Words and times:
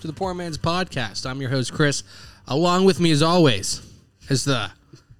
to 0.00 0.06
the 0.06 0.12
Poor 0.12 0.34
Man's 0.34 0.58
Podcast. 0.58 1.28
I'm 1.28 1.40
your 1.40 1.50
host, 1.50 1.72
Chris. 1.72 2.02
Along 2.46 2.84
with 2.84 3.00
me, 3.00 3.10
as 3.10 3.22
always, 3.22 3.82
is 4.28 4.44
the 4.44 4.70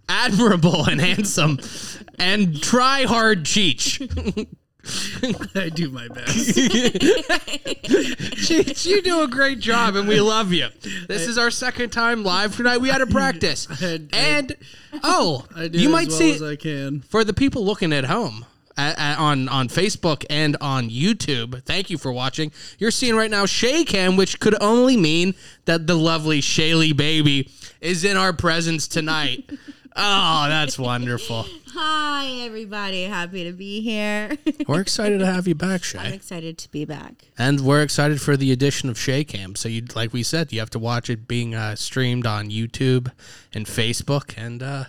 admirable 0.09 0.84
and 0.87 1.01
handsome 1.01 1.59
and 2.18 2.60
try 2.62 3.02
hard 3.04 3.45
Cheech. 3.45 4.01
I 5.56 5.68
do 5.68 5.91
my 5.91 6.09
best. 6.09 6.48
Cheech, 8.38 8.87
you 8.87 9.02
do 9.02 9.20
a 9.23 9.28
great 9.28 9.59
job 9.59 9.96
and 9.96 10.09
we 10.09 10.20
love 10.20 10.52
you. 10.52 10.68
This 11.09 11.26
is 11.26 11.37
our 11.37 11.51
second 11.51 11.90
time 11.90 12.23
live 12.24 12.56
tonight. 12.56 12.79
We 12.79 12.88
had 12.88 13.02
a 13.02 13.06
practice. 13.18 13.66
I- 13.82 14.01
I- 14.12 14.16
And, 14.16 14.56
oh, 15.02 15.45
I 15.54 15.68
do 15.68 15.79
you 15.79 15.88
might 15.90 16.09
well 16.09 16.16
see 16.16 16.34
as 16.34 16.42
I 16.42 16.56
can. 16.56 17.01
for 17.01 17.24
the 17.24 17.34
people 17.34 17.65
looking 17.66 17.92
at 17.92 18.04
home 18.06 18.46
on 18.78 19.48
on 19.48 19.68
Facebook 19.68 20.24
and 20.30 20.56
on 20.60 20.88
YouTube. 20.88 21.62
Thank 21.64 21.91
you 21.91 21.98
for 21.98 22.12
watching. 22.12 22.52
You're 22.78 22.91
seeing 22.91 23.16
right 23.16 23.30
now 23.30 23.46
Shay 23.46 23.84
Cam, 23.84 24.16
which 24.16 24.41
could 24.41 24.56
only 24.62 24.96
mean 24.96 25.34
that 25.64 25.87
the 25.87 25.95
lovely 25.95 26.41
Shaylee 26.41 26.96
baby 26.96 27.51
is 27.80 28.04
in 28.04 28.16
our 28.16 28.32
presence 28.32 28.87
tonight. 28.88 29.51
oh, 29.96 30.46
that's 30.49 30.79
wonderful. 30.79 31.46
Hi, 31.74 32.26
everybody. 32.46 33.04
Happy 33.04 33.45
to 33.45 33.52
be 33.52 33.80
here. 33.80 34.37
We're 34.66 34.80
excited 34.80 35.18
to 35.18 35.26
have 35.26 35.46
you 35.46 35.54
back, 35.54 35.84
Shay. 35.84 35.99
I'm 35.99 36.12
excited 36.12 36.56
to 36.59 36.71
be 36.71 36.84
back. 36.84 37.26
and 37.37 37.60
we're 37.60 37.82
excited 37.82 38.21
for 38.21 38.37
the 38.37 38.51
addition 38.52 38.88
of 38.88 38.99
Shay 38.99 39.23
Cam. 39.24 39.54
So, 39.54 39.68
you 39.68 39.84
like 39.95 40.12
we 40.12 40.23
said, 40.23 40.52
you 40.52 40.60
have 40.60 40.71
to 40.71 40.79
watch 40.79 41.10
it 41.10 41.29
being 41.29 41.54
uh, 41.54 41.76
streamed 41.76 42.26
on 42.26 42.49
YouTube 42.49 43.12
and 43.52 43.66
Facebook, 43.66 44.34
and 44.37 44.62
uh, 44.62 44.84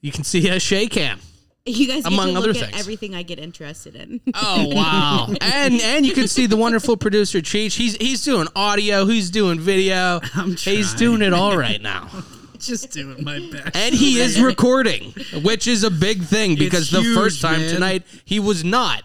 you 0.00 0.12
can 0.12 0.22
see 0.24 0.50
uh, 0.50 0.58
Shay 0.58 0.86
Cam. 0.86 1.20
You 1.66 1.86
guys 1.88 2.02
get 2.02 2.12
Among 2.12 2.32
to 2.34 2.38
other 2.40 2.48
look 2.48 2.56
at 2.58 2.70
things. 2.72 2.80
everything 2.80 3.14
I 3.14 3.22
get 3.22 3.38
interested 3.38 3.96
in. 3.96 4.20
Oh 4.34 4.68
wow! 4.74 5.28
and 5.40 5.80
and 5.80 6.04
you 6.04 6.12
can 6.12 6.28
see 6.28 6.44
the 6.46 6.58
wonderful 6.58 6.98
producer 6.98 7.38
Cheech. 7.38 7.74
He's 7.76 7.96
he's 7.96 8.22
doing 8.22 8.48
audio. 8.54 9.06
He's 9.06 9.30
doing 9.30 9.58
video. 9.58 10.20
I'm 10.34 10.56
He's 10.56 10.92
doing 10.92 11.22
it 11.22 11.32
all 11.32 11.56
right 11.56 11.80
now, 11.80 12.10
Just 12.58 12.90
doing 12.90 13.24
my 13.24 13.38
best. 13.50 13.74
and 13.74 13.94
he 13.94 14.20
is 14.20 14.38
recording, 14.42 15.14
which 15.42 15.66
is 15.66 15.84
a 15.84 15.90
big 15.90 16.24
thing 16.24 16.54
because 16.56 16.90
the 16.90 17.00
huge, 17.00 17.16
first 17.16 17.40
time 17.40 17.60
man. 17.60 17.72
tonight 17.74 18.02
he 18.26 18.38
was 18.40 18.62
not. 18.62 19.02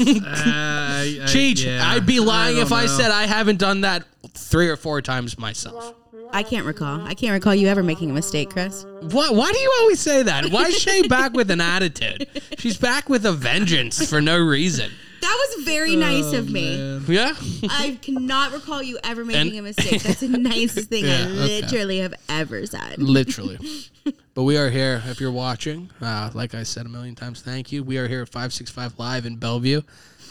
Uh, 0.00 0.04
I, 0.08 1.18
I- 1.20 1.26
Cheech, 1.26 1.66
yeah, 1.66 1.86
I'd 1.90 2.06
be 2.06 2.20
lying 2.20 2.56
don't 2.56 2.64
if 2.64 2.72
I 2.72 2.86
said 2.86 3.10
I 3.10 3.24
haven't 3.26 3.58
done 3.58 3.82
that 3.82 4.04
three 4.30 4.70
or 4.70 4.76
four 4.76 5.02
times 5.02 5.38
myself. 5.38 5.94
I 6.32 6.42
can't 6.42 6.64
recall. 6.66 7.00
I 7.06 7.14
can't 7.14 7.32
recall 7.32 7.54
you 7.54 7.68
ever 7.68 7.82
making 7.82 8.10
a 8.10 8.14
mistake, 8.14 8.50
Chris. 8.50 8.84
What? 9.00 9.34
Why 9.34 9.52
do 9.52 9.58
you 9.58 9.72
always 9.80 10.00
say 10.00 10.22
that? 10.22 10.46
Why 10.46 10.64
is 10.64 10.78
Shay 10.80 11.02
back 11.06 11.32
with 11.34 11.50
an 11.50 11.60
attitude? 11.60 12.28
She's 12.58 12.76
back 12.78 13.08
with 13.08 13.26
a 13.26 13.32
vengeance 13.32 14.08
for 14.08 14.20
no 14.20 14.38
reason. 14.38 14.90
That 15.20 15.38
was 15.56 15.64
very 15.64 15.94
nice 15.94 16.32
of 16.32 16.50
me. 16.50 16.74
Oh, 16.80 16.98
Man. 17.00 17.04
Yeah. 17.08 17.34
I 17.70 17.96
cannot 18.02 18.52
recall 18.52 18.82
you 18.82 18.98
ever 19.04 19.24
making 19.24 19.50
And- 19.50 19.58
a 19.60 19.62
mistake. 19.62 20.02
That's 20.02 20.20
the 20.20 20.28
nicest 20.38 20.88
thing 20.88 21.04
Yeah, 21.04 21.18
I 21.18 21.22
okay. 21.26 21.60
literally 21.62 21.98
have 21.98 22.14
ever 22.28 22.66
said. 22.66 22.98
literally. 23.00 23.58
But 24.34 24.44
we 24.44 24.56
are 24.56 24.70
here. 24.70 25.02
If 25.06 25.20
you're 25.20 25.30
watching, 25.30 25.90
uh, 26.00 26.30
like 26.32 26.54
I 26.54 26.62
said 26.62 26.86
a 26.86 26.88
million 26.88 27.14
times, 27.14 27.42
thank 27.42 27.70
you. 27.70 27.84
We 27.84 27.98
are 27.98 28.08
here 28.08 28.22
at 28.22 28.30
565 28.30 28.98
Live 28.98 29.26
in 29.26 29.36
Bellevue. 29.36 29.82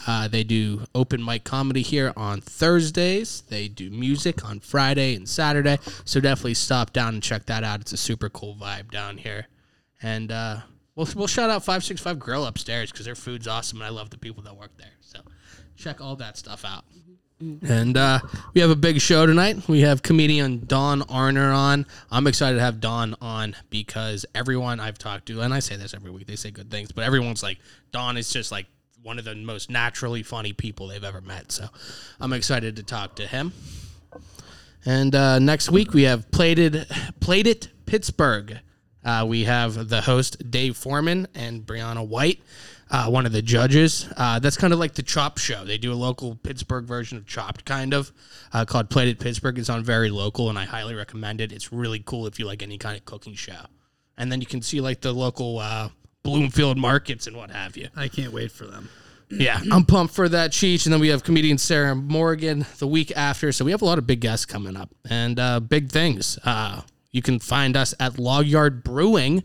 Uh, 0.06 0.28
they 0.28 0.42
do 0.42 0.82
open 0.94 1.24
mic 1.24 1.44
comedy 1.44 1.82
here 1.82 2.12
on 2.16 2.40
Thursdays. 2.40 3.42
They 3.48 3.68
do 3.68 3.90
music 3.90 4.44
on 4.44 4.60
Friday 4.60 5.14
and 5.14 5.28
Saturday. 5.28 5.78
So 6.04 6.20
definitely 6.20 6.54
stop 6.54 6.92
down 6.92 7.14
and 7.14 7.22
check 7.22 7.46
that 7.46 7.64
out. 7.64 7.80
It's 7.80 7.92
a 7.92 7.96
super 7.96 8.28
cool 8.28 8.56
vibe 8.56 8.90
down 8.90 9.18
here. 9.18 9.46
And 10.02 10.32
uh, 10.32 10.58
we'll, 10.96 11.08
we'll 11.14 11.26
shout 11.28 11.50
out 11.50 11.62
565 11.62 12.18
Grill 12.18 12.46
upstairs 12.46 12.90
because 12.90 13.06
their 13.06 13.14
food's 13.14 13.46
awesome 13.46 13.78
and 13.78 13.86
I 13.86 13.90
love 13.90 14.10
the 14.10 14.18
people 14.18 14.42
that 14.44 14.56
work 14.56 14.76
there. 14.76 14.92
So 15.00 15.20
check 15.76 16.00
all 16.00 16.16
that 16.16 16.36
stuff 16.36 16.64
out. 16.64 16.84
And 17.40 17.96
uh, 17.96 18.20
we 18.54 18.60
have 18.60 18.70
a 18.70 18.76
big 18.76 19.00
show 19.00 19.26
tonight. 19.26 19.68
We 19.68 19.80
have 19.80 20.02
comedian 20.02 20.64
Don 20.66 21.02
Arner 21.02 21.52
on. 21.52 21.86
I'm 22.08 22.28
excited 22.28 22.56
to 22.56 22.62
have 22.62 22.80
Don 22.80 23.16
on 23.20 23.56
because 23.68 24.24
everyone 24.32 24.78
I've 24.78 24.96
talked 24.96 25.26
to, 25.26 25.40
and 25.40 25.52
I 25.52 25.58
say 25.58 25.74
this 25.74 25.92
every 25.92 26.12
week, 26.12 26.28
they 26.28 26.36
say 26.36 26.52
good 26.52 26.70
things, 26.70 26.92
but 26.92 27.02
everyone's 27.02 27.42
like, 27.42 27.58
Don 27.90 28.16
is 28.16 28.32
just 28.32 28.52
like 28.52 28.66
one 29.02 29.18
of 29.18 29.24
the 29.24 29.34
most 29.34 29.70
naturally 29.70 30.22
funny 30.22 30.52
people 30.52 30.88
they've 30.88 31.02
ever 31.02 31.20
met. 31.20 31.52
So 31.52 31.66
I'm 32.20 32.32
excited 32.32 32.76
to 32.76 32.82
talk 32.82 33.16
to 33.16 33.26
him. 33.26 33.52
And 34.84 35.14
uh, 35.14 35.38
next 35.38 35.70
week 35.70 35.92
we 35.92 36.02
have 36.04 36.30
Plated, 36.30 36.86
Plated 37.20 37.68
Pittsburgh. 37.86 38.58
Uh, 39.04 39.24
we 39.28 39.44
have 39.44 39.88
the 39.88 40.00
host 40.00 40.50
Dave 40.50 40.76
Foreman 40.76 41.26
and 41.34 41.66
Brianna 41.66 42.06
White, 42.06 42.40
uh, 42.90 43.08
one 43.08 43.26
of 43.26 43.32
the 43.32 43.42
judges. 43.42 44.08
Uh, 44.16 44.38
that's 44.38 44.56
kind 44.56 44.72
of 44.72 44.78
like 44.78 44.94
the 44.94 45.02
Chopped 45.02 45.40
show. 45.40 45.64
They 45.64 45.78
do 45.78 45.92
a 45.92 45.94
local 45.94 46.36
Pittsburgh 46.36 46.84
version 46.84 47.18
of 47.18 47.26
Chopped, 47.26 47.64
kind 47.64 47.94
of 47.94 48.12
uh, 48.52 48.64
called 48.64 48.90
Plated 48.90 49.18
Pittsburgh. 49.18 49.58
It's 49.58 49.68
on 49.68 49.82
very 49.82 50.10
local, 50.10 50.48
and 50.48 50.58
I 50.58 50.64
highly 50.64 50.94
recommend 50.94 51.40
it. 51.40 51.50
It's 51.52 51.72
really 51.72 52.00
cool 52.04 52.26
if 52.26 52.38
you 52.38 52.46
like 52.46 52.62
any 52.62 52.78
kind 52.78 52.96
of 52.96 53.04
cooking 53.04 53.34
show. 53.34 53.66
And 54.16 54.30
then 54.30 54.40
you 54.40 54.46
can 54.46 54.62
see 54.62 54.80
like 54.80 55.00
the 55.00 55.12
local 55.12 55.58
uh, 55.58 55.88
Bloomfield 56.22 56.78
markets 56.78 57.26
and 57.26 57.36
what 57.36 57.50
have 57.50 57.76
you. 57.76 57.88
I 57.96 58.08
can't 58.08 58.32
wait 58.32 58.52
for 58.52 58.66
them. 58.66 58.88
Yeah, 59.28 59.60
I'm 59.72 59.84
pumped 59.84 60.14
for 60.14 60.28
that, 60.28 60.52
Cheech. 60.52 60.86
And 60.86 60.92
then 60.92 61.00
we 61.00 61.08
have 61.08 61.24
comedian 61.24 61.58
Sarah 61.58 61.94
Morgan 61.94 62.66
the 62.78 62.86
week 62.86 63.12
after. 63.16 63.50
So 63.52 63.64
we 63.64 63.70
have 63.70 63.82
a 63.82 63.84
lot 63.84 63.98
of 63.98 64.06
big 64.06 64.20
guests 64.20 64.46
coming 64.46 64.76
up 64.76 64.90
and 65.08 65.38
uh, 65.38 65.60
big 65.60 65.90
things. 65.90 66.38
Uh, 66.44 66.82
you 67.10 67.22
can 67.22 67.38
find 67.38 67.76
us 67.76 67.94
at 68.00 68.18
Log 68.18 68.46
Yard 68.46 68.82
Brewing 68.84 69.42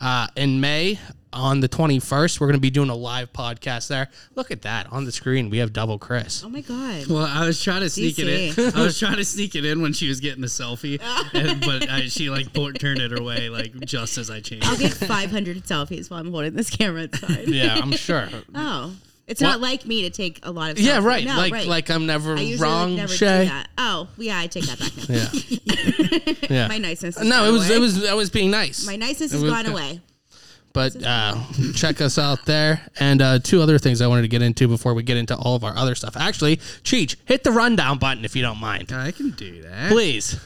uh, 0.00 0.28
in 0.36 0.60
May 0.60 0.98
on 1.34 1.60
the 1.60 1.68
21st. 1.68 2.40
We're 2.40 2.46
going 2.46 2.54
to 2.56 2.60
be 2.60 2.70
doing 2.70 2.88
a 2.90 2.94
live 2.94 3.32
podcast 3.32 3.88
there. 3.88 4.08
Look 4.34 4.50
at 4.50 4.62
that 4.62 4.90
on 4.92 5.04
the 5.04 5.12
screen. 5.12 5.50
We 5.50 5.58
have 5.58 5.72
double 5.72 5.98
Chris. 5.98 6.42
Oh 6.44 6.48
my 6.48 6.60
god. 6.60 7.06
Well, 7.08 7.26
I 7.26 7.44
was 7.46 7.62
trying 7.62 7.80
to 7.82 7.90
sneak 7.90 8.18
it 8.18 8.28
in. 8.58 8.72
I 8.76 8.82
was 8.82 8.98
trying 8.98 9.16
to 9.16 9.24
sneak 9.24 9.54
it 9.54 9.64
in 9.64 9.82
when 9.82 9.92
she 9.92 10.08
was 10.08 10.20
getting 10.20 10.40
the 10.40 10.46
selfie, 10.46 11.00
and, 11.34 11.60
but 11.60 11.88
I, 11.90 12.02
she 12.06 12.30
like 12.30 12.52
pulled, 12.52 12.78
turned 12.80 13.00
it 13.00 13.18
away 13.18 13.48
like 13.48 13.74
just 13.80 14.16
as 14.16 14.30
I 14.30 14.40
changed. 14.40 14.66
I'll 14.66 14.76
get 14.76 14.92
500 14.94 15.64
selfies 15.64 16.10
while 16.10 16.20
I'm 16.20 16.30
holding 16.30 16.54
this 16.54 16.70
camera. 16.70 17.02
It's 17.02 17.18
fine. 17.18 17.44
Yeah, 17.48 17.74
I'm 17.76 17.92
sure. 17.92 18.28
Oh, 18.54 18.92
it's 19.26 19.40
What? 19.40 19.48
not 19.48 19.60
like 19.60 19.86
me 19.86 20.02
to 20.02 20.10
take 20.10 20.38
a 20.42 20.50
lot 20.50 20.70
of. 20.72 20.78
yeah, 20.78 20.98
selfies. 20.98 21.04
right. 21.04 21.24
No, 21.26 21.36
like 21.36 21.52
right. 21.52 21.66
like 21.66 21.90
I'm 21.90 22.06
never 22.06 22.36
I 22.36 22.40
usually 22.40 22.68
wrong, 22.68 22.90
would 22.90 22.96
never 22.98 23.12
Shay. 23.12 23.44
do 23.44 23.48
that. 23.50 23.68
Oh, 23.78 24.08
yeah, 24.18 24.38
I 24.38 24.46
take 24.46 24.64
that 24.64 24.78
back 24.78 25.08
now. 25.08 26.34
Yeah. 26.48 26.48
yeah. 26.62 26.68
My 26.68 26.78
niceness. 26.78 27.16
Is 27.16 27.22
no, 27.26 27.36
gone 27.40 27.48
it 27.48 27.52
was 27.52 27.66
away. 27.68 27.76
it 27.76 27.80
was 27.80 28.04
I 28.04 28.14
was 28.14 28.30
being 28.30 28.50
nice. 28.50 28.86
My 28.86 28.96
niceness 28.96 29.32
has 29.32 29.42
was 29.42 29.50
gone 29.50 29.64
good. 29.64 29.72
away. 29.72 30.00
But 30.74 31.00
uh, 31.02 31.40
check 31.74 32.00
us 32.00 32.18
out 32.18 32.44
there. 32.44 32.82
And 33.00 33.22
uh, 33.22 33.38
two 33.38 33.62
other 33.62 33.78
things 33.78 34.02
I 34.02 34.08
wanted 34.08 34.22
to 34.22 34.28
get 34.28 34.42
into 34.42 34.68
before 34.68 34.92
we 34.92 35.04
get 35.04 35.16
into 35.16 35.36
all 35.36 35.54
of 35.54 35.64
our 35.64 35.74
other 35.74 35.94
stuff. 35.94 36.16
Actually, 36.16 36.58
Cheech, 36.82 37.16
hit 37.24 37.44
the 37.44 37.52
rundown 37.52 37.98
button 37.98 38.24
if 38.24 38.36
you 38.36 38.42
don't 38.42 38.60
mind. 38.60 38.92
I 38.92 39.12
can 39.12 39.30
do 39.30 39.62
that. 39.62 39.90
Please. 39.90 40.38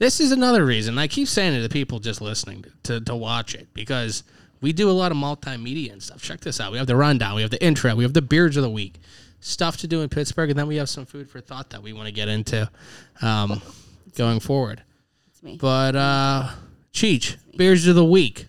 This 0.00 0.20
is 0.20 0.32
another 0.32 0.64
reason. 0.64 0.98
I 0.98 1.06
keep 1.06 1.28
saying 1.28 1.54
it 1.54 1.62
to 1.62 1.68
people 1.68 2.00
just 2.00 2.20
listening 2.20 2.64
to, 2.82 3.00
to 3.00 3.14
watch 3.14 3.54
it 3.54 3.68
because 3.72 4.24
we 4.60 4.72
do 4.72 4.90
a 4.90 4.92
lot 4.92 5.12
of 5.12 5.16
multimedia 5.16 5.92
and 5.92 6.02
stuff. 6.02 6.20
Check 6.20 6.40
this 6.40 6.60
out. 6.60 6.72
We 6.72 6.78
have 6.78 6.86
the 6.88 6.96
rundown, 6.96 7.36
we 7.36 7.42
have 7.42 7.50
the 7.52 7.64
intro, 7.64 7.94
we 7.94 8.02
have 8.04 8.14
the 8.14 8.22
beards 8.22 8.56
of 8.56 8.64
the 8.64 8.70
week, 8.70 8.96
stuff 9.40 9.76
to 9.78 9.86
do 9.86 10.02
in 10.02 10.08
Pittsburgh, 10.08 10.50
and 10.50 10.58
then 10.58 10.66
we 10.66 10.76
have 10.76 10.88
some 10.88 11.06
food 11.06 11.30
for 11.30 11.40
thought 11.40 11.70
that 11.70 11.82
we 11.82 11.92
want 11.92 12.06
to 12.06 12.12
get 12.12 12.28
into 12.28 12.68
um, 13.22 13.60
going 14.16 14.38
forward. 14.38 14.82
It's 15.30 15.42
me. 15.42 15.56
But 15.60 15.94
uh 15.96 16.50
Cheech, 16.92 17.36
beers 17.58 17.86
of 17.86 17.94
the 17.94 18.04
week. 18.04 18.46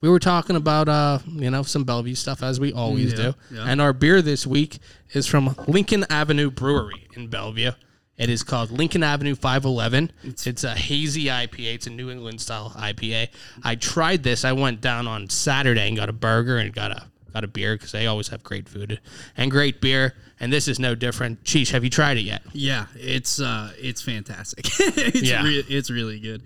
We 0.00 0.08
were 0.08 0.18
talking 0.18 0.56
about 0.56 0.88
uh, 0.88 1.18
you 1.28 1.50
know, 1.50 1.62
some 1.62 1.84
Bellevue 1.84 2.14
stuff 2.14 2.42
as 2.42 2.58
we 2.58 2.72
always 2.72 3.10
Yeah, 3.12 3.16
do. 3.16 3.34
yeah. 3.56 3.64
And 3.68 3.80
our 3.80 3.92
beer 3.92 4.22
this 4.22 4.46
week 4.46 4.78
is 5.12 5.26
from 5.26 5.54
Lincoln 5.68 6.04
Avenue 6.08 6.50
Brewery 6.50 7.06
in 7.14 7.28
Bellevue. 7.28 7.72
It 8.16 8.28
is 8.28 8.42
called 8.42 8.70
Lincoln 8.70 9.02
Avenue 9.02 9.34
511. 9.34 10.12
It's, 10.24 10.64
a 10.64 10.74
hazy 10.74 11.24
IPA. 11.26 11.74
It's 11.74 11.86
a 11.86 11.90
New 11.90 12.10
England 12.10 12.40
style 12.40 12.70
IPA. 12.76 13.28
I 13.62 13.74
tried 13.76 14.22
this. 14.22 14.44
I 14.44 14.52
went 14.52 14.80
down 14.80 15.06
on 15.06 15.28
Saturday 15.28 15.86
and 15.88 15.96
got 15.96 16.08
a 16.08 16.12
burger 16.12 16.56
and 16.58 16.72
got 16.72 16.90
a 16.90 17.04
got 17.32 17.44
a 17.44 17.48
beer 17.48 17.74
because 17.76 17.92
they 17.92 18.06
always 18.06 18.28
have 18.28 18.42
great 18.42 18.68
food 18.68 19.00
and 19.38 19.50
great 19.50 19.80
beer. 19.80 20.14
And 20.38 20.52
this 20.52 20.68
is 20.68 20.78
no 20.78 20.94
different. 20.94 21.42
Cheech, 21.44 21.70
have 21.70 21.82
you 21.84 21.88
tried 21.90 22.18
it 22.18 22.22
yet? 22.22 22.42
Yeah, 22.52 22.86
it's 22.94 23.40
uh, 23.40 23.72
it's 23.78 24.02
fantastic. 24.02 24.66
it's 24.80 25.22
Yeah. 25.22 25.42
re- 25.42 25.64
it's 25.68 25.90
really 25.90 26.18
good. 26.20 26.42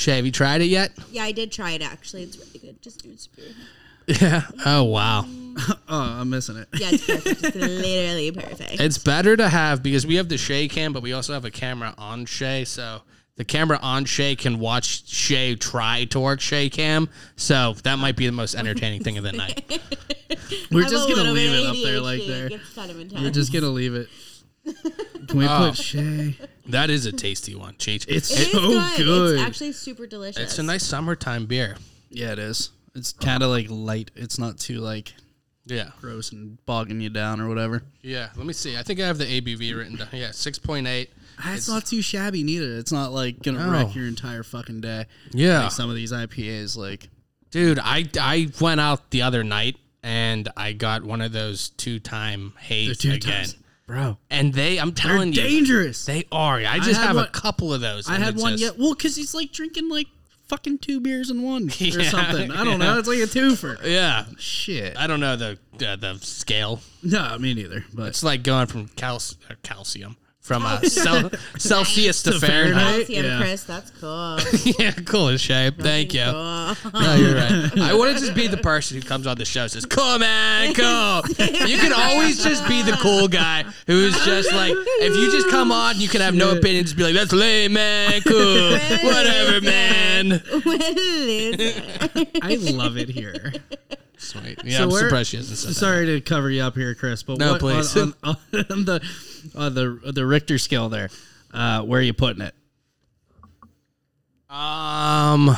Shay, 0.00 0.16
have 0.16 0.24
you 0.24 0.32
tried 0.32 0.62
it 0.62 0.66
yet? 0.66 0.92
Yeah, 1.10 1.24
I 1.24 1.32
did 1.32 1.52
try 1.52 1.72
it 1.72 1.82
actually. 1.82 2.22
It's 2.22 2.38
really 2.38 2.58
good. 2.58 2.80
Just 2.80 3.02
do 3.02 3.10
it. 3.10 3.28
Yeah. 4.20 4.42
Oh 4.64 4.84
wow. 4.84 5.26
Oh, 5.88 6.16
I'm 6.20 6.30
missing 6.30 6.56
it. 6.56 6.68
Yeah, 6.72 6.88
it's 6.92 7.04
perfect. 7.04 7.44
It's 7.44 7.56
literally 7.56 8.30
perfect. 8.32 8.80
It's 8.80 8.96
better 8.96 9.36
to 9.36 9.48
have 9.48 9.82
because 9.82 10.06
we 10.06 10.14
have 10.14 10.28
the 10.28 10.38
Shay 10.38 10.68
cam, 10.68 10.92
but 10.92 11.02
we 11.02 11.12
also 11.12 11.34
have 11.34 11.44
a 11.44 11.50
camera 11.50 11.92
on 11.98 12.24
Shay. 12.24 12.64
So 12.64 13.02
the 13.36 13.44
camera 13.44 13.78
on 13.82 14.04
Shay 14.06 14.36
can 14.36 14.58
watch 14.58 15.06
Shay 15.06 15.54
try 15.56 16.04
to 16.06 16.20
work 16.20 16.40
Shay 16.40 16.70
cam. 16.70 17.10
So 17.36 17.74
that 17.82 17.98
might 17.98 18.16
be 18.16 18.24
the 18.26 18.32
most 18.32 18.54
entertaining 18.54 19.02
thing 19.02 19.18
of 19.18 19.24
the 19.24 19.32
night. 19.32 19.62
We're 20.70 20.84
I'm 20.84 20.90
just 20.90 21.08
gonna 21.08 21.30
leave 21.32 21.50
bit 21.50 21.60
it 21.60 21.66
up 21.66 21.76
there 21.84 22.00
like 22.00 22.22
there. 22.26 22.46
It's 22.46 22.74
kind 22.74 22.90
of. 22.90 23.12
We're 23.22 23.30
just 23.30 23.52
gonna 23.52 23.68
leave 23.68 23.94
it. 23.94 24.08
Can 25.28 25.38
we 25.38 25.46
Oh. 25.46 25.68
put 25.70 25.76
Shay? 25.76 26.36
That 26.66 26.90
is 26.90 27.06
a 27.06 27.12
tasty 27.12 27.54
one, 27.54 27.74
Cheech. 27.74 28.04
It's 28.08 28.30
It 28.30 28.40
is 28.40 28.52
so 28.52 28.60
good. 28.68 28.96
good. 29.04 29.34
It's 29.38 29.42
actually 29.42 29.72
super 29.72 30.06
delicious. 30.06 30.42
It's 30.42 30.58
a 30.58 30.62
nice 30.62 30.84
summertime 30.84 31.46
beer. 31.46 31.76
yeah, 32.10 32.32
it 32.32 32.38
is. 32.38 32.70
It's 32.94 33.12
kind 33.12 33.42
of 33.42 33.50
like 33.50 33.66
light. 33.70 34.10
It's 34.16 34.38
not 34.38 34.58
too 34.58 34.78
like 34.80 35.12
Yeah. 35.66 35.90
gross 36.00 36.32
and 36.32 36.58
bogging 36.66 37.00
you 37.00 37.08
down 37.10 37.40
or 37.40 37.48
whatever. 37.48 37.82
Yeah. 38.02 38.30
Let 38.36 38.46
me 38.46 38.52
see. 38.52 38.76
I 38.76 38.82
think 38.82 38.98
I 39.00 39.06
have 39.06 39.18
the 39.18 39.26
ABV 39.26 39.72
written 39.74 39.96
down. 39.96 40.08
Yeah, 40.12 40.32
six 40.32 40.58
point 40.58 40.86
eight. 40.88 41.10
Ah, 41.38 41.54
it's, 41.54 41.68
not 41.68 41.86
too 41.86 42.02
shabby 42.02 42.42
neither. 42.42 42.76
It's 42.78 42.92
not 42.92 43.12
like 43.12 43.42
gonna 43.42 43.64
No. 43.64 43.70
wreck 43.72 43.94
your 43.94 44.06
entire 44.08 44.42
fucking 44.42 44.80
day. 44.80 45.06
Yeah. 45.32 45.62
Like 45.64 45.72
some 45.72 45.88
of 45.88 45.94
these 45.96 46.12
IPAs, 46.12 46.76
like 46.76 47.08
Dude, 47.52 47.78
I 47.78 48.08
I 48.20 48.48
went 48.60 48.80
out 48.80 49.10
the 49.10 49.22
other 49.22 49.42
night 49.44 49.76
and 50.02 50.48
I 50.56 50.72
got 50.72 51.02
one 51.04 51.20
of 51.20 51.32
those 51.32 51.70
two 51.70 51.98
time 52.00 52.52
they're 52.56 52.62
haze 52.64 52.98
two 52.98 53.12
again. 53.12 53.32
times, 53.32 53.54
bro. 53.90 54.18
And 54.30 54.54
they, 54.54 54.78
I'm 54.78 54.92
telling 54.92 55.32
They're 55.32 55.46
you, 55.46 55.58
dangerous. 55.58 56.04
they 56.04 56.24
are. 56.30 56.56
I 56.58 56.78
just 56.78 56.98
had 57.00 57.08
have 57.08 57.16
one- 57.16 57.24
a 57.24 57.28
couple 57.30 57.74
of 57.74 57.80
those. 57.80 58.08
I 58.08 58.14
and 58.14 58.24
had 58.24 58.34
it's 58.34 58.42
one 58.42 58.52
just- 58.52 58.62
yet. 58.62 58.78
Well, 58.78 58.94
because 58.94 59.16
he's 59.16 59.34
like 59.34 59.52
drinking 59.52 59.88
like 59.88 60.06
fucking 60.48 60.78
two 60.78 61.00
beers 61.00 61.30
in 61.30 61.42
one 61.42 61.64
or 61.68 61.72
Yeah, 61.78 62.08
something. 62.10 62.50
I 62.50 62.64
don't 62.64 62.78
know. 62.78 62.98
It's 62.98 63.08
like 63.08 63.18
a 63.18 63.22
twofer. 63.22 63.78
Yeah, 63.84 64.24
Shit. 64.38 64.96
I 64.96 65.06
don't 65.06 65.20
know 65.20 65.36
the 65.36 65.58
uh, 65.86 65.96
the 65.96 66.18
scale. 66.20 66.80
No, 67.02 67.36
me 67.38 67.54
neither. 67.54 67.84
But 67.92 68.08
It's 68.08 68.22
like 68.22 68.42
going 68.42 68.66
from 68.66 68.88
cal- 68.88 69.16
uh, 69.48 69.54
calcium 69.62 70.16
from 70.50 70.66
uh, 70.66 70.80
cel- 70.82 71.30
Celsius 71.58 72.24
to 72.24 72.32
To 72.32 72.40
Fahrenheit. 72.40 73.06
Fahrenheit. 73.06 73.06
Calcium, 73.06 73.24
Yeah. 73.24 73.38
Chris. 73.38 73.62
That's 73.62 73.90
cool. 74.00 74.38
yeah, 74.80 74.90
cool 75.06 75.28
as 75.28 75.40
shape. 75.40 75.78
Thank 75.78 76.12
you. 76.12 76.24
Cool. 76.24 76.90
No, 77.00 77.14
you're 77.14 77.36
right. 77.36 77.70
I 77.78 77.94
want 77.94 78.14
to 78.16 78.20
just 78.20 78.34
be 78.34 78.48
the 78.48 78.56
person 78.56 79.00
who 79.00 79.06
comes 79.06 79.28
on 79.28 79.38
the 79.38 79.44
show 79.44 79.62
and 79.62 79.70
says, 79.70 79.86
"Cool, 79.86 80.18
man, 80.18 80.74
cool." 80.74 81.22
You 81.38 81.78
can 81.78 81.92
always 81.92 82.42
just 82.42 82.66
be 82.66 82.82
the 82.82 82.98
cool 83.00 83.28
guy 83.28 83.64
who's 83.86 84.12
just 84.24 84.52
like, 84.52 84.72
if 84.74 85.14
you 85.14 85.30
just 85.30 85.48
come 85.50 85.70
on, 85.70 86.00
you 86.00 86.08
can 86.08 86.20
have 86.20 86.34
no 86.34 86.50
opinion, 86.50 86.82
just 86.82 86.96
be 86.96 87.04
like, 87.04 87.14
"That's 87.14 87.32
lame, 87.32 87.74
man, 87.74 88.20
cool, 88.22 88.72
whatever, 88.72 89.60
man." 89.60 90.42
I 92.42 92.56
love 92.72 92.96
it 92.98 93.08
here. 93.08 93.52
Sweet. 94.30 94.60
Yeah, 94.64 94.78
So 94.78 94.84
I'm 94.84 94.90
surprised 94.92 95.30
she 95.30 95.36
hasn't 95.38 95.58
said 95.58 95.70
that. 95.70 95.74
Sorry 95.74 96.06
to 96.06 96.20
cover 96.20 96.50
you 96.50 96.62
up 96.62 96.74
here, 96.74 96.94
Chris, 96.94 97.22
but 97.22 97.38
No, 97.38 97.52
what, 97.52 97.60
please. 97.60 97.96
On, 97.96 98.14
on, 98.22 98.36
on 98.70 98.84
the 98.84 99.00
on 99.56 99.74
the 99.74 100.12
the 100.12 100.24
Richter 100.26 100.58
scale 100.58 100.88
there, 100.88 101.08
uh, 101.52 101.82
where 101.82 101.98
are 102.00 102.02
you 102.02 102.12
putting 102.12 102.42
it? 102.42 102.54
Um, 104.48 105.56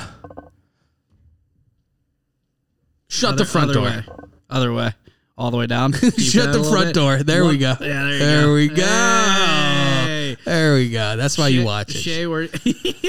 shut 3.09 3.37
the 3.39 3.45
front 3.45 3.71
other 3.71 3.75
door. 3.75 3.85
Way. 3.85 4.05
Other 4.51 4.73
way, 4.73 4.93
all 5.39 5.51
the 5.51 5.57
way 5.57 5.67
down. 5.67 5.93
Shut 6.19 6.53
the 6.53 6.63
front 6.63 6.95
door. 6.95 7.23
There 7.23 7.47
we 7.47 7.57
go. 7.57 7.75
Yeah, 7.81 8.05
there 8.05 8.19
there 8.19 8.43
go. 8.47 8.55
we 8.55 8.69
go. 8.69 8.83
Hey. 8.85 10.37
There 10.45 10.75
we 10.75 10.91
go. 10.91 11.17
That's 11.17 11.39
why 11.39 11.49
you 11.49 11.65
watch 11.65 11.95
it. 11.95 11.99
Shay, 11.99 12.27
where 12.27 12.49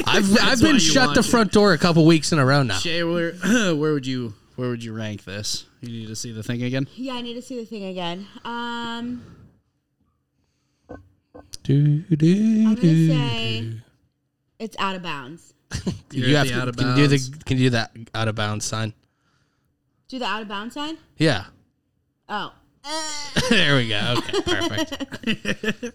I've 0.05 0.37
I've 0.41 0.61
been 0.61 0.79
shut 0.79 1.15
the 1.15 1.19
it. 1.19 1.25
front 1.25 1.51
door 1.51 1.73
a 1.73 1.77
couple 1.77 2.05
weeks 2.05 2.31
in 2.31 2.39
a 2.39 2.45
row 2.45 2.63
now. 2.63 2.77
Shay, 2.77 3.03
where 3.03 3.31
where 3.75 3.93
would 3.93 4.07
you 4.07 4.33
where 4.55 4.69
would 4.69 4.83
you 4.83 4.93
rank 4.93 5.23
this? 5.23 5.65
You 5.81 5.89
need 5.89 6.07
to 6.07 6.15
see 6.15 6.31
the 6.31 6.43
thing 6.43 6.63
again. 6.63 6.87
yeah, 6.95 7.13
I 7.13 7.21
need 7.21 7.33
to 7.35 7.41
see 7.41 7.57
the 7.59 7.65
thing 7.65 7.85
again. 7.85 8.27
Um, 8.45 9.23
Do, 11.63 11.99
do, 11.99 12.25
I'm 12.67 12.75
gonna 12.75 12.81
do. 12.81 13.07
say 13.07 13.73
it's 14.59 14.75
out 14.79 14.95
of 14.95 15.01
bounds. 15.03 15.53
You 16.11 16.25
You're 16.27 16.37
have 16.37 16.47
to, 16.49 16.53
out 16.61 16.67
of 16.67 16.77
can 16.77 16.89
you 16.89 16.95
do 16.95 17.07
the 17.07 17.37
can 17.45 17.57
you 17.57 17.63
do 17.65 17.69
that 17.71 17.91
out 18.13 18.27
of 18.27 18.35
bounds 18.35 18.65
sign? 18.65 18.93
Do 20.07 20.19
the 20.19 20.25
out 20.25 20.43
of 20.43 20.47
bounds 20.47 20.75
sign? 20.75 20.99
Yeah. 21.17 21.45
Oh. 22.29 22.53
there 23.49 23.77
we 23.77 23.87
go. 23.87 24.15
Okay, 24.17 24.41
perfect. 24.41 25.93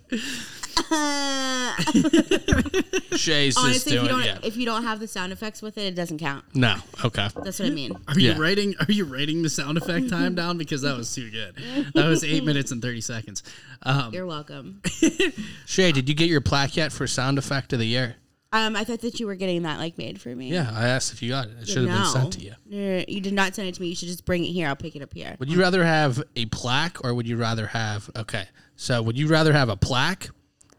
Shay's 3.19 3.55
just 3.55 3.59
Honestly, 3.59 3.97
if 3.97 4.01
doing 4.01 4.05
you 4.05 4.09
don't 4.09 4.25
yeah. 4.25 4.39
if 4.43 4.57
you 4.57 4.65
don't 4.65 4.85
have 4.85 5.01
the 5.01 5.07
sound 5.07 5.33
effects 5.33 5.61
with 5.61 5.77
it, 5.77 5.83
it 5.83 5.95
doesn't 5.95 6.19
count. 6.19 6.45
No. 6.55 6.77
Okay. 7.05 7.29
That's 7.43 7.59
what 7.59 7.67
I 7.67 7.71
mean. 7.71 7.93
Are 8.09 8.19
you 8.19 8.33
writing? 8.35 8.75
Are 8.81 8.91
you 8.91 9.05
writing 9.05 9.43
the 9.43 9.51
sound 9.51 9.77
effect 9.77 10.09
time 10.09 10.35
down 10.35 10.57
because 10.57 10.83
that 10.83 10.97
was 10.97 11.15
too 11.15 11.31
good? 11.31 11.57
That 11.95 12.07
was 12.07 12.25
eight 12.25 12.45
minutes 12.45 12.71
and 12.71 12.81
thirty 12.81 13.03
seconds. 13.03 13.43
Um, 13.83 14.15
You're 14.15 14.27
welcome. 14.27 14.81
Shay, 15.67 15.93
did 15.93 16.09
you 16.09 16.15
get 16.15 16.31
your 16.31 16.41
plaque 16.41 16.77
yet 16.77 16.93
for 16.93 17.07
sound 17.07 17.39
effect 17.39 17.73
of 17.73 17.81
the 17.81 17.87
year? 17.87 18.17
Um, 18.51 18.77
I 18.77 18.85
thought 18.85 19.01
that 19.03 19.21
you 19.21 19.27
were 19.27 19.35
getting 19.35 19.63
that 19.65 19.79
like 19.79 19.99
made 19.99 20.21
for 20.21 20.35
me. 20.35 20.49
Yeah, 20.51 20.71
I 20.73 20.89
asked 20.89 21.13
if 21.13 21.23
you 21.23 21.29
got 21.31 21.49
it. 21.49 21.57
It 21.61 21.69
should 21.69 21.87
have 21.87 21.99
been 21.99 22.07
sent 22.07 22.33
to 22.35 22.41
you. 22.41 22.55
No, 22.67 23.05
you 23.07 23.21
did 23.21 23.35
not 23.35 23.55
send 23.55 23.69
it 23.69 23.75
to 23.75 23.81
me. 23.83 23.89
You 23.89 23.95
should 23.95 24.09
just 24.09 24.25
bring 24.25 24.43
it 24.45 24.49
here. 24.49 24.69
I'll 24.69 24.77
pick 24.77 24.97
it 24.97 25.03
up 25.03 25.13
here. 25.13 25.37
Would 25.39 25.51
you 25.51 25.61
rather 25.61 25.85
have 25.85 26.23
a 26.35 26.47
plaque 26.47 27.05
or 27.05 27.13
would 27.13 27.29
you 27.29 27.37
rather 27.37 27.67
have 27.67 28.09
okay? 28.17 28.47
So 28.77 29.03
would 29.03 29.19
you 29.19 29.29
rather 29.29 29.53
have 29.53 29.69
a 29.69 29.77
plaque, 29.77 30.31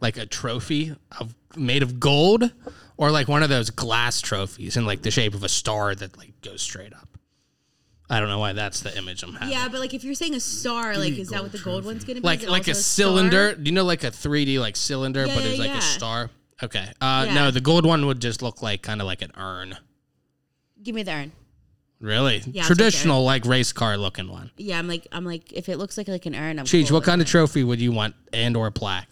like 0.02 0.18
a 0.18 0.26
trophy 0.26 0.96
of 1.20 1.36
made 1.56 1.84
of 1.84 2.00
gold, 2.00 2.52
or 2.98 3.12
like 3.12 3.28
one 3.28 3.44
of 3.44 3.50
those 3.50 3.70
glass 3.70 4.20
trophies 4.20 4.76
in 4.76 4.86
like 4.88 5.04
the 5.04 5.12
shape 5.12 5.36
of 5.36 5.44
a 5.44 5.50
star 5.50 5.94
that 5.94 6.18
like 6.18 6.42
goes 6.42 6.64
straight 6.64 6.94
up? 6.94 7.08
I 8.10 8.20
don't 8.20 8.30
know 8.30 8.40
why 8.40 8.54
that's 8.54 8.80
the 8.80 8.98
image 8.98 9.22
I'm 9.22 9.34
having. 9.36 9.50
Yeah, 9.54 9.68
but 9.70 9.80
like 9.80 9.94
if 9.94 10.04
you're 10.04 10.16
saying 10.16 10.34
a 10.34 10.40
star, 10.40 10.98
like 10.98 11.14
is 11.20 11.30
that 11.30 11.44
what 11.44 11.52
the 11.52 11.60
gold 11.60 11.86
one's 11.86 12.04
gonna 12.04 12.20
be? 12.22 12.26
like 12.26 12.48
like 12.48 12.68
a 12.68 12.72
also 12.72 12.82
cylinder. 12.82 13.54
Do 13.54 13.70
you 13.70 13.76
know 13.76 13.84
like 13.84 14.04
a 14.04 14.10
3D 14.10 14.60
like 14.60 14.76
cylinder, 14.76 15.28
Yeah, 15.28 15.36
but 15.36 15.44
yeah, 15.44 15.50
it's 15.52 15.60
like 15.60 15.70
yeah. 15.70 15.78
a 15.78 15.82
star? 15.82 16.32
Okay. 16.64 16.92
Uh, 17.02 17.26
Yeah. 17.28 17.34
No, 17.34 17.52
the 17.52 17.62
gold 17.62 17.86
one 17.86 18.06
would 18.08 18.20
just 18.22 18.42
look 18.42 18.62
like 18.62 18.82
kind 18.82 19.02
of 19.02 19.08
like 19.08 19.22
an 19.22 19.32
urn. 19.38 19.78
Give 20.84 20.96
me 20.96 21.04
the 21.04 21.12
urn. 21.14 21.32
Really 22.02 22.36
I'll 22.36 22.42
take 22.44 22.54
the 22.54 22.60
traditional 22.62 23.24
like 23.26 23.46
race 23.46 23.74
car 23.74 23.98
looking 23.98 24.30
one. 24.30 24.52
Yeah, 24.58 24.80
I'm 24.80 24.88
like 24.88 25.06
I'm 25.12 25.26
like 25.26 25.52
if 25.52 25.68
it 25.68 25.78
looks 25.78 25.98
like 25.98 26.08
like 26.08 26.26
an 26.26 26.36
urn, 26.36 26.58
I'm. 26.60 26.66
Cheech, 26.66 26.88
cool 26.88 26.96
what 26.96 27.00
with 27.02 27.08
kind 27.08 27.22
of 27.22 27.28
trophy 27.28 27.64
would 27.64 27.82
you 27.82 27.92
want 27.92 28.16
and 28.32 28.56
or 28.56 28.68
a 28.68 28.72
plaque? 28.72 29.10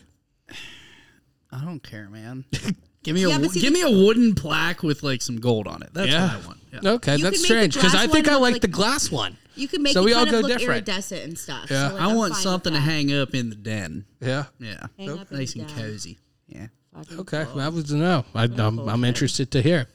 I 1.51 1.63
don't 1.63 1.81
care, 1.81 2.09
man. 2.09 2.45
Give 3.03 3.15
me 3.15 3.23
a 3.23 3.29
Yeah, 3.29 3.37
but 3.37 3.47
wo- 3.47 3.51
see, 3.53 3.61
give 3.61 3.71
me 3.71 3.81
a 3.83 3.89
wooden 3.89 4.35
plaque 4.35 4.83
with 4.83 5.01
like 5.01 5.21
some 5.21 5.37
gold 5.39 5.65
on 5.67 5.81
it. 5.81 5.89
That's 5.93 6.11
what 6.11 6.21
I 6.43 6.47
want. 6.47 6.59
Yeah. 6.83 6.91
Okay, 6.91 7.15
You 7.15 7.23
that's 7.23 7.37
could 7.37 7.41
make 7.43 7.45
strange 7.45 7.73
the 7.75 7.79
because 7.79 7.95
I 7.95 8.07
think 8.07 8.25
one 8.27 8.29
I 8.29 8.37
look 8.37 8.41
like, 8.41 8.53
like- 8.53 8.61
the 8.63 8.67
glass 8.67 9.09
one. 9.11 9.37
You 9.55 9.67
can 9.69 9.81
make 9.81 9.93
So 9.93 10.01
it 10.01 10.05
we 10.05 10.13
all 10.13 10.25
kind 10.25 10.31
go 10.31 10.39
look 10.41 10.57
different. 10.59 10.87
iridescent 10.87 11.23
and 11.23 11.37
stuff. 11.39 11.71
Yeah. 11.71 11.87
so, 11.89 11.93
like, 11.95 12.03
I 12.03 12.13
want 12.13 12.35
something 12.35 12.73
to 12.73 12.79
hang 12.79 13.13
up 13.13 13.33
in 13.33 13.49
the 13.49 13.55
den. 13.55 14.05
Yeah. 14.19 14.45
Yeah, 14.59 14.85
Hang 14.99 15.17
up 15.17 15.31
in 15.31 15.37
nice 15.37 15.55
and 15.55 15.67
den. 15.67 15.77
cozy. 15.77 16.19
Yeah. 16.47 16.67
Fucking 16.97 17.19
Okay, 17.19 17.45
cool. 17.45 17.55
that 17.55 17.73
was 17.73 17.85
to 17.85 17.95
know. 17.95 18.25
I, 18.33 18.43
I'm, 18.43 18.77
cool, 18.77 18.89
I'm 18.89 19.03
interested 19.03 19.51
to 19.51 19.61
hear. 19.61 19.87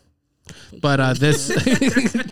But 0.81 1.01
uh, 1.01 1.15
this 1.15 1.49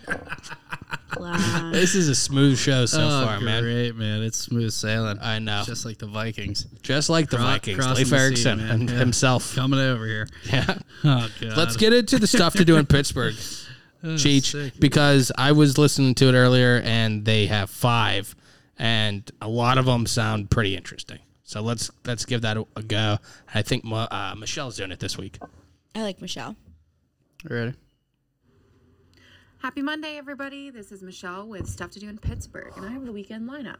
Wow. 1.19 1.71
this 1.73 1.95
is 1.97 2.09
a 2.09 2.15
smooth 2.15 2.57
show 2.59 2.87
so 2.87 3.01
oh, 3.03 3.27
far, 3.27 3.41
man. 3.41 3.63
great, 3.63 3.95
man. 3.97 4.23
It's 4.23 4.39
smooth 4.39 4.71
sailing. 4.73 5.19
I 5.21 5.39
know, 5.41 5.63
Just 5.67 5.85
like 5.85 5.99
the 5.99 6.07
Vikings 6.07 6.65
just 6.83 7.11
like 7.11 7.29
the 7.29 7.37
Cro- 7.37 7.47
Vikings, 7.47 7.77
crossing 7.79 7.97
Leif 7.97 8.11
the 8.11 8.17
sea, 8.17 8.23
Erikson 8.23 8.61
and 8.61 8.89
Yeah. 8.89 8.97
himself. 8.97 9.55
coming 9.55 9.81
over 9.81 10.07
here. 10.07 10.29
Yeah. 10.53 10.79
Oh 11.05 11.29
god. 11.41 11.57
Let's 11.57 11.77
get 11.77 11.93
into 11.93 12.19
the 12.19 12.27
stuff 12.27 12.55
to 12.55 12.65
do 12.65 12.77
in 12.77 12.87
Pittsburgh, 12.97 13.35
Cheech, 14.05 14.53
sick. 14.53 14.75
because 14.81 15.31
I 15.37 15.53
was 15.53 15.79
listening 15.79 16.15
to 16.17 16.29
it 16.29 16.35
earlier, 16.35 16.81
and 16.85 17.25
they 17.25 17.47
have 17.47 17.71
five, 17.71 18.35
and 18.79 19.29
a 19.43 19.49
lot 19.49 19.79
of 19.79 19.85
them 19.87 20.07
sound 20.07 20.49
pretty 20.51 20.77
interesting. 20.77 21.19
So 21.51 21.61
let's 21.61 21.91
let's 22.07 22.25
give 22.25 22.43
that 22.43 22.57
a, 22.57 22.65
a 22.77 22.83
go. 22.85 23.19
I 23.53 23.63
think 23.63 23.83
Mo- 23.83 24.07
uh, 24.09 24.37
Michelle's 24.39 24.77
doing 24.77 24.93
it 24.93 25.01
this 25.01 25.19
week. 25.19 25.37
I 25.97 26.03
like 26.03 26.21
Michelle. 26.21 26.55
ready. 27.43 27.75
Happy 29.61 29.83
Monday, 29.83 30.17
everybody. 30.17 30.71
This 30.71 30.93
is 30.93 31.03
Michelle 31.03 31.49
with 31.49 31.69
Stuff 31.69 31.91
to 31.91 31.99
Do 31.99 32.09
in 32.09 32.19
Pittsburgh, 32.19 32.73
and 32.77 32.87
I 32.87 32.91
have 32.91 33.05
the 33.05 33.11
weekend 33.11 33.51
lineup. 33.51 33.79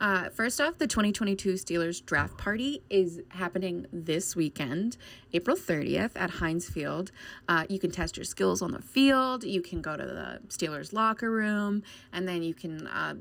Uh, 0.00 0.28
first 0.30 0.60
off, 0.60 0.78
the 0.78 0.88
2022 0.88 1.52
Steelers 1.52 2.04
draft 2.04 2.36
party 2.36 2.82
is 2.90 3.20
happening 3.28 3.86
this 3.92 4.34
weekend, 4.34 4.96
April 5.32 5.56
30th 5.56 6.10
at 6.16 6.30
Heinz 6.30 6.68
Field. 6.68 7.12
Uh, 7.48 7.64
you 7.68 7.78
can 7.78 7.92
test 7.92 8.16
your 8.16 8.24
skills 8.24 8.60
on 8.60 8.72
the 8.72 8.82
field. 8.82 9.44
You 9.44 9.62
can 9.62 9.80
go 9.80 9.96
to 9.96 10.04
the 10.04 10.40
Steelers 10.48 10.92
locker 10.92 11.30
room, 11.30 11.84
and 12.12 12.26
then 12.26 12.42
you 12.42 12.54
can 12.54 12.88
uh, 12.88 13.14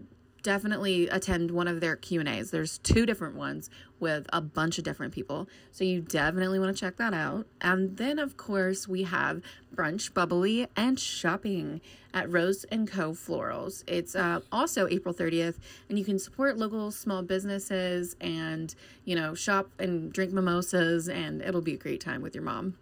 definitely 0.44 1.08
attend 1.08 1.50
one 1.52 1.68
of 1.68 1.80
their 1.80 1.96
Q&As. 1.96 2.52
There's 2.52 2.78
two 2.78 3.06
different 3.06 3.36
ones 3.36 3.70
with 4.00 4.28
a 4.34 4.42
bunch 4.42 4.78
of 4.78 4.84
different 4.84 5.14
people. 5.14 5.48
So 5.72 5.86
you 5.86 6.02
definitely 6.02 6.60
want 6.60 6.76
to 6.76 6.80
check 6.80 6.98
that 6.98 7.14
out. 7.14 7.48
And 7.62 7.98
then 7.98 8.20
of 8.20 8.36
course, 8.36 8.88
we 8.88 9.04
have 9.04 9.42
brunch, 9.74 10.14
bubbly, 10.14 10.68
and 10.76 11.00
shopping 11.00 11.82
at 12.14 12.30
Rose 12.30 12.66
and 12.66 12.88
Co 12.88 13.14
Florals. 13.14 13.84
It's 13.88 14.16
uh, 14.16 14.42
also 14.52 14.88
April 14.88 15.14
30th 15.14 15.56
and 15.90 15.98
you 15.98 16.06
can 16.06 16.20
support 16.20 16.58
local 16.58 16.92
small 16.92 17.24
businesses 17.24 18.16
and, 18.22 18.76
you 19.06 19.16
know, 19.16 19.34
shop 19.34 19.70
and 19.80 20.12
drink 20.12 20.32
mimosas 20.32 21.08
and 21.08 21.42
it'll 21.42 21.62
be 21.62 21.74
a 21.74 21.78
great 21.78 22.02
time 22.02 22.22
with 22.22 22.36
your 22.36 22.44
mom. 22.44 22.76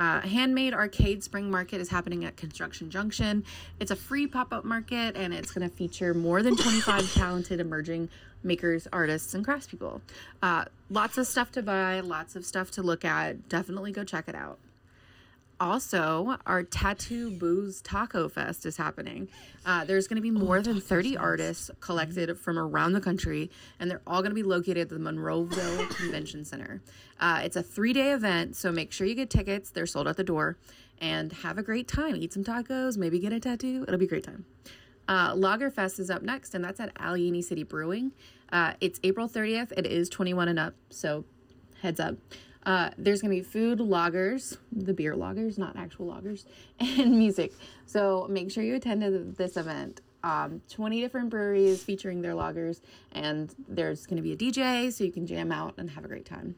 Uh, 0.00 0.22
Handmade 0.22 0.72
Arcade 0.72 1.22
Spring 1.22 1.50
Market 1.50 1.78
is 1.78 1.90
happening 1.90 2.24
at 2.24 2.34
Construction 2.34 2.90
Junction. 2.90 3.44
It's 3.80 3.90
a 3.90 3.96
free 3.96 4.26
pop 4.26 4.50
up 4.50 4.64
market 4.64 5.14
and 5.14 5.34
it's 5.34 5.52
going 5.52 5.68
to 5.68 5.76
feature 5.76 6.14
more 6.14 6.42
than 6.42 6.56
25 6.56 7.12
talented 7.14 7.60
emerging 7.60 8.08
makers, 8.42 8.88
artists, 8.94 9.34
and 9.34 9.46
craftspeople. 9.46 10.00
Uh, 10.42 10.64
lots 10.88 11.18
of 11.18 11.26
stuff 11.26 11.52
to 11.52 11.62
buy, 11.62 12.00
lots 12.00 12.34
of 12.34 12.46
stuff 12.46 12.70
to 12.70 12.82
look 12.82 13.04
at. 13.04 13.50
Definitely 13.50 13.92
go 13.92 14.02
check 14.02 14.26
it 14.26 14.34
out. 14.34 14.58
Also, 15.60 16.38
our 16.46 16.62
Tattoo 16.62 17.30
Booze 17.30 17.82
Taco 17.82 18.30
Fest 18.30 18.64
is 18.64 18.78
happening. 18.78 19.28
Uh, 19.66 19.84
there's 19.84 20.08
going 20.08 20.16
to 20.16 20.22
be 20.22 20.30
more 20.30 20.62
than 20.62 20.80
30 20.80 21.18
artists 21.18 21.70
collected 21.80 22.38
from 22.38 22.58
around 22.58 22.94
the 22.94 23.00
country, 23.00 23.50
and 23.78 23.90
they're 23.90 24.00
all 24.06 24.22
going 24.22 24.30
to 24.30 24.34
be 24.34 24.42
located 24.42 24.78
at 24.78 24.88
the 24.88 24.96
Monroeville 24.96 25.90
Convention 25.96 26.46
Center. 26.46 26.80
Uh, 27.20 27.42
it's 27.44 27.56
a 27.56 27.62
three 27.62 27.92
day 27.92 28.12
event, 28.12 28.56
so 28.56 28.72
make 28.72 28.90
sure 28.90 29.06
you 29.06 29.14
get 29.14 29.28
tickets. 29.28 29.70
They're 29.70 29.84
sold 29.84 30.08
at 30.08 30.16
the 30.16 30.24
door. 30.24 30.56
And 31.02 31.32
have 31.32 31.56
a 31.56 31.62
great 31.62 31.88
time. 31.88 32.14
Eat 32.16 32.34
some 32.34 32.44
tacos, 32.44 32.98
maybe 32.98 33.18
get 33.18 33.32
a 33.32 33.40
tattoo. 33.40 33.84
It'll 33.88 33.98
be 33.98 34.04
a 34.04 34.08
great 34.08 34.24
time. 34.24 34.44
Uh, 35.08 35.34
Lagerfest 35.34 35.98
is 35.98 36.10
up 36.10 36.22
next, 36.22 36.54
and 36.54 36.62
that's 36.62 36.78
at 36.78 36.92
Allegheny 36.98 37.40
City 37.42 37.64
Brewing. 37.64 38.12
Uh, 38.52 38.74
it's 38.80 39.00
April 39.02 39.28
30th. 39.28 39.72
It 39.76 39.86
is 39.86 40.08
21 40.10 40.48
and 40.48 40.58
up, 40.58 40.74
so 40.90 41.24
heads 41.82 42.00
up. 42.00 42.16
Uh, 42.66 42.90
there's 42.98 43.22
going 43.22 43.34
to 43.34 43.42
be 43.42 43.42
food, 43.42 43.80
loggers, 43.80 44.58
the 44.70 44.92
beer 44.92 45.16
loggers, 45.16 45.56
not 45.56 45.76
actual 45.76 46.06
loggers, 46.06 46.44
and 46.78 47.18
music. 47.18 47.52
So 47.86 48.26
make 48.28 48.50
sure 48.50 48.62
you 48.62 48.74
attend 48.74 49.36
this 49.36 49.56
event. 49.56 50.00
Um, 50.22 50.60
20 50.68 51.00
different 51.00 51.30
breweries 51.30 51.82
featuring 51.82 52.20
their 52.20 52.34
loggers, 52.34 52.82
and 53.12 53.54
there's 53.66 54.04
going 54.04 54.18
to 54.18 54.22
be 54.22 54.32
a 54.32 54.36
DJ 54.36 54.92
so 54.92 55.02
you 55.04 55.12
can 55.12 55.26
jam 55.26 55.50
out 55.50 55.74
and 55.78 55.90
have 55.90 56.04
a 56.04 56.08
great 56.08 56.26
time. 56.26 56.56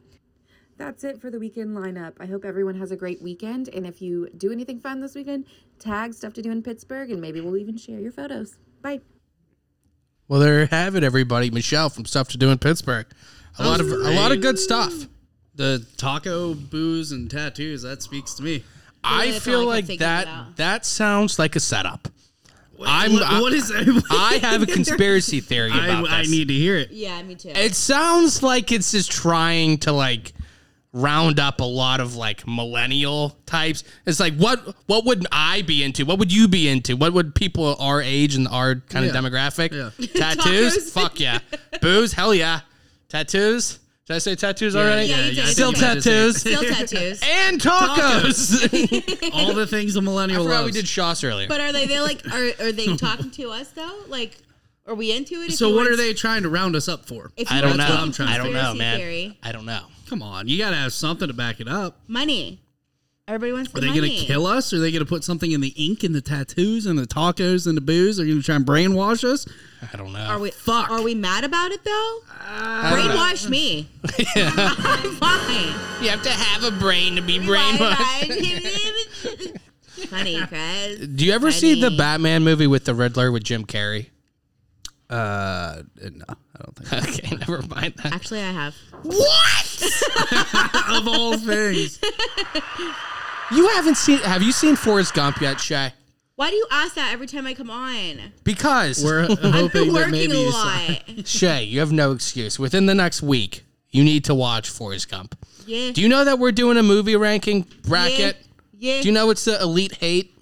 That's 0.77 1.03
it 1.03 1.21
for 1.21 1.29
the 1.29 1.39
weekend 1.39 1.77
lineup. 1.77 2.13
I 2.19 2.25
hope 2.25 2.43
everyone 2.43 2.75
has 2.79 2.91
a 2.91 2.95
great 2.95 3.21
weekend. 3.21 3.69
And 3.69 3.85
if 3.85 4.01
you 4.01 4.29
do 4.35 4.51
anything 4.51 4.79
fun 4.79 4.99
this 4.99 5.15
weekend, 5.15 5.45
tag 5.79 6.13
stuff 6.13 6.33
to 6.33 6.41
do 6.41 6.51
in 6.51 6.63
Pittsburgh, 6.63 7.11
and 7.11 7.21
maybe 7.21 7.39
we'll 7.39 7.57
even 7.57 7.77
share 7.77 7.99
your 7.99 8.11
photos. 8.11 8.57
Bye. 8.81 9.01
Well, 10.27 10.39
there 10.39 10.61
you 10.61 10.67
have 10.67 10.95
it, 10.95 11.03
everybody. 11.03 11.51
Michelle 11.51 11.89
from 11.89 12.05
Stuff 12.05 12.29
to 12.29 12.37
Do 12.37 12.49
in 12.49 12.57
Pittsburgh. 12.57 13.05
A 13.59 13.65
lot 13.65 13.79
of 13.79 13.87
a 13.91 14.11
lot 14.11 14.31
of 14.31 14.41
good 14.41 14.57
stuff. 14.57 15.07
The 15.55 15.85
taco, 15.97 16.53
booze, 16.55 17.11
and 17.11 17.29
tattoos, 17.29 17.83
that 17.83 18.01
speaks 18.01 18.33
to 18.35 18.43
me. 18.43 18.63
I 19.03 19.31
that's 19.31 19.45
feel 19.45 19.61
all 19.61 19.69
I 19.69 19.75
like 19.75 19.87
kept 19.87 19.99
that 19.99 20.23
about. 20.23 20.55
that 20.57 20.85
sounds 20.85 21.37
like 21.37 21.55
a 21.55 21.59
setup. 21.59 22.07
I'm 22.85 23.13
What- 23.13 23.23
I- 23.23 23.39
what 23.41 23.53
is 23.53 23.67
that? 23.69 24.03
I 24.11 24.35
have 24.41 24.63
a 24.63 24.65
conspiracy 24.65 25.41
theory 25.41 25.69
about 25.73 26.09
I, 26.09 26.17
I 26.17 26.21
this. 26.21 26.31
need 26.31 26.47
to 26.47 26.53
hear 26.53 26.75
it. 26.77 26.91
Yeah, 26.91 27.21
me 27.23 27.35
too. 27.35 27.49
It 27.49 27.75
sounds 27.75 28.41
like 28.41 28.71
it's 28.71 28.91
just 28.91 29.11
trying 29.11 29.77
to 29.79 29.91
like 29.91 30.33
round 30.91 31.39
up 31.39 31.59
a 31.59 31.63
lot 31.65 31.99
of 31.99 32.15
like 32.15 32.47
millennial 32.47 33.35
types. 33.45 33.83
It's 34.05 34.19
like 34.19 34.35
what 34.35 34.75
what 34.87 35.05
would 35.05 35.25
I 35.31 35.61
be 35.61 35.83
into? 35.83 36.03
What 36.05 36.17
would 36.19 36.33
you 36.33 36.47
be 36.47 36.67
into? 36.67 36.95
What 36.97 37.13
would 37.13 37.35
people 37.35 37.75
our 37.79 38.01
age 38.01 38.35
and 38.35 38.47
our 38.47 38.75
kind 38.89 39.05
of 39.05 39.11
demographic? 39.13 39.71
Yeah. 39.71 40.07
Tattoos? 40.07 40.77
Tacos. 40.77 40.91
Fuck 40.91 41.19
yeah. 41.19 41.39
Booze? 41.81 42.13
Hell 42.13 42.33
yeah. 42.33 42.61
Tattoos? 43.09 43.79
Did 44.05 44.15
I 44.15 44.17
say 44.17 44.35
tattoos 44.35 44.75
already? 44.75 45.07
Yeah, 45.09 45.25
you 45.27 45.35
did. 45.35 45.47
Still 45.47 45.71
You 45.71 45.77
tattoos. 45.77 46.41
Still 46.41 46.61
tattoos. 46.63 47.21
and 47.23 47.59
tacos. 47.59 49.33
All 49.33 49.53
the 49.53 49.65
things 49.65 49.95
a 49.95 49.99
I 49.99 50.01
millennial 50.01 50.43
forgot 50.43 50.61
loves. 50.63 50.65
we 50.65 50.71
did 50.73 50.87
Shoss 50.87 51.23
earlier. 51.23 51.47
But 51.47 51.61
are 51.61 51.71
they 51.71 51.85
they 51.87 52.01
like 52.01 52.25
are 52.27 52.51
are 52.67 52.71
they 52.73 52.95
talking 52.97 53.31
to 53.31 53.49
us 53.51 53.69
though? 53.69 54.01
Like, 54.07 54.37
are 54.87 54.95
we 54.95 55.15
into 55.15 55.35
it? 55.41 55.51
If 55.51 55.55
so 55.55 55.69
you 55.69 55.75
what 55.75 55.81
want- 55.83 55.91
are 55.91 55.95
they 55.95 56.13
trying 56.13 56.43
to 56.43 56.49
round 56.49 56.75
us 56.75 56.89
up 56.89 57.05
for? 57.05 57.31
If 57.37 57.49
you 57.49 57.57
I 57.57 57.61
don't 57.61 57.77
want 57.77 57.79
know. 57.79 57.87
to 57.87 57.93
I'm 58.01 58.11
trying 58.11 58.29
I 58.29 58.37
don't 58.37 58.47
know, 58.51 58.59
conspiracy 58.73 58.77
man. 58.79 58.97
Theory, 58.99 59.39
I 59.41 59.51
don't 59.53 59.65
know. 59.65 59.85
Come 60.09 60.21
on, 60.21 60.47
you 60.49 60.57
got 60.57 60.71
to 60.71 60.75
have 60.75 60.91
something 60.93 61.27
to 61.29 61.33
back 61.33 61.59
it 61.61 61.67
up. 61.69 61.97
money. 62.07 62.59
Everybody 63.25 63.53
wants 63.53 63.71
the 63.71 63.77
Are 63.77 63.81
they 63.81 63.87
going 63.87 64.01
to 64.01 64.25
kill 64.25 64.45
us? 64.45 64.73
Are 64.73 64.79
they 64.79 64.91
going 64.91 64.99
to 65.03 65.07
put 65.07 65.23
something 65.23 65.49
in 65.53 65.61
the 65.61 65.69
ink 65.77 66.03
and 66.03 66.13
the 66.13 66.19
tattoos 66.19 66.85
and 66.85 66.99
the 66.99 67.07
tacos 67.07 67.65
and 67.65 67.77
the 67.77 67.81
booze? 67.81 68.19
Are 68.19 68.25
you 68.25 68.33
going 68.33 68.41
to 68.41 68.45
try 68.45 68.55
and 68.55 68.65
brainwash 68.65 69.23
us? 69.23 69.45
I 69.93 69.95
don't 69.95 70.11
know. 70.11 70.19
Are 70.19 70.39
we 70.39 70.51
Fuck. 70.51 70.89
Are 70.89 71.01
we 71.01 71.15
mad 71.15 71.45
about 71.45 71.71
it 71.71 71.85
though? 71.85 72.19
Brainwash 72.29 73.47
me. 73.49 73.87
I'm 74.35 75.15
fine. 75.15 76.01
you 76.03 76.09
have 76.09 76.21
to 76.23 76.31
have 76.31 76.65
a 76.65 76.71
brain 76.77 77.15
to 77.15 77.21
be 77.21 77.39
Right, 77.39 77.79
brainwashed. 77.79 79.51
right. 79.51 79.57
Funny, 80.09 80.45
Chris. 80.47 81.07
Do 81.07 81.25
you 81.25 81.31
ever 81.31 81.49
see 81.53 81.75
the 81.79 81.87
Funny. 81.87 81.97
Batman 81.97 82.43
movie 82.43 82.67
with 82.67 82.83
the 82.83 82.93
Riddler 82.93 83.31
with 83.31 83.45
Jim 83.45 83.63
Carrey? 83.63 84.07
Uh, 85.09 85.83
no, 86.11 86.25
I 86.27 86.63
don't 86.63 86.75
think. 86.75 86.83
Okay, 87.23 87.35
never 87.37 87.61
mind 87.61 87.93
that. 88.03 88.11
Actually, 88.11 88.41
I 88.41 88.51
have. 88.51 88.75
What? 89.03 89.69
of 90.89 91.07
all 91.07 91.37
things, 91.37 91.99
You 93.51 93.67
haven't 93.69 93.95
seen? 93.97 94.19
Have 94.19 94.41
you 94.41 94.51
seen 94.51 94.75
Forrest 94.75 95.13
Gump 95.13 95.41
yet, 95.41 95.59
Shay? 95.59 95.93
Why 96.35 96.49
do 96.49 96.55
you 96.55 96.65
ask 96.71 96.95
that 96.95 97.11
every 97.13 97.27
time 97.27 97.45
I 97.45 97.53
come 97.53 97.69
on? 97.69 98.19
Because 98.43 99.03
we're 99.03 99.23
I've 99.29 99.37
hoping 99.39 99.69
been 99.69 99.87
that 99.87 99.93
working 99.93 100.11
maybe 100.11 100.33
a 100.33 100.39
you 100.45 100.51
saw. 100.51 100.57
lot. 100.65 101.03
Shay, 101.27 101.63
you 101.63 101.79
have 101.79 101.91
no 101.91 102.11
excuse. 102.11 102.57
Within 102.57 102.85
the 102.87 102.95
next 102.95 103.21
week, 103.21 103.63
you 103.91 104.03
need 104.03 104.23
to 104.25 104.33
watch 104.33 104.69
Forrest 104.69 105.09
Gump. 105.11 105.37
Yeah. 105.67 105.91
Do 105.91 106.01
you 106.01 106.09
know 106.09 106.23
that 106.25 106.39
we're 106.39 106.51
doing 106.51 106.77
a 106.77 106.83
movie 106.83 107.15
ranking 107.15 107.67
bracket? 107.87 108.37
Yeah. 108.77 109.01
Do 109.01 109.07
you 109.07 109.13
know 109.13 109.29
it's 109.29 109.45
the 109.45 109.61
Elite 109.61 109.97
Eight 110.01 110.33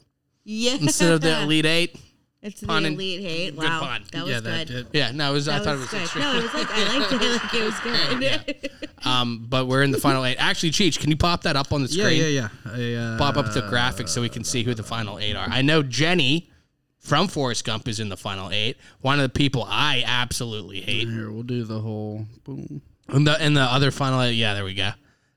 Yeah. 0.46 0.76
instead 0.80 1.12
of 1.12 1.22
the 1.22 1.42
Elite 1.42 1.66
Eight? 1.66 2.00
It's 2.44 2.60
the 2.62 2.66
Pun 2.68 2.86
and- 2.86 2.96
elite 2.96 3.22
hate. 3.22 3.56
good 3.56 3.64
Wow. 3.70 3.80
pun. 3.82 4.04
That 4.14 4.24
was 4.24 4.32
Yeah, 4.32 4.40
good. 4.42 4.68
that. 4.68 4.86
Yeah, 4.94 5.12
no, 5.12 5.30
it 5.30 5.34
was. 5.34 5.48
I 5.48 5.60
That 5.60 5.64
thought 5.66 5.78
was 5.78 5.94
it 5.94 6.02
was. 6.02 6.12
good. 6.12 6.20
No, 6.22 6.38
it 6.38 6.44
was 6.44 6.54
like 6.56 6.68
I 6.72 6.98
liked 6.98 7.12
it. 7.14 7.22
Like 7.44 7.54
it 7.54 7.64
was 7.64 7.80
good. 7.80 8.22
yeah. 9.04 9.20
Um, 9.22 9.46
but 9.48 9.68
we're 9.68 9.84
in 9.84 9.92
the 9.92 10.00
final 10.00 10.26
eight. 10.26 10.38
Actually, 10.38 10.72
Cheech, 10.72 11.00
can 11.00 11.10
you 11.12 11.18
pop 11.18 11.44
that 11.44 11.56
up 11.56 11.72
on 11.72 11.84
the 11.84 11.88
screen? 11.88 12.20
yeah, 12.22 12.28
yeah. 12.28 12.50
I, 12.66 12.94
uh, 12.94 13.18
Pop 13.20 13.38
up 13.38 13.54
the 13.54 13.62
graphics 13.62 14.10
so 14.10 14.22
we 14.22 14.30
can 14.30 14.44
see 14.44 14.64
who 14.64 14.74
the 14.74 14.84
final 14.84 15.20
eight 15.20 15.36
are. 15.36 15.48
I 15.50 15.62
know 15.62 15.84
Jenny 15.84 16.50
from 16.98 17.28
Forrest 17.28 17.64
Gump 17.64 17.88
is 17.88 18.00
in 18.00 18.10
the 18.10 18.18
final 18.18 18.50
eight. 18.52 18.78
One 19.02 19.20
of 19.20 19.24
the 19.24 19.30
people 19.38 19.64
I 19.68 20.04
absolutely 20.06 20.82
hate. 20.82 21.08
Here, 21.10 21.30
we'll 21.32 21.44
do 21.44 21.64
the 21.64 21.80
whole 21.80 22.26
boom. 22.44 22.82
And 23.08 23.28
the 23.28 23.40
and 23.40 23.56
the 23.56 23.62
other 23.62 23.92
final 23.92 24.20
eight, 24.22 24.34
yeah, 24.34 24.54
there 24.56 24.64
we 24.66 24.74
go. 24.74 24.92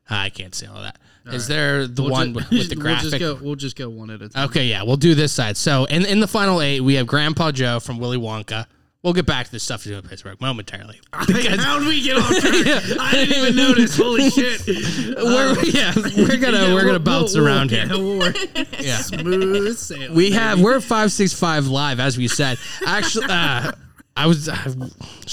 I 0.08 0.30
can't 0.30 0.54
see 0.54 0.66
all 0.66 0.76
of 0.76 0.82
that. 0.84 0.98
Is 1.32 1.46
there 1.48 1.86
the 1.86 2.02
We'll 2.02 2.10
one 2.10 2.28
ju- 2.28 2.34
with, 2.34 2.50
with 2.50 2.68
the 2.68 2.74
We'll 2.76 2.82
graphic? 2.82 3.10
just 3.10 3.18
go. 3.18 3.34
We'll 3.40 3.54
just 3.56 3.76
go 3.76 3.88
one 3.88 4.10
at 4.10 4.20
a 4.22 4.28
time. 4.28 4.44
Okay, 4.48 4.66
yeah, 4.66 4.82
we'll 4.82 4.96
do 4.96 5.14
this 5.14 5.32
side. 5.32 5.56
So 5.56 5.84
in 5.86 6.04
in 6.04 6.20
the 6.20 6.28
final 6.28 6.60
eight, 6.60 6.80
we 6.80 6.94
have 6.94 7.06
Grandpa 7.06 7.50
Joe 7.52 7.80
from 7.80 7.98
Willy 7.98 8.18
Wonka. 8.18 8.66
We'll 9.02 9.12
get 9.12 9.26
back 9.26 9.44
to 9.44 9.52
the 9.52 9.58
stuff 9.60 9.82
to 9.82 9.90
do 9.90 9.96
in 9.96 10.02
Pittsburgh 10.02 10.40
momentarily. 10.40 10.98
How 11.12 11.26
did 11.26 11.86
we 11.86 12.02
get 12.02 12.16
off 12.18 12.28
track? 12.40 12.98
I 12.98 13.10
didn't 13.12 13.36
even 13.36 13.56
notice. 13.56 13.96
Holy 13.98 14.30
shit! 14.30 14.66
we're, 14.66 15.56
yeah, 15.64 15.92
we're 16.16 16.38
gonna 16.38 16.68
Yeah, 16.68 16.72
we're 16.74 16.80
gonna 16.80 16.92
we'll- 16.92 16.98
bounce 17.00 17.34
we'll- 17.34 17.46
around 17.46 17.70
we'll- 17.70 18.22
here. 18.22 18.34
we'll. 18.54 18.64
Yeah. 18.80 18.96
Smooth 18.98 19.76
sailing. 19.78 20.14
We 20.14 20.30
have 20.32 20.60
we're 20.60 20.80
five 20.80 21.12
six 21.12 21.32
five 21.34 21.66
live 21.66 22.00
as 22.00 22.16
we 22.16 22.28
said. 22.28 22.58
Actually, 22.86 23.26
uh, 23.28 23.72
I 24.16 24.26
was 24.26 24.48
uh, 24.48 24.54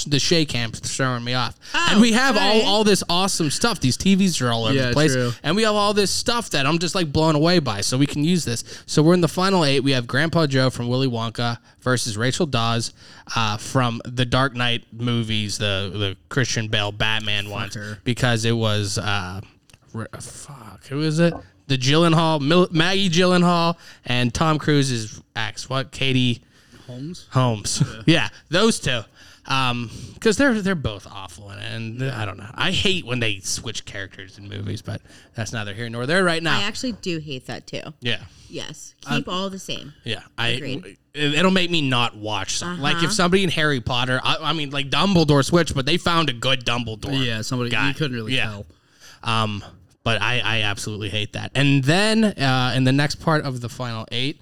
the 0.08 0.18
Shay 0.18 0.44
Cam 0.44 0.72
throwing 0.72 1.22
me 1.22 1.34
off, 1.34 1.54
and 1.72 2.00
we 2.00 2.12
have 2.12 2.36
all, 2.36 2.62
all 2.62 2.82
this 2.84 3.04
awesome 3.08 3.48
stuff. 3.50 3.78
These 3.78 3.96
TVs 3.96 4.42
are 4.44 4.50
all 4.50 4.64
over 4.64 4.74
Yeah, 4.74 4.88
the 4.88 4.92
place, 4.92 5.12
true. 5.12 5.30
and 5.44 5.54
we 5.54 5.62
have 5.62 5.76
all 5.76 5.94
this 5.94 6.10
stuff 6.10 6.50
that 6.50 6.66
I'm 6.66 6.80
just 6.80 6.94
like 6.96 7.12
blown 7.12 7.36
away 7.36 7.60
by. 7.60 7.80
So 7.82 7.96
we 7.96 8.06
can 8.06 8.24
use 8.24 8.44
this. 8.44 8.82
So 8.86 9.00
we're 9.02 9.14
in 9.14 9.20
the 9.20 9.28
final 9.28 9.64
eight. 9.64 9.80
We 9.84 9.92
have 9.92 10.08
Grandpa 10.08 10.46
Joe 10.48 10.68
from 10.68 10.88
Willy 10.88 11.06
Wonka 11.06 11.58
versus 11.80 12.16
Rachel 12.16 12.44
Dawes 12.44 12.92
uh, 13.36 13.56
from 13.56 14.00
the 14.04 14.24
Dark 14.24 14.56
Knight 14.56 14.84
movies, 14.92 15.58
the 15.58 15.90
the 15.94 16.16
Christian 16.28 16.66
Bale 16.66 16.90
Batman 16.90 17.46
her. 17.46 17.98
because 18.02 18.44
it 18.44 18.52
was 18.56 18.98
uh, 18.98 19.40
fuck 20.18 20.86
who 20.86 21.02
is 21.02 21.18
it? 21.20 21.32
The 21.68 21.78
Gyllenhaal, 21.78 22.40
Mil- 22.40 22.68
Maggie 22.72 23.08
Gyllenhaal, 23.08 23.76
and 24.04 24.34
Tom 24.34 24.58
Cruise's 24.58 25.22
ex. 25.36 25.70
What? 25.70 25.92
Katie 25.92 26.42
Holmes. 26.92 27.28
Holmes. 27.30 27.82
Yeah, 28.06 28.28
those 28.48 28.78
two. 28.80 29.02
Um, 29.44 29.90
because 30.14 30.36
they're 30.36 30.60
they're 30.62 30.76
both 30.76 31.04
awful, 31.10 31.50
and, 31.50 32.00
and 32.00 32.10
I 32.12 32.24
don't 32.24 32.36
know. 32.36 32.48
I 32.54 32.70
hate 32.70 33.04
when 33.04 33.18
they 33.18 33.40
switch 33.40 33.84
characters 33.84 34.38
in 34.38 34.48
movies, 34.48 34.82
but 34.82 35.00
that's 35.34 35.52
neither 35.52 35.74
here 35.74 35.88
nor 35.90 36.06
there 36.06 36.22
right 36.22 36.40
now. 36.40 36.60
I 36.60 36.62
actually 36.62 36.92
do 36.92 37.18
hate 37.18 37.46
that 37.46 37.66
too. 37.66 37.82
yeah, 38.00 38.20
Yes. 38.48 38.94
Keep 39.08 39.26
all 39.26 39.50
the 39.50 39.58
same. 39.58 39.94
yeah. 40.04 40.20
I 40.38 40.48
Agreed. 40.50 40.96
it, 41.12 41.34
it'll 41.34 41.50
make 41.50 41.70
me 41.72 41.82
not 41.82 42.16
watch 42.16 42.56
something. 42.58 42.80
Like 42.80 43.02
if 43.02 43.12
somebody 43.12 43.42
in 43.42 43.50
Harry 43.50 43.80
Potter, 43.80 44.20
I, 44.22 44.36
I 44.40 44.52
mean, 44.52 44.70
like 44.70 44.90
Dumbledore 44.90 45.44
switched, 45.44 45.74
but 45.74 45.86
they 45.86 45.96
found 45.96 46.30
a 46.30 46.32
good 46.32 46.64
Dumbledore. 46.64 47.24
Yeah, 47.26 47.42
somebody 47.42 47.70
guy. 47.70 47.88
you 47.88 47.94
couldn't 47.94 48.16
really 48.16 48.36
Yeah. 48.36 48.44
tell. 48.44 48.66
Um, 49.24 49.64
but 50.04 50.20
I, 50.22 50.40
I 50.44 50.62
absolutely 50.62 51.08
hate 51.08 51.32
that. 51.32 51.50
And 51.56 51.82
then 51.82 52.22
uh, 52.24 52.74
in 52.76 52.84
the 52.84 52.92
next 52.92 53.16
part 53.16 53.44
of 53.44 53.60
the 53.60 53.68
final 53.68 54.06
eight, 54.12 54.40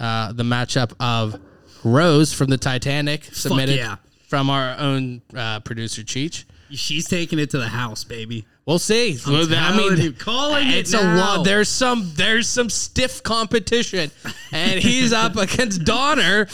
uh, 0.00 0.32
the 0.32 0.42
matchup 0.44 0.92
of 1.00 1.38
Rose 1.84 2.32
from 2.32 2.48
the 2.48 2.58
Titanic 2.58 3.24
submitted 3.24 3.76
yeah. 3.76 3.96
from 4.28 4.50
our 4.50 4.76
own 4.78 5.22
uh, 5.34 5.60
producer 5.60 6.02
Cheech. 6.02 6.44
She's 6.70 7.08
taking 7.08 7.38
it 7.38 7.50
to 7.50 7.58
the 7.58 7.68
house, 7.68 8.04
baby. 8.04 8.46
We'll 8.68 8.78
see. 8.78 9.16
Well, 9.26 9.46
I 9.50 9.74
mean, 9.74 9.96
you, 9.96 10.12
calling 10.12 10.68
it 10.68 10.74
it's 10.74 10.92
a 10.92 11.00
lot. 11.00 11.42
There's 11.42 11.70
some 11.70 12.12
there's 12.16 12.46
some 12.46 12.68
stiff 12.68 13.22
competition, 13.22 14.10
and 14.52 14.78
he's 14.78 15.10
up 15.14 15.36
against 15.38 15.84
Donner, 15.84 16.44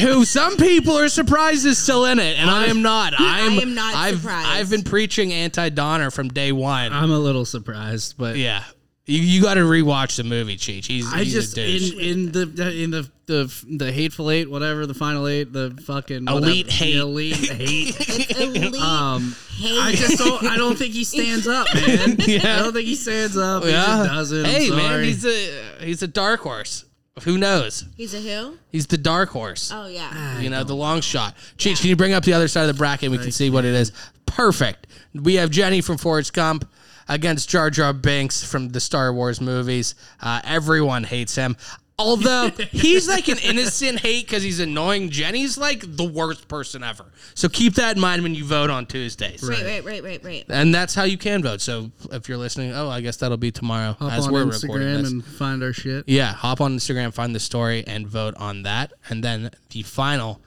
who 0.00 0.26
some 0.26 0.58
people 0.58 0.98
are 0.98 1.08
surprised 1.08 1.64
is 1.64 1.78
still 1.78 2.04
in 2.04 2.18
it, 2.18 2.38
and 2.38 2.50
I 2.50 2.66
am 2.66 2.82
not. 2.82 3.14
I'm, 3.18 3.58
am 3.58 3.74
not 3.74 3.94
I've, 3.94 4.18
surprised. 4.18 4.46
I've 4.46 4.68
been 4.68 4.82
preaching 4.82 5.32
anti 5.32 5.70
Donner 5.70 6.10
from 6.10 6.28
day 6.28 6.52
one. 6.52 6.92
I'm 6.92 7.10
a 7.10 7.18
little 7.18 7.46
surprised, 7.46 8.16
but 8.18 8.36
yeah, 8.36 8.64
You, 9.06 9.20
you 9.20 9.40
got 9.40 9.54
to 9.54 9.60
rewatch 9.60 10.18
the 10.18 10.24
movie, 10.24 10.58
Cheech. 10.58 10.84
He's, 10.84 11.10
I 11.10 11.24
he's 11.24 11.32
just 11.32 11.56
a 11.56 11.66
douche. 11.66 11.92
in 11.94 11.98
in 12.00 12.32
the- 12.32 12.82
in 12.82 12.90
the 12.90 13.10
the 13.26 13.52
the 13.68 13.92
hateful 13.92 14.30
eight, 14.30 14.50
whatever 14.50 14.86
the 14.86 14.94
final 14.94 15.26
eight, 15.26 15.52
the 15.52 15.78
fucking 15.84 16.26
Elite 16.28 16.66
whatever, 16.66 16.70
hate. 16.72 16.92
the 16.92 16.98
elite 16.98 17.36
hate. 17.36 18.38
Elite 18.38 18.74
Um, 18.80 19.34
hate. 19.58 19.78
I 19.80 19.92
just 19.92 20.18
don't. 20.18 20.44
I 20.44 20.56
don't 20.56 20.76
think 20.78 20.92
he 20.94 21.04
stands 21.04 21.46
up, 21.48 21.66
man. 21.74 22.16
I 22.20 22.58
don't 22.58 22.72
think 22.72 22.86
he 22.86 22.94
stands 22.94 23.36
up. 23.36 23.64
He 23.64 23.70
just 23.70 24.08
doesn't. 24.10 24.44
I'm 24.46 24.50
Hey 24.50 24.70
man, 24.70 25.04
he's 25.04 25.24
a 25.24 25.84
he's 25.84 26.02
a 26.02 26.08
dark 26.08 26.40
horse. 26.40 26.84
Who 27.22 27.38
knows? 27.38 27.84
He's 27.96 28.12
a 28.12 28.20
who? 28.20 28.58
He's 28.70 28.86
the 28.88 28.98
dark 28.98 29.30
horse. 29.30 29.70
Oh 29.72 29.86
yeah. 29.86 30.38
you 30.38 30.50
know, 30.50 30.64
the 30.64 30.74
long 30.76 31.00
shot. 31.00 31.34
Cheech, 31.56 31.80
can 31.80 31.88
you 31.88 31.96
bring 31.96 32.12
up 32.12 32.24
the 32.24 32.34
other 32.34 32.46
side 32.48 32.62
of 32.62 32.68
the 32.68 32.74
bracket? 32.78 33.10
We 33.10 33.16
can 33.18 33.32
see 33.32 33.48
what 33.48 33.64
it 33.64 33.74
is. 33.74 33.90
Perfect. 34.26 34.86
We 35.14 35.36
have 35.36 35.50
Jenny 35.50 35.80
from 35.80 35.96
Forrest 35.96 36.34
Gump 36.34 36.68
against 37.08 37.48
Jar 37.48 37.70
Jar 37.70 37.94
Binks 37.94 38.44
from 38.44 38.68
the 38.68 38.80
Star 38.80 39.14
Wars 39.14 39.40
movies. 39.40 39.94
Uh, 40.20 40.42
everyone 40.44 41.04
hates 41.04 41.34
him. 41.34 41.56
Although 41.98 42.50
he's 42.72 43.08
like 43.08 43.28
an 43.28 43.38
innocent 43.38 44.00
hate 44.00 44.26
because 44.26 44.42
he's 44.42 44.60
annoying. 44.60 45.08
Jenny's 45.08 45.56
like 45.56 45.96
the 45.96 46.04
worst 46.04 46.46
person 46.46 46.82
ever. 46.82 47.06
So 47.34 47.48
keep 47.48 47.74
that 47.76 47.96
in 47.96 48.02
mind 48.02 48.22
when 48.22 48.34
you 48.34 48.44
vote 48.44 48.68
on 48.68 48.84
Tuesdays. 48.84 49.42
Right, 49.42 49.62
right, 49.64 49.84
right, 49.84 50.02
right, 50.04 50.22
right. 50.24 50.44
And 50.50 50.74
that's 50.74 50.94
how 50.94 51.04
you 51.04 51.16
can 51.16 51.42
vote. 51.42 51.62
So 51.62 51.90
if 52.12 52.28
you're 52.28 52.36
listening, 52.36 52.72
oh, 52.74 52.90
I 52.90 53.00
guess 53.00 53.16
that'll 53.16 53.38
be 53.38 53.50
tomorrow 53.50 53.94
Hop 53.98 54.12
as 54.12 54.26
on 54.26 54.32
we're 54.34 54.44
recording 54.44 54.88
Instagram 54.88 55.02
this. 55.02 55.10
and 55.12 55.24
find 55.24 55.62
our 55.62 55.72
shit. 55.72 56.04
Yeah, 56.06 56.32
hop 56.34 56.60
on 56.60 56.76
Instagram, 56.76 57.14
find 57.14 57.34
the 57.34 57.40
story, 57.40 57.82
and 57.86 58.06
vote 58.06 58.34
on 58.36 58.64
that. 58.64 58.92
And 59.08 59.24
then 59.24 59.50
the 59.70 59.82
final 59.82 60.42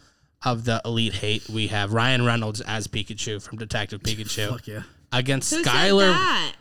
of 0.46 0.66
the 0.66 0.82
Elite 0.86 1.16
Hate, 1.16 1.50
we 1.50 1.68
have 1.68 1.94
Ryan 1.94 2.26
Reynolds 2.26 2.62
as 2.62 2.88
Pikachu 2.88 3.42
from 3.42 3.58
Detective 3.58 4.02
Pikachu 4.02 4.50
Fuck 4.52 4.68
yeah, 4.68 4.84
against 5.12 5.52
Who 5.52 5.64
Skyler 5.64 6.12
said 6.12 6.14
that? 6.14 6.54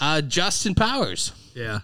uh, 0.00 0.20
Justin 0.22 0.74
Powers. 0.74 1.30
yeah. 1.54 1.78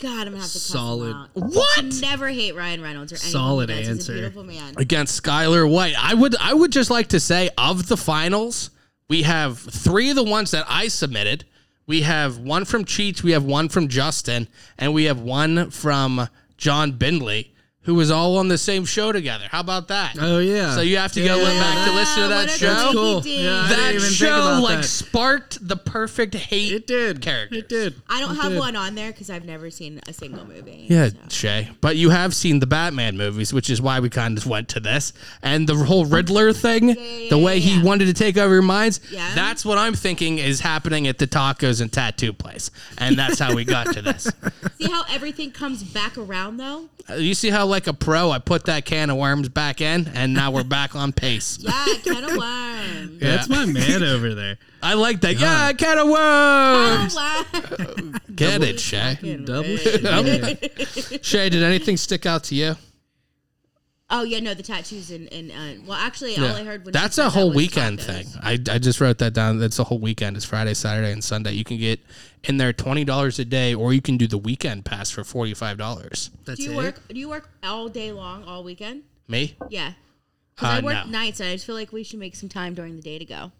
God, 0.00 0.26
I'm 0.26 0.32
gonna 0.32 0.38
have 0.38 0.46
to 0.46 0.52
cuss 0.54 0.62
Solid. 0.62 1.10
Him 1.10 1.16
out. 1.16 1.28
What? 1.34 1.84
Never 2.00 2.28
hate 2.28 2.56
Ryan 2.56 2.82
Reynolds 2.82 3.12
or 3.12 3.16
anyone 3.16 3.30
Solid 3.32 3.70
who 3.70 3.76
does. 3.76 3.86
He's 3.86 3.96
answer. 3.96 4.12
a 4.12 4.16
beautiful 4.16 4.44
man. 4.44 4.74
Against 4.76 5.22
Skyler 5.22 5.70
White. 5.70 5.94
I 5.98 6.14
would 6.14 6.34
I 6.40 6.52
would 6.52 6.72
just 6.72 6.90
like 6.90 7.08
to 7.08 7.20
say 7.20 7.50
of 7.56 7.86
the 7.86 7.96
finals, 7.96 8.70
we 9.08 9.22
have 9.22 9.58
three 9.58 10.10
of 10.10 10.16
the 10.16 10.24
ones 10.24 10.50
that 10.50 10.64
I 10.68 10.88
submitted. 10.88 11.44
We 11.86 12.02
have 12.02 12.38
one 12.38 12.64
from 12.64 12.84
Cheats, 12.84 13.22
we 13.22 13.32
have 13.32 13.44
one 13.44 13.68
from 13.68 13.88
Justin, 13.88 14.48
and 14.78 14.94
we 14.94 15.04
have 15.04 15.20
one 15.20 15.70
from 15.70 16.28
John 16.56 16.92
Bindley, 16.92 17.53
who 17.84 17.94
was 17.94 18.10
all 18.10 18.36
on 18.38 18.48
the 18.48 18.58
same 18.58 18.84
show 18.84 19.12
together. 19.12 19.46
How 19.50 19.60
about 19.60 19.88
that? 19.88 20.16
Oh 20.20 20.38
yeah. 20.38 20.74
So 20.74 20.80
you 20.80 20.96
have 20.96 21.12
to 21.12 21.20
go 21.24 21.36
Yeah, 21.36 21.42
look 21.42 21.52
back 21.54 21.86
to 21.88 21.94
listen 21.94 22.18
to 22.22 22.24
Ah, 22.24 22.28
that 22.40 22.50
show. 22.50 22.66
That's 22.74 22.92
cool. 22.92 23.22
Yeah, 23.26 23.66
that 23.68 24.00
show 24.00 24.60
like 24.62 24.78
that. 24.78 24.84
sparked 24.84 25.66
the 25.66 25.76
perfect 25.76 26.34
hate. 26.34 26.72
It 26.72 26.86
did. 26.86 27.20
characters. 27.20 27.58
It 27.58 27.68
did. 27.68 27.94
I 28.08 28.20
don't 28.20 28.32
It 28.36 28.40
have 28.42 28.52
did. 28.52 28.58
one 28.58 28.76
on 28.76 28.94
there 28.94 29.12
because 29.12 29.30
I've 29.30 29.44
never 29.44 29.70
seen 29.70 30.00
a 30.08 30.12
single 30.12 30.46
movie. 30.46 30.86
Yeah, 30.88 31.08
so. 31.08 31.16
Shay. 31.28 31.70
But 31.80 31.96
you 31.96 32.10
have 32.10 32.34
seen 32.34 32.60
the 32.60 32.66
Batman 32.66 33.16
movies, 33.16 33.52
which 33.52 33.68
is 33.70 33.80
why 33.82 34.00
we 34.00 34.08
kind 34.10 34.36
of 34.38 34.46
went 34.46 34.68
to 34.70 34.80
this. 34.80 35.12
And 35.42 35.68
the 35.68 35.74
whole 35.76 36.04
Riddler 36.06 36.52
thing, 36.52 36.88
yeah, 36.90 37.28
the 37.30 37.38
way 37.38 37.56
yeah, 37.58 37.76
he 37.76 37.82
wanted 37.82 38.06
to 38.06 38.14
take 38.14 38.36
over 38.36 38.52
your 38.54 38.62
minds, 38.62 39.00
Yeah. 39.10 39.34
that's 39.34 39.64
what 39.64 39.78
I'm 39.78 39.94
thinking 39.94 40.38
is 40.38 40.60
happening 40.60 41.06
at 41.06 41.18
the 41.18 41.26
tacos 41.26 41.80
and 41.80 41.92
tattoo 41.92 42.32
place. 42.32 42.70
And 42.98 43.18
that's 43.18 43.38
how 43.38 43.54
we 43.54 43.64
got 43.64 43.92
to 43.94 44.02
this. 44.02 44.24
See 44.80 44.90
how 44.90 45.04
everything 45.10 45.50
comes 45.50 45.82
back 45.82 46.16
around 46.16 46.56
though? 46.56 46.88
Uh, 47.08 47.14
You 47.14 47.34
see 47.34 47.50
how, 47.50 47.66
like 47.74 47.88
a 47.88 47.92
pro, 47.92 48.30
I 48.30 48.38
put 48.38 48.66
that 48.66 48.84
can 48.84 49.10
of 49.10 49.16
worms 49.16 49.48
back 49.48 49.80
in, 49.80 50.06
and 50.14 50.32
now 50.32 50.52
we're 50.52 50.62
back 50.62 50.94
on 50.94 51.12
pace. 51.12 51.58
Yeah, 51.64 51.84
can 52.04 52.22
of 52.24 52.36
worms. 52.36 53.20
Yeah, 53.20 53.36
That's 53.36 53.48
my 53.48 53.64
man 53.66 54.04
over 54.04 54.32
there. 54.34 54.58
I 54.80 54.94
like 54.94 55.22
that. 55.22 55.40
Yeah, 55.40 55.72
can 55.72 55.98
of 55.98 56.08
worms. 56.08 57.14
Can 57.14 57.86
of 57.86 57.96
worms. 57.98 58.18
Get 58.36 58.62
it, 58.62 58.78
Shay. 58.78 59.40
Double 59.44 59.76
shit. 59.76 61.24
Shay, 61.26 61.48
did 61.48 61.64
anything 61.64 61.96
stick 61.96 62.26
out 62.26 62.44
to 62.44 62.54
you? 62.54 62.76
Oh 64.10 64.22
yeah, 64.22 64.38
no, 64.40 64.52
the 64.52 64.62
tattoos 64.62 65.10
and, 65.10 65.32
and 65.32 65.50
uh, 65.50 65.82
well, 65.86 65.98
actually, 65.98 66.36
all 66.36 66.44
Yeah. 66.44 66.54
I 66.54 66.64
heard 66.64 66.84
when 66.84 66.92
That's 66.92 67.16
a 67.16 67.30
whole 67.30 67.48
that 67.50 67.56
weekend 67.56 68.00
thing. 68.02 68.26
I, 68.42 68.52
I 68.70 68.78
just 68.78 69.00
wrote 69.00 69.16
that 69.18 69.32
down. 69.32 69.58
That's 69.58 69.78
a 69.78 69.84
whole 69.84 69.98
weekend. 69.98 70.36
It's 70.36 70.44
Friday, 70.44 70.74
Saturday, 70.74 71.10
and 71.10 71.24
Sunday. 71.24 71.52
You 71.52 71.64
can 71.64 71.78
get 71.78 72.00
in 72.44 72.58
there 72.58 72.72
twenty 72.74 73.04
dollars 73.04 73.38
a 73.38 73.46
day, 73.46 73.74
or 73.74 73.94
you 73.94 74.02
can 74.02 74.18
do 74.18 74.26
the 74.26 74.36
weekend 74.38 74.84
pass 74.84 75.10
for 75.10 75.24
forty 75.24 75.54
five 75.54 75.78
dollars. 75.78 76.30
That's 76.44 76.58
Do 76.58 76.64
you 76.64 76.72
it. 76.72 76.76
work? 76.76 77.08
Do 77.08 77.18
you 77.18 77.28
work 77.30 77.48
all 77.62 77.88
day 77.88 78.12
long, 78.12 78.44
all 78.44 78.62
weekend? 78.62 79.04
Me? 79.26 79.56
Yeah. 79.70 79.94
Because 80.54 80.68
Uh, 80.68 80.72
I 80.72 80.80
work 80.82 81.06
no. 81.06 81.10
nights, 81.10 81.40
and 81.40 81.48
I 81.48 81.54
just 81.54 81.64
feel 81.64 81.74
like 81.74 81.90
we 81.92 82.04
should 82.04 82.18
make 82.20 82.36
some 82.36 82.48
time 82.50 82.74
during 82.74 82.96
the 82.96 83.02
day 83.02 83.18
to 83.18 83.24
go. 83.24 83.52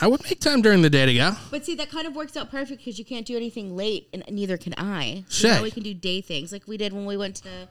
I 0.00 0.06
would 0.06 0.22
make 0.22 0.38
time 0.38 0.62
during 0.62 0.82
the 0.82 0.88
day 0.88 1.04
to 1.04 1.12
go. 1.14 1.32
But 1.50 1.66
see, 1.66 1.74
that 1.74 1.90
kind 1.90 2.06
of 2.06 2.14
works 2.14 2.36
out 2.36 2.48
perfect 2.48 2.78
because 2.78 2.96
you 3.00 3.04
can't 3.04 3.26
do 3.26 3.36
anything 3.36 3.74
late, 3.76 4.08
and 4.12 4.22
neither 4.30 4.56
can 4.56 4.72
I. 4.78 5.24
So 5.28 5.48
now 5.48 5.62
we 5.64 5.72
can 5.72 5.82
do 5.82 5.92
day 5.94 6.20
things 6.20 6.52
like 6.52 6.68
we 6.68 6.76
did 6.76 6.92
when 6.92 7.06
we 7.06 7.16
went 7.16 7.34
to 7.42 7.68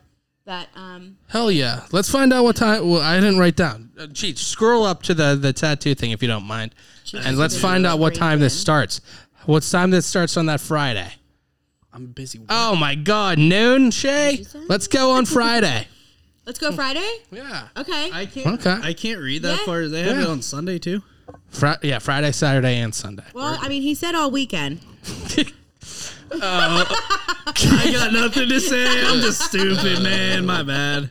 that. 0.49 0.67
Um, 0.75 1.17
Hell 1.29 1.49
yeah! 1.51 1.85
Let's 1.91 2.09
find 2.09 2.33
out 2.33 2.43
what 2.43 2.55
time. 2.57 2.87
Well, 2.89 3.01
I 3.01 3.15
didn't 3.19 3.39
write 3.39 3.55
down. 3.55 3.91
Uh, 3.97 4.03
Cheech. 4.07 4.37
Scroll 4.39 4.83
up 4.83 5.01
to 5.03 5.13
the 5.13 5.35
the 5.35 5.53
tattoo 5.53 5.95
thing 5.95 6.11
if 6.11 6.21
you 6.21 6.27
don't 6.27 6.43
mind, 6.45 6.75
and 7.13 7.37
let's 7.37 7.57
find 7.59 7.85
out 7.85 7.97
what 7.99 8.13
time 8.15 8.39
this 8.39 8.59
starts. 8.59 9.01
What 9.45 9.63
time 9.63 9.89
this 9.91 10.05
starts 10.05 10.35
on 10.37 10.45
that 10.47 10.59
Friday? 10.59 11.11
I'm 11.93 12.07
busy. 12.07 12.39
Oh 12.49 12.75
my 12.75 12.93
God, 12.95 13.37
noon, 13.39 13.89
Shay. 13.91 14.45
Let's 14.67 14.87
go 14.87 15.11
on 15.11 15.25
Friday. 15.25 15.87
let's 16.45 16.59
go 16.59 16.71
Friday. 16.71 17.09
yeah. 17.31 17.69
Okay. 17.77 18.09
I 18.13 18.25
can't. 18.25 18.59
Okay. 18.65 18.77
I 18.87 18.93
can't 18.93 19.19
read 19.19 19.41
that 19.43 19.59
Yeah. 19.59 19.65
far. 19.65 19.87
They 19.87 20.03
have 20.03 20.17
Yeah. 20.17 20.23
it 20.23 20.27
on 20.29 20.41
Sunday 20.41 20.77
too. 20.77 21.01
Fri- 21.49 21.77
yeah, 21.83 21.99
Friday, 21.99 22.31
Saturday, 22.31 22.77
and 22.79 22.93
Sunday. 22.93 23.23
well, 23.33 23.57
I 23.61 23.69
mean, 23.69 23.81
he 23.81 23.95
said 23.95 24.13
all 24.15 24.29
weekend. 24.31 24.81
I 26.31 27.89
got 27.91 28.13
nothing 28.13 28.49
to 28.49 28.59
say. 28.59 28.85
I'm 29.05 29.21
just 29.21 29.41
stupid, 29.41 30.01
man. 30.03 30.45
My 30.45 30.63
bad. 30.63 31.09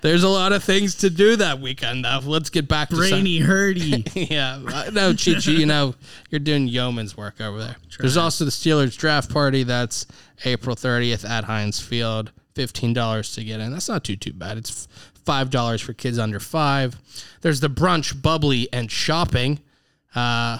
There's 0.00 0.22
a 0.22 0.28
lot 0.28 0.52
of 0.52 0.62
things 0.62 0.94
to 0.96 1.10
do 1.10 1.36
that 1.36 1.60
weekend, 1.60 2.04
though. 2.04 2.20
Let's 2.22 2.50
get 2.50 2.68
back 2.68 2.88
to 2.90 2.96
Sun- 2.96 3.08
Brainy, 3.10 3.38
hurdy. 3.40 4.04
yeah, 4.14 4.62
I 4.68 4.90
know, 4.90 5.12
Chichi. 5.12 5.52
You 5.52 5.66
know, 5.66 5.94
you're 6.30 6.38
doing 6.38 6.68
yeoman's 6.68 7.16
work 7.16 7.40
over 7.40 7.58
there. 7.58 7.76
There's 7.98 8.16
also 8.16 8.44
the 8.44 8.50
Steelers 8.50 8.96
draft 8.96 9.32
party. 9.32 9.62
That's 9.64 10.06
April 10.44 10.76
30th 10.76 11.28
at 11.28 11.44
Heinz 11.44 11.80
Field. 11.80 12.32
Fifteen 12.54 12.92
dollars 12.92 13.34
to 13.36 13.44
get 13.44 13.60
in. 13.60 13.70
That's 13.70 13.88
not 13.88 14.02
too 14.02 14.16
too 14.16 14.32
bad. 14.32 14.58
It's 14.58 14.88
five 15.24 15.48
dollars 15.50 15.80
for 15.80 15.92
kids 15.92 16.18
under 16.18 16.40
five. 16.40 16.96
There's 17.40 17.60
the 17.60 17.68
brunch, 17.68 18.20
bubbly, 18.20 18.68
and 18.72 18.90
shopping. 18.90 19.60
Uh, 20.12 20.58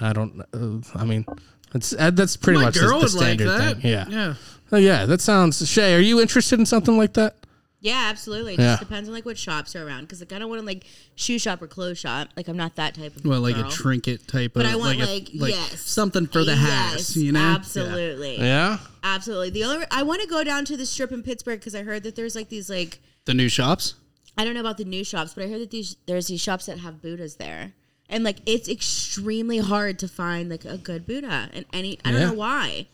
I 0.00 0.12
don't. 0.12 0.40
Uh, 0.52 0.78
I 0.94 1.04
mean, 1.04 1.26
that's 1.72 1.94
uh, 1.98 2.10
that's 2.10 2.36
pretty 2.36 2.58
My 2.58 2.66
much 2.66 2.74
the- 2.74 2.80
girl 2.80 2.98
the, 3.00 3.04
would 3.06 3.14
like 3.14 3.22
standard 3.38 3.48
that. 3.48 3.76
thing. 3.80 3.90
Yeah. 3.90 4.04
Yeah. 4.08 4.34
Oh 4.72 4.76
yeah, 4.76 5.06
that 5.06 5.20
sounds. 5.20 5.66
Shay, 5.68 5.94
are 5.94 6.00
you 6.00 6.20
interested 6.20 6.58
in 6.58 6.66
something 6.66 6.96
like 6.98 7.14
that? 7.14 7.36
Yeah, 7.80 8.08
absolutely. 8.10 8.54
It 8.54 8.58
Yeah. 8.60 8.66
just 8.72 8.80
depends 8.80 9.08
on 9.08 9.14
like 9.14 9.24
what 9.24 9.38
shops 9.38 9.76
are 9.76 9.86
around. 9.86 10.00
Because 10.02 10.18
like 10.20 10.32
I 10.32 10.38
don't 10.40 10.48
want 10.50 10.60
to 10.60 10.66
like 10.66 10.84
shoe 11.14 11.38
shop 11.38 11.62
or 11.62 11.68
clothes 11.68 11.98
shop. 11.98 12.28
Like 12.36 12.48
I'm 12.48 12.56
not 12.56 12.74
that 12.76 12.94
type 12.94 13.14
of. 13.16 13.24
Well, 13.24 13.40
like 13.40 13.54
girl. 13.54 13.68
a 13.68 13.70
trinket 13.70 14.26
type 14.26 14.50
of. 14.50 14.54
But 14.54 14.66
of 14.66 14.72
I 14.72 14.76
want 14.76 14.98
like, 14.98 15.08
like, 15.08 15.28
a, 15.34 15.38
like 15.38 15.50
yes, 15.54 15.80
something 15.82 16.26
for 16.26 16.44
the 16.44 16.56
yes, 16.56 16.90
house, 16.92 17.16
you 17.16 17.30
know? 17.32 17.40
Absolutely, 17.40 18.38
Yeah. 18.38 18.78
absolutely. 19.04 19.50
The 19.50 19.64
only 19.64 19.86
I 19.92 20.02
want 20.02 20.20
to 20.22 20.26
go 20.28 20.42
down 20.42 20.64
to 20.66 20.76
the 20.76 20.84
strip 20.86 21.12
in 21.12 21.22
Pittsburgh 21.22 21.60
because 21.60 21.74
I 21.76 21.82
heard 21.84 22.02
that 22.02 22.16
there's 22.16 22.34
like 22.34 22.48
these 22.48 22.68
like 22.68 23.00
The 23.26 23.34
new 23.34 23.48
shops? 23.48 23.94
I 24.36 24.44
don't 24.44 24.54
know 24.54 24.60
about 24.60 24.76
the 24.78 24.84
new 24.84 25.04
shops, 25.04 25.34
but 25.34 25.44
I 25.44 25.48
heard 25.48 25.60
that 25.60 25.70
these 25.70 25.96
there's 26.06 26.26
these 26.26 26.40
shops 26.40 26.66
that 26.66 26.80
have 26.80 27.00
Buddhas 27.00 27.36
there, 27.36 27.74
and 28.08 28.24
like 28.24 28.38
it's 28.46 28.68
extremely 28.68 29.58
hard 29.58 29.98
to 30.00 30.08
find 30.08 30.48
like 30.50 30.64
a 30.64 30.76
good 30.78 31.06
Buddha 31.06 31.48
and 31.52 31.64
any. 31.72 31.98
I 32.04 32.10
don't 32.12 32.20
Yeah. 32.20 32.26
know 32.28 32.34
why. 32.34 32.86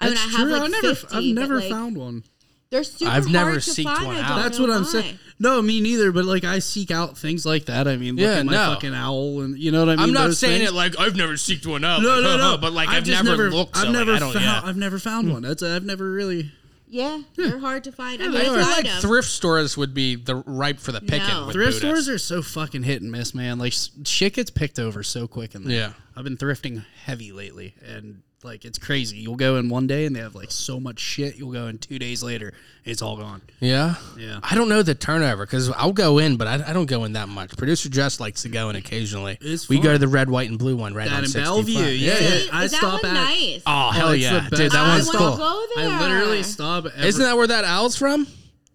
I 0.00 0.06
mean, 0.06 0.14
That's 0.14 0.26
I 0.34 0.38
have 0.38 0.40
true. 0.48 0.52
like 0.52 0.62
I've 0.62 0.70
never, 0.70 0.94
50, 0.94 1.06
I've 1.06 1.34
but, 1.34 1.40
never 1.40 1.60
like, 1.60 1.70
found 1.70 1.96
one. 1.96 2.24
They're 2.70 2.82
super 2.82 3.10
I've 3.10 3.22
hard 3.24 3.32
never 3.32 3.52
to 3.54 3.58
seeked 3.60 3.84
find. 3.84 4.06
one 4.06 4.16
I 4.16 4.20
out. 4.22 4.28
don't 4.28 4.42
That's 4.42 4.58
know 4.58 4.66
what 4.66 4.74
I'm 4.76 4.82
why. 4.82 4.88
saying. 4.90 5.18
No, 5.38 5.62
me 5.62 5.80
neither. 5.80 6.10
But 6.10 6.24
like, 6.24 6.42
I 6.42 6.58
seek 6.58 6.90
out 6.90 7.16
things 7.16 7.46
like 7.46 7.66
that. 7.66 7.86
I 7.86 7.96
mean, 7.96 8.16
look 8.16 8.24
Yeah, 8.24 8.40
at 8.40 8.46
my 8.46 8.52
no. 8.52 8.74
fucking 8.74 8.94
owl, 8.94 9.42
and 9.42 9.56
you 9.56 9.70
know 9.70 9.80
what 9.80 9.90
I 9.90 9.96
mean. 9.96 10.02
I'm 10.04 10.12
not 10.12 10.24
Those 10.24 10.38
saying 10.40 10.58
things. 10.58 10.70
it 10.70 10.74
like 10.74 10.98
I've 10.98 11.14
never 11.14 11.34
seeked 11.34 11.66
one 11.66 11.84
out. 11.84 12.02
No, 12.02 12.08
like, 12.20 12.22
no, 12.22 12.36
no. 12.52 12.58
But 12.58 12.72
like 12.72 12.88
I've, 12.88 13.04
just 13.04 13.22
never, 13.22 13.50
looked. 13.50 13.76
I've 13.76 13.82
so, 13.82 13.88
like, 13.90 13.98
never 13.98 14.12
I 14.14 14.18
don't. 14.18 14.32
found. 14.32 14.44
yeah. 14.44 14.60
I've 14.64 14.76
never 14.76 14.98
found 14.98 15.28
hmm. 15.28 15.32
one. 15.34 15.42
That's. 15.42 15.62
I've 15.62 15.84
never 15.84 16.10
really. 16.10 16.50
Yeah, 16.94 17.18
hmm. 17.18 17.42
they're 17.42 17.58
hard 17.58 17.82
to 17.84 17.92
find. 17.92 18.22
I 18.22 18.26
I 18.26 18.28
mean, 18.28 18.40
feel 18.42 18.52
like 18.52 18.64
find 18.66 18.86
'em. 18.86 19.00
thrift 19.00 19.28
stores 19.28 19.76
would 19.76 19.94
be 19.94 20.14
the 20.14 20.36
ripe 20.36 20.78
for 20.78 20.92
the 20.92 21.00
picking. 21.00 21.26
No. 21.26 21.46
with 21.46 21.54
Thrift 21.54 21.80
Buddhas. 21.80 22.04
stores 22.04 22.08
are 22.08 22.18
so 22.18 22.40
fucking 22.40 22.84
hit 22.84 23.02
and 23.02 23.10
miss, 23.10 23.34
man. 23.34 23.58
Like 23.58 23.72
s- 23.72 23.90
shit 24.04 24.34
gets 24.34 24.50
picked 24.50 24.78
over 24.78 25.02
so 25.02 25.26
quick 25.26 25.56
in 25.56 25.64
there. 25.64 25.76
Yeah. 25.76 25.92
I've 26.14 26.22
been 26.22 26.36
thrifting 26.36 26.84
heavy 27.04 27.32
lately, 27.32 27.74
and 27.84 28.22
like 28.44 28.64
it's 28.64 28.78
crazy. 28.78 29.16
You'll 29.18 29.36
go 29.36 29.56
in 29.56 29.68
one 29.68 29.86
day 29.86 30.04
and 30.06 30.14
they 30.14 30.20
have 30.20 30.34
like 30.34 30.50
so 30.50 30.78
much 30.78 31.00
shit. 31.00 31.36
You'll 31.36 31.52
go 31.52 31.66
in 31.66 31.78
two 31.78 31.98
days 31.98 32.22
later, 32.22 32.52
it's 32.84 33.00
all 33.02 33.16
gone. 33.16 33.40
Yeah. 33.60 33.94
Yeah. 34.16 34.40
I 34.42 34.54
don't 34.54 34.68
know 34.68 34.82
the 34.82 34.94
turnover 34.94 35.46
because 35.46 35.70
I'll 35.70 35.92
go 35.92 36.18
in, 36.18 36.36
but 36.36 36.46
I, 36.46 36.70
I 36.70 36.72
don't 36.72 36.86
go 36.86 37.04
in 37.04 37.14
that 37.14 37.28
much. 37.28 37.56
Producer 37.56 37.88
Jess 37.88 38.20
likes 38.20 38.42
to 38.42 38.48
go 38.48 38.68
in 38.70 38.76
occasionally. 38.76 39.38
It's 39.40 39.68
we 39.68 39.80
go 39.80 39.92
to 39.92 39.98
the 39.98 40.08
red, 40.08 40.28
white, 40.28 40.50
and 40.50 40.58
blue 40.58 40.76
one 40.76 40.94
right 40.94 41.06
Down 41.08 41.18
on 41.18 41.24
in 41.24 41.30
65. 41.30 41.44
Bellevue, 41.44 41.82
yeah. 41.92 42.14
See, 42.16 42.50
I 42.52 42.60
that 42.66 42.70
stop 42.70 43.02
one 43.02 43.16
at- 43.16 43.24
nice? 43.24 43.62
Oh, 43.66 43.88
oh 43.88 43.90
hell 43.92 44.10
it's 44.10 44.22
yeah, 44.22 44.48
dude! 44.50 44.72
That 44.72 44.74
I 44.74 44.88
one's 44.88 45.10
cool. 45.10 45.36
go 45.36 45.66
there. 45.74 45.88
I 45.90 46.00
literally 46.00 46.42
stop. 46.42 46.86
Every, 46.86 47.08
Isn't 47.08 47.22
that 47.22 47.36
where 47.36 47.46
that 47.46 47.64
owl's 47.64 47.96
from? 47.96 48.26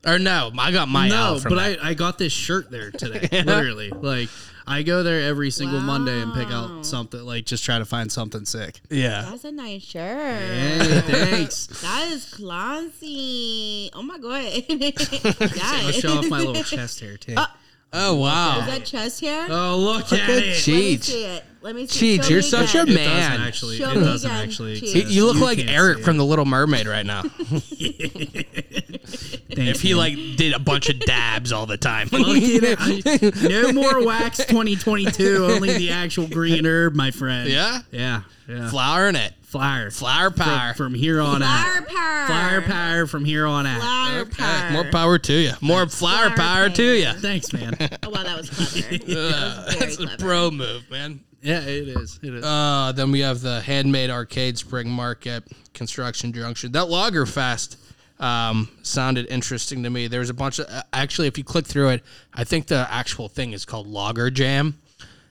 Or 0.08 0.17
no, 0.17 0.49
I 0.58 0.71
got 0.71 0.88
my 0.88 1.12
owl 1.12 1.34
no? 1.36 1.39
from 1.39 1.55
But 1.55 1.55
that. 1.55 1.84
I, 1.84 1.89
I 1.89 1.93
got 1.93 2.17
this 2.17 2.32
shirt 2.32 2.71
there 2.71 2.89
today. 2.89 3.27
literally, 3.43 3.89
like 3.89 4.29
I 4.69 4.84
go 4.84 5.01
there 5.01 5.27
every 5.27 5.49
single 5.49 5.82
Monday 5.82 6.21
and 6.21 6.32
pick 6.34 6.49
out 6.51 6.86
something 6.86 7.19
like 7.21 7.45
just 7.45 7.65
try 7.65 7.79
to 7.79 7.86
find 7.86 8.12
something 8.12 8.45
sick. 8.45 8.82
Yeah. 8.91 9.25
That's 9.27 9.43
a 9.43 9.51
nice 9.51 9.82
shirt. 9.82 10.41
Hey, 10.41 11.01
thanks. 11.01 11.67
That 11.82 12.12
is 12.12 12.25
classy. 12.32 13.89
Oh 13.93 14.03
my 14.03 14.17
god. 14.19 14.45
I'll 15.41 15.49
Guys. 15.49 15.95
show 15.95 16.17
off 16.19 16.29
my 16.29 16.39
little 16.39 16.63
chest 16.63 16.99
hair 16.99 17.17
too. 17.17 17.34
Uh, 17.36 17.47
oh 17.93 18.15
wow. 18.15 18.60
Is 18.60 18.65
that 18.67 18.86
chest 18.86 19.21
hair? 19.21 19.47
oh, 19.49 19.77
look, 19.77 20.13
at 20.13 20.19
at 20.19 20.29
it. 20.29 20.36
Let 20.36 20.43
me 20.43 20.51
Cheech. 20.51 21.03
see 21.03 21.25
it. 21.25 21.43
Let 21.61 21.75
me 21.75 21.87
see. 21.87 22.17
Cheech, 22.17 22.23
Show 22.23 22.29
you're 22.29 22.37
me 22.37 22.41
such 22.43 22.75
again. 22.75 22.87
a 22.87 22.91
It 22.91 22.95
man. 22.95 23.29
doesn't 23.31 23.47
actually. 23.47 23.77
Show 23.77 23.89
it 23.91 23.95
me 23.97 24.03
doesn't 24.05 24.31
again, 24.31 24.43
actually. 24.43 24.75
Cheech. 24.77 24.81
You, 24.81 24.87
exist. 25.01 25.13
you 25.15 25.25
look 25.25 25.37
like 25.39 25.57
can't 25.57 25.69
Eric 25.69 25.97
see 25.97 26.03
from. 26.03 26.17
The 26.17 26.25
Little 26.25 26.45
Mermaid 26.45 26.87
right 26.87 27.05
now. 27.05 27.23
Thanks, 27.23 27.63
if 29.49 29.81
he 29.81 29.93
like 29.95 30.15
did 30.37 30.53
a 30.53 30.59
bunch 30.59 30.89
of 30.89 30.99
dabs 30.99 31.51
all 31.51 31.65
the 31.65 31.77
time. 31.77 32.07
Look 32.11 32.27
at 32.37 32.63
it. 32.63 33.35
I- 33.45 33.47
no 33.49 33.73
more 33.73 34.05
wax 34.05 34.37
2022. 34.37 35.45
Only 35.45 35.77
the 35.77 35.91
actual 35.91 36.27
green 36.27 36.65
herb, 36.65 36.95
my 36.95 37.11
friend. 37.11 37.49
yeah. 37.49 37.81
Yeah. 37.91 38.21
Yeah. 38.47 38.69
Flower 38.69 39.09
in 39.09 39.15
it. 39.15 39.33
Flower. 39.43 39.89
Flower 39.91 40.29
power. 40.31 40.73
From, 40.73 40.91
from 40.91 40.99
here 40.99 41.21
on 41.21 41.41
out. 41.43 41.65
Flower 41.65 41.77
out. 41.77 41.87
power. 41.87 42.27
Flower 42.27 42.61
power 42.61 43.07
from 43.07 43.25
here 43.25 43.45
on 43.47 43.65
out. 43.67 43.81
Flower 43.81 44.19
Okay, 44.21 44.31
power. 44.43 44.71
More 44.71 44.85
power 44.91 45.17
to 45.19 45.33
you. 45.33 45.51
More 45.61 45.87
flower 45.87 46.29
Flower 46.29 46.37
power 46.37 46.69
to 46.69 46.83
you. 46.97 47.11
Thanks, 47.13 47.51
man. 47.53 47.75
Oh 48.03 48.09
wow, 48.09 48.23
that 48.23 48.37
was 48.37 48.49
clever. 48.49 48.97
That 48.97 49.65
was 49.65 49.75
very 49.75 49.79
That's 49.79 49.93
a 49.95 49.97
clever. 50.05 50.17
pro 50.17 50.51
move, 50.51 50.89
man. 50.91 51.21
Yeah, 51.41 51.62
it 51.62 51.88
is. 51.88 52.19
It 52.21 52.34
is. 52.34 52.43
Uh, 52.43 52.91
then 52.95 53.12
we 53.12 53.19
have 53.21 53.41
the 53.41 53.62
Handmade 53.62 54.10
Arcade 54.10 54.58
Spring 54.58 54.89
Market, 54.89 55.43
Construction 55.73 56.34
Junction. 56.34 56.71
That 56.73 56.89
Lager 56.89 57.25
Fest 57.25 57.78
um, 58.19 58.69
sounded 58.82 59.28
interesting 59.28 59.84
to 59.84 59.89
me. 59.89 60.08
There's 60.08 60.30
a 60.30 60.34
bunch 60.34 60.60
of 60.60 60.67
uh, 60.69 60.84
actually, 60.91 61.28
if 61.28 61.38
you 61.38 61.43
click 61.43 61.65
through 61.65 61.89
it, 61.89 62.04
I 62.34 62.43
think 62.43 62.67
the 62.67 62.88
actual 62.91 63.30
thing 63.30 63.54
is 63.54 63.65
called 63.65 63.88
Lager 63.88 64.30
Jam, 64.30 64.78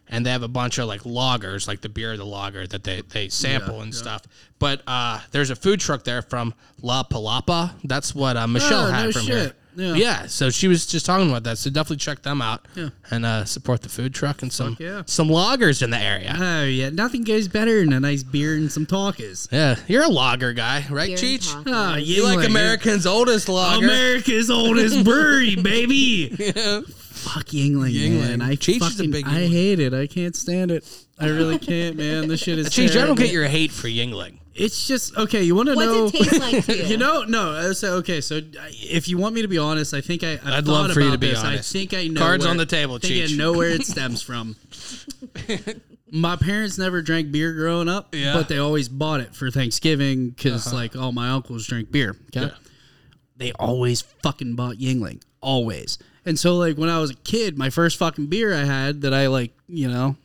and 0.09 0.25
they 0.25 0.31
have 0.31 0.43
a 0.43 0.49
bunch 0.49 0.79
of 0.79 0.89
like 0.89 1.03
lagers, 1.03 1.69
like 1.69 1.83
the 1.83 1.89
beer 1.91 2.13
of 2.13 2.19
the 2.19 2.25
lager 2.27 2.67
that 2.67 2.85
they 2.85 3.03
they 3.03 3.29
sample 3.29 3.83
and 3.83 3.95
stuff. 3.95 4.23
But 4.59 4.83
uh, 4.87 5.21
there's 5.33 5.51
a 5.51 5.57
food 5.57 5.81
truck 5.81 6.05
there 6.05 6.23
from 6.23 6.55
La 6.83 7.03
Palapa. 7.05 7.73
That's 7.85 8.15
what 8.15 8.37
uh, 8.37 8.47
Michelle 8.47 8.87
Oh, 8.87 8.91
had 8.91 9.05
no 9.07 9.13
from 9.13 9.23
shit. 9.23 9.35
here. 9.37 9.53
Yeah. 9.79 9.95
Yeah, 9.95 10.27
so 10.27 10.51
she 10.51 10.67
was 10.69 10.87
just 10.87 11.07
talking 11.07 11.29
about 11.31 11.45
that. 11.45 11.57
So 11.59 11.71
definitely 11.71 11.99
check 11.99 12.23
them 12.23 12.43
out 12.43 12.67
Yeah. 12.75 12.89
and 13.11 13.25
uh, 13.25 13.45
support 13.45 13.83
the 13.83 13.89
food 13.89 14.13
truck 14.15 14.43
and 14.43 14.53
some 14.53 14.77
yeah. 14.81 15.03
some 15.07 15.29
lagers 15.29 15.83
in 15.83 15.91
the 15.91 15.99
area. 15.99 16.35
Oh 16.39 16.65
yeah, 16.65 16.91
nothing 16.91 17.23
goes 17.23 17.47
better 17.49 17.81
than 17.85 17.93
a 17.93 18.01
nice 18.01 18.23
beer 18.25 18.55
and 18.57 18.71
some 18.73 18.87
talkers. 18.87 19.49
Yeah, 19.53 19.77
you're 19.87 20.03
a 20.05 20.09
logger 20.09 20.53
guy, 20.53 20.85
right, 20.91 21.07
Beer 21.07 21.17
and 21.17 21.19
Cheech? 21.41 21.47
tacos. 21.55 21.65
Ah, 21.69 21.97
You 21.97 22.25
like 22.25 22.41
Yuengling. 22.41 22.47
America's 22.47 23.07
oldest 23.07 23.49
logger. 23.49 23.87
America's 23.87 24.51
oldest 24.51 25.05
brewery, 25.05 25.55
baby. 25.57 26.29
Fuck 26.31 27.47
Yuengling, 27.47 27.93
Yuengling. 27.93 28.21
man. 28.39 28.43
I 28.43 28.57
Cheech 28.57 28.77
is 28.83 28.83
a 28.83 28.91
fucking, 28.97 29.11
big 29.11 29.27
I 29.27 29.31
Yuengling. 29.31 29.49
hate 29.51 29.81
it. 29.81 29.95
I 29.95 30.07
can't 30.07 30.35
stand 30.37 30.71
it. 30.71 30.85
I 31.19 31.27
really 31.29 31.59
can't, 31.59 31.97
man. 31.97 32.29
This 32.29 32.41
shit 32.41 32.59
is. 32.59 32.69
Cheech, 32.71 32.91
I 32.91 32.95
don't 32.95 32.95
terrible. 32.95 33.15
get 33.17 33.31
your 33.33 33.47
hate 33.47 33.73
for 33.73 33.89
Yuengling. 33.89 34.39
It's 34.59 34.87
just 34.89 35.17
okay. 35.17 35.43
You 35.43 35.55
want 35.55 35.69
to 35.69 35.75
What's 35.77 35.87
know? 35.87 36.07
it 36.07 36.13
taste 36.13 36.41
like 36.41 36.65
to 36.67 36.77
you? 36.79 36.85
you 36.85 36.97
know, 36.97 37.23
no. 37.25 37.51
uh, 37.53 37.73
So 37.75 37.95
okay, 37.97 38.21
so 38.21 38.41
if 38.55 39.09
you 39.09 39.17
want 39.19 39.35
me 39.35 39.43
to 39.43 39.49
be 39.49 39.59
honest, 39.59 39.95
I 39.95 40.01
think 40.01 40.25
I. 40.25 40.33
I've 40.35 40.47
I'd 40.47 40.65
thought 40.67 40.73
love 40.73 40.93
for 40.93 41.01
you 41.01 41.11
to 41.13 41.19
be 41.19 41.29
this. 41.29 41.43
honest. 41.45 41.75
I 41.75 41.79
think 41.79 41.95
I 41.95 42.07
know. 42.09 42.21
Cards 42.21 42.45
where- 42.45 42.51
on 42.51 42.57
the 42.57 42.67
table, 42.67 42.97
I 42.97 42.99
think 42.99 43.15
Cheech. 43.15 43.35
I 43.35 43.37
know 43.37 43.53
where 43.53 43.71
it 43.71 43.87
stems 43.87 44.21
from. 44.23 44.57
My 46.11 46.37
parents 46.37 46.79
never 46.79 47.03
drank 47.03 47.31
beer 47.33 47.53
growing 47.53 47.89
up, 47.89 48.15
Yeah. 48.15 48.31
Uh-huh. 48.31 48.39
but 48.41 48.49
they 48.49 48.57
always 48.59 48.89
bought 48.89 49.21
it 49.21 49.35
for 49.35 49.51
Thanksgiving 49.51 50.31
because 50.31 50.73
like 50.73 50.97
all 50.97 51.13
my 51.13 51.29
uncles 51.29 51.67
drink 51.67 51.91
beer. 51.93 52.17
Okay, 52.35 52.47
Yeah. 52.47 52.55
they 53.37 53.53
always 53.53 54.01
fucking 54.23 54.55
bought 54.57 54.77
Yuengling, 54.77 55.21
always. 55.43 55.99
And 56.25 56.39
so 56.39 56.57
like 56.57 56.77
when 56.79 56.89
I 56.89 56.99
was 56.99 57.11
a 57.11 57.15
kid, 57.15 57.59
my 57.59 57.69
first 57.69 57.99
fucking 57.99 58.29
beer 58.29 58.55
I 58.55 58.65
had 58.65 59.03
that 59.03 59.13
I 59.13 59.27
like, 59.27 59.53
you 59.69 59.87
know, 59.87 60.17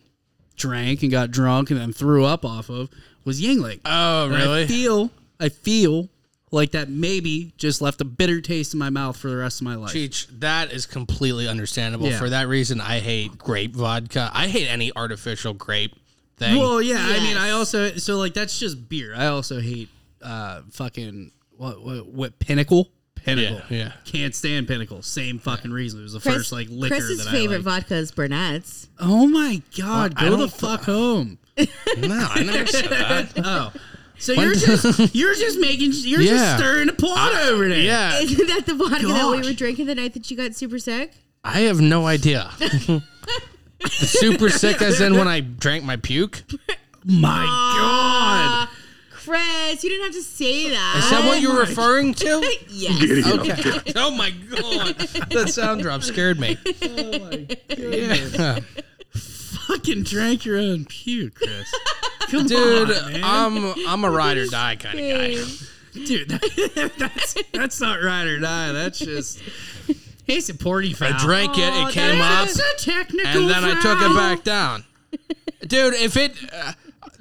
drank 0.56 1.02
and 1.04 1.12
got 1.12 1.32
drunk 1.32 1.70
and 1.70 1.78
then 1.78 1.92
threw 1.92 2.24
up 2.24 2.46
off 2.46 2.70
of 2.70 2.90
was 3.26 3.42
Yuengling. 3.42 3.80
Oh, 3.86 4.26
And 4.26 4.36
I 4.36 4.66
feel, 4.66 5.10
I 5.40 5.50
feel 5.50 6.10
like 6.52 6.72
that 6.72 6.90
maybe 6.90 7.52
just 7.58 7.82
left 7.82 8.00
a 8.02 8.06
bitter 8.06 8.40
taste 8.42 8.74
in 8.74 8.80
my 8.80 8.90
mouth 8.90 9.18
for 9.18 9.30
the 9.30 9.36
rest 9.38 9.60
of 9.62 9.66
my 9.66 9.76
life. 9.76 9.92
Cheech, 9.94 10.28
that 10.40 10.72
is 10.72 10.86
completely 10.86 11.48
understandable. 11.48 12.08
Yeah. 12.10 12.20
For 12.20 12.30
that 12.30 12.48
reason, 12.48 12.80
I 12.82 13.00
hate 13.00 13.38
grape 13.38 13.76
vodka. 13.76 14.30
I 14.34 14.48
hate 14.48 14.68
any 14.68 14.92
artificial 14.96 15.54
grape 15.54 15.96
thing. 16.38 16.58
Well, 16.60 16.82
yeah, 16.82 16.98
I 17.00 17.14
mean, 17.20 17.36
Yes. 17.36 17.38
I 17.38 17.50
also 17.52 17.96
so 17.98 18.18
like 18.18 18.34
that's 18.36 18.60
just 18.60 18.88
beer. 18.90 19.14
I 19.16 19.28
also 19.28 19.60
hate 19.62 19.90
uh 20.22 20.62
fucking 20.72 21.32
what 21.58 21.84
what, 21.84 22.06
what 22.08 22.40
Pinnacle. 22.40 22.90
Pinnacle. 23.16 23.62
Yeah, 23.70 23.78
yeah. 23.86 23.92
Can't 24.06 24.36
stand 24.36 24.68
Pinnacle. 24.68 25.02
Same 25.02 25.40
fucking 25.40 25.72
reason. 25.72 26.02
It 26.02 26.04
was 26.04 26.14
the 26.14 26.20
Chris, 26.20 26.36
first 26.36 26.52
like 26.52 26.68
liquor 26.70 26.96
Chris's 26.96 27.24
that 27.24 27.32
favorite 27.32 27.64
liked. 27.64 27.88
vodka 27.88 27.96
is 27.96 28.12
Burnett's. 28.12 28.90
Oh 29.00 29.26
my 29.28 29.62
god, 29.78 30.14
Well, 30.16 30.26
I 30.26 30.30
go 30.30 30.36
the 30.36 30.38
don't- 30.48 30.54
fuck 30.54 30.84
home. 30.84 31.38
no, 31.98 32.28
I 32.32 32.44
never 32.44 32.66
said 32.68 32.90
that. 32.90 33.32
Oh. 33.46 33.72
So 34.20 34.32
you're 34.34 34.54
just 34.54 35.14
you're 35.16 35.34
just 35.36 35.60
making 35.60 35.92
you're 35.94 36.22
Yeah. 36.22 36.32
just 36.32 36.58
stirring 36.58 36.88
the 36.88 36.94
pot 36.94 37.34
over 37.50 37.68
there. 37.68 37.80
Yeah, 37.80 38.20
Isn't 38.20 38.48
that 38.48 38.66
the 38.66 38.76
vodka 38.76 39.06
that 39.08 39.28
we 39.32 39.38
Gosh. 39.38 39.46
were 39.48 39.54
drinking 39.54 39.88
the 39.88 39.96
night 39.96 40.14
that 40.14 40.30
you 40.32 40.38
got 40.38 40.56
super 40.56 40.80
sick? 40.80 41.12
I 41.44 41.62
have 41.62 41.82
no 41.82 42.06
idea. 42.08 42.50
Super 43.90 44.50
sick, 44.50 44.82
as 44.82 45.02
in 45.02 45.18
when 45.18 45.28
I 45.28 45.42
drank 45.42 45.84
my 45.84 45.98
puke. 45.98 46.44
My 47.04 47.44
god. 47.78 48.70
Chris, 49.12 49.84
you 49.84 49.90
didn't 49.90 50.06
have 50.06 50.14
to 50.16 50.22
say 50.22 50.70
that. 50.70 50.96
Is 51.00 51.10
that 51.10 51.26
what 51.26 51.42
you're 51.42 51.60
referring 51.60 52.14
to? 52.14 52.56
yes. 52.70 53.28
Okay. 53.28 53.92
Oh 53.96 54.12
my 54.12 54.30
god, 54.32 54.96
that 55.32 55.50
sound 55.50 55.82
drop 55.82 56.04
scared 56.04 56.40
me. 56.40 56.58
Fucking 59.54 60.04
drank 60.04 60.46
your 60.46 60.58
own 60.58 60.86
puke, 60.86 61.36
Chris. 61.36 61.74
Come 62.30 62.48
Dude, 62.48 62.90
on, 62.90 63.12
man. 63.14 63.22
I'm 63.24 63.74
I'm 63.88 64.04
a 64.04 64.12
ride 64.12 64.38
or 64.38 64.48
die 64.48 64.76
kind 64.76 65.00
of 65.00 65.06
guy. 65.06 66.06
Dude, 66.06 66.30
that's 66.98 67.36
that's 67.54 67.80
not 67.82 68.02
ride 68.02 68.28
or 68.28 68.40
die. 68.40 68.72
That's 68.72 69.00
just 69.00 69.40
he's 70.26 70.50
a 70.50 70.54
porty 70.54 70.96
foul. 70.96 71.14
I 71.14 71.18
drank 71.18 71.58
it, 71.58 71.62
it 71.62 71.92
came 71.92 72.22
up, 72.22 72.48
That's 72.48 72.60
a 72.60 72.78
technical 72.78 73.28
and 73.28 73.50
then 73.50 73.64
I 73.64 73.80
took 73.80 74.02
it 74.02 74.16
back 74.16 74.44
down. 74.44 74.86
Dude, 75.68 75.94
if 75.94 76.18
it. 76.18 76.34
Uh, 76.52 76.74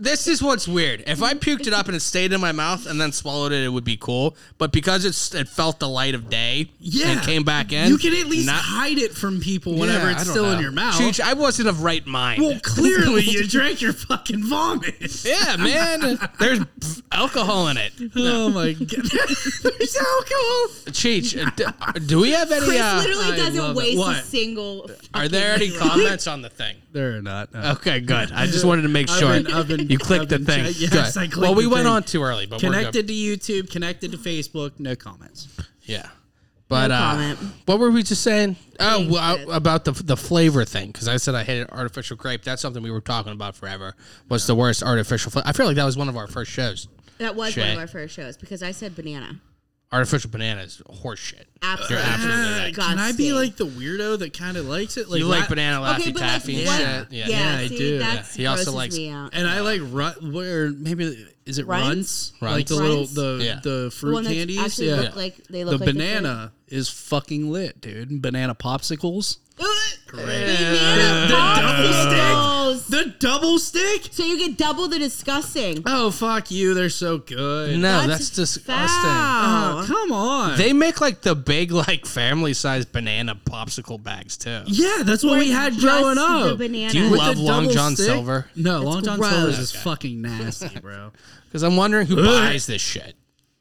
this 0.03 0.27
is 0.27 0.43
what's 0.43 0.67
weird. 0.67 1.05
If 1.07 1.23
I 1.23 1.35
puked 1.35 1.67
it 1.67 1.73
up 1.73 1.87
and 1.87 1.95
it 1.97 2.01
stayed 2.01 2.33
in 2.33 2.41
my 2.41 2.53
mouth 2.53 2.87
and 2.87 3.01
then 3.01 3.13
swallowed 3.13 3.53
it, 3.53 3.63
it 3.65 3.69
would 3.69 3.85
be 3.85 3.97
cool. 3.97 4.37
But 4.59 4.73
because 4.73 5.05
it's 5.05 5.35
it 5.35 5.49
felt 5.49 5.79
the 5.79 5.89
light 5.89 6.15
of 6.15 6.29
day 6.29 6.71
Yeah, 6.81 7.09
and 7.13 7.23
came 7.23 7.45
back 7.45 7.73
in, 7.73 7.89
You 7.89 7.99
can 7.99 8.13
at 8.15 8.27
least 8.27 8.47
not- 8.47 8.61
hide 8.63 8.99
it 8.99 9.13
from 9.15 9.41
people 9.41 9.75
whenever 9.79 10.07
Yeah, 10.07 10.13
it's 10.13 10.23
I 10.23 10.25
don't 10.25 10.33
still 10.33 10.51
in 10.53 10.61
your 10.61 10.73
mouth. 10.73 10.95
Cheech, 10.95 11.21
I 11.21 11.35
wasn't 11.35 11.69
of 11.69 11.83
right 11.83 12.05
mind. 12.07 12.43
well, 12.43 12.59
clearly 12.63 13.23
you 13.23 13.47
drank 13.47 13.81
your 13.81 13.93
fucking 13.93 14.43
vomit. 14.45 15.25
yeah, 15.25 15.57
man. 15.57 16.19
There's 16.39 17.03
alcohol 17.13 17.69
in 17.69 17.77
it. 17.77 17.93
Oh 18.17 18.49
my 18.49 18.73
god, 18.73 18.89
there's 19.63 19.97
alcohol. 19.97 20.69
Cheech, 20.91 21.47
uh, 21.47 21.51
d- 21.55 22.01
do 22.07 22.19
we 22.21 22.33
have 22.33 22.51
any? 22.51 22.67
Chris 22.67 22.81
Uh, 22.81 23.03
literally 23.07 23.33
I 23.33 23.37
doesn't 23.37 23.71
it. 23.71 23.77
waste 23.77 23.97
a 23.97 24.01
What? 24.01 24.25
single. 24.25 24.91
are 25.15 25.29
there 25.29 25.55
any 25.55 25.71
comments 25.71 26.27
on 26.27 26.43
the 26.43 26.49
thing? 26.51 26.77
There 26.93 27.17
are 27.17 27.23
not. 27.23 27.53
no. 27.55 27.73
Okay, 27.73 28.01
good. 28.01 28.33
I 28.33 28.47
just 28.47 28.65
wanted 28.65 28.83
to 28.83 28.89
make 28.89 29.09
I've 29.11 29.19
sure 29.19 29.33
been- 29.33 29.47
I've 29.53 29.67
been- 29.69 29.89
you 29.89 29.99
clicked 29.99 30.23
I've 30.25 30.29
the 30.29 30.39
been 30.41 30.47
thing. 30.47 30.65
check- 30.67 30.81
yes, 30.81 30.91
Good. 31.15 31.21
I 31.23 31.27
clicked 31.27 31.37
well, 31.39 31.55
we 31.55 31.65
the 31.65 31.71
went 31.71 31.85
thing. 31.85 31.93
on 31.93 32.03
too 32.03 32.23
early, 32.23 32.47
but 32.47 32.63
we're 32.63 32.71
Connected 32.71 33.09
to 33.09 33.15
YouTube, 33.15 33.71
connected 33.71 34.13
to 34.13 34.19
Facebook, 34.19 34.73
no 34.79 34.95
comments. 34.95 35.47
good. 35.57 35.67
Yeah. 35.85 36.09
But 36.69 36.89
No 36.89 36.95
uh, 36.95 36.99
comment. 37.13 37.39
what 37.67 37.79
were 37.79 37.91
we 37.91 38.03
just 38.03 38.23
saying? 38.23 38.57
Oh, 38.81 38.99
Thanks, 38.99 39.13
well, 39.13 39.37
Sid. 39.39 39.49
about 39.51 39.85
the 39.85 39.93
the 39.93 40.17
flavor 40.17 40.65
thing 40.65 40.87
because 40.89 41.07
I 41.09 41.17
said 41.19 41.35
I 41.35 41.45
hated 41.45 41.69
artificial 41.71 42.17
grape. 42.17 42.45
That's 42.45 42.63
something 42.63 42.83
we 42.83 42.91
were 42.91 43.01
talking 43.03 43.33
about 43.33 43.57
forever. 43.57 43.95
Was 44.31 44.47
the 44.47 44.55
worst 44.55 44.83
artificial? 44.83 45.31
Flavor. 45.31 45.47
I 45.49 45.53
feel 45.53 45.67
like 45.67 45.77
that 45.77 45.85
was 45.85 45.97
one 45.99 46.09
of 46.09 46.17
our 46.17 46.27
first 46.27 46.51
shows. 46.51 46.89
That 47.19 47.37
was 47.37 47.55
one 47.57 47.67
Shay. 47.67 47.73
of 47.75 47.79
our 47.79 47.87
first 47.87 48.15
shows 48.15 48.37
because 48.39 48.63
I 48.63 48.71
said 48.73 48.97
banana. 48.97 49.39
Artificial 49.93 50.31
bananas, 50.31 50.81
horseshit. 50.89 51.45
Absolutely. 51.61 51.97
You're 51.97 52.05
absolutely 52.05 52.43
ah, 52.45 52.59
right. 52.65 52.75
Can 52.75 52.99
I 52.99 53.13
be 53.13 53.29
disgusting. 53.29 53.35
like 53.35 53.57
the 53.57 53.67
weirdo 53.67 54.19
that 54.21 54.33
kind 54.33 54.57
of 54.57 54.67
likes 54.67 54.97
it? 54.97 55.09
Like 55.11 55.19
you 55.19 55.27
like 55.27 55.43
la- 55.43 55.49
banana 55.49 55.81
laffy 55.85 56.01
Okay, 56.01 56.13
but 56.13 56.21
like, 56.23 56.31
taffy 56.31 56.59
and 56.61 56.67
what- 56.67 56.79
shit. 56.79 57.07
Yeah, 57.13 57.27
Yeah. 57.29 57.39
Yeah, 57.55 57.59
I 57.59 57.67
see, 57.69 57.77
do. 57.77 57.99
That's 57.99 58.37
Yeah, 58.37 58.41
he 58.43 58.47
also 58.47 58.65
grosses 58.65 58.75
likes- 58.75 58.97
me 58.97 59.11
out. 59.11 59.31
And 59.35 59.47
I 59.47 59.61
like 59.61 59.81
run 59.85 60.33
where 60.33 60.71
maybe 60.71 61.27
is 61.45 61.59
it 61.59 61.67
Runts? 61.67 62.33
runts? 62.41 62.43
Like 62.57 62.67
the 62.69 62.75
Runts. 62.77 62.81
little 62.81 62.97
Runts? 63.01 63.15
the 63.15 63.41
Yeah. 63.45 63.61
the 63.63 63.71
the 63.85 63.91
fruit 63.91 64.13
one 64.15 64.25
that 64.25 64.31
candies. 64.33 64.59
actually 64.61 64.89
Yeah. 64.89 64.97
look 65.03 65.17
like 65.17 65.37
they 65.51 65.63
the 65.63 65.71
look 65.73 65.81
like 65.83 65.93
banana 65.93 66.53
is 66.69 66.89
fucking 66.89 67.51
lit, 67.53 67.81
dude. 67.83 68.23
Banana 68.23 68.55
popsicles. 68.55 69.37
Banana 70.13 71.29
popsicles. 71.29 72.82
The 73.23 73.29
double 73.29 73.59
stick? 73.59 74.09
So 74.13 74.25
you 74.25 74.37
get 74.39 74.59
double 74.59 74.89
the 74.89 74.99
disgusting. 74.99 75.83
Oh 75.87 76.11
fuck 76.11 76.51
you! 76.51 76.75
They're 76.75 76.91
so 76.91 77.19
good. 77.19 77.79
No, 77.79 78.07
That's 78.07 78.09
that's, 78.09 78.31
disgusting. 78.31 78.89
Foul. 79.03 79.79
Oh, 79.79 79.85
come 79.87 80.13
on. 80.13 80.59
They 80.59 80.73
make 80.73 81.01
like 81.01 81.21
the 81.23 81.35
big, 81.37 81.71
like 81.71 82.05
family 82.05 82.53
size 82.53 82.85
banana 82.85 83.35
popsicle 83.37 84.03
bags 84.03 84.37
too. 84.37 84.63
yeah, 84.67 84.99
that's 85.05 85.23
what 85.25 85.37
Or 85.37 85.39
we 85.41 85.51
had 85.51 85.75
just 85.75 85.85
growing 85.85 86.17
the 86.17 86.21
up. 86.53 86.59
banana. 86.59 86.91
Do 86.91 86.99
you 86.99 87.11
With 87.11 87.21
love 87.21 87.37
the 87.37 87.43
Long 87.43 87.63
double 87.63 87.75
John 87.75 87.95
stick? 87.95 88.07
Silver? 88.07 88.47
No, 88.57 88.81
Long 88.83 89.03
John 89.05 89.19
gross. 89.19 89.31
Silver's 89.31 89.59
is 89.61 89.73
fucking 89.73 90.21
nasty, 90.21 90.79
bro. 90.81 91.13
Because 91.47 91.63
I'm 91.63 91.77
wondering 91.77 92.07
who 92.09 92.17
buys 92.17 92.67
this 92.67 92.83
shit. 92.83 93.15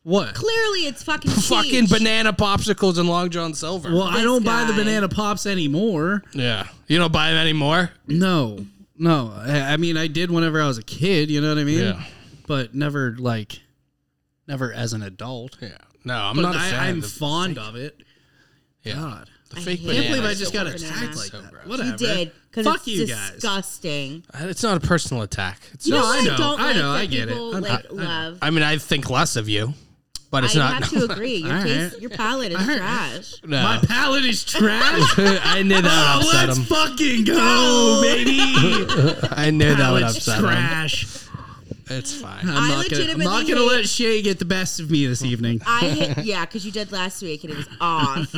What? 0.03 0.33
Clearly, 0.33 0.87
it's 0.87 1.03
fucking 1.03 1.29
Fucking 1.49 1.85
Cheech. 1.85 1.91
banana 1.99 2.33
popsicles 2.33 2.97
and 2.97 3.07
Long 3.07 3.29
John 3.29 3.53
Silver. 3.53 3.91
Well, 3.91 4.01
I 4.03 4.15
This 4.15 4.23
don't 4.23 4.43
buy 4.43 4.63
the 4.63 4.71
guy. 4.71 4.79
banana 4.79 5.07
pops 5.07 5.45
anymore. 5.45 6.23
yeah. 6.33 6.67
You 6.87 6.97
don't 6.97 7.13
buy 7.13 7.29
them 7.29 7.37
anymore? 7.37 7.91
No, 8.07 8.65
no. 9.01 9.33
I, 9.35 9.73
I 9.73 9.77
mean, 9.77 9.97
I 9.97 10.07
did 10.07 10.31
whenever 10.31 10.61
I 10.61 10.67
was 10.67 10.77
a 10.77 10.83
kid. 10.83 11.29
You 11.29 11.41
know 11.41 11.49
what 11.49 11.57
I 11.57 11.63
mean? 11.63 11.79
Yeah. 11.79 12.03
But 12.47 12.73
never 12.75 13.15
like, 13.17 13.59
never 14.47 14.71
as 14.73 14.93
an 14.93 15.01
adult. 15.03 15.57
Yeah. 15.61 15.77
No, 16.05 16.15
I'm 16.15 16.35
But 16.35 16.41
not 16.43 16.55
a 16.55 16.59
fan 16.59 16.73
I, 16.79 16.87
I'm 16.89 16.95
of 16.97 17.01
the 17.03 17.07
fond 17.09 17.55
fake- 17.57 17.65
of 17.67 17.75
it. 17.75 18.03
Yeah. 18.83 18.93
God, 18.95 19.29
The 19.51 19.57
I 19.57 19.61
fake 19.61 19.79
hate 19.81 19.89
I 19.89 19.93
can't 19.93 20.07
believe 20.07 20.25
I 20.25 20.33
just 20.33 20.53
got 20.53 20.65
Banana. 20.65 20.75
attacked 20.85 21.15
like 21.17 21.27
So 21.31 21.41
that. 21.41 21.51
gross. 21.51 21.65
Whatever. 21.67 21.89
You 21.91 21.97
did. 21.97 22.31
'cause 22.51 22.65
Fuck 22.65 22.75
it's 22.77 22.87
you 22.87 23.07
guys. 23.07 23.31
disgusting. 23.33 24.23
It's 24.33 24.63
not 24.63 24.77
a 24.83 24.85
personal 24.85 25.21
attack. 25.23 25.59
It's 25.73 25.85
You 25.87 25.93
No, 25.93 26.01
know 26.01 26.07
I 26.07 26.21
know. 26.23 26.33
I 26.33 26.37
don't 26.37 26.59
I 26.59 26.63
like 26.65 26.75
know, 26.77 26.91
that 26.93 26.99
I 26.99 27.05
get 27.05 27.21
it. 27.23 27.27
people 27.29 27.53
I'm- 27.53 27.63
like 27.63 27.71
I- 27.71 27.75
I 27.75 27.81
know. 27.95 28.03
love. 28.03 28.37
I 28.41 28.49
mean, 28.49 28.63
I 28.63 28.77
think 28.77 29.09
less 29.09 29.35
of 29.35 29.47
you, 29.47 29.73
but 30.31 30.43
it's 30.45 30.55
I 30.55 30.59
not. 30.59 30.83
have 30.83 30.89
to 30.91 31.11
agree. 31.11 31.35
Your 31.37 31.55
All 31.57 31.61
taste, 31.63 31.93
right. 31.93 32.01
your 32.01 32.09
palate 32.09 32.51
is 32.53 32.57
All 32.59 32.65
right. 32.67 32.77
trash. 32.77 33.33
no. 33.45 33.61
My 33.61 33.77
palate 33.85 34.25
is 34.25 34.43
trash. 34.43 35.19
I 35.19 35.61
knew 35.61 35.81
that 35.81 36.15
would 36.17 36.25
oh, 36.25 36.29
upset 36.29 36.47
let's 36.47 36.57
him. 36.57 36.65
fucking 36.65 37.23
go, 37.25 37.99
baby. 38.01 38.39
I 39.31 39.51
knew 39.51 39.75
that 39.75 39.91
would 39.91 40.01
Palate's 40.01 40.17
upset 40.17 40.39
him. 40.39 40.45
trash. 40.45 41.17
It's 41.93 42.21
fine. 42.21 42.39
I'm 42.47 42.49
I 42.49 42.53
not 42.53 42.61
gonna, 42.61 42.71
I'm 42.73 42.79
legitimately 42.79 43.25
not 43.25 43.47
gonna 43.47 43.59
hate- 43.59 43.67
let 43.67 43.89
Shay 43.89 44.21
get 44.21 44.39
the 44.39 44.45
best 44.45 44.79
of 44.79 44.89
me 44.89 45.05
this 45.07 45.23
evening. 45.25 45.61
I 45.67 45.79
hate, 45.89 46.23
yeah, 46.25 46.45
because 46.45 46.65
you 46.65 46.71
did 46.71 46.93
last 46.93 47.21
week 47.21 47.43
and 47.43 47.51
it 47.51 47.57
was 47.57 47.67
off. 47.81 48.33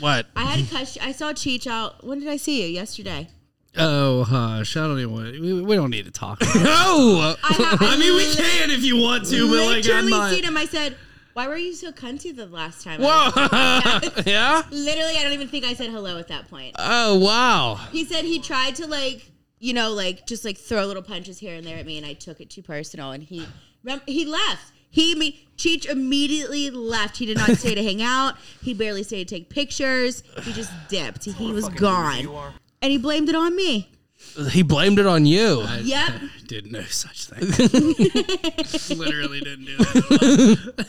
What? 0.00 0.26
I 0.34 0.42
had 0.44 0.66
to 0.66 0.74
cut. 0.74 0.96
I 1.00 1.12
saw 1.12 1.32
Cheech 1.32 1.68
out. 1.68 2.04
When 2.04 2.18
did 2.18 2.28
I 2.28 2.36
see 2.36 2.62
you? 2.62 2.68
Yesterday. 2.68 3.28
Oh 3.76 4.24
hush! 4.24 4.76
I 4.76 4.86
don't 4.86 4.98
even. 4.98 5.12
Want, 5.12 5.32
we, 5.40 5.62
we 5.62 5.74
don't 5.74 5.90
need 5.90 6.04
to 6.04 6.10
talk. 6.10 6.40
No! 6.54 7.34
I, 7.42 7.52
have, 7.54 7.82
I 7.82 7.96
mean, 7.96 8.14
we 8.14 8.32
can 8.34 8.70
if 8.70 8.82
you 8.84 8.96
want 8.96 9.26
to, 9.26 9.48
but 9.48 9.66
like 9.66 9.84
I'm 9.88 10.06
literally 10.06 10.10
not. 10.10 10.30
seen 10.32 10.44
him. 10.44 10.56
I 10.56 10.64
said, 10.66 10.96
"Why 11.32 11.48
were 11.48 11.56
you 11.56 11.74
so 11.74 11.90
cunty 11.90 12.34
the 12.34 12.46
last 12.46 12.84
time?" 12.84 13.00
Whoa! 13.02 13.30
yeah? 14.26 14.62
Literally, 14.70 15.16
I 15.18 15.22
don't 15.22 15.32
even 15.32 15.48
think 15.48 15.64
I 15.64 15.74
said 15.74 15.90
hello 15.90 16.18
at 16.18 16.28
that 16.28 16.48
point. 16.48 16.76
Oh, 16.78 17.18
wow. 17.18 17.74
He 17.90 18.04
said 18.04 18.24
he 18.24 18.38
tried 18.38 18.76
to 18.76 18.86
like, 18.86 19.30
you 19.58 19.74
know, 19.74 19.92
like 19.92 20.26
just 20.26 20.44
like 20.44 20.56
throw 20.56 20.86
little 20.86 21.02
punches 21.02 21.38
here 21.38 21.54
and 21.54 21.66
there 21.66 21.76
at 21.76 21.86
me, 21.86 21.98
and 21.98 22.06
I 22.06 22.12
took 22.14 22.40
it 22.40 22.50
too 22.50 22.62
personal. 22.62 23.10
And 23.10 23.22
he, 23.22 23.46
rem- 23.82 24.02
he 24.06 24.24
left. 24.24 24.72
He 24.90 25.16
me 25.16 25.48
Cheech 25.56 25.86
immediately 25.86 26.70
left. 26.70 27.16
He 27.16 27.26
did 27.26 27.36
not 27.36 27.50
stay 27.58 27.74
to 27.74 27.82
hang 27.82 28.00
out. 28.00 28.36
He 28.62 28.74
barely 28.74 29.02
stayed 29.02 29.26
to 29.26 29.34
take 29.34 29.50
pictures. 29.50 30.22
He 30.42 30.52
just 30.52 30.70
dipped. 30.88 31.24
He 31.24 31.50
was 31.50 31.68
gone, 31.68 32.28
and 32.84 32.92
he 32.92 32.98
blamed 32.98 33.28
it 33.30 33.34
on 33.34 33.56
me. 33.56 33.90
He 34.50 34.62
blamed 34.62 34.98
it 34.98 35.06
on 35.06 35.24
you. 35.26 35.66
Yep. 35.82 36.12
Didn't 36.46 36.72
know 36.72 36.82
such 36.82 37.26
thing. 37.26 37.40
Literally 38.98 39.40
didn't 39.40 39.64
do 39.64 39.76
that. 39.78 40.86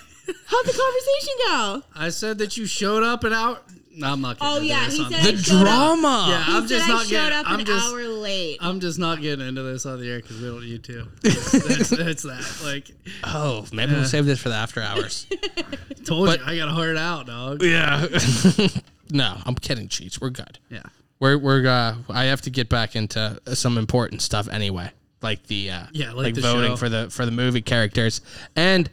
How'd 0.47 0.65
the 0.65 0.73
conversation 0.73 1.33
go? 1.47 1.83
I 1.95 2.09
said 2.09 2.37
that 2.39 2.57
you 2.57 2.65
showed 2.65 3.03
up 3.03 3.23
and 3.23 3.33
out. 3.33 3.63
No, 3.97 4.07
I'm 4.11 4.19
not. 4.19 4.37
Oh, 4.41 4.55
getting 4.55 4.55
Oh 4.55 4.55
into 4.57 4.67
yeah, 4.67 4.85
this 4.85 4.95
he 4.97 5.03
on 5.05 5.11
said 5.11 5.23
the 5.23 5.29
I 5.29 5.41
showed 5.41 5.55
up. 5.55 5.63
drama. 5.65 6.25
Yeah, 6.29 6.43
He 6.43 6.51
I'm 6.53 6.67
said 6.67 6.77
just 6.77 6.89
I 6.89 6.93
not 6.93 7.05
showed 7.05 7.09
getting. 7.11 7.37
up 7.37 7.49
I'm 7.49 7.59
an 7.61 7.65
just. 7.65 7.85
hour 7.93 8.03
late. 8.03 8.57
I'm 8.61 8.79
just 8.81 8.99
not 8.99 9.21
getting 9.21 9.47
into 9.47 9.63
this 9.63 9.85
on 9.85 9.99
the 10.01 10.09
air 10.11 10.19
because 10.19 10.41
we 10.41 10.47
don't 10.47 10.63
need 10.65 10.83
to. 10.83 11.07
That's, 11.21 11.89
that's 11.89 12.23
that. 12.23 12.61
Like, 12.65 12.91
Oh, 13.23 13.65
maybe 13.71 13.93
we'll 13.93 14.03
save 14.05 14.25
this 14.25 14.39
for 14.39 14.49
the 14.49 14.55
after 14.55 14.81
hours. 14.81 15.27
told 16.03 16.27
But- 16.27 16.39
you, 16.41 16.45
I 16.45 16.57
got 16.57 16.67
a 16.67 16.71
hard 16.73 16.97
out, 16.97 17.27
dog. 17.27 17.63
yeah. 17.63 18.05
no, 19.11 19.37
I'm 19.45 19.55
kidding, 19.55 19.87
Cheats. 19.87 20.19
We're 20.19 20.29
good. 20.31 20.59
Yeah. 20.69 20.83
We're 21.19 21.37
we're 21.37 21.67
uh, 21.67 21.95
I 22.09 22.25
have 22.25 22.41
to 22.41 22.49
get 22.49 22.69
back 22.69 22.95
into 22.95 23.39
some 23.53 23.77
important 23.77 24.21
stuff 24.21 24.47
anyway, 24.49 24.91
like 25.21 25.47
the 25.47 25.71
uh, 25.71 25.83
Yeah, 25.91 26.11
like 26.13 26.33
the 26.35 26.41
voting 26.41 26.71
show. 26.71 26.75
for 26.77 26.89
the 26.89 27.09
for 27.09 27.25
the 27.25 27.31
movie 27.31 27.61
characters, 27.61 28.21
and 28.55 28.89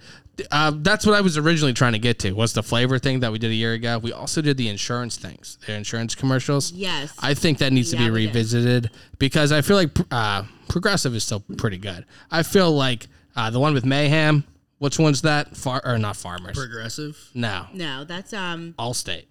uh, 0.51 0.73
that's 0.77 1.05
what 1.05 1.15
I 1.15 1.21
was 1.21 1.37
originally 1.37 1.73
trying 1.75 1.93
to 1.93 1.99
get 1.99 2.19
to 2.21 2.33
was 2.33 2.53
the 2.53 2.63
flavor 2.63 2.99
thing 2.99 3.21
that 3.21 3.33
we 3.33 3.39
did 3.39 3.51
a 3.51 3.55
year 3.55 3.73
ago. 3.75 3.99
We 3.99 4.13
also 4.13 4.41
did 4.41 4.57
the 4.57 4.69
insurance 4.69 5.17
things, 5.17 5.59
the 5.67 5.75
insurance 5.75 6.15
commercials. 6.15 6.73
Yes. 6.73 7.13
I 7.19 7.35
think 7.35 7.59
that 7.59 7.73
needs 7.73 7.91
to 7.91 7.97
be 7.99 8.09
revisited 8.09 8.91
because 9.19 9.53
I 9.53 9.61
feel 9.61 9.77
like 9.77 9.91
uh, 10.11 10.45
progressive 10.69 11.15
is 11.15 11.25
still 11.25 11.41
pretty 11.59 11.77
good. 11.79 12.07
I 12.31 12.45
feel 12.45 12.73
like 12.73 13.09
uh, 13.37 13.51
the 13.51 13.61
one 13.61 13.75
with 13.75 13.85
mayhem. 13.85 14.45
Which 14.79 14.99
one's 14.99 15.23
that? 15.23 15.57
Far 15.57 15.81
or 15.85 15.97
not 15.97 16.17
farmers? 16.17 16.59
Progressive. 16.59 17.17
no, 17.35 17.67
no, 17.73 18.03
that's 18.05 18.33
um. 18.33 18.75
Allstate. 18.81 19.27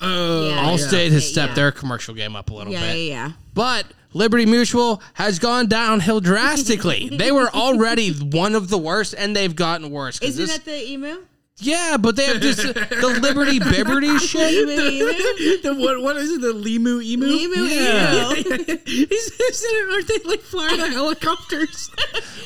Oh, 0.00 0.48
Yeah, 0.48 0.64
Allstate 0.70 1.10
has 1.12 1.28
stepped 1.28 1.50
yeah. 1.50 1.54
their 1.54 1.72
commercial 1.72 2.14
game 2.14 2.36
up 2.36 2.50
a 2.50 2.54
little 2.54 2.72
Yeah, 2.72 2.80
bit. 2.80 2.96
yeah, 2.98 3.26
yeah. 3.26 3.32
But 3.54 3.86
Liberty 4.12 4.46
Mutual 4.46 5.02
has 5.14 5.38
gone 5.38 5.66
downhill 5.68 6.20
drastically. 6.20 7.08
they 7.16 7.32
were 7.32 7.48
already 7.54 8.10
one 8.12 8.54
of 8.54 8.68
the 8.68 8.78
worst, 8.78 9.14
and 9.16 9.34
they've 9.34 9.54
gotten 9.54 9.90
worse. 9.90 10.20
Isn't 10.20 10.46
this- 10.46 10.56
that 10.56 10.64
the 10.64 10.90
emu? 10.90 11.18
Yeah, 11.64 11.96
but 11.98 12.16
they 12.16 12.26
have 12.26 12.40
just 12.40 12.60
uh, 12.64 12.72
the 12.72 13.18
Liberty 13.20 13.58
Bibberty 13.60 14.18
shit. 14.20 15.62
The, 15.62 15.74
what, 15.74 16.00
what 16.02 16.16
is 16.16 16.30
it? 16.32 16.40
The 16.40 16.52
Limu 16.52 17.02
Emu? 17.02 17.26
emu, 17.26 17.62
Yeah. 17.64 18.32
emu. 18.32 18.78
He's, 18.86 19.66
aren't 19.90 20.08
they 20.08 20.18
like 20.24 20.40
flying 20.40 20.78
the 20.78 20.88
helicopters? 20.90 21.90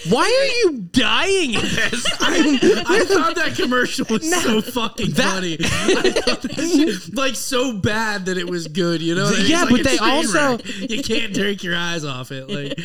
Why 0.08 0.22
are 0.24 0.70
you 0.70 0.78
dying 0.92 1.54
in 1.54 1.60
this? 1.60 2.06
I'm, 2.20 2.54
I 2.86 3.04
thought 3.04 3.34
that 3.36 3.54
commercial 3.56 4.06
was 4.08 4.28
so 4.30 4.60
fucking 4.62 5.12
funny. 5.12 5.58
I 5.60 6.12
thought 6.24 6.42
that 6.42 6.54
shit- 6.56 7.14
like 7.14 7.34
so 7.34 7.72
bad 7.74 8.26
that 8.26 8.38
it 8.38 8.48
was 8.48 8.68
good, 8.68 9.02
you 9.02 9.14
know? 9.14 9.28
It's 9.28 9.48
Yeah, 9.48 9.62
like 9.62 9.70
but 9.70 9.80
a 9.80 9.82
they 9.84 9.96
train 9.96 10.10
also- 10.10 10.56
wreck. 10.56 10.66
you 10.90 11.02
can't 11.02 11.34
take 11.34 11.62
your 11.62 11.76
eyes 11.76 12.04
off 12.04 12.30
it. 12.32 12.48
Like, 12.48 12.78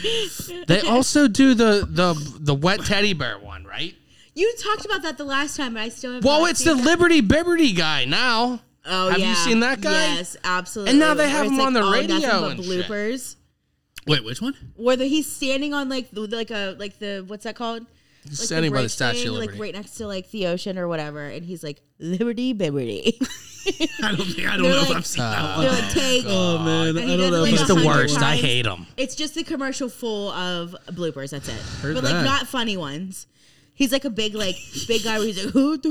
they 0.68 0.82
also 0.82 1.28
do 1.28 1.54
the 1.54 1.88
the 1.90 2.14
the 2.40 2.54
wet 2.56 2.84
teddy 2.86 3.14
bear 3.14 3.38
one, 3.40 3.64
right? 3.66 3.96
You 4.36 4.54
talked 4.64 4.86
about 4.86 5.04
that 5.04 5.18
the 5.18 5.24
last 5.26 5.58
time, 5.58 5.76
but 5.76 5.82
I 5.84 5.90
still 5.90 6.14
have. 6.14 6.24
Well, 6.24 6.46
it's 6.46 6.64
the 6.64 6.72
seen 6.76 6.78
that. 6.78 6.86
Liberty 6.86 7.22
Bibberty 7.22 7.76
guy 7.76 8.06
now. 8.06 8.62
Oh 8.86 9.10
Have 9.10 9.20
you 9.20 9.34
seen 9.36 9.62
that 9.62 9.80
guy? 9.80 10.16
Yes, 10.16 10.36
absolutely. 10.44 10.92
And 10.92 11.00
now 11.00 11.14
they 11.14 11.30
have 11.30 11.46
it's 11.46 11.54
him 11.54 11.62
on 11.62 11.74
the 11.74 11.84
all 11.84 11.92
radio 11.94 12.20
but 12.20 12.52
and 12.52 12.66
shit. 12.66 12.86
bloopers. 12.86 13.36
wait, 14.08 14.26
which 14.26 14.42
one? 14.42 14.56
Whether 14.76 15.06
he's 15.06 15.32
standing 15.32 15.74
on 15.74 15.88
like 15.88 16.12
the, 16.12 16.22
like 16.22 16.52
a 16.52 16.76
like 16.78 17.00
the 17.00 17.24
what's 17.28 17.46
that 17.46 17.56
called? 17.56 17.86
Like 18.26 18.34
standing 18.36 18.72
by 18.72 18.78
the 18.78 18.84
bridge 18.84 18.92
Statue 18.92 19.18
of 19.18 19.24
thing, 19.24 19.32
Liberty. 19.34 19.52
like 19.54 19.62
right 19.62 19.74
next 19.74 19.92
to 19.96 20.08
like 20.08 20.32
the 20.32 20.48
ocean 20.48 20.78
or 20.78 20.88
whatever, 20.88 21.26
and 21.28 21.46
he's 21.46 21.64
like 21.64 21.82
Liberty, 22.00 22.54
Liberty. 22.54 23.20
I 24.04 24.14
don't 24.16 24.26
think 24.26 24.48
I 24.48 24.58
don't 24.58 24.64
They're 24.64 24.74
know 24.74 24.82
if 24.82 24.92
I've 24.92 25.06
seen 25.06 25.24
that 25.24 25.58
They're 25.60 25.70
one. 25.70 25.80
like 25.82 25.92
take. 25.94 26.26
Oh 26.28 26.58
man, 26.58 26.98
I 26.98 27.16
don't 27.18 27.32
know. 27.32 27.42
like, 27.42 27.52
He's 27.52 27.66
the 27.68 27.76
a 27.76 27.78
seen 27.78 27.86
hundred 27.86 28.02
worst. 28.02 28.22
I 28.22 28.36
hate 28.36 28.66
him. 28.66 28.88
It's 28.98 29.16
just 29.16 29.36
the 29.36 29.44
commercial 29.44 29.88
full 29.88 30.30
of 30.32 30.76
bloopers. 30.88 31.30
That's 31.32 31.48
it. 31.48 31.56
Heard 31.82 31.96
but 31.96 32.04
like 32.04 32.26
not 32.26 32.48
funny 32.48 32.76
ones. 32.76 33.28
He's 33.84 33.92
like 33.92 34.06
a 34.06 34.10
big 34.10 34.34
like 34.34 34.56
big 34.88 35.04
guy 35.04 35.18
where 35.18 35.28
he's 35.28 35.44
like 35.44 35.54
who 35.54 35.74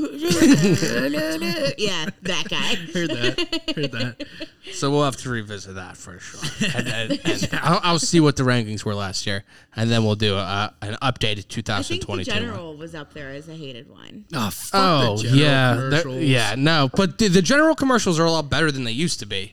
yeah 1.76 2.06
that 2.22 2.46
guy. 2.48 2.74
Heard 2.94 3.10
that. 3.10 3.74
Heard 3.76 3.92
that. 3.92 4.26
So 4.72 4.90
we'll 4.90 5.04
have 5.04 5.18
to 5.18 5.28
revisit 5.28 5.74
that 5.74 5.98
for 5.98 6.18
sure. 6.18 6.70
And, 6.74 6.88
and, 6.88 7.20
and 7.22 7.48
I'll, 7.62 7.80
I'll 7.82 7.98
see 7.98 8.18
what 8.18 8.36
the 8.36 8.44
rankings 8.44 8.82
were 8.82 8.94
last 8.94 9.26
year, 9.26 9.44
and 9.76 9.90
then 9.90 10.04
we'll 10.04 10.14
do 10.14 10.36
a, 10.36 10.74
an 10.80 10.94
updated 11.02 11.68
I 11.70 11.82
think 11.82 12.00
the 12.00 12.06
2022. 12.06 12.30
one. 12.30 12.40
general 12.40 12.76
was 12.78 12.94
up 12.94 13.12
there 13.12 13.30
as 13.30 13.46
a 13.50 13.54
hated 13.54 13.90
one. 13.90 14.24
Oh, 14.32 14.48
fuck 14.48 14.80
Oh 14.80 15.16
the 15.18 15.24
general 15.28 16.16
yeah, 16.16 16.48
yeah. 16.50 16.54
No, 16.56 16.88
but 16.96 17.18
the, 17.18 17.28
the 17.28 17.42
general 17.42 17.74
commercials 17.74 18.18
are 18.18 18.24
a 18.24 18.30
lot 18.30 18.48
better 18.48 18.72
than 18.72 18.84
they 18.84 18.92
used 18.92 19.20
to 19.20 19.26
be. 19.26 19.52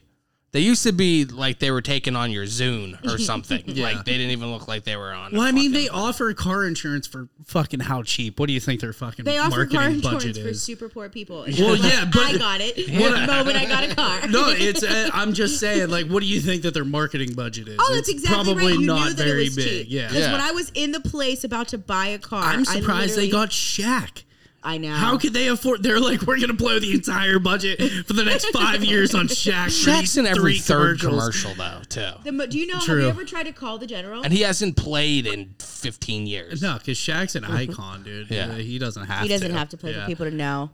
They 0.52 0.62
used 0.62 0.82
to 0.84 0.92
be 0.92 1.26
like 1.26 1.60
they 1.60 1.70
were 1.70 1.82
taking 1.82 2.16
on 2.16 2.32
your 2.32 2.46
Zune 2.46 2.98
or 3.06 3.18
something. 3.32 3.64
Like 3.76 4.04
they 4.06 4.14
didn't 4.14 4.32
even 4.32 4.52
look 4.52 4.68
like 4.68 4.84
they 4.84 4.96
were 4.96 5.12
on. 5.12 5.32
Well, 5.34 5.42
I 5.44 5.52
mean, 5.52 5.72
fucking- 5.72 5.84
they 5.84 5.90
offer 5.90 6.34
car 6.34 6.66
insurance 6.66 7.06
for 7.06 7.28
fucking 7.46 7.82
how 7.82 8.02
cheap? 8.02 8.40
What 8.40 8.48
do 8.48 8.54
you 8.54 8.60
think 8.60 8.82
their 8.82 8.92
fucking 8.94 9.26
They 9.26 9.38
offer 9.38 9.58
marketing 9.68 10.02
car 10.02 10.14
budget 10.14 10.30
insurance 10.30 10.38
for 10.40 10.48
is? 10.48 10.64
super 10.64 10.90
poor 10.90 11.08
people. 11.10 11.46
Well, 11.60 11.76
yeah, 11.76 12.06
but- 12.12 12.22
I 12.24 12.38
got 12.38 12.62
it. 12.62 12.76
The 13.20 13.28
moment 13.28 13.58
I 13.58 13.66
got 13.66 13.84
a 13.92 13.96
car. 13.96 14.28
no, 14.28 14.46
it's. 14.50 14.82
Uh, 14.84 15.10
I'm 15.14 15.34
just 15.34 15.60
saying. 15.60 15.90
Like, 15.90 16.08
what 16.08 16.22
do 16.22 16.26
you 16.26 16.40
think 16.42 16.64
that 16.64 16.74
their 16.74 16.86
marketing 16.86 17.34
budget 17.34 17.68
is? 17.68 17.78
Oh, 17.80 17.94
that's 17.94 18.10
It's 18.10 18.24
exactly 18.24 18.44
probably 18.54 18.72
right. 18.72 18.80
You 18.80 18.86
not 18.88 19.04
knew 19.10 19.14
that 19.14 19.24
very 19.24 19.42
it 19.44 19.46
was 19.50 19.56
big. 19.56 19.66
cheap. 19.66 19.88
Yeah. 19.90 20.08
Because 20.08 20.24
Yeah. 20.26 20.32
when 20.32 20.42
I 20.42 20.52
was 20.52 20.72
in 20.74 20.92
the 20.94 21.00
place 21.00 21.44
about 21.44 21.68
to 21.70 21.78
buy 21.78 22.08
a 22.08 22.18
car, 22.20 22.44
I'm 22.44 22.62
I 22.62 22.64
surprised 22.64 23.16
they 23.16 23.28
literally- 23.28 23.32
got 23.32 23.50
Shaq. 23.52 24.24
I 24.62 24.78
know. 24.78 24.94
How 24.94 25.18
could 25.18 25.34
they 25.34 25.48
afford? 25.48 25.84
They're 25.84 26.00
like, 26.02 26.24
we're 26.24 26.40
gonna 26.40 26.54
blow 26.54 26.80
the 26.80 26.92
entire 26.94 27.40
budget 27.40 27.80
for 28.06 28.14
the 28.14 28.26
next 28.26 28.46
five 28.52 28.84
years 28.84 29.16
on 29.16 29.28
Shaq. 29.28 29.68
Shaq's 29.68 30.18
in 30.18 30.26
every 30.28 30.54
three 30.54 30.60
third 30.60 31.00
commercials. 31.00 31.46
commercial 31.46 31.54
though 31.56 31.82
too, 32.24 32.32
The 32.32 32.48
do 32.48 32.60
you 32.60 32.68
know? 32.68 32.80
True. 32.80 32.96
Have 32.96 33.04
you 33.04 33.10
ever 33.22 33.24
tried 33.24 33.44
to 33.44 33.54
call 33.54 33.78
the 33.78 33.88
general? 33.88 34.22
and 34.24 34.34
he 34.34 34.42
hasn't 34.42 34.76
played 34.76 35.26
in 35.28 35.56
15 35.60 36.28
years. 36.28 36.62
No, 36.62 36.78
because 36.78 36.98
Shaq's 36.98 37.36
an 37.36 37.46
icon, 37.46 38.04
dude. 38.04 38.30
Yeah. 38.30 38.56
He 38.56 38.80
doesn't 38.80 39.06
have. 39.06 39.20
To. 39.20 39.24
He 39.24 39.30
doesn't 39.30 39.52
to. 39.52 39.58
have 39.58 39.70
to 39.70 39.78
play 39.78 39.92
Yeah. 39.94 40.02
for 40.02 40.08
people 40.08 40.26
to 40.30 40.36
know. 40.36 40.72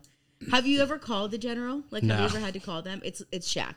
Have 0.52 0.66
you 0.68 0.82
ever 0.82 0.98
called 0.98 1.32
the 1.32 1.38
general? 1.38 1.84
Like, 1.92 2.04
have 2.04 2.20
you 2.20 2.26
ever 2.26 2.40
had 2.40 2.54
to 2.56 2.60
call 2.60 2.82
them? 2.82 3.02
It's 3.06 3.22
it's 3.32 3.52
Shaq. 3.54 3.76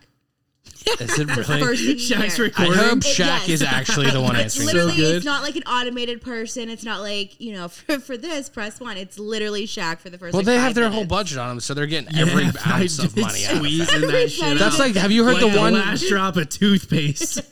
Is 1.00 1.18
it 1.18 1.28
really? 1.36 1.60
First 1.60 1.82
thing 1.82 1.90
you 1.90 1.96
Shaq's 1.96 2.36
hear. 2.36 2.44
I 2.44 2.48
recording. 2.48 2.74
hope 2.74 2.98
It- 2.98 3.04
Shaq 3.04 3.18
yes. 3.26 3.48
is 3.48 3.62
actually 3.62 4.10
the 4.10 4.20
one 4.20 4.36
It's 4.36 4.56
answering. 4.58 4.66
literally 4.66 4.96
good. 4.96 5.16
it's 5.16 5.24
not 5.24 5.42
like 5.42 5.56
an 5.56 5.62
automated 5.64 6.22
person. 6.22 6.68
It's 6.70 6.84
not 6.84 7.00
like 7.00 7.38
you 7.40 7.52
know 7.52 7.68
for, 7.68 7.98
for 7.98 8.16
this 8.16 8.48
press 8.48 8.80
one. 8.80 8.96
It's 8.96 9.18
literally 9.18 9.66
Shaq 9.66 9.98
for 9.98 10.10
the 10.10 10.18
first. 10.18 10.32
Well, 10.32 10.40
like, 10.40 10.46
they 10.46 10.58
have 10.58 10.74
their 10.74 10.88
whole 10.90 11.04
budget 11.04 11.38
on 11.38 11.48
them, 11.48 11.60
so 11.60 11.74
they're 11.74 11.86
getting 11.86 12.16
every 12.18 12.44
Yeah, 12.44 12.52
ounce 12.66 13.00
I 13.00 13.04
of 13.04 13.14
did 13.14 13.22
money 13.22 13.44
out 13.46 13.52
of 13.52 13.56
it. 13.58 13.60
Squeezing 13.60 14.00
that 14.02 14.30
shit 14.30 14.40
penny. 14.40 14.52
out. 14.54 14.58
That's 14.58 14.78
like, 14.78 14.94
have 14.94 15.10
you 15.12 15.24
heard 15.24 15.34
like 15.42 15.52
the 15.52 15.58
one? 15.58 15.74
last 15.74 16.08
drop 16.08 16.36
of 16.36 16.48
toothpaste. 16.48 17.42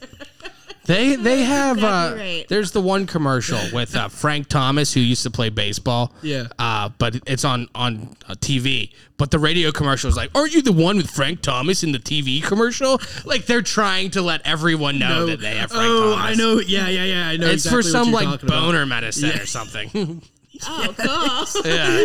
They 0.87 1.16
they 1.16 1.42
have 1.42 1.79
exactly 1.79 2.20
uh, 2.20 2.25
right. 2.25 2.49
there's 2.49 2.70
the 2.72 2.81
one 2.81 3.07
commercial 3.07 3.59
with 3.72 3.96
uh, 3.96 4.09
Frank 4.09 4.49
Thomas 4.49 4.94
who 4.94 5.01
used 5.01 5.25
to 5.25 5.31
play 5.31 5.49
baseball. 5.49 6.12
Yeah. 6.22 6.46
Uh, 6.59 6.90
but 6.99 7.16
it's 7.27 7.44
on 7.44 7.68
on 7.75 8.16
uh, 8.29 8.35
TV. 8.35 8.92
But 9.18 9.31
the 9.31 9.38
radio 9.38 9.72
commercial 9.72 10.09
is 10.09 10.16
like, 10.16 10.31
"Aren't 10.35 10.55
you 10.55 10.62
the 10.62 10.72
one 10.72 10.96
with 10.96 11.11
Frank 11.11 11.42
Thomas 11.42 11.83
in 11.83 11.92
the 11.92 11.99
TV 11.99 12.42
commercial?" 12.42 13.01
Like 13.25 13.46
they're 13.46 13.62
trying 13.62 14.11
to 14.12 14.22
let 14.22 14.46
everyone 14.46 14.99
know 14.99 15.27
that 15.27 15.40
they 15.40 15.57
have 15.57 15.70
Frank 15.70 15.87
oh, 15.87 16.14
Thomas. 16.14 16.31
I 16.31 16.35
know. 16.35 16.61
Yeah, 16.61 16.88
yeah, 16.88 17.05
yeah. 17.05 17.29
I 17.29 17.37
know. 17.37 17.46
It's 17.46 17.66
exactly 17.66 17.70
for 17.70 17.77
what 17.77 17.92
some 17.92 18.09
you're 18.09 18.14
like 18.14 18.40
talking 18.40 18.49
about. 18.49 18.61
boner 18.62 18.87
medicine 18.87 19.40
or 19.40 19.46
something. 19.46 20.22
Oh, 20.66 20.95
cool. 20.97 21.64
yeah. 21.71 22.05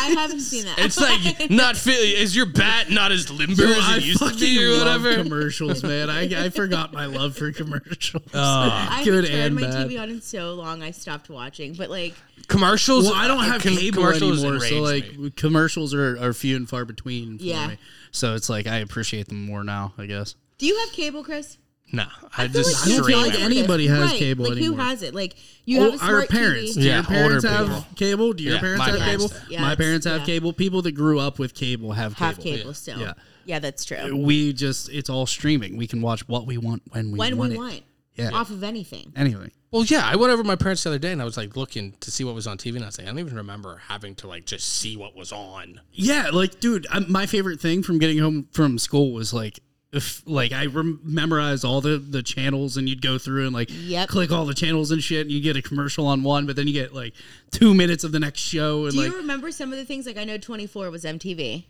I 0.00 0.14
haven't 0.18 0.40
seen 0.40 0.64
that. 0.64 0.78
It's 0.78 0.98
like 1.00 1.50
not 1.50 1.76
fit. 1.76 1.98
Is 1.98 2.34
your 2.36 2.46
bat 2.46 2.90
not 2.90 3.12
as 3.12 3.30
limber 3.30 3.54
Dude, 3.54 3.76
as 3.76 3.84
I 3.84 3.96
it 3.98 4.04
used 4.04 4.20
to 4.20 4.34
be 4.34 4.62
or 4.64 4.70
love 4.84 5.02
whatever? 5.02 5.22
commercials, 5.22 5.82
man. 5.84 6.10
I, 6.10 6.46
I 6.46 6.50
forgot 6.50 6.92
my 6.92 7.06
love 7.06 7.36
for 7.36 7.52
commercials. 7.52 8.22
I 8.34 9.02
good 9.04 9.24
haven't 9.24 9.30
turned 9.30 9.44
and 9.70 9.88
my. 9.88 9.94
TV 9.96 10.00
on 10.02 10.10
in 10.10 10.20
so 10.20 10.54
long. 10.54 10.82
I 10.82 10.90
stopped 10.90 11.28
watching. 11.30 11.74
But 11.74 11.90
like, 11.90 12.14
Commercials. 12.48 13.06
Well, 13.06 13.14
I 13.14 13.26
don't 13.26 13.38
uh, 13.40 13.42
have 13.52 13.62
com- 13.62 13.76
cable 13.76 13.96
commercials 14.02 14.44
anymore, 14.44 14.60
so 14.60 14.80
like 14.80 15.16
me. 15.18 15.30
commercials 15.30 15.94
are, 15.94 16.16
are 16.22 16.32
few 16.32 16.54
and 16.56 16.68
far 16.68 16.84
between 16.84 17.38
for 17.38 17.44
Yeah. 17.44 17.68
me. 17.68 17.78
So 18.12 18.34
it's 18.34 18.48
like 18.48 18.66
I 18.66 18.76
appreciate 18.78 19.28
them 19.28 19.44
more 19.44 19.64
now, 19.64 19.94
I 19.98 20.06
guess. 20.06 20.36
do 20.58 20.66
you 20.66 20.78
have 20.78 20.92
cable, 20.92 21.24
Chris? 21.24 21.58
No, 21.92 22.04
I, 22.36 22.48
feel 22.48 22.62
just 22.62 22.74
like 22.86 22.92
I 22.92 22.96
don't 22.96 23.06
feel 23.06 23.16
like 23.18 23.26
stream 23.32 23.48
cable. 23.48 23.58
anybody 23.58 23.86
has 23.86 24.10
Right, 24.10 24.18
cable 24.18 24.44
like 24.44 24.52
anymore. 24.52 24.76
who 24.76 24.82
has 24.82 25.02
it? 25.02 25.14
Like 25.14 25.36
you 25.64 25.78
Oh, 25.80 25.84
have 25.84 25.94
a 25.94 25.98
smart 25.98 26.14
our 26.14 26.26
parents. 26.26 26.70
TV. 26.72 26.74
Do 26.74 26.80
Yeah, 26.82 26.94
your 26.96 27.04
parents 27.04 27.44
older 27.44 27.56
have 27.56 27.66
people. 27.66 27.86
cable? 27.96 28.32
Do 28.32 28.44
your 28.44 28.54
Yeah, 28.54 28.60
parents 28.60 28.84
have 28.84 28.98
parents 28.98 29.26
cable? 29.32 29.46
Yeah, 29.50 29.60
my 29.62 29.74
parents 29.76 30.06
have 30.06 30.20
yeah. 30.20 30.26
cable. 30.26 30.52
People 30.52 30.82
that 30.82 30.92
grew 30.92 31.18
up 31.20 31.38
with 31.38 31.54
cable 31.54 31.92
have 31.92 32.14
cable. 32.16 32.26
Have 32.26 32.38
cable 32.38 32.74
still. 32.74 32.98
Yeah. 33.00 33.12
Yeah, 33.44 33.58
that's 33.60 33.84
true. 33.84 33.96
Uh, 33.98 34.16
we 34.16 34.52
just 34.52 34.88
it's 34.90 35.08
all 35.08 35.26
streaming. 35.26 35.76
We 35.76 35.86
can 35.86 36.02
watch 36.02 36.26
what 36.28 36.46
we 36.46 36.58
want 36.58 36.82
when 36.90 37.12
we 37.12 37.18
When 37.18 37.36
want 37.38 37.50
we 37.50 37.56
it. 37.56 37.58
want. 37.58 37.82
Yeah. 38.16 38.30
Off 38.32 38.50
of 38.50 38.64
anything. 38.64 39.12
Anything. 39.14 39.50
Well, 39.70 39.84
yeah, 39.84 40.00
I 40.04 40.16
went 40.16 40.32
over 40.32 40.42
to 40.42 40.46
my 40.46 40.56
parents 40.56 40.82
the 40.84 40.88
other 40.90 40.98
day 40.98 41.12
and 41.12 41.20
I 41.20 41.24
was 41.26 41.36
like 41.36 41.54
looking 41.54 41.92
to 42.00 42.10
see 42.10 42.24
what 42.24 42.34
was 42.34 42.46
on 42.46 42.56
TV, 42.56 42.76
and 42.76 42.82
I 42.84 42.86
was 42.86 42.98
like, 42.98 43.06
I 43.06 43.10
don't 43.10 43.18
even 43.18 43.36
remember 43.36 43.76
having 43.88 44.14
to 44.16 44.26
like 44.26 44.46
just 44.46 44.66
see 44.66 44.96
what 44.96 45.14
was 45.14 45.32
on. 45.32 45.80
Yeah, 45.92 46.30
like, 46.32 46.58
dude, 46.58 46.86
I, 46.90 47.00
my 47.00 47.26
favorite 47.26 47.60
thing 47.60 47.82
from 47.82 47.98
getting 47.98 48.18
home 48.18 48.48
from 48.52 48.78
school 48.78 49.12
was 49.12 49.34
like, 49.34 49.60
if 49.92 50.22
like 50.26 50.52
I 50.52 50.66
rem- 50.66 51.00
memorized 51.04 51.64
all 51.64 51.80
the 51.80 51.98
the 51.98 52.22
channels, 52.22 52.76
and 52.76 52.88
you'd 52.88 53.02
go 53.02 53.18
through 53.18 53.44
and 53.46 53.54
like 53.54 53.70
Yep. 53.72 54.08
click 54.08 54.30
all 54.32 54.44
the 54.44 54.54
channels 54.54 54.90
and 54.90 55.02
shit, 55.02 55.22
and 55.22 55.30
you 55.30 55.40
get 55.40 55.56
a 55.56 55.62
commercial 55.62 56.06
on 56.06 56.22
one, 56.22 56.44
but 56.46 56.56
then 56.56 56.66
you 56.66 56.72
get 56.72 56.92
like 56.94 57.14
two 57.52 57.72
minutes 57.74 58.04
of 58.04 58.12
the 58.12 58.20
next 58.20 58.40
show, 58.40 58.84
and 58.84 58.92
Do 58.94 59.00
like 59.02 59.10
you 59.10 59.16
remember 59.18 59.50
some 59.50 59.72
of 59.72 59.78
the 59.78 59.84
things? 59.84 60.06
Like 60.06 60.16
I 60.18 60.24
know 60.24 60.38
24 60.38 60.90
was 60.90 61.04
MTV. 61.04 61.64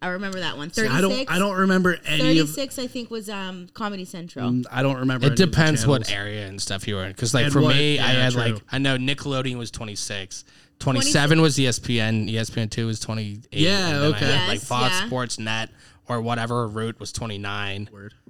I 0.00 0.08
remember 0.08 0.40
that 0.40 0.56
one. 0.56 0.68
36. 0.70 0.92
I 0.96 1.00
don't 1.00 1.30
I 1.30 1.38
don't 1.38 1.56
remember 1.56 1.96
any 2.06 2.38
of. 2.40 2.48
36, 2.48 2.78
I 2.80 2.86
think, 2.88 3.10
was 3.10 3.28
um 3.28 3.68
Comedy 3.74 4.04
Central. 4.04 4.62
I 4.70 4.82
don't 4.82 4.96
remember. 4.98 5.26
It 5.26 5.32
any 5.32 5.32
of 5.34 5.38
the 5.38 5.46
depends 5.46 5.86
what 5.86 6.10
area 6.12 6.46
and 6.48 6.60
stuff 6.60 6.88
you 6.88 6.96
were 6.96 7.04
in. 7.04 7.12
Because 7.12 7.34
like 7.34 7.44
And 7.44 7.52
for 7.52 7.60
what- 7.60 7.76
me, 7.76 7.98
I 8.00 8.08
had 8.12 8.32
true. 8.32 8.42
like 8.42 8.62
I 8.72 8.78
know 8.78 8.96
Nickelodeon 8.96 9.58
was 9.58 9.70
26. 9.70 10.44
27 10.80 11.40
was 11.40 11.56
E 11.60 11.66
ESPN. 11.66 12.28
ESPN 12.28 12.68
two 12.68 12.86
was 12.86 12.98
28. 12.98 13.46
Yeah, 13.52 13.86
and 13.88 13.94
then 13.96 14.02
I 14.02 14.16
okay. 14.16 14.26
had, 14.26 14.48
like 14.48 14.58
Yes, 14.58 14.64
Fox 14.64 14.92
yeah. 15.00 15.06
Sports 15.06 15.38
Net 15.38 15.70
or 16.12 16.20
whatever 16.20 16.66
route 16.68 17.00
was 17.00 17.12
29. 17.12 17.88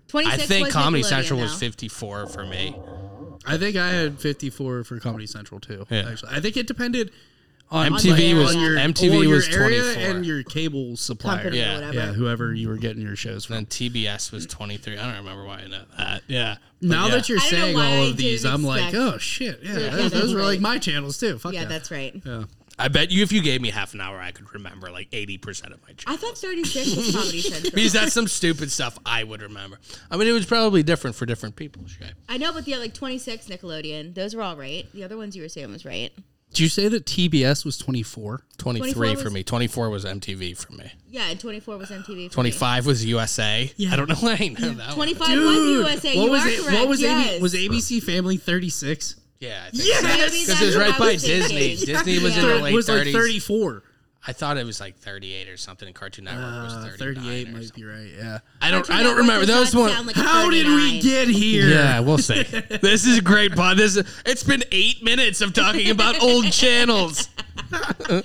26 0.09 0.43
I 0.43 0.47
think 0.47 0.67
was 0.67 0.75
Comedy 0.75 1.03
Nickelodeon, 1.03 1.09
Central 1.09 1.41
was 1.41 1.53
though. 1.53 1.59
54 1.67 2.27
for 2.29 2.45
me. 2.45 2.77
I 3.47 3.57
think 3.59 3.77
I 3.77 3.89
had 3.89 4.21
54 4.21 4.85
for 4.85 5.01
Comedy 5.01 5.27
Central 5.27 5.59
too. 5.61 5.87
Yeah. 5.91 6.09
Actually, 6.11 6.33
I 6.33 6.41
think 6.41 6.57
it 6.57 6.67
depended 6.67 7.11
on 7.71 7.93
MTV 7.95 8.35
was- 8.39 8.55
on 8.55 8.61
your, 8.61 8.77
MTV 8.77 9.11
well, 9.11 9.25
your 9.25 9.37
was 9.37 9.49
area 9.49 9.81
24. 9.83 10.03
and 10.17 10.27
your 10.27 10.43
cable 10.43 10.97
supplier. 10.97 11.37
Company 11.39 11.59
Yeah. 11.59 11.73
or 11.73 11.75
whatever. 11.77 11.95
Yeah, 11.95 12.13
whoever 12.13 12.55
you 12.55 12.69
were 12.69 12.77
getting 12.77 13.01
your 13.03 13.17
shows 13.17 13.47
from. 13.47 13.55
Then 13.57 13.67
TBS 13.67 14.31
was 14.31 14.47
23. 14.47 14.99
I 14.99 15.07
don't 15.07 15.17
remember 15.17 15.45
why 15.47 15.61
I 15.61 15.67
know 15.69 15.85
that. 15.97 16.23
Yeah. 16.29 16.57
But 16.83 16.89
Now 16.89 17.07
yeah. 17.07 17.15
that 17.17 17.29
you're 17.31 17.39
I 17.39 17.41
don't 17.43 17.53
know 17.53 17.65
saying 17.65 17.77
why 17.77 17.97
all 17.97 18.07
of 18.09 18.17
these, 18.19 18.43
didn't 18.43 18.55
I'm 18.55 18.65
like, 18.65 18.83
expect- 18.93 19.15
oh 19.15 19.19
shit, 19.19 19.61
yeah, 19.63 19.73
Yeah, 19.73 19.79
those, 19.79 20.11
that's 20.11 20.15
those 20.15 20.35
were 20.35 20.41
right. 20.41 20.47
like 20.47 20.61
my 20.61 20.79
channels 20.79 21.17
too. 21.19 21.39
Fuck 21.39 21.55
Yeah, 21.55 21.63
yeah, 21.63 21.69
that's 21.69 21.91
right. 21.91 22.21
yeah. 22.25 22.45
I 22.79 22.89
bet 22.89 23.11
you 23.11 23.23
if 23.23 23.33
you 23.33 23.43
gave 23.43 23.61
me 23.61 23.71
half 23.71 23.95
an 23.95 24.01
hour, 24.01 24.19
I 24.19 24.31
could 24.33 24.53
remember 24.53 24.91
like 24.91 25.11
80% 25.11 25.73
of 25.73 25.83
my 25.83 25.93
channels. 25.93 26.05
I 26.07 26.17
thought 26.17 26.39
36 26.39 26.97
was 26.97 27.13
Comedy 27.15 27.41
Central. 27.41 27.71
Because 27.75 27.93
that's 27.93 28.13
some 28.13 28.27
stupid 28.29 28.71
stuff 28.73 28.99
I 29.05 29.25
would 29.25 29.43
remember. 29.43 29.79
I 30.11 30.17
mean, 30.17 30.27
it 30.29 30.33
was 30.33 30.47
probably 30.47 30.83
different 30.83 31.15
for 31.17 31.27
different 31.27 31.57
people. 31.57 31.87
Shit. 31.87 32.15
I 32.29 32.39
know, 32.39 32.53
but 32.53 32.65
the 32.65 32.77
like 32.79 32.95
26 32.95 33.47
Nickelodeon, 33.47 34.15
those 34.15 34.35
were 34.35 34.43
all 34.43 34.57
right. 34.57 34.87
The 34.95 35.05
other 35.05 35.17
ones 35.17 35.37
you 35.37 35.43
were 35.43 35.49
saying 35.49 35.71
was 35.71 35.85
right. 35.85 36.13
Did 36.51 36.61
you 36.61 36.69
say 36.69 36.89
that 36.89 37.07
TBS 37.07 37.65
was 37.65 37.79
24? 37.79 38.43
23 38.59 38.93
24 38.93 39.17
for 39.17 39.25
was- 39.25 39.33
me. 39.33 39.43
24 39.43 39.89
was 39.91 40.05
MTV 40.05 40.55
for 40.55 40.73
me. 40.75 40.93
Yeah, 41.09 41.31
and 41.31 41.41
24 41.41 41.79
was 41.79 41.89
MTV. 41.91 42.05
For 42.05 42.13
me. 42.13 42.29
25 42.29 42.85
was 42.87 43.05
USA. 43.07 43.73
Yeah. 43.77 43.93
I 43.93 43.97
don't 43.97 44.09
know 44.09 44.15
why 44.17 44.33
I 44.41 44.49
know 44.49 44.75
that 44.75 44.89
one. 44.89 44.95
25 44.97 45.29
was 45.29 45.57
USA. 45.57 46.17
what 46.19 46.25
you 46.27 46.31
was 46.31 46.43
are 46.45 46.49
it? 46.49 46.61
correct. 46.61 46.79
What 46.79 46.89
was 46.89 47.01
yes. 47.01 47.31
AB, 47.37 47.43
was 47.43 47.55
ABC 47.55 48.03
Family 48.03 48.37
36? 48.37 49.17
Yeah, 49.43 49.65
I 49.67 49.71
think 49.71 49.85
Yes! 49.85 50.01
so. 50.01 50.09
Because 50.09 50.47
that's 50.47 50.63
it 50.63 50.67
was 50.67 50.77
right 50.77 50.99
by 50.99 51.17
Disney. 51.17 51.75
Disney 51.77 52.19
was 52.21 52.37
in 52.37 52.47
the 52.47 52.59
late 52.61 52.75
was 52.75 52.89
30s. 52.89 53.05
like 53.07 53.13
34. 53.13 53.83
I 54.25 54.33
thought 54.33 54.57
it 54.57 54.65
was 54.65 54.79
like 54.81 54.97
38 54.99 55.49
or 55.49 55.57
something, 55.57 55.87
and 55.89 55.95
Cartoon 55.97 56.27
Network 56.27 56.65
was 56.65 56.73
Uh, 56.75 56.95
39 56.97 56.99
38 56.99 57.49
or 57.49 57.53
might 57.53 57.63
something. 57.65 57.83
be 57.83 57.89
right. 57.89 58.13
Yeah. 58.17 58.39
I 58.61 58.71
don't. 58.71 58.87
Cartoon 58.87 58.95
I 58.97 59.03
don't 59.03 59.17
Network 59.17 59.19
remember. 59.19 59.47
That 59.47 59.59
was 59.61 59.75
one. 59.75 60.07
like 60.07 60.17
a 60.17 60.21
How 60.23 60.49
did 60.51 60.67
we 60.67 61.01
get 61.01 61.27
here? 61.29 61.67
Yeah, 61.69 61.99
we'll 62.01 62.19
see. 62.19 62.43
this 62.83 63.05
is 63.05 63.19
a 63.19 63.23
great 63.23 63.53
pod. 63.57 63.79
This 63.79 63.97
is, 63.97 64.23
it's 64.25 64.45
been 64.45 64.63
eight 64.71 65.03
minutes 65.03 65.41
of 65.41 65.53
talking 65.55 65.91
about 65.91 66.23
old 66.23 66.53
channels. 66.53 67.29
People 67.73 68.17
are 68.17 68.23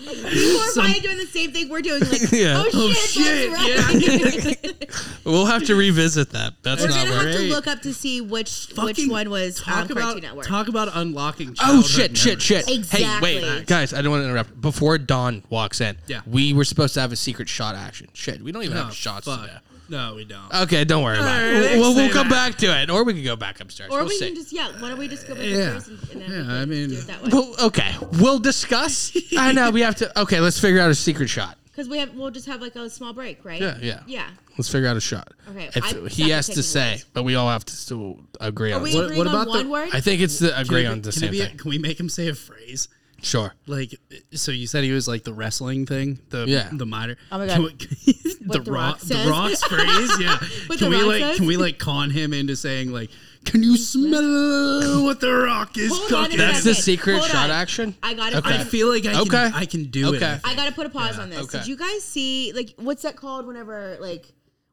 probably 0.73 0.99
doing 0.99 1.17
the 1.17 1.27
same 1.31 1.51
thing 1.51 1.69
we're 1.69 1.81
doing. 1.81 2.01
Like, 2.01 2.21
Yeah. 2.31 2.63
oh, 2.65 2.69
Oh, 2.73 2.91
shit, 2.93 3.51
that's 3.51 4.65
right. 4.65 4.89
We'll 5.25 5.45
have 5.45 5.63
to 5.65 5.75
revisit 5.75 6.29
that. 6.31 6.53
That's 6.63 6.81
We're 6.81 6.89
not 6.89 7.07
gonna 7.07 7.23
have 7.31 7.35
to 7.35 7.41
look 7.49 7.67
up 7.67 7.81
to 7.81 7.93
see 7.93 8.21
which 8.21 8.69
which 8.77 8.99
one 9.07 9.29
was 9.29 9.59
talk 9.59 9.85
on 9.85 9.91
about 9.91 10.01
Cartoon 10.03 10.21
Network. 10.23 10.45
talk 10.47 10.67
about 10.67 10.89
unlocking. 10.93 11.49
Oh 11.59 11.81
childhood 11.81 11.85
shit! 11.87 12.17
Shit! 12.17 12.27
memories. 12.27 12.43
Shit! 12.43 12.69
Exactly. 12.69 13.35
Hey, 13.39 13.41
wait, 13.59 13.67
guys! 13.67 13.93
I 13.93 14.01
don't 14.01 14.11
want 14.11 14.21
to 14.23 14.27
interrupt. 14.29 14.59
Before 14.61 14.97
Dawn 14.97 15.43
walks 15.49 15.81
in, 15.81 15.86
Yeah. 16.07 16.21
we 16.27 16.53
were 16.53 16.65
supposed 16.65 16.93
to 16.95 17.01
have 17.01 17.11
a 17.11 17.15
secret 17.15 17.47
shot 17.49 17.75
action. 17.75 18.07
Shit, 18.13 18.41
we 18.41 18.51
don't 18.51 18.63
even 18.63 18.77
Oh, 18.77 18.85
have 18.85 18.93
shots 18.93 19.25
fuck. 19.25 19.41
today. 19.41 19.53
No, 19.89 20.15
we 20.15 20.25
don't. 20.25 20.53
Okay, 20.63 20.83
don't 20.83 21.01
worry 21.01 21.17
about 21.17 21.29
Alright, 21.29 21.53
it. 21.55 21.61
next 21.61 21.77
We'll, 21.77 21.95
we'll 21.95 22.11
come 22.11 22.27
back. 22.27 22.51
back 22.53 22.59
to 22.59 22.81
it, 22.81 22.89
or 22.89 23.05
we 23.05 23.13
can 23.13 23.23
go 23.23 23.37
back 23.37 23.61
upstairs. 23.61 23.89
or 23.89 23.99
we'll 23.99 24.07
we 24.09 24.17
see. 24.17 24.25
can 24.27 24.35
just 24.35 24.51
yeah. 24.51 24.69
Why 24.79 24.89
don't 24.89 24.97
we 24.99 25.07
just 25.07 25.25
go 25.27 25.33
back 25.35 25.45
Yeah. 25.45 25.77
upstairs 25.77 25.87
and, 26.11 26.11
and 26.11 26.21
then 26.33 26.45
Yeah, 26.49 26.53
I 26.55 26.65
mean- 26.65 26.89
do 26.89 26.95
it 26.97 27.07
that 27.07 27.23
way? 27.23 27.29
Well, 27.31 27.55
okay, 27.67 27.95
we'll 28.19 28.39
discuss. 28.39 29.15
I 29.37 29.53
know 29.53 29.71
we 29.71 29.81
have 29.81 29.95
to. 29.97 30.19
Okay, 30.21 30.41
let's 30.41 30.59
figure 30.59 30.81
out 30.81 30.91
a 30.91 30.95
secret 30.95 31.29
shot. 31.29 31.57
Because 31.67 31.87
we 31.87 31.99
have 31.99 32.13
we'll 32.15 32.31
just 32.31 32.47
have 32.47 32.59
like 32.61 32.75
a 32.75 32.89
small 32.89 33.13
break, 33.13 33.45
right? 33.45 33.61
Yeah, 33.61 33.77
yeah. 33.79 33.99
yeah. 34.07 34.27
Let's 34.57 34.67
figure 34.67 34.89
out 34.89 34.97
a 34.97 34.99
shot. 34.99 35.31
Okay, 35.51 35.69
If 35.75 36.07
he 36.11 36.31
has 36.31 36.47
to 36.47 36.63
say, 36.63 36.93
words. 36.93 37.05
but 37.13 37.21
we 37.23 37.35
all 37.35 37.47
have 37.47 37.63
to 37.65 37.73
still 37.75 38.19
agree 38.41 38.71
Are 38.73 38.77
on. 38.77 38.81
we 38.81 38.91
something. 38.91 39.05
agreeing 39.11 39.19
what 39.19 39.27
on 39.27 39.35
about 39.35 39.47
one 39.47 39.63
the- 39.67 39.71
word? 39.71 39.89
I 39.93 40.01
think 40.01 40.19
it's 40.21 40.39
the 40.39 40.49
Can 40.49 40.61
agree 40.63 40.83
it- 40.85 40.87
on 40.87 41.01
the 41.03 41.11
can 41.11 41.19
same 41.21 41.29
it 41.29 41.31
be 41.31 41.41
a- 41.41 41.45
thing. 41.45 41.57
can 41.57 41.69
we 41.69 41.77
make 41.77 41.99
him 41.99 42.09
say 42.09 42.27
a 42.27 42.33
phrase? 42.35 42.89
Sure. 43.21 43.53
Like, 43.65 43.95
so 44.33 44.51
you 44.51 44.67
said 44.67 44.83
he 44.83 44.91
was 44.91 45.07
like 45.07 45.23
the 45.23 45.33
wrestling 45.33 45.85
thing, 45.85 46.19
the 46.29 46.45
Yeah. 46.47 46.69
the 46.71 46.85
minor. 46.85 47.17
Oh 47.31 47.39
my 47.39 47.47
God. 47.47 47.59
we- 47.59 47.73
the 48.05 48.43
What 48.45 48.63
The 48.65 48.71
rock, 48.71 48.95
Rock 48.95 48.99
the 49.01 49.25
rock's 49.29 49.63
phrase, 49.67 50.19
yeah. 50.19 50.37
What 50.67 50.77
can 50.79 50.89
The 50.91 50.97
we 50.97 51.01
Rock 51.01 51.07
like, 51.07 51.21
says? 51.21 51.37
can 51.37 51.45
we 51.47 51.57
like 51.57 51.79
con 51.79 52.09
him 52.11 52.31
into 52.33 52.55
saying 52.55 52.91
like, 52.91 53.09
can 53.45 53.63
you 53.63 53.75
smell 53.77 55.03
what 55.03 55.19
the 55.19 55.33
rock 55.33 55.77
is 55.77 55.89
Hold 55.91 56.13
on 56.13 56.23
cooking? 56.25 56.37
That's 56.37 56.63
the 56.63 56.73
secret 56.75 57.17
Hold 57.19 57.29
shot 57.31 57.45
on. 57.49 57.51
action. 57.51 57.95
I 58.03 58.13
got 58.13 58.31
to 58.31 58.37
Okay. 58.39 58.55
I 58.59 58.63
feel 58.63 58.89
like 58.89 59.05
I 59.05 59.13
can, 59.13 59.21
Okay. 59.23 59.49
I 59.53 59.65
can 59.65 59.85
do 59.85 60.15
Okay. 60.15 60.33
it. 60.33 60.41
I 60.43 60.55
got 60.55 60.65
to 60.67 60.73
put 60.73 60.85
a 60.85 60.89
pause 60.89 61.17
on 61.19 61.29
this. 61.29 61.39
okay. 61.39 61.59
Did 61.59 61.67
you 61.67 61.75
guys 61.77 62.03
see 62.03 62.51
like 62.53 62.73
what's 62.77 63.01
that 63.03 63.15
called? 63.15 63.47
Whenever 63.47 63.97
like 63.99 64.25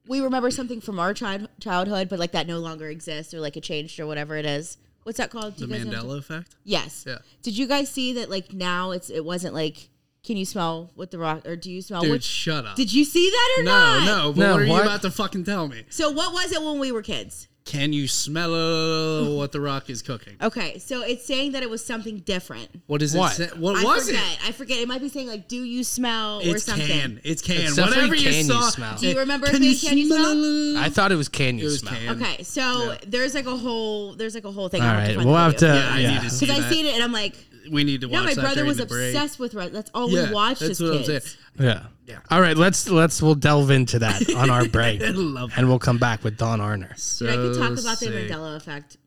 we 0.07 0.21
remember 0.21 0.51
something 0.51 0.81
from 0.81 0.99
our 0.99 1.15
child 1.15 1.49
childhood, 1.61 2.09
but 2.09 2.19
like 2.19 2.33
that 2.33 2.47
no 2.47 2.59
longer 2.59 2.89
exists 2.89 3.33
or 3.33 3.41
like 3.41 3.57
it 3.57 3.63
changed 3.63 3.99
or 4.01 4.07
whatever 4.07 4.37
it 4.37 4.45
is. 4.47 4.77
What's 5.05 5.19
that 5.19 5.31
called? 5.31 5.57
Do 5.57 5.67
The 5.67 5.79
you 5.79 5.85
guys 5.85 5.93
know 5.93 6.03
Mandela 6.05 6.19
effect. 6.19 6.57
Yes. 6.65 7.05
Yeah. 7.07 7.19
Did 7.43 7.57
you 7.57 7.67
guys 7.67 7.89
see 7.91 8.15
that? 8.15 8.29
Like 8.31 8.53
now, 8.53 8.91
it's 8.91 9.09
it 9.11 9.25
wasn't 9.25 9.55
like, 9.55 9.89
can 10.25 10.37
you 10.37 10.45
smell 10.47 10.91
what 10.95 11.11
the 11.11 11.19
rock 11.19 11.47
or 11.47 11.57
do 11.57 11.71
you 11.71 11.81
smell? 11.83 12.01
Dude, 12.03 12.11
what, 12.11 12.23
shut 12.25 12.65
up. 12.67 12.77
did 12.77 12.93
you 12.93 13.05
see 13.05 13.31
that 13.31 13.55
or 13.59 13.63
no, 13.65 13.71
not? 13.71 14.05
no. 14.07 14.33
But 14.33 14.39
No, 14.41 14.53
what 14.53 14.63
are 14.63 14.67
what? 14.67 14.77
you 14.77 14.83
about 14.83 15.03
to 15.03 15.11
fucking 15.11 15.45
tell 15.45 15.69
me? 15.69 15.85
So 15.91 16.11
what 16.11 16.33
was 16.33 16.53
it 16.53 16.63
when 16.63 16.79
we 16.79 16.91
were 16.91 17.03
kids? 17.03 17.49
Can 17.65 17.95
you 17.95 18.07
smell 18.09 18.53
uh, 18.55 19.31
what 19.37 19.51
the 19.53 19.61
rock 19.61 19.89
is 19.89 20.03
cooking? 20.03 20.37
Okay, 20.43 20.79
so 20.79 21.01
it's 21.01 21.25
saying 21.25 21.53
that 21.53 21.63
it 21.63 21.71
was 21.71 21.83
something 21.83 22.19
different. 22.19 22.69
What 22.89 23.01
is 23.01 23.15
What? 23.17 23.33
it? 23.41 23.51
Say? 23.51 23.57
What 23.59 23.77
I 23.77 23.83
was 23.85 24.05
forget. 24.07 24.23
it? 24.23 24.39
I 24.49 24.53
forget. 24.53 24.79
It 24.81 24.87
might 24.87 25.01
be 25.01 25.09
saying 25.09 25.29
like, 25.29 25.49
"Do 25.49 25.63
you 25.65 25.83
smell?" 25.83 26.41
or 26.41 26.43
It's 26.57 26.65
something. 26.65 26.87
can. 26.87 27.21
It's 27.25 27.41
can. 27.41 27.57
It's 27.63 27.77
definitely 27.77 28.03
Whatever 28.03 28.15
you 28.17 28.23
can 28.29 28.35
you 28.35 28.43
saw. 28.45 28.61
smell. 28.69 28.99
Do 28.99 29.09
you 29.09 29.19
remember 29.19 29.47
Can 29.47 29.63
it 29.63 29.67
you 29.67 29.89
can 29.89 29.97
you 29.97 30.09
smell? 30.09 30.77
I 30.85 30.91
thought 30.91 31.11
it 31.11 31.17
was 31.17 31.31
can 31.31 31.57
you 31.57 31.63
It 31.65 31.69
was 31.69 31.79
smell. 31.81 31.95
can. 31.95 32.23
Okay, 32.23 32.43
so 32.43 32.61
Yeah. 32.93 32.97
there's 33.07 33.35
like 33.35 33.47
a 33.47 33.57
whole 33.57 34.13
there's 34.15 34.35
like 34.35 34.45
a 34.45 34.53
whole 34.53 34.69
thing. 34.69 34.83
All 34.83 34.89
right, 34.89 34.97
I'll 34.97 35.15
have 35.15 35.23
to 35.23 35.27
we'll 35.27 35.35
have 35.37 35.57
to. 35.57 35.67
Yeah, 35.67 35.89
I 35.91 35.99
yeah. 36.01 36.11
need 36.13 36.21
to 36.21 36.31
see 36.31 36.45
Because 36.45 36.59
I 36.65 36.69
that. 36.69 36.73
seen 36.73 36.85
it 36.85 36.95
and 36.97 37.03
I'm 37.03 37.13
like, 37.13 37.35
We 37.71 37.83
need 37.83 38.03
to 38.03 38.09
watch 38.09 38.13
no, 38.15 38.25
my 38.25 38.35
that 38.35 38.41
brother 38.43 38.55
during 38.57 38.69
was 38.69 38.77
the 38.77 38.85
break. 38.85 39.15
obsessed 39.15 39.39
with 39.39 39.55
Red. 39.55 39.73
That's 39.73 39.91
all 39.95 40.11
Yeah, 40.11 40.29
we 40.29 40.35
watched 40.35 40.61
that's 40.61 40.73
as 40.73 40.83
what 40.83 40.99
I'm 40.99 41.03
kids. 41.05 41.37
saying. 41.59 41.81
Yeah. 42.07 42.19
All 42.31 42.41
right, 42.41 42.57
let's 42.57 42.89
let's 42.89 43.23
we'll 43.23 43.35
delve 43.35 43.71
into 43.71 44.01
that 44.01 44.33
on 44.35 44.51
our 44.51 44.69
break, 44.69 45.01
love 45.03 45.53
and 45.57 45.69
we'll 45.69 45.79
come 45.79 45.99
back 45.99 46.23
with 46.23 46.37
Don 46.37 46.61
Arner. 46.61 46.95
Dude, 47.19 47.29
I 47.31 47.35
could 47.35 47.59
talk 47.59 47.79
So 47.79 47.89
about 47.89 48.01
the. 48.01 48.07
Mandela 48.07 48.57
effect 48.57 48.99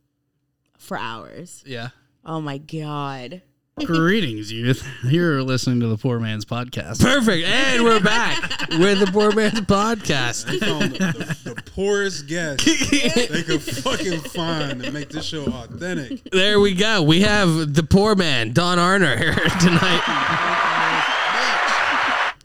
for 0.79 0.97
hours. 0.97 1.63
Yeah. 1.65 1.89
Oh 2.25 2.41
my 2.41 2.57
god. 2.57 3.43
Greetings, 3.85 4.51
youth. 4.51 4.83
You're 5.03 5.43
listening 5.43 5.81
to 5.81 5.87
the 5.87 5.97
Poor 5.97 6.19
Man's 6.19 6.45
Podcast. 6.45 6.99
Perfect. 6.99 7.47
And 7.47 7.83
we're 7.83 7.99
back 7.99 8.69
with 8.69 8.99
the 8.99 9.09
Poor 9.13 9.31
Man's 9.31 9.61
Podcast. 9.61 10.45
found 10.59 10.93
the, 10.93 10.97
the, 11.43 11.53
the 11.53 11.61
poorest 11.61 12.25
guest 12.25 12.65
they 13.29 13.43
could 13.43 13.61
fucking 13.61 14.21
find 14.21 14.81
to 14.81 14.89
make 14.91 15.09
this 15.09 15.25
show 15.25 15.45
authentic. 15.45 16.23
There 16.31 16.59
we 16.59 16.73
go. 16.73 17.03
We 17.03 17.21
have 17.21 17.75
the 17.75 17.83
poor 17.83 18.15
man, 18.15 18.51
Don 18.51 18.79
Arner, 18.79 19.15
here 19.15 19.33
tonight. 19.59 20.73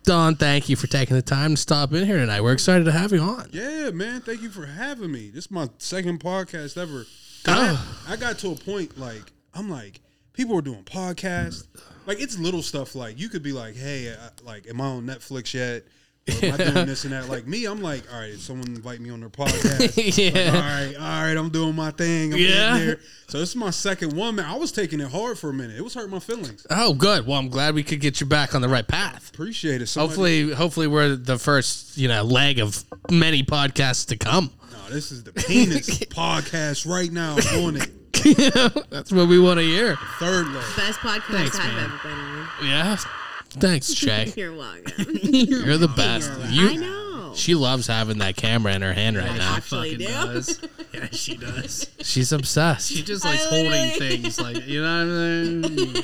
Don, 0.03 0.35
thank 0.35 0.67
you 0.67 0.75
for 0.75 0.87
taking 0.87 1.15
the 1.15 1.21
time 1.21 1.51
to 1.51 1.57
stop 1.57 1.93
in 1.93 2.05
here 2.05 2.17
tonight. 2.17 2.41
We're 2.41 2.51
excited 2.51 2.83
to 2.85 2.91
have 2.91 3.13
you 3.13 3.21
on. 3.21 3.49
Yeah, 3.53 3.89
man. 3.91 4.19
Thank 4.19 4.41
you 4.41 4.49
for 4.49 4.65
having 4.65 5.11
me. 5.11 5.29
This 5.29 5.45
is 5.45 5.51
my 5.51 5.69
second 5.77 6.19
podcast 6.19 6.77
ever. 6.77 7.05
Oh. 7.47 8.03
I, 8.07 8.13
I 8.13 8.15
got 8.17 8.37
to 8.39 8.51
a 8.51 8.55
point 8.55 8.97
like 8.97 9.31
I'm 9.53 9.69
like 9.69 10.01
people 10.33 10.57
are 10.57 10.61
doing 10.61 10.83
podcasts. 10.83 11.67
Like 12.05 12.19
it's 12.19 12.37
little 12.37 12.61
stuff 12.61 12.95
like 12.95 13.17
you 13.17 13.29
could 13.29 13.43
be 13.43 13.53
like, 13.53 13.77
hey, 13.77 14.09
uh, 14.09 14.29
like 14.43 14.67
am 14.67 14.81
I 14.81 14.85
on 14.85 15.03
Netflix 15.03 15.53
yet? 15.53 15.85
Or 16.25 16.45
am 16.45 16.53
I 16.53 16.57
doing 16.57 16.85
this 16.85 17.03
and 17.03 17.11
that? 17.13 17.27
Like 17.27 17.45
me, 17.47 17.65
I'm 17.65 17.81
like, 17.81 18.03
all 18.13 18.19
right, 18.19 18.29
if 18.31 18.41
someone 18.41 18.67
invite 18.69 19.01
me 19.01 19.09
on 19.09 19.19
their 19.19 19.29
podcast. 19.29 19.93
Yeah. 20.33 20.51
Like, 20.51 20.53
all 20.53 20.61
right, 20.61 20.95
all 20.95 21.23
right, 21.25 21.37
I'm 21.37 21.49
doing 21.49 21.75
my 21.75 21.91
thing. 21.91 22.33
I'm 22.33 22.39
Yeah. 22.39 22.77
there. 22.77 22.99
So 23.27 23.39
this 23.39 23.49
is 23.49 23.55
my 23.57 23.71
second 23.71 24.13
one, 24.15 24.35
man. 24.35 24.45
I 24.45 24.55
was 24.55 24.71
taking 24.71 25.01
it 25.01 25.11
hard 25.11 25.37
for 25.37 25.49
a 25.49 25.53
minute. 25.53 25.75
It 25.77 25.81
was 25.83 25.93
hurting 25.95 26.11
my 26.11 26.19
feelings. 26.19 26.65
Oh, 26.69 26.93
good. 26.93 27.27
Well, 27.27 27.37
I'm 27.37 27.49
glad 27.49 27.75
we 27.75 27.83
could 27.83 27.99
get 27.99 28.21
you 28.21 28.27
back 28.27 28.55
on 28.55 28.61
the 28.61 28.69
right 28.69 28.87
path. 28.87 29.31
Appreciate 29.33 29.81
it. 29.81 29.87
Somebody- 29.87 30.09
Hopefully, 30.43 30.53
hopefully 30.53 30.87
we're 30.87 31.15
the 31.15 31.37
first, 31.37 31.97
you 31.97 32.07
know, 32.07 32.23
leg 32.23 32.59
of 32.59 32.83
many 33.11 33.43
podcasts 33.43 34.05
to 34.07 34.15
come. 34.17 34.51
No, 34.71 34.93
this 34.93 35.11
is 35.11 35.23
the 35.23 35.33
penis 35.33 35.89
podcast 35.99 36.89
right 36.89 37.11
now. 37.11 37.35
I'm 37.51 37.65
on 37.65 37.77
it. 37.81 37.89
That's 38.89 39.11
what 39.11 39.27
we 39.27 39.39
want 39.39 39.59
to 39.59 39.65
hear. 39.65 39.97
Third 40.19 40.47
leg. 40.47 40.63
Best 40.77 40.99
podcast 40.99 41.23
Thanks, 41.31 41.59
I've 41.59 41.73
man. 41.73 41.83
ever 41.83 41.99
been 42.01 42.11
on. 42.11 42.47
Yeah. 42.65 42.97
Thanks, 43.59 43.93
Shay. 43.93 44.33
You're 44.35 44.55
welcome. 44.55 44.93
You're 45.21 45.77
the 45.77 45.87
best. 45.95 46.31
I 46.31 46.49
You, 46.49 46.79
know. 46.81 47.33
she 47.35 47.55
loves 47.55 47.87
having 47.87 48.17
that 48.19 48.35
camera 48.35 48.73
in 48.73 48.81
her 48.81 48.93
hand 48.93 49.17
right 49.17 49.35
now. 49.35 49.55
actually 49.55 49.91
Fucking 49.95 50.07
do. 50.07 50.13
does. 50.13 50.59
Yeah, 50.93 51.07
she 51.11 51.35
does. 51.37 51.89
She's 52.01 52.31
obsessed. 52.31 52.91
She 52.91 53.01
just 53.01 53.25
likes 53.25 53.43
I 53.47 53.49
holding 53.49 53.71
literally- 53.71 54.17
things, 54.17 54.39
like 54.39 54.67
you 54.67 54.79
know 54.83 55.05
what 55.05 55.71
I 55.71 55.75
mean. 55.75 56.03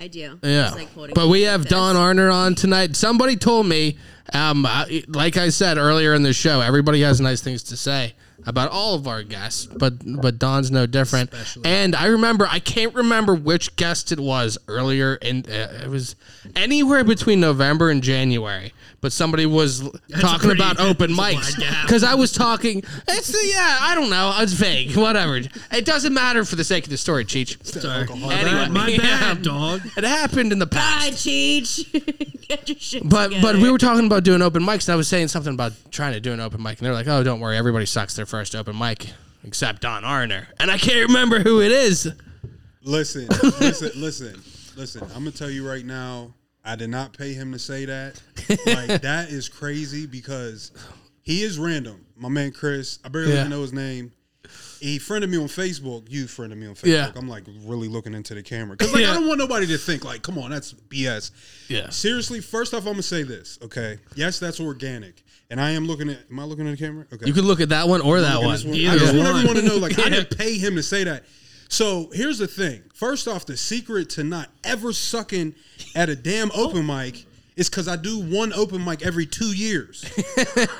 I 0.00 0.08
do. 0.08 0.38
Yeah, 0.42 0.62
Just 0.64 0.76
like 0.76 0.92
holding 0.92 1.14
but 1.14 1.28
we 1.28 1.42
have 1.42 1.60
like 1.60 1.68
Don. 1.68 1.94
Arner 1.94 2.34
on 2.34 2.56
tonight. 2.56 2.96
Somebody 2.96 3.36
told 3.36 3.66
me, 3.66 3.96
um, 4.32 4.66
I- 4.66 5.04
like 5.06 5.36
I 5.36 5.50
said 5.50 5.78
earlier 5.78 6.14
in 6.14 6.24
the 6.24 6.32
show, 6.32 6.60
everybody 6.60 7.02
has 7.02 7.20
nice 7.20 7.40
things 7.42 7.62
to 7.64 7.76
say 7.76 8.14
about 8.46 8.70
all 8.70 8.94
of 8.94 9.06
our 9.06 9.22
guests, 9.22 9.66
but 9.66 9.94
but 10.20 10.38
Don's 10.38 10.70
no 10.70 10.86
different. 10.86 11.30
And 11.64 11.94
I 11.94 12.06
remember, 12.06 12.46
I 12.50 12.58
can't 12.58 12.94
remember 12.94 13.34
which 13.34 13.76
guest 13.76 14.12
it 14.12 14.20
was 14.20 14.58
earlier, 14.68 15.18
and 15.22 15.48
uh, 15.48 15.68
it 15.84 15.88
was 15.88 16.16
anywhere 16.56 17.04
between 17.04 17.40
November 17.40 17.90
and 17.90 18.02
January. 18.02 18.72
But 19.00 19.12
somebody 19.12 19.46
was 19.46 19.80
talking 20.20 20.50
pretty- 20.50 20.62
about 20.62 20.78
open 20.78 21.10
mics 21.10 21.56
because 21.82 22.04
I 22.04 22.14
was 22.14 22.30
talking. 22.30 22.84
It's 23.08 23.28
the, 23.28 23.48
yeah, 23.52 23.78
I 23.80 23.96
don't 23.96 24.10
know. 24.10 24.32
It's 24.38 24.52
vague. 24.52 24.96
Whatever. 24.96 25.38
It 25.72 25.84
doesn't 25.84 26.14
matter 26.14 26.44
for 26.44 26.54
the 26.54 26.62
sake 26.62 26.84
of 26.84 26.90
the 26.90 26.96
story, 26.96 27.24
Cheech. 27.24 27.64
Sorry. 27.66 28.06
Anyway, 28.32 28.68
my 28.68 28.86
yeah. 28.88 28.98
bad, 28.98 29.42
dog. 29.42 29.80
It 29.96 30.04
happened 30.04 30.52
in 30.52 30.60
the 30.60 30.68
past. 30.68 31.06
Bye, 31.08 31.10
Cheech. 31.16 32.38
Get 32.48 32.68
your 32.68 32.78
shit 32.78 33.08
But 33.08 33.28
together. 33.28 33.42
but 33.54 33.56
we 33.62 33.70
were 33.72 33.78
talking 33.78 34.06
about 34.06 34.22
doing 34.22 34.40
open 34.40 34.62
mics, 34.62 34.86
and 34.86 34.92
I 34.92 34.96
was 34.96 35.08
saying 35.08 35.28
something 35.28 35.54
about 35.54 35.72
trying 35.90 36.12
to 36.12 36.20
do 36.20 36.32
an 36.32 36.38
open 36.40 36.62
mic, 36.62 36.78
and 36.78 36.86
they're 36.86 36.92
like, 36.94 37.08
"Oh, 37.08 37.24
don't 37.24 37.40
worry, 37.40 37.56
everybody 37.56 37.86
sucks 37.86 38.14
their 38.14 38.26
first 38.32 38.54
open 38.56 38.78
mic 38.78 39.10
except 39.44 39.82
Don 39.82 40.04
Arner," 40.04 40.46
and 40.58 40.70
I 40.70 40.78
can't 40.78 41.06
remember 41.08 41.40
who 41.40 41.60
it 41.60 41.70
is. 41.70 42.10
Listen, 42.82 43.26
listen, 43.60 43.90
listen, 44.00 44.42
listen. 44.74 45.02
I'm 45.14 45.18
gonna 45.24 45.32
tell 45.32 45.50
you 45.50 45.68
right 45.68 45.84
now. 45.84 46.32
I 46.64 46.76
did 46.76 46.88
not 46.88 47.12
pay 47.12 47.34
him 47.34 47.52
to 47.52 47.58
say 47.58 47.84
that. 47.84 48.22
Like 48.66 49.02
that 49.02 49.28
is 49.28 49.50
crazy 49.50 50.06
because 50.06 50.72
he 51.20 51.42
is 51.42 51.58
random. 51.58 52.06
My 52.16 52.30
man 52.30 52.52
Chris. 52.52 53.00
I 53.04 53.08
barely 53.10 53.34
Yeah. 53.34 53.40
even 53.40 53.50
know 53.50 53.60
his 53.60 53.72
name. 53.74 54.12
He 54.80 54.98
friended 54.98 55.28
me 55.30 55.36
on 55.36 55.44
Facebook. 55.48 56.06
You 56.08 56.26
friended 56.26 56.58
me 56.58 56.66
on 56.68 56.74
Facebook. 56.74 56.86
Yeah. 56.86 57.12
I'm 57.14 57.28
like 57.28 57.44
really 57.64 57.88
looking 57.88 58.14
into 58.14 58.34
the 58.34 58.42
camera 58.42 58.76
because 58.76 58.92
like 58.94 59.02
Yeah. 59.02 59.10
I 59.10 59.14
don't 59.14 59.26
want 59.26 59.38
nobody 59.40 59.66
to 59.66 59.76
think 59.78 60.04
like, 60.04 60.22
come 60.22 60.38
on, 60.38 60.50
that's 60.50 60.72
BS. 60.72 61.32
Yeah. 61.68 61.90
Seriously, 61.90 62.40
first 62.40 62.72
off, 62.74 62.86
I'm 62.86 62.92
gonna 62.94 63.02
say 63.02 63.24
this. 63.24 63.58
Okay. 63.62 63.98
Yes, 64.14 64.38
that's 64.38 64.58
organic, 64.60 65.22
and 65.52 65.60
I 65.60 65.70
am 65.70 65.86
looking 65.86 66.08
at. 66.08 66.18
Am 66.30 66.40
I 66.40 66.44
looking 66.44 66.66
at 66.66 66.72
the 66.76 66.84
camera? 66.84 67.06
Okay. 67.12 67.26
You 67.26 67.32
could 67.32 67.44
look 67.44 67.60
at 67.60 67.68
that 67.68 67.86
one 67.86 68.00
or 68.00 68.20
that 68.22 68.38
one. 68.40 68.48
one. 68.48 68.74
Either 68.74 68.96
I 68.96 68.98
just 68.98 69.14
want 69.14 69.28
one. 69.28 69.36
everyone 69.36 69.56
to 69.56 69.62
know, 69.62 69.76
like, 69.76 69.98
I 69.98 70.02
Yeah. 70.04 70.08
didn't 70.10 70.36
pay 70.36 70.58
him 70.58 70.74
to 70.76 70.82
say 70.82 71.04
that. 71.04 71.24
So 71.68 72.10
here's 72.12 72.38
the 72.38 72.46
thing. 72.48 72.82
First 72.92 73.28
off, 73.28 73.46
the 73.46 73.56
secret 73.56 74.10
to 74.10 74.24
not 74.24 74.48
ever 74.64 74.92
sucking 74.92 75.54
at 75.94 76.08
a 76.08 76.16
damn 76.16 76.50
open 76.52 76.84
mic 76.84 77.24
is 77.56 77.70
because 77.70 77.86
I 77.86 77.96
do 77.96 78.18
one 78.20 78.52
open 78.54 78.84
mic 78.84 79.04
every 79.06 79.26
two 79.26 79.54
years. 79.54 80.00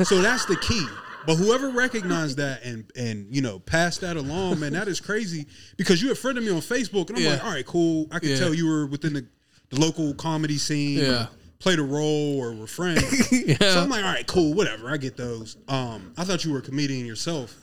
so 0.05 0.21
that's 0.21 0.45
the 0.47 0.57
key. 0.61 0.87
But 1.25 1.37
whoever 1.37 1.69
recognized 1.69 2.39
that 2.39 2.65
and 2.65 2.85
and 2.97 3.27
you 3.31 3.43
know 3.43 3.61
passed 3.61 4.01
that 4.01 4.17
along, 4.17 4.59
man, 4.59 4.73
that 4.73 4.89
is 4.89 5.01
crazy. 5.01 5.47
Because 5.77 6.03
you 6.03 6.09
had 6.09 6.19
friended 6.19 6.43
me 6.45 6.51
on 6.51 6.57
Facebook, 6.61 7.09
and 7.11 7.19
I'm 7.19 7.25
Yeah. 7.25 7.31
like, 7.35 7.45
all 7.45 7.51
right, 7.53 7.67
cool. 7.67 8.09
I 8.11 8.19
can 8.19 8.31
Yeah. 8.31 8.39
tell 8.39 8.53
you 8.53 8.67
were 8.67 8.87
within 8.87 9.13
the, 9.13 9.25
the 9.71 9.79
local 9.81 10.13
comedy 10.15 10.59
scene. 10.59 10.99
Yeah. 10.99 11.27
Played 11.63 11.79
a 11.79 11.83
role 11.85 12.39
or 12.41 12.53
were 12.55 12.67
friends. 12.67 13.03
So 13.61 13.81
I'm 13.83 13.89
like, 13.89 14.05
all 14.05 14.13
right, 14.13 14.27
cool, 14.27 14.53
whatever. 14.55 14.91
I 14.91 14.97
get 14.97 15.17
those. 15.17 15.57
Um, 15.69 16.13
I 16.19 16.25
thought 16.25 16.45
you 16.45 16.53
were 16.53 16.59
a 16.59 16.63
comedian 16.63 17.07
yourself. 17.07 17.57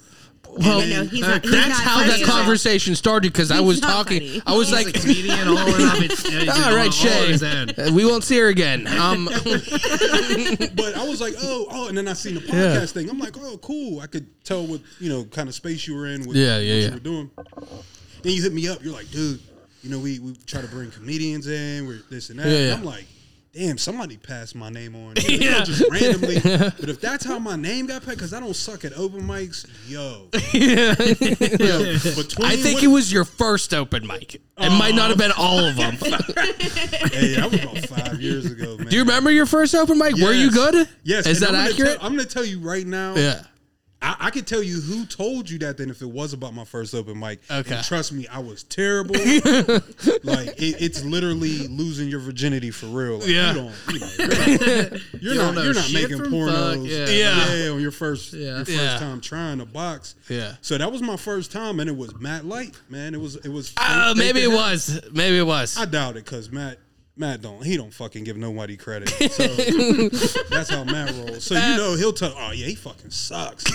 Well, 0.58 0.80
no, 0.80 1.04
he's 1.04 1.22
not- 1.22 1.44
he's 1.44 1.52
that's 1.52 1.68
not 1.70 1.78
how 1.82 1.98
funny 2.00 2.10
that 2.12 2.22
at 2.22 2.30
all. 2.30 2.36
conversation 2.38 2.96
started 2.96 3.32
because 3.34 3.52
I 3.52 3.60
was 3.60 3.82
not 3.82 3.92
talking. 3.92 4.20
funny. 4.22 4.42
I 4.48 4.56
was 4.58 4.70
He's 4.70 4.86
like, 4.86 4.96
a 4.96 5.00
comedian 5.00 5.48
all 5.48 5.58
in 5.58 5.82
of 5.82 6.02
it. 6.02 6.50
"All 6.50 6.76
right, 6.76 6.92
Shay, 6.94 7.34
uh, 7.78 7.94
we 7.94 8.04
won't 8.06 8.24
see 8.24 8.38
her 8.38 8.48
again." 8.48 8.88
Um, 9.00 9.26
But 10.76 10.96
I 10.96 11.06
was 11.08 11.20
like, 11.22 11.36
oh, 11.42 11.68
oh, 11.70 11.88
and 11.90 11.98
then 11.98 12.08
I 12.08 12.14
seen 12.14 12.36
the 12.36 12.42
podcast 12.42 12.92
thing. 12.94 13.10
I'm 13.10 13.20
like, 13.20 13.36
oh, 13.38 13.58
cool. 13.58 14.00
I 14.00 14.08
could 14.08 14.26
tell 14.44 14.66
what 14.66 14.82
you 15.00 15.10
know 15.10 15.24
kind 15.26 15.50
of 15.50 15.56
space 15.56 15.86
you 15.88 15.96
were 15.96 16.08
in. 16.08 16.26
With 16.26 16.36
Yeah, 16.38 16.56
what 16.56 16.64
yeah, 16.66 16.74
you 16.74 16.82
yeah. 16.86 16.94
were 16.94 17.00
doing. 17.00 17.30
Then 18.24 18.34
you 18.34 18.42
hit 18.42 18.54
me 18.54 18.68
up. 18.70 18.84
You're 18.84 18.94
like, 18.94 19.12
dude, 19.12 19.40
you 19.84 19.90
know, 19.92 20.00
we 20.00 20.20
we 20.20 20.36
try 20.48 20.62
to 20.62 20.68
bring 20.68 20.90
comedians 20.90 21.48
in. 21.48 21.86
We're 21.86 22.00
this 22.10 22.30
and 22.32 22.40
that. 22.40 22.48
Yeah, 22.48 22.56
And 22.58 22.68
yeah. 22.70 22.74
I'm 22.76 22.84
like. 22.86 23.06
Damn, 23.60 23.78
somebody 23.78 24.16
passed 24.16 24.56
my 24.56 24.70
name 24.70 24.96
on. 24.96 25.16
Know, 25.16 25.64
just 25.66 25.84
randomly. 25.92 26.36
But 26.80 26.88
if 26.88 27.02
that's 27.02 27.26
how 27.26 27.40
my 27.40 27.58
name 27.58 27.88
got 27.88 28.04
passed, 28.06 28.16
because 28.16 28.34
I 28.34 28.40
don't 28.40 28.56
suck 28.56 28.86
at 28.86 28.98
open 28.98 29.24
mics, 29.24 29.66
yo. 29.86 30.30
yo 30.32 30.32
I 32.48 32.56
think 32.56 32.76
what- 32.76 32.84
it 32.84 32.88
was 32.88 33.12
your 33.12 33.26
first 33.26 33.74
open 33.74 34.08
mic. 34.08 34.36
It 34.36 34.70
might 34.70 34.96
not 34.96 35.10
have 35.10 35.18
been 35.18 35.34
all 35.38 35.60
of 35.60 35.76
them. 35.76 35.96
Hey, 35.96 37.36
that 37.36 37.50
was 37.52 37.62
about 37.62 37.78
five 37.90 38.22
years 38.22 38.46
ago, 38.46 38.78
man. 38.78 38.88
Do 38.88 38.96
you 38.96 39.02
remember 39.04 39.30
your 39.30 39.46
first 39.46 39.76
open 39.76 39.98
mic? 39.98 40.16
Were 40.16 40.32
you 40.32 40.52
good? 40.52 40.88
Yes. 41.04 41.28
Is 41.28 41.42
and 41.42 41.48
that 41.48 41.50
I'm 41.50 41.56
gonna 41.56 41.70
accurate? 41.70 41.98
tell- 41.98 42.06
I'm 42.06 42.16
going 42.16 42.26
to 42.28 42.34
tell 42.34 42.46
you 42.46 42.60
right 42.62 42.88
now. 42.88 43.16
yeah. 43.16 43.42
I, 44.02 44.16
I 44.20 44.30
could 44.30 44.48
tell 44.48 44.64
you 44.64 44.80
who 44.80 45.06
told 45.06 45.50
you 45.50 45.60
that 45.60 45.78
then 45.78 45.90
if 45.90 46.02
it 46.02 46.10
was 46.10 46.32
about 46.34 46.54
my 46.54 46.64
first 46.64 46.96
open 46.96 47.20
mic. 47.20 47.42
Okay. 47.52 47.76
And 47.76 47.86
trust 47.86 48.14
me, 48.14 48.28
I 48.28 48.40
was 48.40 48.64
terrible. 48.64 49.16
like 50.24 50.48
it, 50.58 50.82
it's 50.82 51.04
literally 51.04 51.68
losing 51.68 52.08
your 52.08 52.20
virginity 52.22 52.72
for 52.72 52.86
real. 52.88 53.20
Like, 53.20 53.28
Yeah. 53.28 53.50
You 53.50 53.56
don't, 53.56 53.74
you 53.92 54.00
know, 54.00 54.08
you're 54.18 54.30
not, 54.30 55.22
you're 55.22 55.34
don't 55.34 55.46
not, 55.46 55.56
know 55.56 55.62
you're 55.64 55.74
not 55.74 55.84
shit 55.84 56.10
making 56.10 56.26
pornos. 56.32 56.88
yeah. 56.88 57.10
Yeah. 57.66 57.72
on 57.74 57.82
your 57.82 57.92
first 57.92 58.34
Yeah. 58.34 58.58
your 58.58 58.66
first 58.66 58.72
Yeah. 58.72 59.00
time 59.00 59.22
trying 59.22 59.58
to 59.60 59.66
box. 59.66 60.16
Yeah. 60.30 60.56
So 60.62 60.78
that 60.78 60.92
was 60.92 61.02
my 61.02 61.18
first 61.18 61.52
time, 61.52 61.80
and 61.80 61.90
it 61.90 61.96
was 61.98 62.16
Matt 62.20 62.46
Light, 62.46 62.76
man. 62.90 63.14
It 63.14 63.20
was 63.22 63.36
it 63.38 63.50
was. 63.50 63.74
Uh, 63.78 64.14
they- 64.14 64.20
maybe 64.20 64.42
it 64.44 64.52
was. 64.52 65.02
Maybe 65.12 65.38
it 65.40 65.46
was. 65.46 65.78
I 65.78 65.86
doubt 65.86 66.16
it 66.18 66.24
because 66.26 66.52
Matt 66.52 66.78
Matt 67.20 67.42
don't 67.42 67.64
he 67.64 67.76
don't 67.78 67.94
fucking 67.94 68.24
give 68.24 68.38
nobody 68.38 68.78
credit. 68.78 69.10
So 69.32 69.46
that's 70.50 70.70
how 70.70 70.84
Matt 70.86 71.12
rolls. 71.16 71.44
So 71.44 71.54
you 71.56 71.78
know 71.78 71.96
he'll 71.96 72.14
tell 72.14 72.34
oh 72.38 72.52
yeah 72.52 72.66
he 72.68 72.76
fucking 72.76 73.12
sucks. 73.12 73.64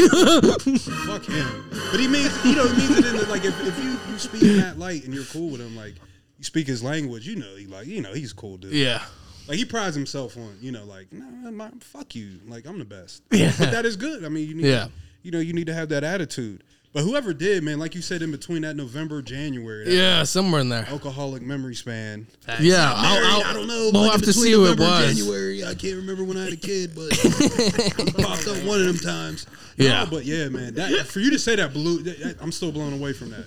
Fuck 1.06 1.26
him. 1.26 1.70
But 1.90 2.00
he 2.00 2.08
means 2.08 2.32
you 2.44 2.56
know 2.56 2.66
he 2.66 2.76
means 2.78 2.98
it 2.98 3.06
in 3.06 3.16
the, 3.18 3.26
like 3.28 3.44
if, 3.44 3.54
if 3.66 3.78
you, 3.82 3.98
you 4.10 4.18
speak 4.18 4.42
Matt 4.56 4.78
light 4.78 5.04
and 5.04 5.12
you're 5.14 5.24
cool 5.24 5.50
with 5.50 5.60
him 5.60 5.76
like 5.76 5.94
you 6.38 6.44
speak 6.44 6.66
his 6.66 6.82
language 6.82 7.26
you 7.28 7.36
know 7.36 7.54
he 7.56 7.66
like 7.66 7.86
you 7.86 8.00
know 8.00 8.12
he's 8.14 8.32
cool 8.32 8.56
dude. 8.56 8.72
yeah. 8.72 9.02
Like 9.46 9.58
he 9.58 9.64
prides 9.66 9.94
himself 9.94 10.36
on 10.38 10.56
you 10.62 10.72
know 10.72 10.84
like 10.84 11.12
nah, 11.12 11.50
my, 11.50 11.70
fuck 11.80 12.14
you 12.14 12.40
like 12.48 12.66
I'm 12.66 12.78
the 12.78 12.84
best. 12.86 13.22
Yeah. 13.30 13.52
But 13.58 13.70
that 13.72 13.84
is 13.84 13.96
good. 13.96 14.24
I 14.24 14.28
mean 14.30 14.48
you 14.48 14.54
need 14.54 14.66
Yeah. 14.66 14.88
you 15.22 15.30
know 15.30 15.38
you 15.40 15.52
need 15.52 15.66
to 15.66 15.74
have 15.74 15.90
that 15.90 16.02
attitude. 16.02 16.64
But 16.94 17.02
whoever 17.02 17.34
did 17.34 17.62
man 17.64 17.78
like 17.80 17.94
you 17.96 18.00
said 18.00 18.22
in 18.22 18.30
between 18.30 18.62
that 18.62 18.76
November 18.76 19.20
January 19.20 19.84
that 19.84 19.92
Yeah, 19.92 20.22
somewhere 20.22 20.60
in 20.60 20.68
there. 20.68 20.86
alcoholic 20.88 21.42
memory 21.42 21.74
span. 21.74 22.26
Yeah, 22.46 22.54
Married, 22.56 22.68
I'll, 22.70 23.42
I'll, 23.42 23.44
I 23.44 23.52
don't 23.52 23.66
know. 23.66 23.90
We'll 23.92 24.02
like 24.02 24.12
have 24.12 24.20
in 24.22 24.26
to 24.26 24.32
see 24.32 24.52
who 24.52 24.64
it 24.64 24.78
November 24.78 24.84
and 24.84 25.06
was. 25.08 25.16
January, 25.18 25.64
I 25.64 25.74
can't 25.74 25.96
remember 25.96 26.22
when 26.24 26.36
I 26.38 26.44
had 26.44 26.52
a 26.52 26.56
kid, 26.56 26.92
but 26.94 27.10
I 27.12 28.22
popped 28.22 28.46
up 28.48 28.62
one 28.64 28.80
of 28.80 28.86
them 28.86 28.98
times. 28.98 29.46
Yeah. 29.76 30.04
No, 30.04 30.10
but 30.10 30.24
yeah, 30.24 30.48
man. 30.48 30.74
That, 30.74 31.06
for 31.08 31.18
you 31.18 31.30
to 31.32 31.38
say 31.38 31.56
that 31.56 31.72
blew, 31.72 32.02
that- 32.04 32.20
that- 32.20 32.36
I'm 32.40 32.52
still 32.52 32.70
blown 32.70 32.92
away 32.92 33.12
from 33.12 33.30
that. 33.30 33.46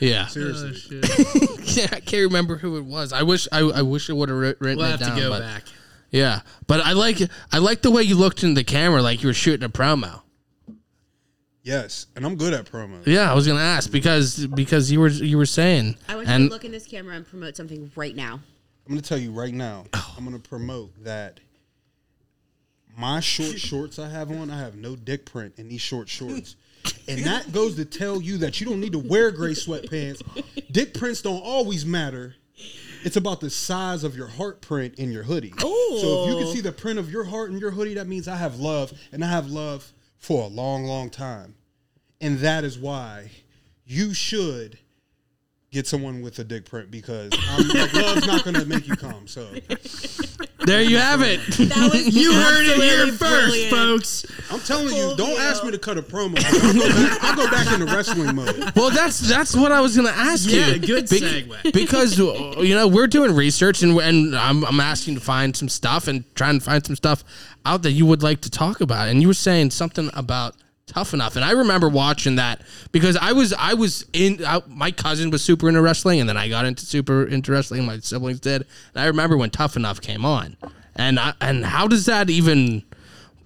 Yeah. 0.00 0.26
Seriously. 0.28 1.00
Oh, 1.04 1.56
yeah, 1.64 1.88
I 1.92 2.00
can't 2.00 2.22
remember 2.24 2.56
who 2.56 2.78
it 2.78 2.84
was. 2.86 3.12
I 3.12 3.22
wish 3.24 3.46
I, 3.52 3.58
I 3.60 3.82
wish 3.82 4.08
I 4.08 4.14
would 4.14 4.30
have 4.30 4.38
written 4.38 4.78
We'll 4.78 4.86
it 4.86 4.90
have 4.92 5.00
down. 5.00 5.16
to 5.16 5.20
go 5.22 5.28
but 5.28 5.40
back. 5.40 5.64
Yeah, 6.10 6.40
but 6.66 6.80
I 6.80 6.92
like 6.92 7.18
I 7.52 7.58
like 7.58 7.82
the 7.82 7.90
way 7.90 8.02
you 8.04 8.16
looked 8.16 8.42
in 8.42 8.54
the 8.54 8.64
camera, 8.64 9.02
like 9.02 9.22
you 9.22 9.28
were 9.28 9.34
shooting 9.34 9.64
a 9.64 9.68
promo. 9.68 10.22
Yes, 11.64 12.08
and 12.14 12.26
I'm 12.26 12.36
good 12.36 12.52
at 12.52 12.66
promos. 12.66 13.06
Yeah, 13.06 13.30
I 13.30 13.34
was 13.34 13.46
gonna 13.46 13.58
ask 13.58 13.90
because 13.90 14.46
because 14.48 14.92
you 14.92 15.00
were 15.00 15.08
you 15.08 15.38
were 15.38 15.46
saying 15.46 15.96
I 16.06 16.14
want 16.14 16.28
you 16.28 16.34
and 16.34 16.48
to 16.48 16.52
look 16.52 16.66
in 16.66 16.72
this 16.72 16.86
camera 16.86 17.16
and 17.16 17.26
promote 17.26 17.56
something 17.56 17.90
right 17.96 18.14
now. 18.14 18.34
I'm 18.34 18.90
gonna 18.90 19.00
tell 19.00 19.16
you 19.16 19.32
right 19.32 19.52
now. 19.52 19.86
Oh. 19.94 20.14
I'm 20.18 20.24
gonna 20.24 20.38
promote 20.38 20.92
that 21.04 21.40
my 22.94 23.20
short 23.20 23.58
shorts 23.58 23.98
I 23.98 24.10
have 24.10 24.30
on, 24.30 24.50
I 24.50 24.58
have 24.58 24.76
no 24.76 24.94
dick 24.94 25.24
print 25.24 25.54
in 25.56 25.68
these 25.68 25.80
short 25.80 26.08
shorts. 26.10 26.56
And 27.08 27.24
that 27.24 27.50
goes 27.50 27.76
to 27.76 27.86
tell 27.86 28.20
you 28.20 28.36
that 28.38 28.60
you 28.60 28.66
don't 28.66 28.78
need 28.78 28.92
to 28.92 28.98
wear 28.98 29.30
gray 29.30 29.52
sweatpants. 29.52 30.20
Dick 30.70 30.92
prints 30.92 31.22
don't 31.22 31.40
always 31.40 31.86
matter. 31.86 32.34
It's 33.04 33.16
about 33.16 33.40
the 33.40 33.48
size 33.48 34.04
of 34.04 34.14
your 34.14 34.26
heart 34.26 34.60
print 34.60 34.96
in 34.96 35.10
your 35.10 35.22
hoodie. 35.22 35.54
So 35.58 36.24
if 36.24 36.28
you 36.28 36.36
can 36.36 36.52
see 36.52 36.60
the 36.60 36.72
print 36.72 36.98
of 36.98 37.10
your 37.10 37.24
heart 37.24 37.50
in 37.50 37.58
your 37.58 37.70
hoodie, 37.70 37.94
that 37.94 38.06
means 38.06 38.28
I 38.28 38.36
have 38.36 38.60
love, 38.60 38.92
and 39.12 39.24
I 39.24 39.30
have 39.30 39.46
love 39.46 39.90
for 40.24 40.44
a 40.44 40.46
long, 40.46 40.84
long 40.84 41.10
time. 41.10 41.54
And 42.18 42.38
that 42.38 42.64
is 42.64 42.78
why 42.78 43.30
you 43.84 44.14
should 44.14 44.78
get 45.70 45.86
someone 45.86 46.22
with 46.22 46.38
a 46.38 46.44
dick 46.44 46.64
print 46.64 46.90
because 46.90 47.30
um, 47.50 47.68
like, 47.68 47.92
not 48.26 48.42
gonna 48.42 48.64
make 48.64 48.88
you 48.88 48.96
come. 48.96 49.28
So 49.28 49.46
there 50.66 50.82
you 50.82 50.98
have 50.98 51.22
it. 51.22 51.40
That 51.68 51.90
was 51.92 52.06
You 52.14 52.32
heard 52.32 52.66
it 52.66 52.76
here 52.82 53.06
first, 53.08 53.18
brilliant. 53.20 53.70
folks. 53.70 54.26
I'm 54.50 54.60
telling 54.60 54.94
you, 54.94 55.14
don't 55.16 55.30
deal. 55.30 55.38
ask 55.38 55.64
me 55.64 55.70
to 55.70 55.78
cut 55.78 55.98
a 55.98 56.02
promo. 56.02 56.38
I'll 56.44 56.72
go 56.74 56.88
back, 56.88 57.22
I'll 57.24 57.36
go 57.36 57.50
back 57.50 57.72
into 57.72 57.86
wrestling 57.86 58.34
mode. 58.36 58.72
Well, 58.76 58.90
that's 58.90 59.18
that's 59.20 59.56
what 59.56 59.72
I 59.72 59.80
was 59.80 59.96
gonna 59.96 60.10
ask 60.10 60.48
Yeah, 60.50 60.68
you. 60.68 60.78
good 60.80 61.06
segue. 61.06 61.72
because 61.72 62.18
uh, 62.20 62.60
you 62.60 62.74
know 62.74 62.86
we're 62.88 63.06
doing 63.06 63.34
research 63.34 63.82
and 63.82 63.98
and 63.98 64.36
I'm, 64.36 64.64
I'm 64.64 64.80
asking 64.80 65.14
to 65.14 65.20
find 65.20 65.56
some 65.56 65.68
stuff 65.68 66.08
and 66.08 66.24
trying 66.34 66.58
to 66.58 66.64
find 66.64 66.84
some 66.84 66.96
stuff 66.96 67.24
out 67.66 67.82
that 67.82 67.92
you 67.92 68.06
would 68.06 68.22
like 68.22 68.40
to 68.42 68.50
talk 68.50 68.80
about. 68.80 69.08
And 69.08 69.22
you 69.22 69.28
were 69.28 69.34
saying 69.34 69.70
something 69.70 70.10
about 70.14 70.54
tough 70.86 71.14
enough, 71.14 71.36
and 71.36 71.44
I 71.44 71.52
remember 71.52 71.88
watching 71.88 72.36
that 72.36 72.60
because 72.92 73.16
I 73.16 73.32
was 73.32 73.52
I 73.52 73.74
was 73.74 74.04
in 74.12 74.44
I, 74.46 74.62
my 74.66 74.90
cousin 74.90 75.30
was 75.30 75.42
super 75.42 75.68
into 75.68 75.80
wrestling, 75.82 76.20
and 76.20 76.28
then 76.28 76.36
I 76.36 76.48
got 76.48 76.64
into 76.66 76.84
super 76.86 77.24
into 77.24 77.52
wrestling. 77.52 77.84
My 77.86 77.98
siblings 77.98 78.40
did, 78.40 78.66
and 78.94 79.02
I 79.02 79.06
remember 79.06 79.36
when 79.36 79.50
Tough 79.50 79.76
Enough 79.76 80.00
came 80.00 80.24
on, 80.24 80.56
and 80.96 81.18
I, 81.18 81.32
and 81.40 81.64
how 81.64 81.88
does 81.88 82.06
that 82.06 82.30
even 82.30 82.82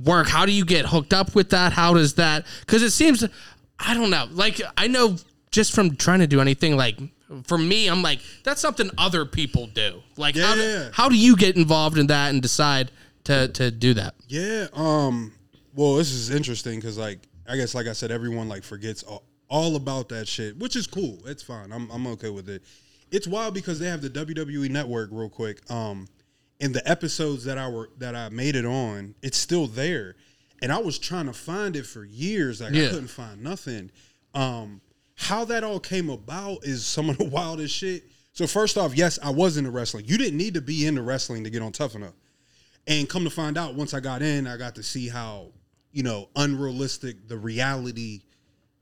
work? 0.05 0.29
How 0.29 0.47
do 0.47 0.53
you 0.53 0.65
get 0.65 0.87
hooked 0.87 1.13
up 1.13 1.35
with 1.35 1.51
that? 1.51 1.73
How 1.73 1.95
does 1.95 2.15
that? 2.15 2.45
Because 2.61 2.83
it 2.83 2.91
seems, 2.91 3.25
I 3.79 3.95
don't 3.95 4.11
know. 4.11 4.27
Like 4.31 4.61
I 4.77 4.87
know 4.89 5.17
just 5.51 5.75
from 5.75 5.97
trying 5.97 6.21
to 6.21 6.27
do 6.27 6.41
anything. 6.41 6.77
Like 6.77 6.99
for 7.45 7.59
me, 7.59 7.89
I'm 7.89 8.03
like 8.03 8.21
that's 8.43 8.61
something 8.61 8.91
other 8.99 9.25
people 9.25 9.67
do. 9.69 10.03
Like 10.17 10.37
how, 10.37 10.55
do, 10.55 10.61
Yeah. 10.61 10.89
how 10.93 11.09
do 11.09 11.17
you 11.17 11.37
get 11.37 11.57
involved 11.57 11.99
in 11.99 12.09
that 12.09 12.31
and 12.31 12.43
decide 12.43 12.91
to 13.25 13.49
to 13.49 13.71
do 13.71 13.95
that? 13.95 14.15
Yeah. 14.29 14.67
Um. 14.73 15.33
Well, 15.79 15.95
this 15.95 16.11
is 16.11 16.31
interesting 16.31 16.81
because, 16.81 16.99
like, 16.99 17.21
I 17.49 17.55
guess, 17.55 17.73
like 17.73 17.87
I 17.87 17.93
said, 17.93 18.11
everyone 18.11 18.49
like 18.49 18.65
forgets 18.65 19.05
all, 19.05 19.23
all 19.49 19.77
about 19.77 20.09
that 20.09 20.27
shit, 20.27 20.59
which 20.59 20.75
is 20.75 20.89
cool. 20.89 21.21
It's 21.25 21.41
fine. 21.41 21.71
I'm 21.71 21.89
I'm 21.93 22.05
okay 22.09 22.31
with 22.31 22.49
it. 22.49 22.65
It's 23.13 23.29
wild 23.29 23.55
because 23.55 23.79
they 23.79 23.87
have 23.87 24.03
the 24.03 24.11
WWE 24.11 24.71
Network 24.71 25.11
real 25.13 25.29
quick. 25.29 25.61
Um, 25.71 26.09
and 26.61 26.75
the 26.75 26.83
episodes 26.91 27.45
that 27.45 27.59
I 27.59 27.69
were 27.69 27.91
that 27.99 28.17
I 28.17 28.29
made 28.31 28.57
it 28.57 28.65
on, 28.65 29.15
it's 29.23 29.39
still 29.39 29.69
there. 29.69 30.17
And 30.61 30.73
I 30.73 30.79
was 30.79 30.99
trying 30.99 31.27
to 31.27 31.33
find 31.33 31.77
it 31.77 31.87
for 31.87 32.05
years. 32.05 32.61
Like 32.61 32.75
I 32.75 32.89
couldn't 32.89 33.07
find 33.07 33.41
nothing. 33.41 33.93
Um, 34.35 34.81
how 35.15 35.45
that 35.45 35.63
all 35.63 35.79
came 35.79 36.11
about 36.11 36.65
is 36.65 36.85
some 36.85 37.09
of 37.09 37.19
the 37.19 37.25
wildest 37.29 37.73
shit. 37.73 38.03
So 38.33 38.49
first 38.49 38.79
off, 38.79 38.97
yes, 38.97 39.21
I 39.23 39.31
was 39.31 39.57
into 39.57 39.71
wrestling. 39.71 40.07
You 40.09 40.19
didn't 40.19 40.39
need 40.39 40.55
to 40.55 40.61
be 40.61 40.89
into 40.89 41.03
wrestling 41.03 41.45
to 41.45 41.51
get 41.51 41.63
on 41.63 41.71
Tough 41.71 41.95
Enough. 41.95 42.15
And 42.89 43.09
come 43.09 43.23
to 43.23 43.31
find 43.31 43.57
out, 43.57 43.75
once 43.77 43.95
I 43.95 44.01
got 44.01 44.23
in, 44.23 44.49
I 44.49 44.57
got 44.57 44.75
to 44.75 44.83
see 44.83 45.09
how 45.09 45.53
you 45.93 46.03
know 46.03 46.29
unrealistic 46.37 47.29
the 47.29 47.37
reality 47.37 48.23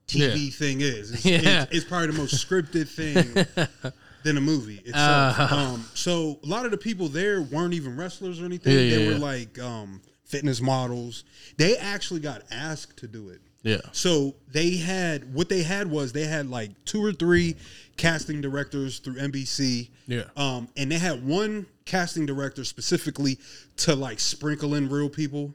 TV 0.09 0.45
Yeah. 0.47 0.51
thing 0.51 0.81
is. 0.81 1.11
It's, 1.13 1.25
Yeah. 1.25 1.63
it's, 1.65 1.73
it's 1.77 1.85
probably 1.85 2.09
the 2.09 2.13
most 2.19 2.35
scripted 2.49 2.89
thing 2.89 3.93
than 4.23 4.37
a 4.37 4.41
movie 4.41 4.81
itself. 4.85 5.39
Uh. 5.53 5.57
um, 5.57 5.85
so 5.95 6.39
a 6.43 6.47
lot 6.47 6.65
of 6.65 6.71
the 6.71 6.77
people 6.77 7.09
there 7.09 7.43
weren't 7.43 7.75
even 7.75 7.97
wrestlers 7.97 8.41
or 8.41 8.45
anything. 8.45 8.73
Yeah, 8.73 8.97
they 8.97 9.09
were 9.09 9.19
like 9.19 9.59
um, 9.59 10.01
fitness 10.25 10.61
models. 10.61 11.25
They 11.57 11.77
actually 11.77 12.21
got 12.21 12.43
asked 12.51 12.99
to 12.99 13.09
do 13.09 13.31
it. 13.31 13.41
Yeah. 13.63 13.81
So 13.91 14.37
they 14.53 14.77
had 14.77 15.35
what 15.35 15.49
they 15.49 15.63
had 15.65 15.91
was 15.91 16.13
they 16.13 16.25
had 16.25 16.49
like 16.49 16.71
two 16.85 17.05
or 17.05 17.13
three 17.13 17.57
casting 17.97 18.41
directors 18.41 19.01
through 19.01 19.15
NBC. 19.17 19.89
Yeah. 20.07 20.23
Um, 20.37 20.69
and 20.77 20.91
they 20.93 20.99
had 20.99 21.27
one 21.27 21.67
casting 21.85 22.27
director 22.27 22.63
specifically 22.65 23.39
to 23.79 23.97
like 23.97 24.21
sprinkle 24.21 24.75
in 24.75 24.89
real 24.89 25.09
people. 25.09 25.53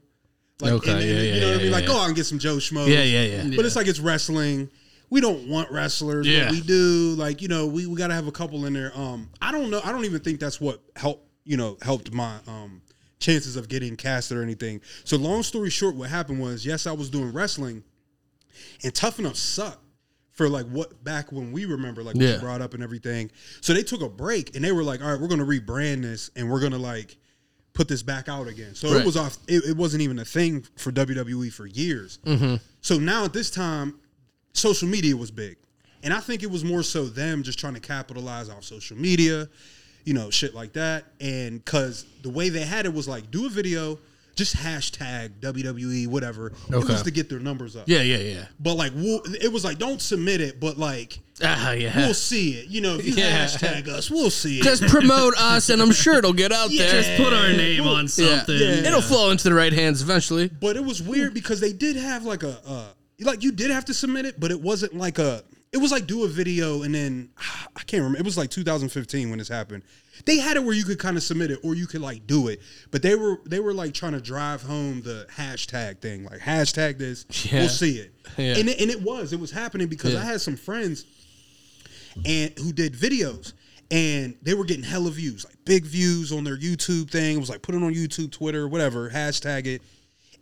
Like, 0.61 0.71
Okay, 0.73 0.91
and- 0.91 0.99
and, 1.01 1.09
yeah, 1.09 1.15
you 1.15 1.23
yeah, 1.33 1.39
know 1.39 1.45
what 1.47 1.47
I 1.47 1.57
yeah, 1.57 1.63
mean? 1.63 1.71
Like, 1.71 1.81
yeah. 1.83 1.87
go 1.87 1.97
out 1.99 2.07
and 2.07 2.15
get 2.15 2.25
some 2.25 2.39
Joe 2.39 2.57
Schmo. 2.57 2.87
Yeah, 2.87 3.03
yeah, 3.03 3.23
yeah. 3.43 3.55
But 3.55 3.65
it's 3.65 3.75
like 3.75 3.87
it's 3.87 3.99
wrestling. 3.99 4.69
We 5.09 5.19
don't 5.19 5.47
want 5.49 5.69
wrestlers, 5.71 6.25
Yeah. 6.27 6.45
but 6.45 6.51
we 6.53 6.61
do. 6.61 7.15
Like, 7.17 7.41
you 7.41 7.47
know, 7.49 7.65
we, 7.67 7.85
we 7.85 7.95
gotta 7.95 8.13
have 8.13 8.27
a 8.27 8.31
couple 8.31 8.65
in 8.65 8.73
there. 8.73 8.97
Um, 8.97 9.29
I 9.41 9.51
don't 9.51 9.69
know. 9.69 9.81
I 9.83 9.91
don't 9.91 10.05
even 10.05 10.21
think 10.21 10.39
that's 10.39 10.61
what 10.61 10.81
helped, 10.95 11.27
you 11.43 11.57
know, 11.57 11.77
helped 11.81 12.13
my 12.13 12.37
um 12.47 12.81
chances 13.19 13.55
of 13.55 13.67
getting 13.67 13.95
casted 13.97 14.37
or 14.37 14.41
anything. 14.43 14.81
So 15.03 15.17
long 15.17 15.43
story 15.43 15.69
short, 15.69 15.95
what 15.95 16.09
happened 16.09 16.39
was, 16.41 16.65
yes, 16.65 16.87
I 16.87 16.91
was 16.91 17.09
doing 17.09 17.31
wrestling, 17.33 17.83
and 18.83 18.93
Tough 18.95 19.19
Enough 19.19 19.35
sucked 19.35 19.83
for 20.31 20.47
like 20.47 20.65
what 20.67 21.03
back 21.03 21.31
when 21.31 21.51
we 21.51 21.65
remember, 21.65 22.03
like 22.03 22.15
what 22.15 22.23
Yeah. 22.23 22.35
you 22.35 22.39
brought 22.39 22.61
up 22.61 22.73
and 22.73 22.81
everything. 22.81 23.29
So 23.59 23.73
they 23.73 23.83
took 23.83 24.01
a 24.01 24.09
break 24.09 24.55
and 24.55 24.63
they 24.63 24.71
were 24.71 24.83
like, 24.83 25.01
all 25.03 25.11
right, 25.11 25.19
we're 25.19 25.27
gonna 25.27 25.45
rebrand 25.45 26.01
this 26.03 26.31
and 26.35 26.49
we're 26.49 26.61
gonna 26.61 26.77
like 26.77 27.17
put 27.73 27.87
this 27.87 28.03
back 28.03 28.27
out 28.29 28.47
again. 28.47 28.75
So 28.75 28.91
Right. 28.91 29.01
it 29.01 29.05
was 29.05 29.15
off. 29.17 29.37
It, 29.47 29.63
it 29.65 29.77
wasn't 29.77 30.01
even 30.03 30.19
a 30.19 30.25
thing 30.25 30.65
for 30.75 30.91
WWE 30.91 31.51
for 31.53 31.65
years. 31.65 32.19
Mm-hmm. 32.25 32.55
So 32.81 32.97
now 32.99 33.25
at 33.25 33.33
this 33.33 33.49
time, 33.51 33.99
social 34.53 34.87
media 34.87 35.15
was 35.15 35.31
big, 35.31 35.57
and 36.03 36.13
I 36.13 36.19
think 36.19 36.43
it 36.43 36.51
was 36.51 36.63
more 36.63 36.83
so 36.83 37.05
them 37.05 37.43
just 37.43 37.59
trying 37.59 37.75
to 37.75 37.79
capitalize 37.79 38.49
off 38.49 38.63
social 38.63 38.97
media, 38.97 39.47
you 40.03 40.13
know, 40.13 40.29
shit 40.29 40.53
like 40.53 40.73
that. 40.73 41.05
And 41.19 41.63
because 41.63 42.05
the 42.23 42.29
way 42.29 42.49
they 42.49 42.65
had 42.65 42.85
it 42.85 42.93
was 42.93 43.07
like, 43.07 43.31
do 43.31 43.45
a 43.45 43.49
video, 43.49 43.97
just 44.35 44.55
hashtag 44.57 45.31
WWE, 45.41 46.07
whatever. 46.07 46.47
It 46.69 46.73
Okay. 46.75 46.93
was 46.93 47.03
to 47.03 47.11
get 47.11 47.29
their 47.29 47.39
numbers 47.39 47.75
up. 47.75 47.83
Yeah, 47.87 48.01
yeah, 48.01 48.17
yeah. 48.17 48.45
But 48.59 48.75
like, 48.75 48.91
we'll, 48.95 49.21
it 49.41 49.51
was 49.51 49.63
like, 49.63 49.77
don't 49.77 50.01
submit 50.01 50.41
it, 50.41 50.59
but 50.59 50.77
like, 50.77 51.19
Ah, 51.43 51.71
yeah. 51.71 51.95
we'll 51.97 52.13
see 52.13 52.51
it. 52.53 52.67
You 52.67 52.81
know, 52.81 52.95
if 52.97 53.05
you 53.05 53.13
Yeah. 53.13 53.45
hashtag 53.45 53.87
us, 53.87 54.09
we'll 54.11 54.29
see 54.29 54.59
it. 54.59 54.63
Just 54.63 54.83
promote 54.87 55.33
us, 55.37 55.69
and 55.69 55.81
I'm 55.81 55.91
sure 55.91 56.15
it'll 56.15 56.33
get 56.33 56.51
out 56.51 56.69
there. 56.69 56.91
Just 57.03 57.17
put 57.21 57.33
our 57.33 57.51
name 57.53 57.85
on 57.87 58.07
something. 58.07 58.29
Yeah. 58.29 58.39
something. 58.75 58.85
It'll 58.85 59.01
flow 59.01 59.31
into 59.31 59.45
the 59.49 59.53
right 59.55 59.73
hands 59.73 60.01
eventually. 60.01 60.47
But 60.49 60.75
it 60.75 60.83
was 60.85 61.01
weird 61.01 61.33
because 61.33 61.59
they 61.59 61.73
did 61.73 61.95
have 61.95 62.23
like 62.25 62.43
a, 62.43 62.57
uh, 62.65 62.85
like 63.21 63.43
you 63.43 63.51
did 63.51 63.69
have 63.71 63.85
to 63.85 63.93
submit 63.93 64.25
it, 64.25 64.39
but 64.39 64.51
it 64.51 64.61
wasn't 64.61 64.95
like 64.95 65.19
a. 65.19 65.43
It 65.73 65.77
was 65.77 65.91
like 65.91 66.05
do 66.05 66.25
a 66.25 66.27
video 66.27 66.83
and 66.83 66.93
then 66.93 67.29
I 67.75 67.81
can't 67.83 68.01
remember. 68.03 68.19
It 68.19 68.25
was 68.25 68.37
like 68.37 68.49
2015 68.49 69.29
when 69.29 69.39
this 69.39 69.47
happened. 69.47 69.83
They 70.25 70.37
had 70.37 70.57
it 70.57 70.63
where 70.63 70.75
you 70.75 70.83
could 70.83 70.99
kind 70.99 71.17
of 71.17 71.23
submit 71.23 71.49
it 71.51 71.59
or 71.63 71.73
you 71.75 71.87
could 71.87 72.01
like 72.01 72.27
do 72.27 72.47
it, 72.49 72.61
but 72.91 73.01
they 73.01 73.15
were 73.15 73.39
they 73.45 73.59
were 73.59 73.73
like 73.73 73.93
trying 73.93 74.11
to 74.11 74.21
drive 74.21 74.61
home 74.61 75.01
the 75.01 75.25
hashtag 75.31 75.99
thing, 75.99 76.25
like 76.25 76.39
hashtag 76.39 76.97
this. 76.97 77.25
Yeah. 77.51 77.61
We'll 77.61 77.69
see 77.69 77.97
it, 77.97 78.13
Yeah. 78.37 78.57
and 78.57 78.69
it, 78.69 78.79
and 78.81 78.91
it 78.91 79.01
was 79.01 79.33
it 79.33 79.39
was 79.39 79.51
happening 79.51 79.87
because 79.87 80.13
Yeah. 80.13 80.19
I 80.21 80.25
had 80.25 80.41
some 80.41 80.57
friends 80.57 81.05
and 82.25 82.51
who 82.59 82.73
did 82.73 82.93
videos 82.93 83.53
and 83.89 84.35
they 84.41 84.53
were 84.53 84.65
getting 84.65 84.83
hella 84.83 85.09
views, 85.11 85.45
like 85.45 85.55
big 85.65 85.85
views 85.85 86.31
on 86.31 86.43
their 86.43 86.57
YouTube 86.57 87.09
thing. 87.09 87.37
It 87.37 87.39
was 87.39 87.49
like 87.49 87.61
put 87.61 87.73
it 87.73 87.81
on 87.81 87.93
YouTube, 87.93 88.31
Twitter, 88.31 88.67
whatever, 88.67 89.09
hashtag 89.09 89.65
it. 89.65 89.81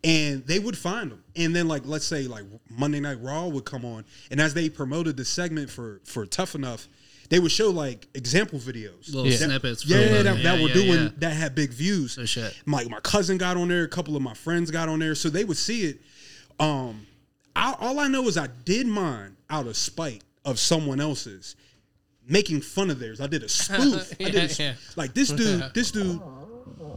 And 0.04 0.46
they 0.46 0.60
would 0.60 0.78
find 0.78 1.12
them. 1.12 1.24
And 1.36 1.54
then 1.56 1.68
like 1.68 1.82
let's 1.86 2.06
say 2.06 2.24
like 2.24 2.44
Monday 2.70 3.00
Night 3.02 3.18
Raw 3.22 3.48
would 3.48 3.66
come 3.66 3.84
on. 3.84 4.06
And 4.32 4.40
as 4.40 4.54
they 4.54 4.70
promoted 4.70 5.18
the 5.18 5.26
segment 5.26 5.70
for 5.70 6.00
for 6.06 6.26
Tough 6.26 6.56
Enough, 6.56 6.88
they 7.30 7.40
would 7.40 7.52
show 7.52 7.70
like 7.70 8.08
example 8.14 8.60
videos. 8.60 9.08
Little 9.14 9.28
Yeah. 9.28 9.38
snippets. 9.38 9.86
Yeah, 9.86 10.04
from 10.06 10.14
that, 10.14 10.24
them. 10.24 10.44
that 10.44 10.62
were 10.62 10.68
yeah, 10.70 10.74
doing 10.74 11.04
yeah. 11.04 11.10
that 11.18 11.34
had 11.34 11.54
big 11.54 11.72
views. 11.72 12.18
No 12.18 12.26
shit. 12.26 12.56
My 12.66 12.84
my 12.86 13.00
cousin 13.02 13.38
got 13.38 13.58
on 13.58 13.68
there, 13.68 13.84
a 13.84 13.88
couple 13.90 14.16
of 14.16 14.22
my 14.22 14.34
friends 14.34 14.72
got 14.72 14.88
on 14.88 15.00
there, 15.00 15.16
so 15.16 15.30
they 15.30 15.44
would 15.44 15.58
see 15.58 15.84
it. 15.86 16.00
Um, 16.62 17.06
I, 17.56 17.76
all 17.80 18.00
I 18.00 18.08
know 18.08 18.24
is 18.28 18.38
I 18.38 18.48
did 18.64 18.88
mine 18.88 19.36
out 19.50 19.68
of 19.68 19.76
spite 19.76 20.24
of 20.46 20.60
someone 20.60 21.02
else's 21.02 21.56
making 22.28 22.62
fun 22.62 22.90
of 22.90 23.00
theirs. 23.00 23.20
I 23.20 23.28
did 23.28 23.44
a 23.44 23.50
spoof. 23.50 24.14
I 24.22 24.24
did 24.30 24.36
a, 24.36 24.40
Yeah, 24.48 24.54
yeah. 24.60 24.74
like 24.96 25.14
this 25.14 25.30
dude. 25.30 25.64
This 25.74 25.92
dude. 25.92 26.22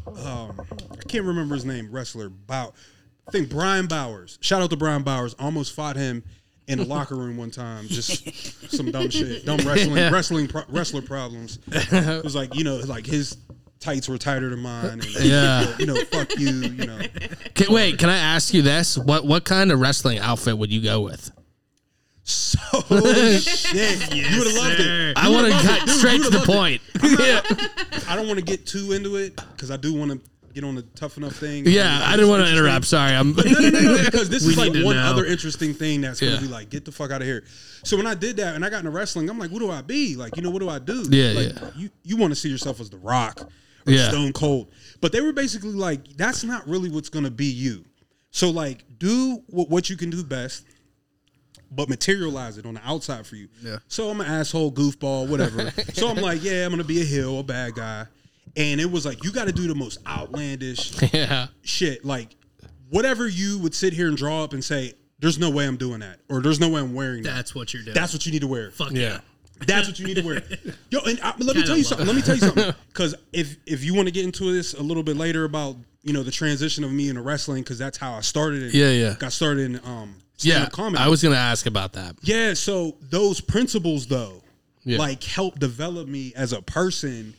Um, 0.07 0.61
I 0.93 1.03
can't 1.09 1.25
remember 1.25 1.55
his 1.55 1.65
name. 1.65 1.89
Wrestler 1.91 2.29
Bow. 2.29 2.73
I 3.27 3.31
think 3.31 3.49
Brian 3.51 3.87
Bowers. 3.87 4.39
Shout 4.41 4.63
out 4.63 4.71
to 4.71 4.77
Brian 4.77 5.03
Bowers. 5.03 5.35
Almost 5.39 5.75
fought 5.75 5.97
him 5.97 6.25
in 6.69 6.79
the 6.79 6.85
locker 6.85 7.15
room 7.17 7.37
one 7.37 7.51
time. 7.51 7.87
Just 7.89 8.71
some 8.71 8.91
dumb 8.91 9.11
shit, 9.11 9.45
dumb 9.47 9.59
wrestling, 9.59 9.95
wrestling, 10.13 10.49
pro- 10.49 10.65
wrestler 10.69 11.03
problems. 11.03 11.59
It 11.69 12.25
was 12.25 12.35
like 12.35 12.55
you 12.55 12.65
know, 12.65 12.77
like 12.87 13.07
his 13.07 13.37
tights 13.81 14.09
were 14.09 14.19
tighter 14.19 14.49
than 14.51 14.61
mine. 14.61 14.85
And, 15.01 15.05
Yeah. 15.21 15.77
you 15.79 15.87
know, 15.87 15.97
fuck 16.11 16.37
you. 16.39 16.51
You 16.51 16.87
know, 16.87 17.01
Can, 17.55 17.73
wait, 17.73 17.99
can 17.99 18.09
I 18.09 18.17
ask 18.17 18.55
you 18.55 18.63
this? 18.63 18.97
What 18.99 19.25
what 19.27 19.45
kind 19.45 19.71
of 19.73 19.81
wrestling 19.81 20.19
outfit 20.19 20.57
would 20.59 20.73
you 20.73 20.81
go 20.83 21.01
with? 21.01 21.31
So 22.25 22.59
shit. 23.41 24.15
you 24.15 24.39
would 24.39 24.47
have 24.47 24.57
loved 24.57 24.77
sir. 24.79 25.11
it. 25.11 25.19
I 25.19 25.29
want 25.29 25.47
to 25.53 25.53
cut 25.67 25.89
straight 25.89 26.23
to 26.23 26.31
the 26.31 26.41
point. 26.41 26.81
yeah. 27.03 27.41
I 28.09 28.17
don't 28.17 28.27
want 28.27 28.39
to 28.39 28.45
get 28.45 28.67
too 28.67 28.93
into 28.93 29.17
it 29.17 29.37
because 29.53 29.71
I 29.71 29.77
do 29.77 29.93
want 29.95 30.13
to 30.13 30.21
get 30.55 30.65
on 30.65 30.75
the 30.75 30.83
tough 30.95 31.17
enough 31.17 31.35
thing. 31.35 31.65
Yeah, 31.67 32.01
I 32.05 32.13
didn't 32.15 32.29
want 32.31 32.45
to 32.47 32.53
interrupt. 32.53 32.85
Sorry, 32.85 33.13
I'm. 33.13 33.33
no, 33.35 33.43
no, 33.43 33.69
no, 33.71 33.81
no, 33.81 34.05
because 34.05 34.29
this 34.29 34.45
is 34.47 34.57
like 34.57 34.73
one 34.85 34.97
know. 34.97 35.03
other 35.03 35.25
interesting 35.25 35.75
thing 35.75 36.03
that's 36.03 36.21
gonna 36.21 36.35
Yeah. 36.35 36.41
be 36.41 36.47
like, 36.49 36.69
get 36.69 36.85
the 36.85 36.93
fuck 36.93 37.11
out 37.11 37.23
of 37.23 37.27
here. 37.27 37.45
So 37.85 37.97
when 37.97 38.07
I 38.07 38.15
did 38.15 38.37
that 38.37 38.55
and 38.55 38.65
I 38.65 38.71
got 38.71 38.79
into 38.81 38.91
wrestling, 38.91 39.29
I'm 39.31 39.39
like, 39.39 39.51
what 39.51 39.59
do 39.61 39.71
I 39.71 39.83
be? 39.83 40.15
Like, 40.15 40.37
you 40.37 40.43
know, 40.43 40.51
what 40.51 40.61
do 40.61 40.69
I 40.69 40.79
do? 40.79 41.05
Yeah, 41.11 41.33
like, 41.33 41.61
yeah. 41.61 41.71
You 41.77 41.91
you 42.05 42.17
want 42.17 42.33
to 42.33 42.37
see 42.37 42.49
yourself 42.51 42.81
as 42.81 42.91
the 42.91 42.99
Rock 42.99 43.41
or 43.87 43.93
Yeah. 43.93 44.11
Stone 44.11 44.35
Cold, 44.35 44.71
but 45.01 45.11
they 45.13 45.21
were 45.21 45.33
basically 45.33 45.73
like, 45.73 46.07
that's 46.17 46.45
not 46.45 46.69
really 46.69 46.91
what's 46.91 47.09
gonna 47.09 47.31
be 47.31 47.47
you. 47.47 47.85
So 48.31 48.51
like, 48.51 48.85
do 48.99 49.43
what, 49.49 49.69
what 49.71 49.91
you 49.91 49.97
can 49.97 50.11
do 50.11 50.23
best. 50.23 50.65
But 51.75 51.89
materialize 51.89 52.59
it 52.59 52.67
on 52.67 52.75
the 52.75 52.81
outside 52.87 53.27
for 53.27 53.37
you. 53.37 53.49
Yeah. 53.63 53.79
So 53.89 54.11
I'm 54.11 54.21
an 54.21 54.27
asshole, 54.27 54.73
goofball, 54.73 55.29
whatever. 55.29 55.71
so 55.95 56.09
I'm 56.09 56.17
like, 56.17 56.43
yeah, 56.45 56.65
I'm 56.67 56.71
gonna 56.71 56.85
be 56.85 57.01
a 57.01 57.05
heel, 57.05 57.41
a 57.41 57.43
bad 57.43 57.75
guy. 57.75 58.07
And 58.57 58.79
it 58.81 58.91
was 58.91 59.07
like, 59.07 59.25
you 59.25 59.33
got 59.33 59.47
to 59.47 59.53
do 59.53 59.67
the 59.67 59.75
most 59.75 59.99
outlandish, 60.07 61.01
yeah. 61.15 61.47
shit 61.63 62.05
like 62.05 62.37
whatever 62.91 63.27
you 63.27 63.59
would 63.61 63.75
sit 63.75 63.93
here 63.95 64.09
and 64.09 64.17
draw 64.17 64.45
up 64.45 64.53
and 64.53 64.63
say 64.63 64.93
there's 65.19 65.39
no 65.39 65.49
way 65.49 65.67
i'm 65.67 65.77
doing 65.79 66.01
that 66.01 66.19
or 66.29 66.41
there's 66.43 66.61
no 66.61 66.69
way 66.69 66.79
i'm 66.81 66.93
wearing 66.93 67.23
that 67.23 67.35
That's 67.35 67.55
what 67.55 67.73
you're 67.73 67.83
doing. 67.83 67.95
that's 67.95 68.13
what 68.13 68.27
you 68.27 68.33
need 68.33 68.41
to 68.43 68.47
wear 68.47 68.71
fuck 68.71 68.91
Yeah. 68.91 69.01
yeah. 69.01 69.19
that's 69.67 69.89
what 69.89 69.99
you 69.99 70.07
need 70.07 70.17
to 70.17 70.23
wear 70.27 70.43
yo 70.91 71.01
and 71.07 71.19
I, 71.23 71.29
let 71.31 71.39
me 71.39 71.45
Kinda 71.63 71.63
tell 71.67 71.77
you 71.79 71.85
love 71.85 71.87
something 71.87 72.07
let 72.07 72.17
me 72.17 72.21
tell 72.23 72.35
you 72.35 72.41
something 72.43 72.75
because 72.89 73.15
if 73.33 73.57
if 73.65 73.83
you 73.83 73.95
want 73.95 74.09
to 74.09 74.13
get 74.13 74.25
into 74.25 74.53
this 74.53 74.75
a 74.75 74.83
little 74.83 75.03
bit 75.03 75.17
later 75.17 75.45
about 75.45 75.77
you 76.03 76.13
know 76.13 76.23
the 76.23 76.31
transition 76.31 76.85
of 76.85 76.93
me 76.93 77.09
into 77.09 77.23
wrestling 77.23 77.63
because 77.63 77.79
that's 77.79 77.97
how 77.97 78.13
i 78.13 78.21
started 78.21 78.63
it 78.63 78.75
Yeah, 78.75 78.91
yeah. 78.91 79.15
got 79.19 79.33
started 79.33 79.71
in 79.71 79.81
um 79.87 80.17
Yeah. 80.45 80.69
stand-up 80.69 81.01
I 81.01 81.09
was 81.09 81.23
gonna 81.23 81.37
ask 81.37 81.67
about 81.67 81.93
that. 81.95 82.17
yeah, 82.23 82.55
so 82.55 82.97
those 83.01 83.41
principles 83.41 84.07
though, 84.07 84.43
Yeah. 84.85 84.99
like 84.99 85.23
help 85.25 85.59
develop 85.59 86.09
me 86.09 86.33
as 86.37 86.53
a 86.53 86.63
person 86.63 87.35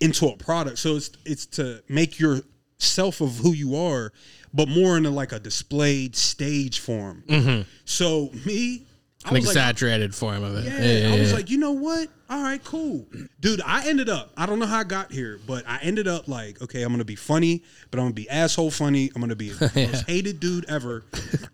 into 0.00 0.26
a 0.28 0.36
product. 0.36 0.78
So 0.78 0.96
it's 0.96 1.10
it's 1.24 1.46
to 1.46 1.82
make 1.88 2.18
yourself 2.20 3.20
of 3.20 3.36
who 3.38 3.52
you 3.52 3.76
are, 3.76 4.12
but 4.52 4.68
more 4.68 4.96
in 4.96 5.06
a, 5.06 5.10
like 5.10 5.32
a 5.32 5.38
displayed 5.38 6.14
stage 6.16 6.80
form. 6.80 7.24
Mm-hmm. 7.26 7.62
So 7.84 8.30
me, 8.44 8.86
I 9.26 9.30
An 9.30 9.34
was 9.34 9.44
like, 9.46 9.52
exaggerated 9.56 10.14
form 10.14 10.44
of 10.44 10.56
it. 10.56 10.64
yeah, 10.64 11.12
I 11.12 11.18
was 11.18 11.32
like, 11.32 11.50
you 11.50 11.58
know 11.58 11.72
what? 11.72 12.08
All 12.30 12.42
right, 12.42 12.62
cool. 12.62 13.04
Dude, 13.40 13.60
I 13.66 13.88
ended 13.88 14.08
up, 14.08 14.30
I 14.36 14.46
don't 14.46 14.58
know 14.60 14.66
how 14.66 14.78
I 14.78 14.84
got 14.84 15.10
here, 15.10 15.40
but 15.46 15.64
I 15.66 15.78
ended 15.82 16.06
up 16.06 16.28
like, 16.28 16.62
okay, 16.62 16.82
I'm 16.82 16.92
gonna 16.92 17.04
be 17.04 17.16
funny, 17.16 17.62
but 17.90 17.98
I'm 17.98 18.04
gonna 18.06 18.14
be 18.14 18.30
asshole 18.30 18.70
funny. 18.70 19.10
I'm 19.14 19.20
gonna 19.20 19.34
be 19.36 19.48
the 19.50 19.70
most 19.90 20.08
hated 20.08 20.38
dude 20.40 20.64
ever. 20.68 21.04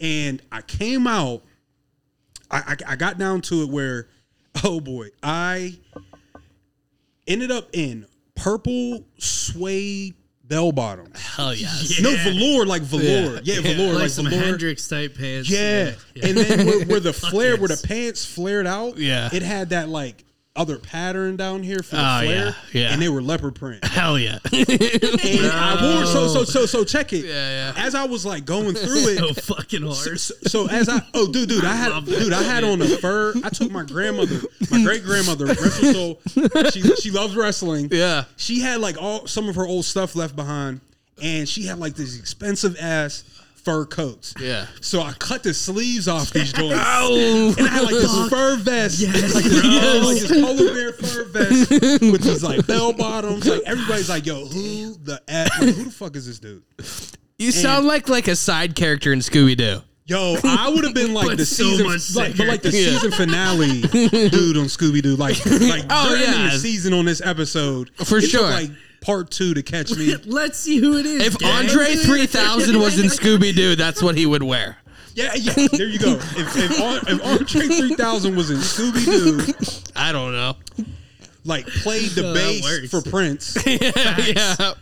And 0.00 0.42
I 0.52 0.60
came 0.62 1.06
out, 1.06 1.42
I, 2.50 2.58
I 2.86 2.92
I 2.92 2.96
got 2.96 3.16
down 3.18 3.40
to 3.42 3.62
it 3.62 3.70
where, 3.70 4.08
oh 4.64 4.80
boy, 4.80 5.08
I 5.22 5.78
ended 7.26 7.50
up 7.50 7.68
in 7.72 8.04
purple 8.34 9.04
suede 9.18 10.14
bell 10.52 10.70
bottoms. 10.70 11.18
hell 11.18 11.54
yes. 11.54 11.98
No 12.02 12.14
velour, 12.14 12.66
like 12.66 12.82
velour. 12.82 13.40
Yeah, 13.42 13.62
velour, 13.62 13.92
like, 13.94 14.02
like, 14.02 14.10
some 14.10 14.26
velour. 14.26 14.44
Hendrix 14.44 14.86
type 14.86 15.16
pants. 15.16 15.48
Yeah. 15.48 15.92
And 16.22 16.36
then 16.36 16.66
where, 16.66 16.84
where 16.86 17.00
the 17.00 17.12
Fuck 17.22 17.30
flare, 17.30 17.56
where 17.56 17.68
the 17.68 17.82
pants 17.86 18.24
flared 18.26 18.66
out, 18.66 18.98
Yeah. 18.98 19.30
it 19.32 19.42
had 19.42 19.70
that 19.70 19.88
like 19.88 20.24
other 20.54 20.76
pattern 20.78 21.36
down 21.36 21.62
here 21.62 21.78
for 21.82 21.96
the 21.96 22.02
Oh, 22.02 22.20
flare. 22.22 22.28
yeah, 22.28 22.54
yeah. 22.72 22.92
And 22.92 23.00
they 23.00 23.08
were 23.08 23.22
leopard 23.22 23.54
print. 23.54 23.82
Hell 23.86 24.18
yeah. 24.18 24.38
And 24.52 25.46
I 25.46 25.78
wore 25.96 26.06
so 26.06 26.28
so 26.28 26.44
so 26.44 26.66
so 26.66 26.84
check 26.84 27.12
it. 27.12 27.24
Yeah, 27.24 27.72
yeah. 27.74 27.82
As 27.84 27.94
I 27.94 28.04
was 28.04 28.26
like 28.26 28.44
going 28.44 28.74
through 28.74 29.08
it, 29.14 29.18
oh, 29.22 29.28
so 29.28 29.30
it. 29.30 29.40
fucking 29.44 29.82
hard. 29.82 30.20
So, 30.20 30.34
so 30.46 30.68
as 30.68 30.88
I 30.88 31.00
oh 31.14 31.30
dude 31.32 31.48
dude 31.48 31.64
I 31.64 31.74
had 31.74 31.88
love 31.92 32.06
that 32.06 32.18
dude 32.18 32.32
I 32.32 32.42
had 32.42 32.64
on 32.64 32.82
a 32.82 32.86
fur 32.98 33.32
I 33.42 33.48
took 33.48 33.70
my 33.70 33.82
grandmother 33.84 34.40
my 34.70 34.82
great 34.82 35.04
grandmother 35.04 35.46
wrestle 35.46 35.92
soul 35.94 36.20
she 36.70 36.82
she 36.96 37.10
loves 37.10 37.34
wrestling 37.34 37.88
Yeah. 37.90 38.24
she 38.36 38.60
had 38.60 38.80
like 38.80 39.00
all 39.00 39.26
some 39.26 39.48
of 39.48 39.54
her 39.56 39.66
old 39.66 39.84
stuff 39.84 40.14
left 40.14 40.36
behind 40.36 40.80
and 41.22 41.48
she 41.48 41.64
had 41.64 41.78
like 41.78 41.94
this 41.94 42.18
expensive 42.18 42.76
ass 42.80 43.24
fur 43.64 43.84
coats 43.86 44.34
Yeah. 44.40 44.66
so 44.80 45.00
I 45.02 45.12
cut 45.12 45.42
the 45.42 45.54
sleeves 45.54 46.08
off 46.08 46.30
these 46.32 46.52
joints 46.54 46.78
Oh. 46.84 47.54
and 47.56 47.66
I 47.66 47.70
had 47.70 47.82
like 47.84 47.94
this 47.94 48.28
fur 48.28 48.56
vest, 48.56 49.00
Yes. 49.00 49.34
like, 49.34 49.44
this, 49.44 49.64
yeah, 49.64 50.02
like 50.04 50.18
this 50.18 50.30
polar 50.30 50.74
bear 50.74 50.92
fur 50.92 51.24
vest 51.24 51.70
which 52.12 52.26
is 52.26 52.42
like 52.42 52.66
bell 52.66 52.92
bottoms. 52.96 53.46
Like 53.46 53.62
everybody's 53.66 54.08
like, 54.08 54.26
"Yo, 54.26 54.46
who 54.46 54.94
the 54.94 55.20
f- 55.28 55.50
like, 55.60 55.74
who 55.74 55.84
the 55.84 55.90
fuck 55.90 56.16
is 56.16 56.26
this 56.26 56.38
dude?" 56.38 56.62
You 57.38 57.50
sound 57.52 57.86
like 57.86 58.08
like 58.08 58.28
a 58.28 58.36
side 58.36 58.74
character 58.74 59.12
in 59.12 59.20
Scooby 59.20 59.56
Doo. 59.56 59.80
Yo, 60.06 60.36
I 60.44 60.68
would 60.68 60.82
have 60.84 60.94
been 60.94 61.14
like 61.14 61.36
the 61.36 61.46
so 61.46 61.64
season, 61.64 61.86
like, 62.20 62.36
but 62.36 62.46
like 62.48 62.62
the. 62.62 62.70
Yeah. 62.70 62.98
season 62.98 63.12
finale 63.12 63.80
dude 63.82 64.56
on 64.56 64.64
Scooby 64.66 65.00
Doo. 65.02 65.14
Like, 65.16 65.44
like 65.46 65.84
Oh, 65.90 66.08
during 66.08 66.22
yeah. 66.22 66.50
the 66.50 66.58
season 66.58 66.92
on 66.92 67.04
this 67.04 67.20
episode, 67.20 67.90
For 68.04 68.20
sure. 68.20 68.42
like 68.50 68.70
part 69.02 69.30
two 69.30 69.52
to 69.54 69.62
catch 69.62 69.90
me. 69.94 70.16
Let's 70.24 70.58
see 70.58 70.78
who 70.78 70.96
it 70.96 71.04
is. 71.06 71.26
If 71.26 71.38
gang. 71.38 71.68
Andre 71.68 71.94
3000 71.94 72.78
was 72.78 72.98
in 72.98 73.06
Scooby 73.06 73.54
Doo, 73.54 73.76
that's 73.76 74.02
what 74.02 74.16
he 74.16 74.24
would 74.26 74.42
wear. 74.42 74.78
Yeah, 75.14 75.34
yeah. 75.34 75.52
There 75.72 75.86
you 75.86 75.98
go. 75.98 76.12
If 76.14 76.56
if, 76.56 76.80
if 76.80 77.22
Andre 77.22 77.66
three 77.66 77.94
thousand 77.94 78.34
was 78.34 78.50
in 78.50 78.56
Scooby 78.56 79.04
Doo, 79.04 79.90
I 79.94 80.10
don't 80.10 80.32
know. 80.32 80.56
like 81.44 81.66
played 81.66 82.10
the 82.12 82.22
that 82.32 82.34
bass 82.34 82.90
for 82.90 83.02
Prince. 83.02 83.58
yeah. 83.66 84.72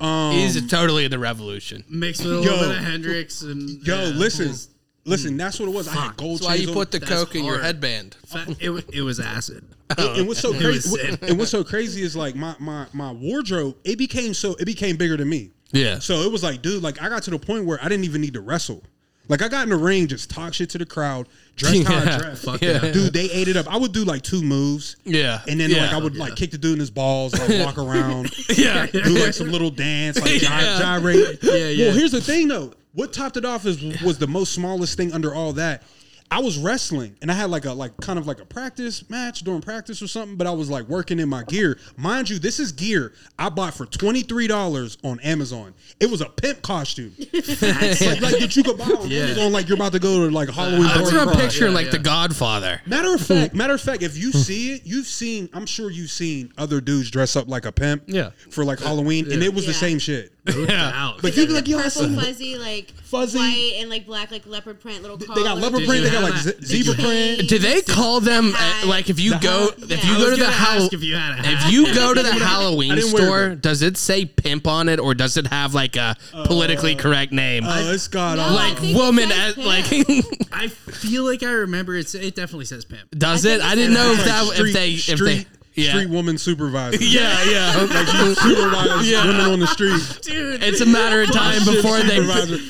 Um, 0.00 0.32
He's 0.32 0.64
totally 0.70 1.06
in 1.06 1.10
the 1.10 1.18
revolution. 1.18 1.82
mixed 1.88 2.22
with 2.22 2.34
a 2.34 2.36
Yo. 2.36 2.50
little 2.52 2.68
bit 2.68 2.78
of 2.78 2.84
Hendrix 2.84 3.42
and 3.42 3.84
Yo, 3.84 3.96
yeah, 4.04 4.10
listen, 4.10 4.48
pulls- 4.48 4.68
listen. 5.04 5.32
Hmm. 5.32 5.36
That's 5.38 5.58
what 5.60 5.68
it 5.68 5.74
was. 5.74 5.88
I 5.88 5.92
had 5.94 6.16
gold 6.16 6.38
That's 6.38 6.46
why 6.46 6.56
chains 6.56 6.62
you 6.62 6.68
on- 6.68 6.74
put 6.74 6.90
the 6.90 6.98
That's 6.98 7.10
coke 7.12 7.34
in 7.34 7.44
your 7.44 7.54
hard. 7.54 7.64
headband. 7.64 8.16
Fa- 8.26 8.56
It, 8.60 8.70
wa- 8.70 8.80
it 8.92 9.02
was 9.02 9.20
acid. 9.20 9.64
and, 9.98 10.18
and 10.18 10.28
what's 10.28 10.40
so 10.40 10.52
It 10.54 10.60
crazy? 10.60 10.90
was 10.90 11.18
and 11.30 11.38
what's 11.38 11.50
so 11.50 11.62
crazy 11.64 12.02
is 12.02 12.16
like 12.16 12.34
my 12.34 12.54
my 12.58 12.86
my 12.92 13.12
wardrobe. 13.12 13.76
It 13.84 13.96
became 13.98 14.34
so 14.34 14.54
it 14.54 14.64
became 14.64 14.96
bigger 14.96 15.16
than 15.16 15.28
me. 15.28 15.50
Yeah. 15.72 15.98
So 15.98 16.20
it 16.22 16.30
was 16.32 16.42
like, 16.42 16.62
dude, 16.62 16.82
like 16.82 17.02
I 17.02 17.08
got 17.08 17.22
to 17.24 17.30
the 17.30 17.38
point 17.38 17.64
where 17.66 17.78
I 17.82 17.88
didn't 17.88 18.04
even 18.04 18.20
need 18.20 18.34
to 18.34 18.40
wrestle. 18.40 18.82
Like 19.26 19.40
I 19.40 19.48
got 19.48 19.62
in 19.62 19.70
the 19.70 19.76
ring, 19.76 20.06
just 20.06 20.28
talk 20.28 20.52
shit 20.52 20.68
to 20.70 20.78
the 20.78 20.84
crowd, 20.84 21.28
dress 21.56 21.82
how 21.86 21.94
I 21.94 22.04
Yeah. 22.04 22.18
dress. 22.18 22.44
Fuck 22.44 22.60
Yeah. 22.60 22.84
yeah. 22.84 22.92
Dude, 22.92 23.12
they 23.14 23.24
ate 23.30 23.48
it 23.48 23.56
up. 23.56 23.66
I 23.72 23.78
would 23.78 23.92
do 23.92 24.04
like 24.04 24.20
two 24.20 24.42
moves. 24.42 24.96
Yeah. 25.04 25.40
And 25.48 25.58
then 25.58 25.70
yeah. 25.70 25.84
like 25.84 25.92
I 25.94 25.96
would 25.96 26.14
like 26.14 26.36
kick 26.36 26.50
the 26.50 26.58
dude 26.58 26.74
in 26.74 26.78
his 26.80 26.90
balls, 26.90 27.32
like 27.32 27.48
walk 27.64 27.78
around, 27.78 28.30
Yeah. 28.56 28.84
do 28.86 29.00
like 29.00 29.32
some 29.32 29.50
little 29.50 29.70
dance, 29.70 30.20
like 30.20 30.30
gy- 30.30 30.40
Yeah. 30.46 30.78
gyrate. 30.78 31.38
Yeah, 31.42 31.54
yeah. 31.68 31.86
Well, 31.88 31.96
here's 31.96 32.12
the 32.12 32.20
thing 32.20 32.48
though. 32.48 32.74
What 32.94 33.12
topped 33.12 33.36
it 33.36 33.44
off 33.44 33.66
is 33.66 34.02
was 34.02 34.18
the 34.18 34.26
most 34.28 34.52
smallest 34.52 34.96
thing 34.96 35.12
under 35.12 35.34
all 35.34 35.52
that. 35.54 35.82
I 36.30 36.40
was 36.40 36.58
wrestling 36.58 37.16
and 37.22 37.30
I 37.30 37.34
had 37.34 37.50
like 37.50 37.64
a 37.64 37.72
like 37.72 37.96
kind 37.98 38.18
of 38.18 38.26
like 38.26 38.40
a 38.40 38.44
practice 38.44 39.08
match 39.10 39.42
during 39.42 39.60
practice 39.60 40.00
or 40.02 40.08
something, 40.08 40.36
but 40.36 40.46
I 40.46 40.50
was 40.52 40.70
like 40.70 40.88
working 40.88 41.20
in 41.20 41.28
my 41.28 41.44
gear. 41.44 41.78
Mind 41.96 42.30
you, 42.30 42.38
this 42.38 42.58
is 42.58 42.72
gear 42.72 43.12
I 43.38 43.50
bought 43.50 43.74
for 43.74 43.86
twenty 43.86 44.22
three 44.22 44.46
dollars 44.46 44.96
on 45.04 45.20
Amazon. 45.20 45.74
It 46.00 46.10
was 46.10 46.22
a 46.22 46.28
pimp 46.28 46.62
costume, 46.62 47.14
like, 47.18 47.32
like 47.32 48.38
that 48.40 48.56
you 48.56 48.64
could 48.64 48.78
buy 48.78 48.86
on 48.86 49.08
Yeah. 49.08 49.20
Amazon. 49.24 49.52
Like 49.52 49.68
you're 49.68 49.76
about 49.76 49.92
to 49.92 50.00
go 50.00 50.26
to 50.26 50.34
like 50.34 50.48
uh, 50.48 50.52
a 50.52 50.54
Halloween. 50.54 50.82
That's 50.84 51.02
party. 51.02 51.16
what 51.16 51.22
I'm 51.22 51.28
Right. 51.28 51.38
picturing, 51.38 51.70
Yeah, 51.72 51.76
like 51.76 51.86
yeah. 51.86 51.92
The 51.92 51.98
Godfather. 51.98 52.80
Matter 52.86 53.14
of 53.14 53.20
fact, 53.20 53.54
matter 53.54 53.74
of 53.74 53.80
fact, 53.80 54.02
if 54.02 54.16
you 54.16 54.32
hmm. 54.32 54.38
see 54.38 54.72
it, 54.72 54.82
you've 54.84 55.06
seen. 55.06 55.48
I'm 55.52 55.66
sure 55.66 55.90
you've 55.90 56.10
seen 56.10 56.52
other 56.58 56.80
dudes 56.80 57.10
dress 57.10 57.36
up 57.36 57.48
like 57.48 57.64
a 57.66 57.72
pimp. 57.72 58.04
Yeah. 58.06 58.30
For 58.50 58.64
like 58.64 58.80
uh, 58.80 58.86
Halloween, 58.86 59.30
and 59.30 59.42
it 59.42 59.54
was 59.54 59.66
the 59.66 59.74
same 59.74 59.98
shit. 59.98 60.33
Yeah. 60.46 60.92
Out. 60.94 61.22
But 61.22 61.28
It's 61.28 61.36
you'd 61.38 61.46
be 61.48 61.54
like 61.54 61.62
like, 61.62 61.68
yo, 61.68 61.78
I 61.78 61.82
purple 61.84 62.20
fuzzy, 62.20 62.58
like 62.58 62.90
Fuzzy. 63.04 63.38
white 63.38 63.72
and 63.78 63.88
like 63.88 64.04
black, 64.04 64.30
like 64.30 64.46
leopard 64.46 64.78
print 64.78 65.00
little 65.00 65.16
collar. 65.16 65.36
They 65.40 65.42
got 65.42 65.56
leopard 65.58 65.78
Did 65.80 65.88
print. 65.88 66.04
They 66.04 66.10
got 66.10 66.22
like 66.22 66.34
that- 66.42 66.62
ze- 66.66 66.82
zebra 66.82 66.94
print. 67.02 67.48
Do 67.48 67.58
they 67.58 67.80
call 67.80 68.20
them 68.20 68.52
uh, 68.54 68.86
like 68.86 69.08
if 69.08 69.18
you 69.18 69.30
The 69.30 69.38
go 69.38 69.70
hat? 69.70 69.90
if 69.90 70.04
you 70.04 70.14
go 70.18 70.24
to 70.26 70.30
the 70.32 70.36
gonna 70.42 70.52
Hall- 70.52 70.82
ask 70.82 70.92
if 70.92 71.02
you 71.02 71.16
had 71.16 71.38
a 71.44 71.50
if 71.50 71.72
you 71.72 71.94
go 71.94 72.12
to 72.12 72.22
the 72.22 72.32
Halloween 72.34 72.92
I 72.92 72.96
didn't 72.96 73.12
wear 73.14 73.22
store, 73.22 73.54
does 73.54 73.80
it 73.80 73.96
say 73.96 74.26
pimp 74.26 74.66
on 74.66 74.90
it 74.90 75.00
or 75.00 75.14
does 75.14 75.38
it 75.38 75.46
have 75.46 75.72
like 75.72 75.96
a 75.96 76.14
politically 76.44 76.94
correct 76.94 77.32
name? 77.32 77.64
Oh, 77.66 77.92
it's 77.92 78.08
god 78.08 78.36
No, 78.36 78.42
awful. 78.44 78.58
I 78.58 78.68
like 78.90 78.94
woman 78.96 79.32
as 79.32 79.56
like 79.56 79.86
I 80.52 80.68
feel 80.68 81.24
like 81.24 81.42
I 81.42 81.52
remember 81.52 81.96
it's 81.96 82.14
it 82.14 82.34
definitely 82.34 82.66
says 82.66 82.84
pimp. 82.84 83.08
does 83.12 83.46
I 83.46 83.50
it? 83.54 83.60
I 83.62 83.74
didn't 83.74 83.94
know 83.94 84.12
if 84.12 84.24
that 84.24 84.44
street, 84.46 84.68
if 84.68 84.74
they 84.74 84.90
if 85.12 85.18
they 85.20 85.46
yeah 85.74 85.90
street 85.90 86.08
woman 86.08 86.38
supervisor. 86.38 86.96
yeah 87.04 87.42
yeah 87.44 87.76
Like 87.94 88.12
you 88.14 88.34
supervise 88.34 89.10
Yeah. 89.10 89.26
women 89.26 89.40
on 89.46 89.58
the 89.60 89.66
street. 89.66 90.00
Dude, 90.22 90.62
It's 90.62 90.80
a 90.80 90.86
matter 90.86 91.22
of 91.22 91.32
time 91.32 91.64
before 91.64 91.98
they 91.98 92.20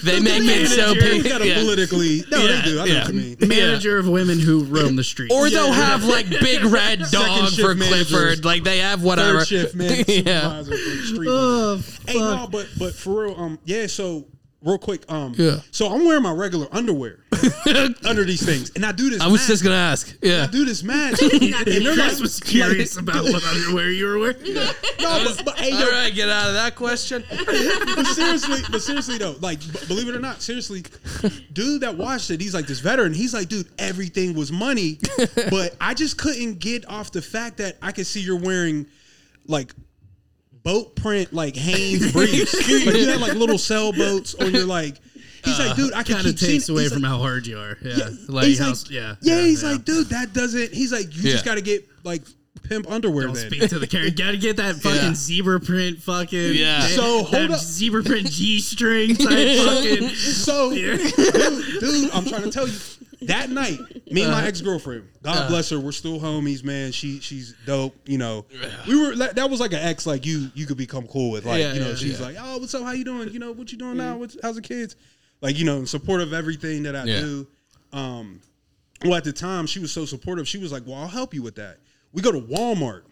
they 0.02 0.20
make 0.20 0.42
it 0.44 0.68
so 0.68 0.92
You 0.92 1.00
big. 1.00 1.24
gotta 1.24 1.46
yeah. 1.46 1.54
politically. 1.60 2.22
No, 2.30 2.38
Yeah, 2.38 2.46
they 2.56 2.62
do. 2.62 2.80
I 2.80 2.84
know 2.86 2.92
yeah. 2.92 3.04
what 3.04 3.14
you 3.14 3.20
mean. 3.20 3.36
manager 3.48 3.98
of 3.98 4.08
women 4.08 4.38
who 4.40 4.64
roam 4.64 4.96
the 4.96 5.04
street, 5.04 5.30
Or 5.32 5.48
they'll 5.50 5.72
have 5.72 6.04
like 6.04 6.28
big 6.30 6.64
red 6.64 7.00
dog 7.10 7.48
shift 7.50 7.60
for 7.60 7.74
managers. 7.74 8.08
Clifford. 8.10 8.44
Like 8.44 8.64
they 8.64 8.78
have 8.78 9.02
whatever. 9.02 9.38
Third 9.40 9.48
shift 9.48 9.74
man 9.74 10.04
yeah. 10.08 10.62
supervisor 10.62 10.76
for 10.76 11.06
street. 11.06 11.28
Oh, 11.30 11.82
Hey, 12.06 12.18
no, 12.18 12.48
but 12.50 12.68
but 12.78 12.94
for 12.94 13.24
real, 13.24 13.34
um, 13.40 13.58
yeah. 13.64 13.86
So 13.86 14.26
real 14.64 14.78
quick, 14.78 15.04
um, 15.12 15.34
Yeah. 15.36 15.58
So 15.70 15.88
I'm 15.92 16.04
wearing 16.04 16.22
my 16.22 16.32
regular 16.32 16.66
underwear 16.72 17.18
under 18.04 18.24
these 18.24 18.44
things, 18.44 18.72
and 18.74 18.84
I 18.84 18.92
do 18.92 19.10
this. 19.10 19.20
I 19.20 19.26
was 19.26 19.40
match. 19.42 19.48
just 19.48 19.62
gonna 19.64 19.74
ask. 19.76 20.16
Yeah. 20.22 20.44
I 20.44 20.46
do 20.50 20.64
this 20.64 20.82
match, 20.82 21.20
and 21.22 21.32
they're 21.42 21.94
Chris 21.94 21.98
like, 22.14 22.20
was 22.20 22.40
curious 22.40 22.96
about 22.98 23.24
what 23.24 23.44
underwear 23.44 23.90
you 23.90 24.06
were 24.06 24.18
wearing. 24.18 24.54
no, 24.54 24.72
but, 25.00 25.42
but 25.44 25.58
hey, 25.58 25.70
yo, 25.70 25.76
All 25.84 25.90
right, 25.90 26.14
get 26.14 26.28
out 26.28 26.48
of 26.48 26.54
that 26.54 26.74
question. 26.76 27.22
but 27.28 28.04
seriously, 28.06 28.60
but 28.70 28.80
seriously 28.82 29.18
though, 29.18 29.36
like 29.40 29.60
b- 29.60 29.78
believe 29.88 30.08
it 30.08 30.14
or 30.16 30.20
not, 30.20 30.40
seriously, 30.42 30.84
dude 31.52 31.82
that 31.82 31.96
watched 31.96 32.30
it, 32.30 32.40
he's 32.40 32.54
like 32.54 32.66
this 32.66 32.80
veteran. 32.80 33.12
He's 33.14 33.34
like, 33.34 33.48
dude, 33.48 33.68
everything 33.78 34.34
was 34.34 34.50
money, 34.50 34.98
but 35.50 35.76
I 35.80 35.94
just 35.94 36.16
couldn't 36.18 36.58
get 36.58 36.88
off 36.88 37.12
the 37.12 37.22
fact 37.22 37.58
that 37.58 37.76
I 37.82 37.92
could 37.92 38.06
see 38.06 38.20
you're 38.20 38.38
wearing 38.40 38.86
like 39.46 39.74
boat 40.64 40.96
print 40.96 41.32
like 41.32 41.54
Hanes 41.54 42.12
briefs. 42.12 42.68
you 42.68 43.08
had 43.08 43.20
like 43.20 43.34
little 43.34 43.58
sailboats 43.58 44.34
on 44.34 44.52
your 44.52 44.66
like. 44.66 44.96
He's 45.44 45.58
like, 45.58 45.72
uh, 45.72 45.74
dude, 45.74 45.92
I 45.92 46.02
can 46.02 46.16
Kind 46.16 46.26
of 46.28 46.40
takes 46.40 46.70
away 46.70 46.88
from 46.88 47.02
like, 47.02 47.10
how 47.10 47.18
hard 47.18 47.46
you 47.46 47.58
are. 47.58 47.76
Yeah, 47.82 47.96
yeah, 47.96 48.08
like 48.28 48.46
he's 48.46 48.58
how, 48.58 48.70
like, 48.70 48.90
yeah, 48.90 49.16
yeah, 49.20 49.42
He's 49.42 49.62
like, 49.62 49.84
dude, 49.84 50.08
that 50.08 50.32
doesn't. 50.32 50.72
He's 50.72 50.90
like, 50.90 51.14
you 51.14 51.22
just 51.22 51.44
got 51.44 51.56
to 51.56 51.60
get 51.60 51.86
like 52.02 52.22
pimp 52.64 52.90
underwear. 52.90 53.26
Don't 53.26 53.34
then. 53.36 53.50
speak 53.50 53.68
to 53.70 53.78
the 53.78 53.86
character. 53.86 54.22
Gotta 54.24 54.36
get 54.36 54.56
that 54.56 54.76
fucking 54.82 55.00
Yeah. 55.02 55.14
zebra 55.14 55.60
print 55.60 56.00
fucking 56.02 56.54
Yeah. 56.54 56.80
that- 56.80 56.90
So, 56.90 57.18
hold 57.22 57.32
that 57.32 57.50
up. 57.50 57.60
zebra 57.60 58.02
print 58.02 58.30
G 58.30 58.60
string 58.60 59.14
type 59.16 59.28
fucking 59.58 60.08
So, 60.10 60.70
Yeah. 60.72 60.96
dude, 60.96 61.80
dude, 61.80 62.10
I'm 62.12 62.24
trying 62.26 62.42
to 62.42 62.50
tell 62.50 62.66
you. 62.68 62.74
That 63.22 63.48
night, 63.48 63.78
me 64.12 64.20
and 64.22 64.32
Uh-huh. 64.32 64.42
my 64.42 64.46
ex 64.46 64.60
girlfriend, 64.60 65.04
God 65.22 65.48
bless 65.48 65.70
her, 65.70 65.80
we're 65.80 65.92
still 65.92 66.20
homies, 66.20 66.62
man. 66.62 66.92
She 66.92 67.20
she's 67.20 67.54
dope, 67.64 67.96
you 68.06 68.18
know. 68.18 68.44
We 68.86 69.00
were 69.00 69.16
that, 69.16 69.36
that 69.36 69.48
was 69.48 69.60
like 69.60 69.72
an 69.72 69.78
ex 69.78 70.04
like 70.04 70.26
you 70.26 70.50
you 70.54 70.66
could 70.66 70.76
become 70.76 71.06
cool 71.06 71.30
with, 71.30 71.46
like 71.46 71.60
Yeah, 71.62 71.72
you 71.72 71.80
know. 71.80 71.88
yeah, 71.90 71.94
she's 71.94 72.20
yeah. 72.20 72.26
like, 72.26 72.36
oh, 72.38 72.58
what's 72.58 72.74
up? 72.74 72.82
How 72.82 72.90
you 72.92 73.04
doing? 73.04 73.30
You 73.32 73.38
know, 73.38 73.52
what 73.52 73.72
you 73.72 73.78
doing 73.78 73.96
now? 73.96 74.18
What's 74.18 74.36
how's 74.42 74.56
the 74.56 74.60
kids? 74.62 74.96
Like 75.40 75.56
you 75.58 75.64
know, 75.64 75.78
in 75.78 75.86
support 75.86 76.20
of 76.20 76.34
everything 76.34 76.82
that 76.82 76.94
I 76.96 77.04
Yeah. 77.04 77.20
do. 77.20 77.46
Um, 77.94 78.40
well, 79.04 79.14
at 79.14 79.24
the 79.24 79.32
time, 79.32 79.66
she 79.66 79.78
was 79.78 79.90
so 79.90 80.04
supportive. 80.04 80.46
She 80.46 80.58
was 80.58 80.70
like, 80.70 80.82
well, 80.86 80.96
I'll 80.96 81.08
help 81.08 81.32
you 81.32 81.40
with 81.42 81.54
that. 81.54 81.78
We 82.14 82.22
go 82.22 82.32
to 82.32 82.40
Walmart. 82.40 83.02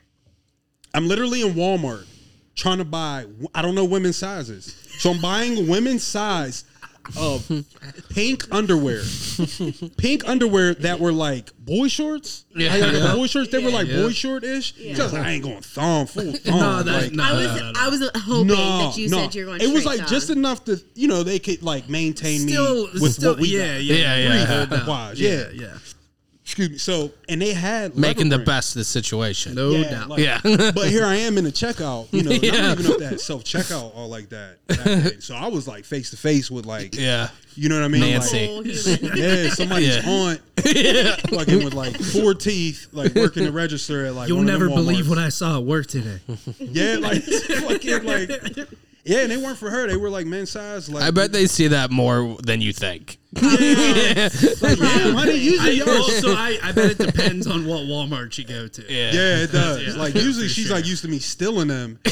I'm 0.94 1.08
literally 1.08 1.42
in 1.42 1.52
Walmart 1.54 2.06
trying 2.54 2.78
to 2.78 2.84
buy. 2.84 3.26
I 3.54 3.60
don't 3.62 3.74
know 3.74 3.84
women's 3.84 4.16
sizes, 4.16 4.74
so 4.98 5.10
I'm 5.10 5.20
buying 5.20 5.66
women's 5.68 6.06
size 6.06 6.64
of 7.18 7.50
pink 8.10 8.44
underwear, 8.52 9.02
pink 9.96 10.28
underwear 10.28 10.74
that 10.74 11.00
were 11.00 11.10
like 11.12 11.50
boy 11.58 11.88
shorts. 11.88 12.44
Yeah. 12.54 12.68
How 12.68 12.76
you 12.76 12.98
Yeah. 12.98 13.14
boy 13.16 13.26
shorts. 13.26 13.50
They 13.50 13.58
were 13.58 13.70
like 13.70 13.88
Yeah. 13.88 14.02
boy 14.02 14.10
short 14.12 14.44
ish. 14.44 14.72
Just 14.72 15.12
I 15.14 15.30
ain't 15.30 15.42
going 15.44 15.62
thong 15.62 16.06
full 16.06 16.32
thong. 16.44 16.60
No, 16.60 16.82
that- 16.84 17.02
like, 17.04 17.12
no. 17.12 17.24
I 17.24 17.32
was 17.32 17.46
no, 17.46 17.72
no. 17.72 17.72
I 17.80 17.88
was 17.88 18.10
hoping 18.14 18.46
that 18.48 18.94
you 18.96 19.08
said 19.08 19.34
you 19.34 19.46
were 19.46 19.58
going. 19.58 19.62
It 19.62 19.72
was 19.74 19.84
like 19.84 19.98
down. 20.00 20.08
just 20.08 20.30
enough 20.30 20.64
to 20.66 20.80
you 20.94 21.08
know 21.08 21.22
they 21.24 21.38
could 21.40 21.62
like 21.62 21.88
maintain 21.88 22.40
still, 22.48 22.86
me 22.86 23.00
with 23.00 23.14
still 23.14 23.32
what 23.32 23.40
we 23.40 23.48
yeah, 23.48 23.74
got. 23.78 23.82
yeah, 23.82 23.96
Yeah, 23.96 24.16
yeah. 24.16 24.64
Hold 24.84 25.18
yeah, 25.18 25.30
yeah. 25.38 25.48
yeah, 25.54 25.78
Excuse 26.44 26.70
me. 26.70 26.78
So 26.78 27.12
and 27.28 27.40
they 27.40 27.52
had 27.52 27.96
Making 27.96 28.28
the 28.28 28.36
leather 28.36 28.46
best 28.46 28.74
of 28.74 28.80
the 28.80 28.84
situation. 28.84 29.54
no 29.54 29.70
Yeah, 29.70 29.90
doubt. 29.90 30.08
like- 30.08 30.18
Yeah. 30.20 30.40
but 30.74 30.88
here 30.88 31.04
I 31.04 31.14
am 31.16 31.38
in 31.38 31.44
the 31.44 31.52
checkout. 31.52 32.08
You 32.12 32.22
know, 32.24 32.30
Yeah. 32.32 32.50
not 32.68 32.80
even 32.80 32.92
up 32.92 32.98
that 32.98 33.20
self 33.20 33.44
checkout 33.44 33.94
all 33.94 34.08
like 34.08 34.28
that. 34.30 34.56
back. 34.66 35.14
So 35.20 35.36
I 35.36 35.46
was 35.46 35.68
like 35.68 35.84
face 35.84 36.10
to 36.10 36.16
face 36.16 36.50
with 36.50 36.66
like, 36.66 36.96
Yeah. 36.96 37.28
you 37.54 37.68
know 37.68 37.76
what 37.76 37.84
I 37.84 37.88
mean? 37.88 38.00
Nancy. 38.00 38.48
Oh, 38.50 38.56
like, 38.56 38.66
human. 38.66 39.16
yeah, 39.16 39.50
somebody's 39.50 39.96
Yeah. 40.04 40.10
aunt, 40.10 40.40
fucking 41.30 41.62
with 41.64 41.74
like 41.74 41.96
four 41.96 42.34
teeth, 42.34 42.88
like 42.92 43.14
working 43.14 43.44
the 43.44 43.52
register 43.52 44.06
at 44.06 44.14
like. 44.14 44.28
You'll 44.28 44.38
one 44.38 44.48
of 44.48 44.52
never 44.52 44.68
believe 44.68 45.08
what 45.08 45.18
I 45.18 45.28
saw 45.28 45.58
at 45.58 45.64
work 45.64 45.86
today. 45.86 46.18
Yeah, 46.58 46.96
like 46.96 47.22
fucking 47.22 48.02
like. 48.04 48.30
Yeah, 49.04 49.20
and 49.22 49.30
they 49.32 49.36
weren't 49.36 49.58
for 49.58 49.68
her. 49.70 49.88
They 49.88 49.96
were 49.96 50.10
like 50.10 50.26
men's 50.26 50.50
size. 50.50 50.88
Like 50.88 51.02
I 51.04 51.10
bet 51.10 51.32
they 51.32 51.46
see 51.46 51.68
that 51.68 51.90
more 51.90 52.36
than 52.42 52.60
you 52.60 52.72
think. 52.72 53.18
Like, 53.34 53.58
yeah, 53.60 54.28
honey, 55.12 55.32
usually 55.36 55.80
I, 55.80 55.84
y'all. 55.84 55.88
also, 55.96 56.34
I, 56.34 56.58
I 56.62 56.72
bet 56.72 56.90
it 56.92 56.98
depends 56.98 57.46
on 57.46 57.66
what 57.66 57.80
Walmart 57.80 58.36
you 58.36 58.44
go 58.44 58.68
to. 58.68 58.82
Yeah. 58.92 59.10
Yeah, 59.12 59.42
it 59.44 59.52
does. 59.52 59.86
Yeah. 59.86 59.94
Like 60.02 60.14
usually 60.14 60.48
she's 60.48 60.66
sure. 60.66 60.76
like 60.76 60.86
used 60.86 61.02
to 61.02 61.08
me 61.08 61.18
stealing 61.18 61.68
them. 61.68 61.98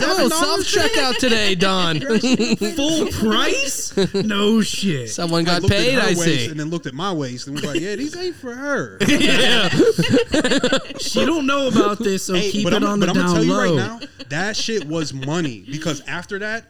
Oh, 0.00 0.28
self 0.28 0.60
checkout 0.60 1.16
today, 1.18 1.54
Don. 1.54 2.00
Full 2.76 3.06
price? 3.08 3.96
No 4.14 4.60
shit. 4.62 5.10
Someone 5.10 5.44
got 5.44 5.62
looked 5.62 5.74
at 5.74 5.80
paid, 5.80 5.98
I 5.98 6.06
waist 6.08 6.22
see. 6.24 6.46
and 6.50 6.58
then 6.58 6.70
looked 6.70 6.86
at 6.86 6.94
my 6.94 7.12
waist 7.12 7.46
and 7.46 7.56
was 7.56 7.64
like, 7.64 7.80
"Yeah, 7.80 7.96
these 7.96 8.16
ain't 8.16 8.36
for 8.36 8.54
her." 8.54 8.98
Yeah. 9.06 9.68
She 10.98 11.24
don't 11.24 11.46
know 11.46 11.68
about 11.68 11.98
this, 11.98 12.24
so 12.24 12.34
Hey, 12.34 12.50
keep 12.50 12.64
but 12.64 12.72
it 12.72 12.76
I'm, 12.82 12.84
on 12.84 13.00
but 13.00 13.06
the 13.06 13.10
I'm 13.12 13.16
gonna 13.16 13.26
down 13.28 13.34
tell 13.36 13.44
you 13.44 13.52
low. 13.52 13.76
right 13.76 14.00
now, 14.00 14.00
that 14.28 14.56
shit 14.56 14.84
was 14.86 15.12
money 15.12 15.64
because 15.70 16.00
after 16.06 16.38
that, 16.40 16.64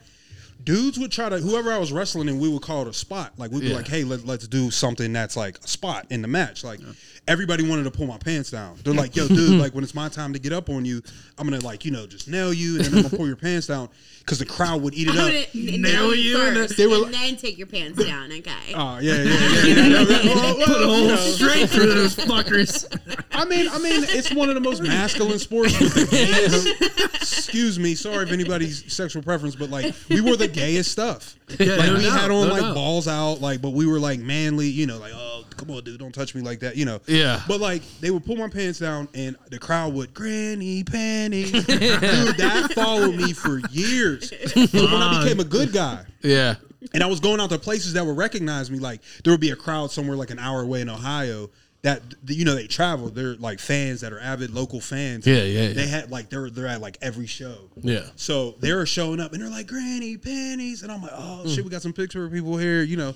dudes 0.69 0.99
would 0.99 1.11
try 1.11 1.31
to 1.31 1.39
whoever 1.39 1.73
I 1.73 1.79
was 1.79 1.93
wrestling 1.93 2.29
and 2.29 2.39
we 2.39 2.47
would 2.49 2.61
call 2.61 2.83
it 2.83 2.89
a 2.89 2.93
spot. 2.93 3.33
Like 3.39 3.51
we'd 3.51 3.61
be 3.63 3.69
Yeah. 3.69 3.77
like, 3.77 3.89
"Hey, 3.89 4.05
let, 4.05 4.27
let's 4.27 4.47
do 4.47 4.71
something 4.71 5.13
that's 5.15 5.35
like 5.35 5.57
a 5.65 5.67
spot 5.67 6.05
in 6.11 6.21
the 6.21 6.29
match." 6.29 6.63
Like 6.63 6.81
everybody 7.29 7.69
wanted 7.69 7.85
to 7.85 7.91
pull 7.91 8.07
my 8.07 8.19
pants 8.19 8.51
down. 8.51 8.77
They're 8.83 8.95
like, 8.95 9.15
"Yo, 9.15 9.29
dude, 9.29 9.61
like 9.61 9.75
when 9.75 9.85
it's 9.85 9.95
my 9.95 10.09
time 10.09 10.33
to 10.33 10.39
get 10.39 10.53
up 10.53 10.69
on 10.71 10.85
you, 10.85 11.03
I'm 11.39 11.49
gonna 11.49 11.63
like 11.65 11.85
you 11.85 11.91
know 11.93 12.07
just 12.07 12.29
nail 12.29 12.53
you 12.53 12.77
and 12.77 12.85
then 12.87 12.95
I'm 12.95 13.03
gonna 13.03 13.17
pull 13.17 13.27
your 13.27 13.37
pants 13.37 13.67
down 13.69 13.89
because 14.21 14.39
the 14.41 14.47
crowd 14.47 14.83
would 14.83 14.95
eat 14.95 15.09
it 15.09 15.15
I 15.17 15.43
up." 15.45 15.55
Nail 15.55 15.79
nail 15.79 16.15
you 16.15 16.37
you 16.39 16.39
first, 16.55 16.77
They 16.77 16.87
were 16.87 17.05
and 17.05 17.15
then 17.15 17.37
take 17.37 17.59
your 17.59 17.67
pants 17.67 18.03
down. 18.05 18.33
Okay. 18.33 18.51
Oh 18.75 18.99
yeah, 19.01 19.15
yeah, 19.15 19.23
yeah. 19.23 19.65
yeah, 19.65 19.87
yeah. 19.87 20.05
Well, 20.35 20.57
well, 20.59 20.67
Put 20.67 20.77
a 20.77 20.81
you 20.81 20.87
hole 20.87 21.09
know. 21.09 21.17
straight 21.17 21.69
through 21.71 21.87
those 21.87 22.17
fuckers. 22.17 22.87
I 23.33 23.45
mean, 23.45 23.69
I 23.69 23.79
mean, 23.79 24.05
it's 24.09 24.33
one 24.33 24.49
of 24.49 24.55
the 24.55 24.61
most 24.61 24.83
masculine 24.83 25.39
sports 25.39 25.79
with 25.79 25.95
the 25.95 26.07
gayest. 26.07 27.15
Excuse 27.15 27.79
me, 27.79 27.95
sorry 27.95 28.25
if 28.25 28.33
anybody's 28.33 28.91
sexual 28.93 29.23
preference, 29.23 29.55
but 29.57 29.71
like 29.71 29.95
we 30.09 30.21
wore 30.21 30.37
the 30.37 30.49
gayest 30.49 30.91
stuff. 30.93 31.37
Yeah, 31.59 31.75
like 31.77 31.91
no 31.91 31.97
we 31.97 32.03
doubt, 32.05 32.21
had 32.21 32.31
on 32.31 32.49
no 32.49 32.53
like 32.55 32.63
doubt. 32.63 32.75
balls 32.75 33.09
out, 33.09 33.41
like, 33.41 33.61
but 33.63 33.71
we 33.71 33.87
were 33.87 33.99
like 33.99 34.21
manly, 34.21 34.69
you 34.69 34.87
know, 34.87 34.99
like 34.99 35.13
oh 35.15 35.28
come 35.59 35.71
on, 35.71 35.85
dude, 35.85 35.99
don't 35.99 36.15
touch 36.15 36.35
me 36.35 36.41
like 36.41 36.61
that, 36.61 36.77
you 36.77 36.85
know. 36.87 37.01
Yeah. 37.07 37.43
But 37.47 37.61
like 37.61 37.83
they 38.01 38.11
would 38.11 38.25
pull 38.25 38.37
my 38.37 38.49
pants 38.49 38.79
down, 38.79 39.09
and 39.15 39.37
the 39.51 39.59
crowd 39.59 39.93
would 39.95 40.15
granny 40.15 40.85
panties. 40.85 41.51
dude, 41.53 41.67
that 41.67 42.73
followed 42.75 43.17
me 43.17 43.33
for 43.33 43.61
years. 43.71 44.31
But 44.55 44.73
when 44.73 44.95
I 45.03 45.23
became 45.23 45.41
a 45.41 45.45
good 45.45 45.73
guy. 45.73 46.05
Yeah. 46.23 46.55
And 46.95 47.03
I 47.03 47.07
was 47.07 47.21
going 47.21 47.41
out 47.41 47.51
to 47.51 47.59
places 47.59 47.93
that 47.95 48.07
would 48.07 48.17
recognize 48.17 48.71
me. 48.71 48.79
Like 48.79 49.01
there 49.25 49.33
would 49.33 49.41
be 49.41 49.51
a 49.51 49.57
crowd 49.57 49.91
somewhere 49.91 50.17
like 50.17 50.31
an 50.31 50.39
hour 50.39 50.63
away 50.63 50.81
in 50.81 50.89
Ohio 50.89 51.51
that 51.83 52.03
you 52.27 52.45
know 52.45 52.55
they 52.55 52.67
travel. 52.67 53.09
They're 53.09 53.35
like 53.37 53.59
fans 53.61 54.01
that 54.01 54.13
are 54.13 54.21
avid 54.21 54.51
local 54.51 54.81
fans. 54.81 55.27
Yeah, 55.27 55.43
yeah, 55.45 55.69
yeah. 55.69 55.73
They 55.75 55.87
had 55.87 56.11
like 56.11 56.29
they're 56.31 56.51
they're 56.51 56.67
at 56.67 56.81
like 56.81 56.99
every 57.03 57.27
show. 57.27 57.71
Yeah. 57.77 58.03
So 58.17 58.53
they're 58.61 58.85
showing 58.87 59.21
up 59.21 59.33
and 59.33 59.43
they're 59.43 59.51
like 59.51 59.67
granny 59.69 60.17
panties, 60.17 60.83
and 60.83 60.91
I'm 60.91 61.03
like, 61.03 61.13
oh 61.15 61.43
Mm. 61.47 61.55
shit, 61.55 61.65
we 61.65 61.71
got 61.71 61.83
some 61.83 61.93
picture 61.93 62.25
of 62.25 62.33
people 62.33 62.57
here, 62.57 62.83
you 62.83 62.97
know. 62.97 63.15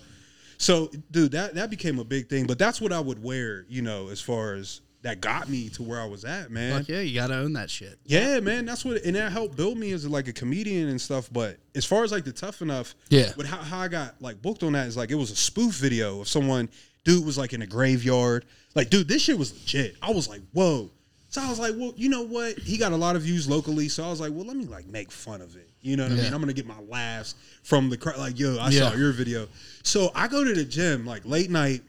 So 0.63 0.91
dude, 1.11 1.33
that 1.33 1.55
that 1.55 1.71
became 1.71 1.99
a 1.99 2.05
big 2.05 2.29
thing. 2.29 2.47
But 2.47 2.57
that's 2.57 2.81
what 2.81 2.93
I 2.93 3.01
would 3.01 3.21
wear, 3.21 3.67
you 3.69 3.83
know, 3.83 4.11
as 4.11 4.21
far 4.21 4.55
as 4.55 4.81
that 5.03 5.21
got 5.21 5.49
me 5.49 5.69
to 5.71 5.83
where 5.83 6.01
I 6.01 6.05
was 6.05 6.25
at, 6.25 6.53
man. 6.53 6.79
Fuck 6.79 6.89
yeah, 6.89 7.01
you 7.01 7.17
gotta 7.17 7.35
own 7.35 7.55
that 7.55 7.69
shit. 7.69 7.99
Yeah, 8.05 8.39
man, 8.39 8.65
that's 8.65 8.85
what, 8.85 9.03
and 9.03 9.17
that 9.17 9.33
helped 9.33 9.57
build 9.57 9.77
me 9.77 9.91
as 9.91 10.07
like 10.07 10.29
a 10.29 10.33
comedian 10.33 10.89
and 10.89 11.01
stuff. 11.01 11.29
But 11.33 11.59
as 11.75 11.85
far 11.85 12.05
as 12.05 12.13
like 12.13 12.25
the 12.25 12.31
tough 12.31 12.63
enough, 12.63 12.95
Yeah. 13.09 13.33
But 13.37 13.47
how, 13.47 13.57
how 13.57 13.81
I 13.81 13.89
got 13.89 14.15
like 14.23 14.41
booked 14.41 14.63
on 14.63 14.75
that 14.75 14.87
is 14.87 14.97
like 14.97 15.11
it 15.11 15.17
was 15.17 15.33
a 15.33 15.37
spoof 15.37 15.75
video 15.75 16.21
of 16.21 16.29
someone, 16.29 16.69
dude 17.05 17.27
was 17.27 17.37
like 17.37 17.53
in 17.53 17.63
a 17.63 17.67
graveyard. 17.67 18.45
Like, 18.77 18.89
dude, 18.89 19.09
this 19.09 19.23
shit 19.23 19.37
was 19.37 19.53
legit. 19.53 19.97
I 20.01 20.13
was 20.13 20.29
like, 20.29 20.43
whoa. 20.53 20.93
So 21.29 21.43
I 21.43 21.49
was 21.51 21.59
like, 21.59 21.75
well, 21.77 21.93
you 21.97 22.09
know 22.09 22.23
what? 22.23 22.57
He 22.59 22.79
got 22.79 22.93
a 22.93 22.97
lot 22.97 23.17
of 23.17 23.23
views 23.23 23.49
locally, 23.49 23.89
so 23.89 24.05
I 24.05 24.11
was 24.11 24.21
like, 24.21 24.31
well, 24.33 24.47
let 24.47 24.57
me 24.57 24.67
like 24.67 24.87
make 24.87 25.11
fun 25.11 25.41
of 25.43 25.57
it. 25.57 25.69
You 25.83 25.97
know 25.97 26.05
what 26.05 26.13
I 26.13 26.17
mean? 26.17 26.33
I'm 26.33 26.41
gonna 26.41 26.53
get 26.53 26.67
my 26.67 26.79
laughs 26.89 27.35
from 27.65 27.91
the 27.91 27.97
crowd. 27.97 28.19
Like, 28.19 28.39
yo, 28.39 28.57
I 28.59 28.71
Yeah. 28.71 28.91
saw 28.91 28.97
your 28.97 29.13
video. 29.13 29.49
So 29.83 30.13
I 30.15 30.29
go 30.29 30.45
to 30.45 30.55
the 30.55 30.65
gym 30.65 31.05
like 31.05 31.23
late 31.25 31.51
night. 31.51 31.83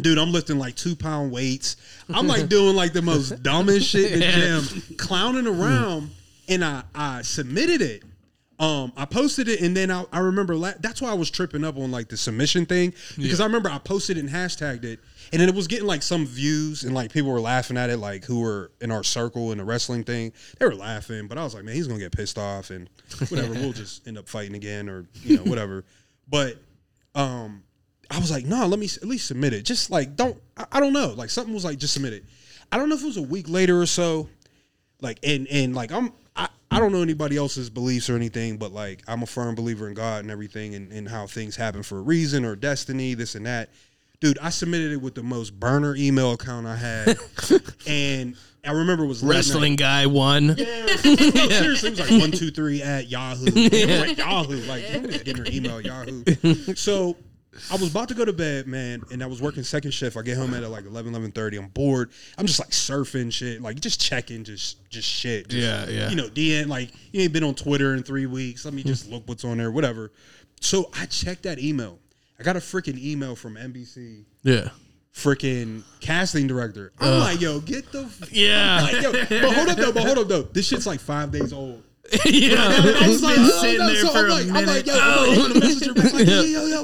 Dude, 0.00 0.18
I'm 0.18 0.32
lifting 0.32 0.58
like 0.58 0.74
two 0.76 0.96
pound 0.96 1.30
weights. 1.32 1.76
I'm 2.08 2.26
like 2.26 2.48
doing 2.48 2.74
like 2.76 2.92
the 2.94 3.02
most 3.02 3.42
dumbest 3.42 3.88
shit 3.88 4.12
in 4.12 4.20
the 4.20 4.26
gym, 4.30 4.96
clowning 4.96 5.46
around, 5.46 6.10
and 6.48 6.64
I 6.64 6.82
I 6.94 7.22
submitted 7.22 7.82
it. 7.82 8.02
Um, 8.58 8.92
I 8.96 9.04
posted 9.06 9.48
it, 9.48 9.60
and 9.62 9.74
then 9.76 9.90
I, 9.90 10.04
I 10.12 10.18
remember 10.20 10.54
la- 10.54 10.74
that's 10.80 11.00
why 11.02 11.10
I 11.10 11.14
was 11.14 11.30
tripping 11.30 11.64
up 11.64 11.76
on 11.78 11.90
like 11.90 12.08
the 12.08 12.16
submission 12.16 12.66
thing 12.66 12.92
because 13.16 13.40
I 13.40 13.44
remember 13.46 13.68
I 13.70 13.78
posted 13.78 14.16
it 14.16 14.20
and 14.20 14.28
hashtagged 14.28 14.84
it, 14.84 15.00
and 15.32 15.40
then 15.40 15.48
it 15.48 15.54
was 15.54 15.66
getting 15.66 15.86
like 15.86 16.02
some 16.02 16.26
views, 16.26 16.84
and 16.84 16.94
like 16.94 17.12
people 17.12 17.30
were 17.30 17.40
laughing 17.40 17.76
at 17.76 17.90
it, 17.90 17.98
like 17.98 18.24
who 18.24 18.40
were 18.40 18.70
in 18.80 18.90
our 18.90 19.04
circle 19.04 19.52
in 19.52 19.58
the 19.58 19.64
wrestling 19.64 20.04
thing, 20.04 20.32
they 20.58 20.66
were 20.66 20.74
laughing, 20.74 21.28
but 21.28 21.38
I 21.38 21.44
was 21.44 21.54
like, 21.54 21.64
man, 21.64 21.74
he's 21.74 21.86
gonna 21.86 22.00
get 22.00 22.12
pissed 22.12 22.38
off, 22.38 22.70
and 22.70 22.88
whatever, 23.28 23.54
we'll 23.54 23.72
just 23.72 24.06
end 24.06 24.18
up 24.18 24.28
fighting 24.28 24.54
again, 24.54 24.88
or 24.88 25.06
you 25.22 25.36
know, 25.36 25.42
whatever. 25.44 25.84
But 26.28 26.56
um, 27.14 27.62
I 28.10 28.18
was 28.18 28.30
like, 28.30 28.44
no, 28.44 28.66
let 28.66 28.78
me 28.78 28.86
at 28.86 29.04
least 29.04 29.26
submit 29.26 29.52
it. 29.52 29.62
Just 29.64 29.90
like, 29.90 30.16
don't, 30.16 30.36
I, 30.56 30.66
I 30.72 30.80
don't 30.80 30.92
know. 30.92 31.08
Like 31.08 31.30
something 31.30 31.54
was 31.54 31.64
like, 31.64 31.78
just 31.78 31.94
submit 31.94 32.12
it. 32.12 32.24
I 32.72 32.76
don't 32.76 32.88
know 32.88 32.96
if 32.96 33.02
it 33.02 33.06
was 33.06 33.16
a 33.16 33.22
week 33.22 33.48
later 33.48 33.80
or 33.80 33.86
so. 33.86 34.28
Like, 35.00 35.18
and, 35.22 35.46
and 35.48 35.74
like, 35.74 35.92
I'm, 35.92 36.12
I, 36.36 36.48
I 36.70 36.78
don't 36.78 36.92
know 36.92 37.02
anybody 37.02 37.36
else's 37.36 37.70
beliefs 37.70 38.10
or 38.10 38.16
anything, 38.16 38.58
but 38.58 38.72
like, 38.72 39.02
I'm 39.08 39.22
a 39.22 39.26
firm 39.26 39.54
believer 39.54 39.88
in 39.88 39.94
God 39.94 40.22
and 40.22 40.30
everything 40.30 40.74
and, 40.74 40.92
and 40.92 41.08
how 41.08 41.26
things 41.26 41.56
happen 41.56 41.82
for 41.82 41.98
a 41.98 42.02
reason 42.02 42.44
or 42.44 42.56
destiny, 42.56 43.14
this 43.14 43.34
and 43.34 43.46
that. 43.46 43.70
Dude, 44.20 44.38
I 44.38 44.50
submitted 44.50 44.92
it 44.92 45.00
with 45.00 45.14
the 45.14 45.22
most 45.22 45.58
burner 45.58 45.96
email 45.96 46.32
account 46.32 46.66
I 46.66 46.76
had. 46.76 47.18
and 47.86 48.36
I 48.64 48.72
remember 48.72 49.04
it 49.04 49.08
was 49.08 49.22
late 49.22 49.28
night. 49.28 49.36
Wrestling 49.36 49.76
guy 49.76 50.06
won. 50.06 50.48
No, 50.48 50.54
seriously, 50.56 51.88
it 51.88 51.98
was 51.98 52.00
like 52.00 52.20
one 52.20 52.30
two 52.30 52.50
three 52.50 52.82
at 52.82 53.08
Yahoo. 53.08 53.46
Was 53.46 53.54
like 53.54 54.18
Yahoo, 54.18 54.56
like 54.66 54.82
getting 55.24 55.38
her 55.38 55.46
email 55.50 55.80
Yahoo. 55.80 56.24
So 56.74 57.16
I 57.70 57.74
was 57.76 57.90
about 57.90 58.08
to 58.08 58.14
go 58.14 58.24
to 58.24 58.32
bed, 58.32 58.66
man, 58.66 59.02
and 59.10 59.22
I 59.22 59.26
was 59.26 59.40
working 59.40 59.62
second 59.62 59.92
shift. 59.92 60.16
I 60.16 60.22
get 60.22 60.36
home 60.36 60.54
at 60.54 60.62
like 60.70 60.84
11, 60.84 61.12
11.30. 61.14 61.58
I'm 61.58 61.68
bored. 61.68 62.10
I'm 62.38 62.46
just 62.46 62.60
like 62.60 62.70
surfing 62.70 63.32
shit, 63.32 63.60
like 63.62 63.80
just 63.80 64.00
checking, 64.00 64.44
just 64.44 64.88
just 64.90 65.08
shit. 65.08 65.48
Just, 65.48 65.62
Yeah, 65.62 65.88
yeah. 65.88 66.10
You 66.10 66.16
know, 66.16 66.28
DN, 66.28 66.68
like 66.68 66.90
you 67.12 67.22
ain't 67.22 67.32
been 67.32 67.44
on 67.44 67.54
Twitter 67.54 67.94
in 67.94 68.02
three 68.02 68.26
weeks. 68.26 68.66
Let 68.66 68.74
me 68.74 68.82
just 68.82 69.08
look 69.08 69.26
what's 69.26 69.44
on 69.44 69.56
there, 69.56 69.70
whatever. 69.70 70.12
So 70.60 70.90
I 70.92 71.06
checked 71.06 71.44
that 71.44 71.58
email. 71.58 71.98
I 72.40 72.42
got 72.42 72.56
a 72.56 72.60
freaking 72.60 72.98
email 72.98 73.36
from 73.36 73.56
NBC 73.56 74.24
Yeah. 74.42 74.70
freaking 75.14 75.82
casting 76.00 76.46
director. 76.46 76.92
I'm 76.98 77.20
like, 77.20 77.40
yo, 77.40 77.60
get 77.60 77.92
the 77.92 78.04
f- 78.04 78.32
Yeah. 78.32 78.80
like, 78.82 79.02
yo, 79.02 79.12
but 79.12 79.54
hold 79.54 79.68
up 79.68 79.76
though, 79.76 79.92
but 79.92 80.04
hold 80.04 80.18
up 80.18 80.28
though. 80.28 80.42
This 80.42 80.66
shit's 80.68 80.86
like 80.86 81.00
five 81.00 81.30
days 81.30 81.52
old. 81.52 81.82
yeah. 82.24 82.56
I 82.58 83.06
was 83.08 83.22
like, 83.22 83.36
oh, 83.38 83.60
sitting 83.60 83.78
no. 83.78 83.86
there 83.86 83.96
so 84.02 84.08
for 84.08 84.18
I'm 84.18 84.24
a 84.24 84.28
like, 84.30 84.46
I'm 84.46 84.52
like, 84.54 84.66
minute. 84.66 84.86
yo, 84.86 84.94
oh. 84.96 85.44
I'm 85.44 85.52
like, 85.52 85.62
message 85.62 85.86
her 85.88 85.94
back, 85.94 86.12
like, 86.12 86.26
yo, 86.28 86.42
yo, 86.42 86.66
yo, 86.66 86.80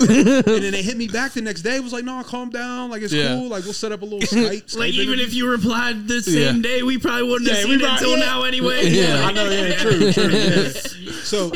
and 0.00 0.62
then 0.62 0.72
they 0.72 0.82
hit 0.82 0.96
me 0.96 1.08
back 1.08 1.32
the 1.32 1.40
next 1.40 1.62
day. 1.62 1.76
It 1.76 1.82
Was 1.82 1.92
like, 1.92 2.04
no, 2.04 2.22
calm 2.24 2.50
down, 2.50 2.90
like 2.90 3.02
it's 3.02 3.12
Yeah. 3.12 3.28
cool, 3.36 3.48
like 3.48 3.64
we'll 3.64 3.72
set 3.72 3.92
up 3.92 4.02
a 4.02 4.04
little 4.04 4.20
Skype. 4.20 4.64
Skype 4.64 4.76
Like 4.78 4.92
even 4.92 5.14
interview. 5.14 5.26
if 5.26 5.34
you 5.34 5.48
replied 5.50 6.06
the 6.08 6.20
same 6.22 6.56
Yeah. 6.56 6.62
day, 6.62 6.82
we 6.82 6.98
probably 6.98 7.22
wouldn't 7.30 7.48
have 7.50 7.60
seen 7.62 7.80
it 7.80 7.82
until 7.88 8.10
yeah. 8.18 8.24
now 8.24 8.42
anyway. 8.42 8.88
Yeah. 8.90 9.24
I 9.24 9.32
know, 9.32 9.48
yeah, 9.48 9.76
true, 9.76 10.12
true. 10.12 10.28
Yeah. 10.30 11.12
So 11.22 11.50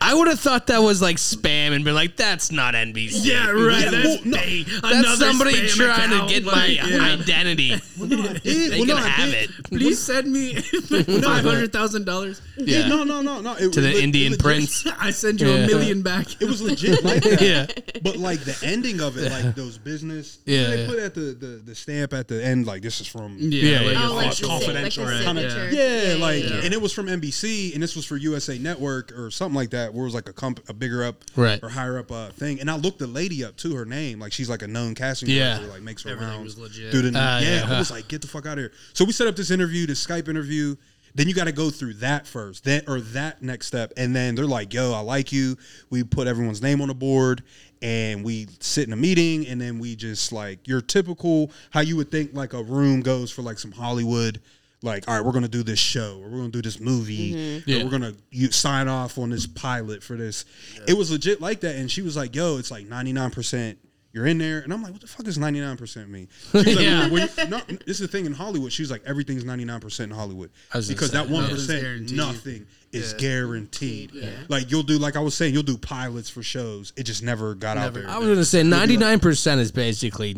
I 0.00 0.14
would 0.14 0.28
have 0.28 0.38
thought 0.40 0.68
that 0.68 0.78
was 0.78 1.02
like 1.02 1.16
spam 1.16 1.72
and 1.74 1.84
been 1.84 1.94
like, 1.94 2.16
that's 2.16 2.52
not 2.52 2.74
NBC. 2.74 3.24
Yeah, 3.24 3.50
right. 3.50 3.76
Yeah, 3.86 3.90
That's, 3.90 4.04
well, 4.06 4.18
no. 4.24 4.36
bait. 4.38 4.68
That's 4.82 5.18
somebody 5.18 5.52
spam 5.54 5.68
trying 5.76 6.12
account. 6.12 6.28
to 6.30 6.34
get 6.34 6.44
my 6.44 6.66
yeah. 6.66 7.14
identity. 7.20 7.72
I 7.74 7.78
did. 7.78 8.72
They 8.72 8.78
well, 8.78 8.86
can 8.86 8.96
I 8.98 9.08
have 9.08 9.30
did. 9.30 9.50
it. 9.50 9.64
Please 9.64 9.98
send 10.02 10.32
me 10.32 10.54
five 10.60 11.44
hundred 11.44 11.72
thousand 11.72 12.04
dollars. 12.06 12.40
Yeah, 12.56 12.80
Yeah. 12.80 12.88
no, 12.88 13.04
no, 13.04 13.20
no, 13.22 13.40
no. 13.40 13.54
It, 13.54 13.72
To 13.72 13.80
the 13.80 13.90
it- 13.90 13.96
it 13.96 14.04
Indian 14.04 14.32
legit- 14.32 14.44
prince. 14.44 14.86
I 15.00 15.10
send 15.10 15.40
you 15.40 15.48
Yeah. 15.48 15.64
a 15.64 15.66
million 15.66 16.02
back. 16.02 16.26
It 16.40 16.46
was 16.46 16.62
legit 16.62 17.02
like 17.04 17.22
that. 17.24 17.40
Yeah. 17.40 17.66
But 18.02 18.16
like 18.18 18.40
the 18.40 18.56
ending 18.64 19.00
of 19.00 19.16
it, 19.18 19.30
like 19.32 19.54
those 19.56 19.78
business, 19.78 20.38
Yeah, 20.46 20.68
they 20.70 20.82
yeah. 20.82 20.88
put 20.88 20.98
at 21.00 21.14
the, 21.14 21.20
the 21.38 21.46
the 21.64 21.74
stamp 21.74 22.12
at 22.12 22.28
the 22.28 22.42
end, 22.44 22.66
like 22.66 22.82
this 22.82 23.00
is 23.00 23.06
from 23.08 23.36
Yeah, 23.38 23.80
like, 23.80 23.92
yeah. 23.94 24.08
Oh, 24.08 24.14
like 24.14 24.40
confidential, 24.40 25.04
like 25.04 25.12
the 25.24 25.24
right? 25.32 25.50
signature. 25.50 25.70
Yeah, 25.72 26.16
like, 26.20 26.44
and 26.64 26.72
it 26.72 26.80
was 26.80 26.92
from 26.92 27.06
NBC, 27.06 27.74
and 27.74 27.82
this 27.82 27.96
was 27.96 28.04
for 28.06 28.16
USA 28.16 28.58
Network 28.58 29.12
or 29.12 29.30
something 29.30 29.55
like 29.56 29.70
that, 29.70 29.92
where 29.92 30.02
it 30.02 30.04
was 30.06 30.14
like 30.14 30.28
a 30.28 30.32
comp, 30.32 30.60
a 30.68 30.72
bigger 30.72 31.02
up, 31.02 31.24
Right. 31.34 31.58
or 31.62 31.68
higher 31.68 31.98
up 31.98 32.12
uh, 32.12 32.28
thing. 32.30 32.60
And 32.60 32.70
I 32.70 32.76
looked 32.76 33.00
the 33.00 33.08
lady 33.08 33.44
up 33.44 33.56
to 33.58 33.74
her 33.74 33.84
name, 33.84 34.20
like 34.20 34.32
she's 34.32 34.48
like 34.48 34.62
a 34.62 34.68
known 34.68 34.94
casting 34.94 35.28
Yeah. 35.30 35.56
director, 35.56 35.72
like 35.72 35.82
makes 35.82 36.04
her 36.04 36.10
Everything 36.10 36.34
rounds 36.34 36.56
was 36.56 36.58
legit. 36.58 36.92
through 36.92 37.10
the 37.10 37.12
Ah, 37.18 37.40
yeah. 37.40 37.66
yeah. 37.66 37.74
I 37.74 37.78
was 37.80 37.90
like, 37.90 38.06
get 38.06 38.22
the 38.22 38.28
fuck 38.28 38.46
out 38.46 38.52
of 38.58 38.58
here. 38.58 38.72
So 38.92 39.04
we 39.04 39.10
set 39.12 39.26
up 39.26 39.34
this 39.34 39.50
interview, 39.50 39.86
this 39.86 40.06
Skype 40.06 40.28
interview. 40.28 40.76
Then 41.16 41.28
you 41.28 41.34
got 41.34 41.44
to 41.44 41.52
go 41.52 41.70
through 41.70 41.94
that 41.94 42.26
first, 42.26 42.64
then 42.64 42.82
or 42.86 43.00
that 43.00 43.40
next 43.42 43.68
step, 43.68 43.90
and 43.96 44.14
then 44.14 44.34
they're 44.34 44.44
like, 44.44 44.74
"Yo, 44.74 44.92
I 44.92 45.00
like 45.00 45.32
you." 45.32 45.56
We 45.88 46.04
put 46.04 46.26
everyone's 46.26 46.60
name 46.60 46.82
on 46.82 46.88
the 46.88 46.94
board, 46.94 47.42
and 47.80 48.22
we 48.22 48.48
sit 48.60 48.86
in 48.86 48.92
a 48.92 48.96
meeting, 48.96 49.46
and 49.46 49.58
then 49.58 49.78
we 49.78 49.96
just 49.96 50.30
like 50.30 50.68
your 50.68 50.82
typical 50.82 51.50
how 51.70 51.80
you 51.80 51.96
would 51.96 52.10
think 52.10 52.34
like 52.34 52.52
a 52.52 52.62
room 52.62 53.00
goes 53.00 53.30
for 53.30 53.40
like 53.40 53.58
some 53.58 53.72
Hollywood, 53.72 54.42
like, 54.82 55.08
all 55.08 55.14
right, 55.16 55.24
we're 55.24 55.32
gonna 55.32 55.48
do 55.48 55.62
this 55.62 55.78
show, 55.78 56.20
or 56.22 56.28
we're 56.28 56.38
gonna 56.38 56.48
do 56.50 56.62
this 56.62 56.78
movie, 56.80 57.32
mm-hmm. 57.34 57.70
or 57.70 57.74
Yeah. 57.74 57.84
we're 57.84 57.90
gonna 57.90 58.14
you 58.30 58.50
sign 58.52 58.88
off 58.88 59.18
on 59.18 59.30
this 59.30 59.46
pilot 59.46 60.02
for 60.02 60.16
this. 60.16 60.44
It 60.86 60.96
was 60.96 61.10
legit 61.10 61.40
like 61.40 61.60
that, 61.60 61.76
and 61.76 61.90
she 61.90 62.02
was 62.02 62.16
like, 62.16 62.34
"Yo, 62.34 62.58
it's 62.58 62.70
like 62.70 62.86
ninety 62.86 63.12
nine 63.12 63.30
percent." 63.30 63.78
You're 64.12 64.26
in 64.26 64.38
there, 64.38 64.60
and 64.60 64.72
I'm 64.72 64.82
like, 64.82 64.92
"What 64.92 65.02
the 65.02 65.06
fuck 65.06 65.26
does 65.26 65.36
99 65.36 65.76
percent 65.76 66.08
mean?" 66.08 66.28
She 66.52 66.56
was 66.56 66.66
like, 66.68 66.78
Yeah. 66.80 67.10
when 67.10 67.28
you- 67.36 67.48
no, 67.50 67.60
this 67.84 67.96
is 67.96 67.98
the 68.00 68.08
thing 68.08 68.24
in 68.24 68.32
Hollywood. 68.32 68.72
She 68.72 68.80
was 68.80 68.90
like, 68.90 69.02
"Everything's 69.04 69.44
99 69.44 69.78
percent 69.78 70.10
in 70.10 70.16
Hollywood 70.16 70.50
I 70.72 70.78
was 70.78 70.86
gonna 70.86 70.94
because 70.96 71.10
say, 71.10 71.18
that 71.18 71.28
one 71.28 71.42
Nothing's 71.42 71.66
percent, 71.66 71.82
guaranteed. 71.82 72.16
nothing 72.16 72.66
is 72.92 73.12
guaranteed." 73.12 74.12
Like 74.48 74.70
you'll 74.70 74.84
do, 74.84 74.98
like 74.98 75.16
I 75.16 75.20
was 75.20 75.34
saying, 75.34 75.52
you'll 75.52 75.62
do 75.64 75.76
pilots 75.76 76.30
for 76.30 76.42
shows. 76.42 76.94
It 76.96 77.02
just 77.02 77.22
never 77.22 77.54
got 77.54 77.76
out 77.76 77.92
there. 77.92 78.08
I 78.08 78.16
was 78.16 78.28
gonna 78.28 78.44
say 78.46 78.62
ninety 78.62 78.96
nine 78.96 79.20
percent 79.20 79.60
is 79.60 79.70
basically. 79.70 80.30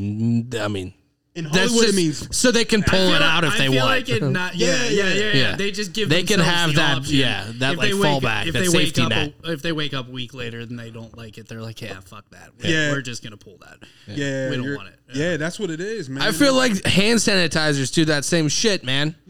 I 0.59 0.67
mean, 0.67 0.93
in 1.35 1.45
that's 1.45 1.57
Hollywood, 1.57 1.83
just 1.87 1.95
it 1.95 1.97
means 1.97 2.37
so 2.37 2.51
they 2.51 2.65
can 2.65 2.83
pull 2.83 2.99
it 3.15 3.23
out 3.23 3.45
if 3.45 3.53
I 3.55 3.59
they 3.59 3.67
feel 3.69 3.77
want. 3.85 3.89
Like 3.91 4.09
it 4.09 4.23
not, 4.23 4.55
yeah, 4.57 4.67
Yeah, 4.67 4.89
yeah, 4.89 4.89
yeah, 4.89 5.15
yeah, 5.15 5.33
yeah. 5.51 5.57
They 5.57 5.71
just 5.71 5.93
give. 5.93 6.09
They 6.09 6.23
can 6.25 6.41
have 6.41 6.71
the 6.71 6.77
that- 6.77 6.97
option. 6.99 7.15
yeah, 7.17 7.45
that, 7.59 7.73
If 7.75 7.79
like, 7.79 7.93
wake- 7.93 8.03
fallback, 8.03 8.47
If 8.47 8.53
that 8.55 8.61
they 8.61 8.69
wake 8.69 8.87
safety 8.87 9.03
up, 9.03 9.09
net. 9.11 9.35
A, 9.45 9.53
if 9.53 9.63
they 9.63 9.73
wake 9.73 9.95
up 9.95 10.09
a 10.09 10.11
week 10.11 10.35
later 10.35 10.61
and 10.61 10.79
they 10.79 10.91
don't 10.91 11.17
like 11.17 11.39
it, 11.39 11.47
they're 11.49 11.63
like, 11.63 11.81
yeah, 11.81 12.01
fuck 12.01 12.29
that. 12.31 12.51
We- 12.63 12.71
Yeah. 12.73 12.91
we're 12.91 13.03
just 13.03 13.23
gonna 13.23 13.37
pull 13.37 13.59
that. 13.59 13.79
yeah, 14.09 14.51
we 14.51 14.57
don't 14.57 14.65
you're- 14.65 14.77
want 14.77 14.89
it. 14.89 14.98
Yeah. 15.15 15.37
that's 15.37 15.59
what 15.59 15.71
it 15.71 15.81
is, 15.81 16.09
man. 16.09 16.23
I 16.23 16.33
feel 16.33 16.55
like 16.55 16.85
hand 16.85 17.19
sanitizers 17.19 17.93
do 17.93 18.05
that 18.07 18.25
same 18.25 18.49
shit, 18.49 18.85
man. 18.85 19.15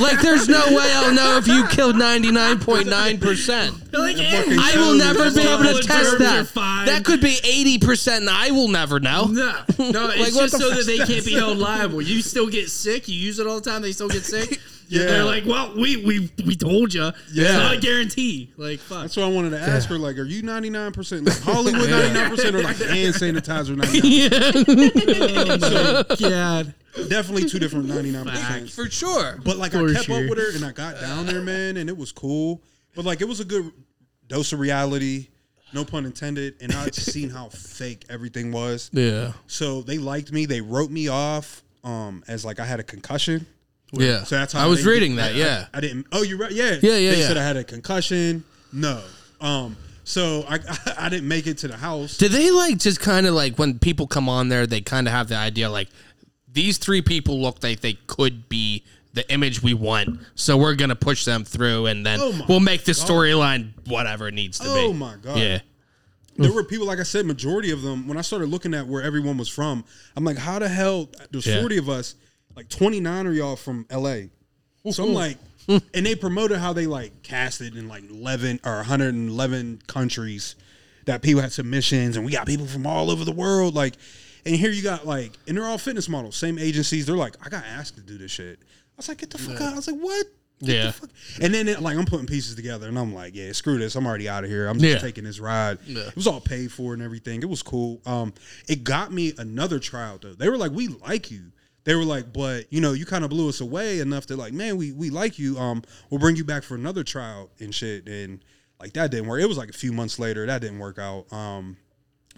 like, 0.00 0.20
there's 0.20 0.48
no 0.48 0.60
way 0.68 0.92
I'll 0.94 1.12
know 1.14 1.36
if 1.38 1.46
you 1.46 1.66
killed 1.68 1.96
ninety 1.96 2.30
nine 2.30 2.58
point 2.58 2.86
nine 2.86 3.18
percent. 3.18 3.74
Like, 3.98 4.16
fucking 4.16 4.58
I 4.58 4.74
will 4.76 4.94
never 4.94 5.30
be 5.30 5.40
able 5.40 5.64
to 5.64 5.82
test 5.82 6.10
germs 6.10 6.18
that. 6.18 6.46
fine. 6.48 6.86
That 6.86 7.04
could 7.04 7.20
be 7.20 7.38
eighty 7.42 7.78
percent, 7.78 8.20
and 8.20 8.30
I 8.30 8.50
will 8.50 8.68
never 8.68 9.00
know. 9.00 9.24
No, 9.26 9.32
no, 9.42 9.62
it's 9.78 9.78
Like, 9.78 10.34
what 10.34 10.50
just 10.50 10.52
the 10.52 10.58
so 10.58 10.68
fuck 10.70 10.78
that 10.78 10.86
they 10.86 10.98
can't 10.98 11.24
be 11.24 11.32
held 11.34 11.58
liable. 11.58 12.00
You 12.00 12.22
still 12.22 12.48
get 12.48 12.70
sick. 12.70 13.08
You 13.08 13.14
use 13.16 13.38
it 13.38 13.46
all 13.46 13.60
the 13.60 13.68
time. 13.70 13.82
They 13.82 13.92
still 13.92 14.08
get 14.08 14.24
sick. 14.24 14.60
Yeah. 14.88 15.04
they're 15.04 15.24
like, 15.24 15.44
well, 15.46 15.74
we 15.74 15.96
we 16.04 16.30
we 16.44 16.56
told 16.56 16.94
you. 16.94 17.02
Yeah. 17.02 17.44
it's 17.44 17.52
not 17.52 17.74
a 17.74 17.78
guarantee. 17.78 18.52
Like, 18.56 18.80
fuck. 18.80 19.02
That's 19.02 19.16
what 19.16 19.24
I 19.26 19.28
wanted 19.28 19.50
to 19.50 19.60
ask 19.60 19.88
her. 19.90 19.98
Like, 19.98 20.18
are 20.18 20.24
you 20.24 20.42
99 20.42 20.92
percent 20.92 21.26
like 21.26 21.38
Hollywood 21.40 21.90
99 21.90 22.30
percent 22.30 22.56
or 22.56 22.62
like 22.62 22.76
hand 22.76 23.14
sanitizer 23.14 23.76
99? 23.76 25.44
oh 25.68 26.04
my 26.08 26.28
god. 26.30 26.74
Definitely 27.08 27.48
two 27.48 27.58
different 27.58 27.86
99 27.86 28.24
percent. 28.24 28.70
For 28.70 28.90
sure. 28.90 29.38
But 29.44 29.58
like 29.58 29.74
I 29.74 29.92
kept 29.92 30.06
sure. 30.06 30.24
up 30.24 30.30
with 30.30 30.38
her 30.38 30.54
and 30.54 30.64
I 30.64 30.72
got 30.72 31.00
down 31.00 31.26
there, 31.26 31.42
man, 31.42 31.76
and 31.76 31.88
it 31.88 31.96
was 31.96 32.12
cool. 32.12 32.62
But 32.94 33.04
like 33.04 33.20
it 33.20 33.28
was 33.28 33.40
a 33.40 33.44
good 33.44 33.70
dose 34.26 34.52
of 34.52 34.60
reality, 34.60 35.28
no 35.72 35.84
pun 35.84 36.06
intended. 36.06 36.56
And 36.60 36.72
I 36.72 36.86
just 36.86 37.12
seen 37.12 37.30
how 37.30 37.48
fake 37.50 38.06
everything 38.08 38.52
was. 38.52 38.90
Yeah. 38.92 39.32
So 39.46 39.82
they 39.82 39.98
liked 39.98 40.32
me. 40.32 40.46
They 40.46 40.60
wrote 40.60 40.90
me 40.90 41.08
off 41.08 41.62
um 41.84 42.24
as 42.26 42.44
like 42.44 42.58
I 42.58 42.64
had 42.64 42.80
a 42.80 42.84
concussion. 42.84 43.46
Yeah. 43.92 44.24
So 44.24 44.36
that's 44.36 44.52
how 44.52 44.64
I 44.64 44.66
was 44.66 44.84
reading 44.84 45.16
get- 45.16 45.22
that. 45.22 45.34
I- 45.34 45.38
Yeah. 45.38 45.66
I, 45.72 45.78
I 45.78 45.80
didn't. 45.80 46.06
Oh, 46.12 46.22
you're 46.22 46.38
right. 46.38 46.52
Yeah. 46.52 46.76
Yeah, 46.82 46.96
yeah, 46.96 47.12
They 47.12 47.20
yeah. 47.20 47.26
said 47.28 47.36
I 47.36 47.42
had 47.44 47.56
a 47.56 47.64
concussion. 47.64 48.44
No. 48.72 49.02
Um. 49.40 49.76
So 50.04 50.44
I 50.48 50.58
I 50.98 51.08
didn't 51.08 51.28
make 51.28 51.46
it 51.46 51.58
to 51.58 51.68
the 51.68 51.76
house. 51.76 52.16
Do 52.18 52.28
they 52.28 52.50
like 52.50 52.78
just 52.78 53.00
kind 53.00 53.26
of 53.26 53.34
like 53.34 53.58
when 53.58 53.78
people 53.78 54.06
come 54.06 54.28
on 54.28 54.48
there, 54.48 54.66
they 54.66 54.80
kind 54.80 55.06
of 55.06 55.12
have 55.12 55.28
the 55.28 55.36
idea 55.36 55.70
like 55.70 55.88
these 56.50 56.78
three 56.78 57.02
people 57.02 57.40
look 57.40 57.62
like 57.62 57.80
they 57.80 57.94
could 58.06 58.48
be 58.48 58.84
the 59.14 59.30
image 59.32 59.62
we 59.62 59.74
want, 59.74 60.18
so 60.34 60.56
we're 60.56 60.74
gonna 60.74 60.94
push 60.96 61.24
them 61.24 61.44
through, 61.44 61.86
and 61.86 62.04
then 62.06 62.18
Oh 62.22 62.44
we'll 62.48 62.60
make 62.60 62.84
the 62.84 62.92
storyline 62.92 63.70
whatever 63.86 64.28
it 64.28 64.34
needs 64.34 64.58
to 64.58 64.64
be. 64.64 64.70
Oh 64.70 64.92
my 64.92 65.16
god. 65.22 65.38
Yeah. 65.38 65.58
There 66.36 66.52
were 66.52 66.62
people, 66.62 66.86
like 66.86 67.00
I 67.00 67.02
said, 67.04 67.26
majority 67.26 67.72
of 67.72 67.82
them. 67.82 68.06
When 68.06 68.16
I 68.16 68.20
started 68.20 68.48
looking 68.48 68.72
at 68.72 68.86
where 68.86 69.02
everyone 69.02 69.38
was 69.38 69.48
from, 69.48 69.84
I'm 70.14 70.22
like, 70.24 70.36
how 70.38 70.60
the 70.60 70.68
hell? 70.68 71.08
There's 71.32 71.46
Yeah. 71.46 71.58
40 71.60 71.78
of 71.78 71.88
us, 71.88 72.14
like 72.58 72.68
29 72.68 73.26
are 73.28 73.32
y'all 73.32 73.54
from 73.56 73.86
LA. 73.90 74.22
So 74.90 75.04
I'm 75.04 75.14
like, 75.14 75.36
and 75.68 76.04
they 76.06 76.14
promoted 76.16 76.58
how 76.58 76.72
they 76.72 76.86
like 76.86 77.22
casted 77.22 77.76
in 77.76 77.86
like 77.88 78.02
11 78.10 78.60
or 78.64 78.76
111 78.76 79.82
countries 79.86 80.56
that 81.06 81.22
people 81.22 81.40
had 81.40 81.52
submissions, 81.52 82.16
and 82.16 82.26
we 82.26 82.32
got 82.32 82.46
people 82.46 82.66
from 82.66 82.86
all 82.86 83.10
over 83.10 83.24
the 83.24 83.32
world. 83.32 83.74
Like, 83.74 83.94
and 84.44 84.56
here 84.56 84.70
you 84.70 84.82
got 84.82 85.06
like, 85.06 85.32
and 85.46 85.56
they're 85.56 85.64
all 85.66 85.78
fitness 85.78 86.08
models, 86.08 86.36
same 86.36 86.58
agencies. 86.58 87.06
They're 87.06 87.16
like, 87.16 87.36
I 87.44 87.48
got 87.48 87.64
asked 87.64 87.94
to 87.96 88.00
do 88.02 88.18
this 88.18 88.30
shit. 88.32 88.58
I 88.60 88.64
was 88.96 89.08
like, 89.08 89.18
get 89.18 89.30
the 89.30 89.38
fuck 89.38 89.60
out. 89.60 89.72
I 89.72 89.76
was 89.76 89.86
like, 89.86 90.00
what? 90.00 90.26
Get 90.60 90.68
Yeah. 90.74 90.86
the 90.86 90.92
fuck- 90.92 91.10
And 91.40 91.54
then 91.54 91.68
it, 91.68 91.80
like 91.80 91.96
I'm 91.96 92.06
putting 92.06 92.26
pieces 92.26 92.56
together, 92.56 92.88
and 92.88 92.98
I'm 92.98 93.14
like, 93.14 93.34
yeah, 93.36 93.52
screw 93.52 93.78
this. 93.78 93.94
I'm 93.94 94.06
already 94.06 94.28
out 94.28 94.42
of 94.44 94.50
here. 94.50 94.66
I'm 94.66 94.78
just 94.78 94.90
Yeah. 94.94 94.98
taking 94.98 95.22
this 95.24 95.38
ride. 95.38 95.78
It 95.86 96.16
was 96.16 96.26
all 96.26 96.40
paid 96.40 96.72
for 96.72 96.94
and 96.94 97.02
everything. 97.02 97.42
It 97.42 97.48
was 97.48 97.62
cool. 97.62 98.00
Um, 98.06 98.32
it 98.68 98.82
got 98.84 99.12
me 99.12 99.34
another 99.38 99.78
trial 99.78 100.18
though. 100.20 100.32
They 100.34 100.48
were 100.48 100.56
like, 100.56 100.72
we 100.72 100.88
like 100.88 101.30
you. 101.30 101.52
They 101.88 101.96
were 101.96 102.04
like, 102.04 102.34
but 102.34 102.70
you 102.70 102.82
know, 102.82 102.92
you 102.92 103.06
kind 103.06 103.24
of 103.24 103.30
blew 103.30 103.48
us 103.48 103.62
away 103.62 104.00
enough 104.00 104.26
to 104.26 104.36
like, 104.36 104.52
man, 104.52 104.76
we 104.76 104.92
we 104.92 105.08
like 105.08 105.38
you. 105.38 105.58
Um, 105.58 105.82
we'll 106.10 106.20
bring 106.20 106.36
you 106.36 106.44
back 106.44 106.62
for 106.62 106.74
another 106.74 107.02
tryout 107.02 107.48
and 107.60 107.74
shit. 107.74 108.06
And 108.06 108.44
like 108.78 108.92
that 108.92 109.10
didn't 109.10 109.26
work. 109.26 109.40
It 109.40 109.46
was 109.46 109.56
like 109.56 109.70
a 109.70 109.72
few 109.72 109.90
months 109.94 110.18
later 110.18 110.44
that 110.44 110.60
didn't 110.60 110.80
work 110.80 110.98
out. 110.98 111.32
Um, 111.32 111.78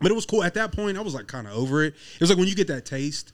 but 0.01 0.13
it 0.13 0.15
was 0.15 0.25
cool. 0.25 0.45
At 0.45 0.55
that 0.55 0.71
point, 0.71 0.97
I 0.97 1.01
was 1.01 1.15
like 1.15 1.27
kind 1.27 1.49
of 1.49 1.55
over 1.55 1.83
it. 1.83 1.95
It 2.15 2.21
was 2.21 2.31
like 2.31 2.39
when 2.39 2.47
you 2.47 2.55
get 2.55 2.69
that 2.69 2.85
taste. 2.87 3.33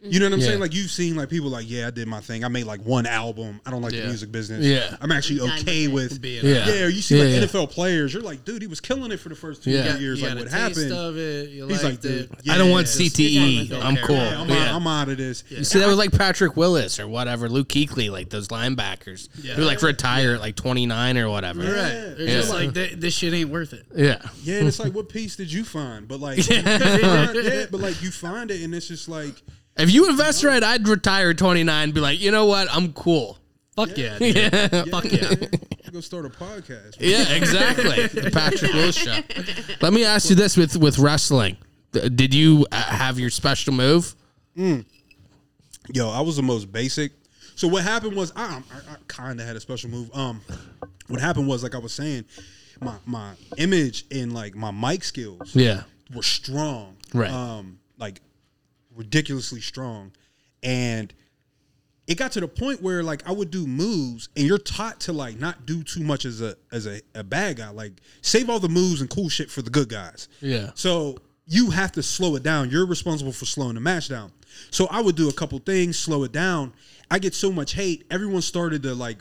You 0.00 0.20
know 0.20 0.26
what 0.26 0.34
I'm 0.34 0.38
Yeah. 0.40 0.46
saying? 0.46 0.60
Like 0.60 0.74
you've 0.74 0.92
seen 0.92 1.16
like 1.16 1.28
people 1.28 1.50
like, 1.50 1.68
yeah, 1.68 1.88
I 1.88 1.90
did 1.90 2.06
my 2.06 2.20
thing. 2.20 2.44
I 2.44 2.48
made 2.48 2.66
like 2.66 2.80
one 2.82 3.04
album. 3.04 3.60
I 3.66 3.72
don't 3.72 3.82
like 3.82 3.92
Yeah. 3.92 4.02
the 4.02 4.06
music 4.08 4.30
business. 4.30 4.64
Yeah. 4.64 4.96
I'm 5.00 5.10
actually 5.10 5.40
okay 5.40 5.88
with 5.88 6.12
it. 6.12 6.20
Being 6.20 6.44
Yeah. 6.46 6.68
yeah, 6.68 6.86
you 6.86 7.02
see 7.02 7.16
Yeah, 7.16 7.24
like 7.24 7.32
yeah. 7.34 7.40
NFL 7.40 7.66
players, 7.72 8.14
you're 8.14 8.22
like, 8.22 8.44
dude, 8.44 8.62
he 8.62 8.68
was 8.68 8.78
killing 8.80 9.10
it 9.10 9.18
for 9.18 9.28
the 9.28 9.34
first 9.34 9.64
two 9.64 9.72
Yeah. 9.72 9.98
years. 9.98 10.20
You 10.20 10.26
Like, 10.26 10.34
got 10.36 10.44
what 10.44 10.46
a 10.46 10.50
taste 10.68 10.78
happened? 10.78 10.92
of 10.92 11.16
it. 11.18 11.50
You 11.50 11.66
He's 11.66 11.82
like, 11.82 12.00
dude, 12.00 12.12
it. 12.12 12.30
yeah, 12.44 12.54
I 12.54 12.58
don't 12.58 12.70
want 12.70 12.86
yeah, 12.86 12.92
CTE. 13.08 13.68
Yeah, 13.70 13.80
I'm 13.84 13.96
cool. 13.96 14.14
Yeah, 14.14 14.40
I'm, 14.40 14.48
Yeah. 14.48 14.68
Out, 14.68 14.74
I'm 14.76 14.86
out 14.86 15.08
of 15.08 15.16
this. 15.18 15.42
You 15.48 15.64
see, 15.64 15.80
that 15.80 15.88
was 15.88 15.98
like 15.98 16.12
Patrick 16.12 16.56
Willis 16.56 17.00
or 17.00 17.08
whatever, 17.08 17.48
Luke 17.48 17.68
Kuechly, 17.68 18.08
like 18.08 18.30
those 18.30 18.46
linebackers 18.48 19.28
who 19.56 19.62
like 19.64 19.82
retire 19.82 20.34
at 20.34 20.40
like 20.40 20.54
29 20.54 21.18
or 21.18 21.28
whatever. 21.28 21.58
Right. 21.62 21.66
They're 22.16 22.20
Yeah. 22.20 22.34
just 22.34 22.50
like, 22.52 22.72
this 22.72 23.14
shit 23.14 23.34
ain't 23.34 23.50
worth 23.50 23.72
it. 23.72 23.84
Yeah. 23.96 24.18
Yeah, 24.44 24.58
and 24.58 24.68
it's 24.68 24.78
like, 24.78 24.92
what 24.94 25.08
piece 25.12 25.34
did 25.34 25.52
you 25.52 25.64
find? 25.64 26.06
But 26.06 26.20
like, 26.20 26.48
yeah, 26.48 27.66
but 27.68 27.80
like 27.80 28.00
you 28.00 28.12
find 28.12 28.52
it, 28.52 28.62
and 28.62 28.72
it's 28.76 28.86
just 28.86 29.08
like, 29.08 29.34
If 29.78 29.92
you 29.92 30.08
invest 30.08 30.42
right, 30.44 30.62
I'd 30.62 30.86
retire 30.88 31.30
at 31.30 31.38
29 31.38 31.84
and 31.84 31.94
be 31.94 32.00
like, 32.00 32.20
you 32.20 32.30
know 32.30 32.46
what? 32.46 32.68
I'm 32.70 32.92
cool. 32.92 33.38
Fuck 33.76 33.96
yeah. 33.96 34.18
dude. 34.18 34.36
Yeah. 34.36 34.84
Fuck 34.90 35.04
yeah. 35.12 35.34
I 35.86 35.90
go 35.90 36.00
start 36.00 36.26
a 36.26 36.30
podcast. 36.30 36.96
Yeah, 37.00 37.28
exactly. 37.34 38.06
the 38.08 38.30
Patrick 38.30 38.72
Willis 38.72 38.96
show. 38.96 39.18
Let 39.80 39.92
me 39.92 40.04
ask 40.04 40.28
you 40.30 40.36
this 40.36 40.56
with 40.56 40.76
with 40.76 40.98
wrestling. 40.98 41.56
D- 41.92 42.08
Did 42.08 42.34
you 42.34 42.66
uh, 42.72 42.76
have 42.76 43.18
your 43.18 43.30
special 43.30 43.72
move? 43.72 44.14
Yo, 44.56 46.10
I 46.10 46.20
was 46.20 46.36
the 46.36 46.42
most 46.42 46.70
basic. 46.72 47.12
So 47.54 47.66
what 47.68 47.82
happened 47.82 48.14
was 48.16 48.32
I, 48.36 48.60
I, 48.72 48.92
I 48.92 48.96
kind 49.06 49.40
of 49.40 49.46
had 49.46 49.56
a 49.56 49.60
special 49.60 49.90
move. 49.90 50.10
Um, 50.14 50.40
what 51.08 51.20
happened 51.20 51.48
was 51.48 51.62
like 51.62 51.74
I 51.74 51.78
was 51.78 51.92
saying, 51.94 52.24
my 52.80 52.96
my 53.06 53.32
image 53.56 54.04
and 54.10 54.32
like 54.34 54.54
my 54.54 54.70
mic 54.70 55.02
skills 55.04 55.54
Yeah. 55.54 55.84
were 56.14 56.22
strong. 56.22 56.96
Right. 57.14 57.30
Um, 57.30 57.78
like 57.98 58.20
ridiculously 58.98 59.60
strong, 59.60 60.12
and 60.62 61.14
it 62.06 62.16
got 62.16 62.32
to 62.32 62.40
the 62.40 62.48
point 62.48 62.82
where 62.82 63.02
like 63.02 63.26
I 63.26 63.32
would 63.32 63.50
do 63.50 63.66
moves, 63.66 64.28
and 64.36 64.46
you're 64.46 64.58
taught 64.58 65.00
to 65.00 65.12
like 65.12 65.38
not 65.38 65.64
do 65.64 65.82
too 65.82 66.02
much 66.02 66.24
as 66.24 66.42
a 66.42 66.56
as 66.72 66.86
a, 66.86 67.00
a 67.14 67.22
bad 67.22 67.56
guy. 67.56 67.70
Like 67.70 67.92
save 68.20 68.50
all 68.50 68.58
the 68.58 68.68
moves 68.68 69.00
and 69.00 69.08
cool 69.08 69.28
shit 69.28 69.50
for 69.50 69.62
the 69.62 69.70
good 69.70 69.88
guys. 69.88 70.28
Yeah. 70.40 70.70
So 70.74 71.18
you 71.46 71.70
have 71.70 71.92
to 71.92 72.02
slow 72.02 72.34
it 72.36 72.42
down. 72.42 72.70
You're 72.70 72.86
responsible 72.86 73.32
for 73.32 73.46
slowing 73.46 73.74
the 73.74 73.80
match 73.80 74.08
down. 74.08 74.32
So 74.70 74.86
I 74.90 75.00
would 75.00 75.16
do 75.16 75.28
a 75.28 75.32
couple 75.32 75.58
things, 75.60 75.98
slow 75.98 76.24
it 76.24 76.32
down. 76.32 76.72
I 77.10 77.18
get 77.18 77.34
so 77.34 77.52
much 77.52 77.72
hate. 77.72 78.04
Everyone 78.10 78.42
started 78.42 78.82
to 78.82 78.94
like 78.94 79.18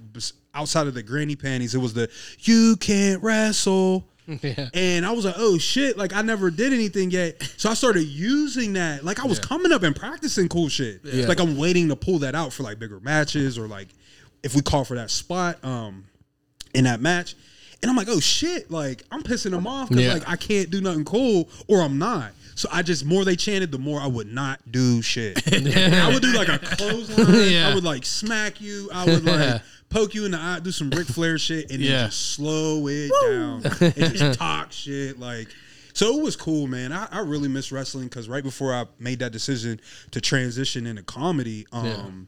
outside 0.53 0.87
of 0.87 0.93
the 0.93 1.03
granny 1.03 1.35
panties. 1.35 1.75
It 1.75 1.79
was 1.79 1.93
the 1.93 2.09
you 2.39 2.75
can't 2.77 3.21
wrestle. 3.21 4.07
Yeah. 4.41 4.67
And 4.73 5.05
I 5.05 5.11
was 5.11 5.23
like, 5.25 5.35
oh 5.37 5.57
shit, 5.57 5.97
like 5.97 6.13
I 6.13 6.21
never 6.21 6.51
did 6.51 6.73
anything 6.73 7.11
yet. 7.11 7.41
So 7.57 7.69
I 7.69 7.73
started 7.75 8.03
using 8.03 8.73
that. 8.73 9.05
Like 9.05 9.19
I 9.23 9.25
was 9.25 9.39
coming 9.39 9.71
up 9.71 9.83
and 9.83 9.95
practicing 9.95 10.49
cool 10.49 10.67
shit. 10.67 10.99
Yeah. 11.03 11.27
Like 11.27 11.39
I'm 11.39 11.57
waiting 11.57 11.87
to 11.89 11.95
pull 11.95 12.19
that 12.19 12.35
out 12.35 12.51
for 12.51 12.63
like 12.63 12.77
bigger 12.77 12.99
matches 12.99 13.57
or 13.57 13.67
like 13.67 13.87
if 14.43 14.53
we 14.53 14.61
call 14.61 14.83
for 14.83 14.95
that 14.95 15.11
spot 15.11 15.63
um 15.63 16.03
in 16.73 16.83
that 16.83 16.99
match. 16.99 17.35
And 17.81 17.89
I'm 17.89 17.95
like, 17.95 18.09
oh 18.09 18.19
shit, 18.19 18.69
like 18.69 19.03
I'm 19.11 19.23
pissing 19.23 19.51
them 19.51 19.65
off 19.67 19.89
because 19.89 20.03
Yeah. 20.03 20.13
like 20.15 20.27
I 20.27 20.35
can't 20.35 20.69
do 20.69 20.81
nothing 20.81 21.05
cool 21.05 21.47
or 21.67 21.81
I'm 21.81 21.97
not. 21.97 22.31
So 22.55 22.67
I 22.71 22.81
just 22.81 23.05
more 23.05 23.23
they 23.23 23.35
chanted, 23.35 23.71
the 23.71 23.77
more 23.77 23.99
I 24.01 24.07
would 24.07 24.27
not 24.33 24.59
do 24.71 25.01
shit. 25.03 25.37
I 25.53 26.09
would 26.11 26.21
do 26.23 26.33
like 26.33 26.49
a 26.49 26.57
clothesline. 26.75 27.51
Yeah. 27.51 27.69
I 27.69 27.75
would 27.75 27.83
like 27.83 28.03
smack 28.03 28.59
you. 28.59 28.89
I 28.93 29.05
would 29.05 29.23
like 29.23 29.39
Yeah. 29.39 29.59
Poke 29.89 30.13
you 30.13 30.25
in 30.25 30.31
the 30.31 30.37
eye, 30.39 30.59
do 30.61 30.71
some 30.71 30.89
Ric 30.89 31.07
Flair 31.07 31.37
shit, 31.37 31.71
and 31.71 31.79
Yeah. 31.81 31.91
then 31.97 32.05
just 32.09 32.31
slow 32.33 32.87
it 32.87 33.11
down 33.23 33.63
and 33.65 34.15
just 34.17 34.37
talk 34.39 34.71
shit. 34.71 35.19
Like, 35.19 35.47
so 35.93 36.17
it 36.17 36.21
was 36.23 36.35
cool, 36.35 36.67
man. 36.67 36.91
I, 36.91 37.07
I 37.11 37.19
really 37.19 37.47
miss 37.47 37.71
wrestling 37.71 38.07
because 38.07 38.29
right 38.29 38.43
before 38.43 38.73
I 38.73 38.85
made 38.99 39.19
that 39.19 39.31
decision 39.31 39.79
to 40.11 40.21
transition 40.21 40.85
into 40.85 41.03
comedy, 41.03 41.65
um, 41.71 42.27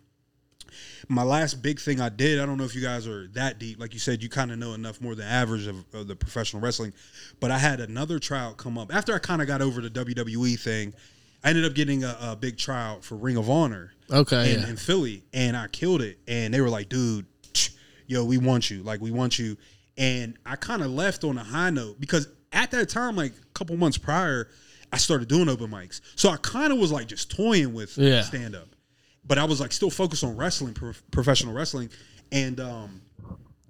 my 1.07 1.23
last 1.23 1.61
big 1.63 1.79
thing 1.79 1.99
I 1.99 2.09
did, 2.09 2.39
I 2.39 2.45
don't 2.45 2.57
know 2.57 2.63
if 2.65 2.75
you 2.75 2.81
guys 2.81 3.07
are 3.07 3.27
that 3.29 3.57
deep. 3.57 3.79
Like 3.79 3.93
you 3.93 3.99
said, 3.99 4.21
you 4.21 4.29
kind 4.29 4.51
of 4.51 4.59
know 4.59 4.73
enough 4.73 5.01
more 5.01 5.15
than 5.15 5.25
average 5.27 5.65
of, 5.67 5.83
of 5.93 6.07
the 6.07 6.15
professional 6.15 6.61
wrestling. 6.61 6.93
But 7.39 7.51
I 7.51 7.57
had 7.57 7.79
another 7.79 8.19
tryout 8.19 8.57
come 8.57 8.77
up 8.77 8.93
after 8.93 9.13
I 9.13 9.19
kind 9.19 9.41
of 9.41 9.47
got 9.47 9.61
over 9.61 9.81
the 9.81 9.89
WWE 9.89 10.59
thing. 10.59 10.93
I 11.43 11.49
ended 11.49 11.65
up 11.65 11.73
getting 11.73 12.03
a, 12.03 12.15
a 12.21 12.35
big 12.35 12.57
tryout 12.57 13.03
for 13.03 13.15
Ring 13.15 13.37
of 13.37 13.49
Honor 13.49 13.93
Okay. 14.11 14.53
in, 14.53 14.59
yeah. 14.61 14.69
in 14.69 14.75
Philly, 14.75 15.23
and 15.33 15.55
I 15.55 15.67
killed 15.67 16.01
it. 16.01 16.19
And 16.27 16.53
they 16.53 16.59
were 16.61 16.69
like, 16.69 16.89
"Dude, 16.89 17.25
yo, 18.09 18.25
we 18.25 18.37
want 18.37 18.69
you. 18.69 18.83
Like, 18.83 18.99
we 18.99 19.11
want 19.11 19.39
you." 19.39 19.55
And 19.97 20.37
I 20.45 20.55
kind 20.55 20.81
of 20.81 20.91
left 20.91 21.23
on 21.23 21.37
a 21.37 21.43
high 21.43 21.69
note 21.69 21.99
because 21.99 22.27
at 22.51 22.71
that 22.71 22.89
time, 22.89 23.15
like 23.15 23.31
a 23.33 23.45
couple 23.53 23.75
months 23.77 23.97
prior, 23.97 24.49
I 24.91 24.97
started 24.97 25.27
doing 25.27 25.47
open 25.49 25.69
mics, 25.69 26.01
so 26.15 26.29
I 26.29 26.37
kind 26.37 26.73
of 26.73 26.79
was 26.79 26.91
like 26.91 27.07
just 27.07 27.29
toying 27.35 27.73
with 27.73 27.97
Yeah. 27.97 28.21
stand 28.23 28.55
up, 28.55 28.69
but 29.25 29.37
I 29.37 29.43
was 29.43 29.59
like 29.61 29.71
still 29.71 29.89
focused 29.91 30.23
on 30.23 30.35
wrestling, 30.35 30.73
prof- 30.73 31.03
professional 31.11 31.53
wrestling, 31.53 31.89
and 32.31 32.59
um, 32.59 33.01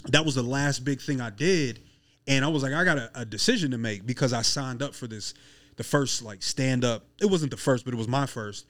that 0.06 0.24
was 0.26 0.36
the 0.36 0.44
last 0.44 0.86
big 0.86 1.02
thing 1.02 1.20
I 1.22 1.30
did. 1.30 1.82
And 2.28 2.46
I 2.46 2.48
was 2.48 2.62
like, 2.64 2.74
I 2.74 2.84
got 2.86 2.98
a, 3.00 3.12
a 3.16 3.26
decision 3.26 3.72
to 3.72 3.78
make 3.78 4.06
because 4.06 4.34
I 4.34 4.44
signed 4.44 4.82
up 4.84 4.94
for 4.94 5.08
this, 5.08 5.34
the 5.78 5.84
first 5.84 6.22
like 6.22 6.44
stand 6.44 6.86
up. 6.86 7.06
It 7.20 7.26
wasn't 7.26 7.52
the 7.52 7.58
first, 7.58 7.86
but 7.86 7.94
it 7.94 7.98
was 7.98 8.08
my 8.08 8.26
first 8.28 8.66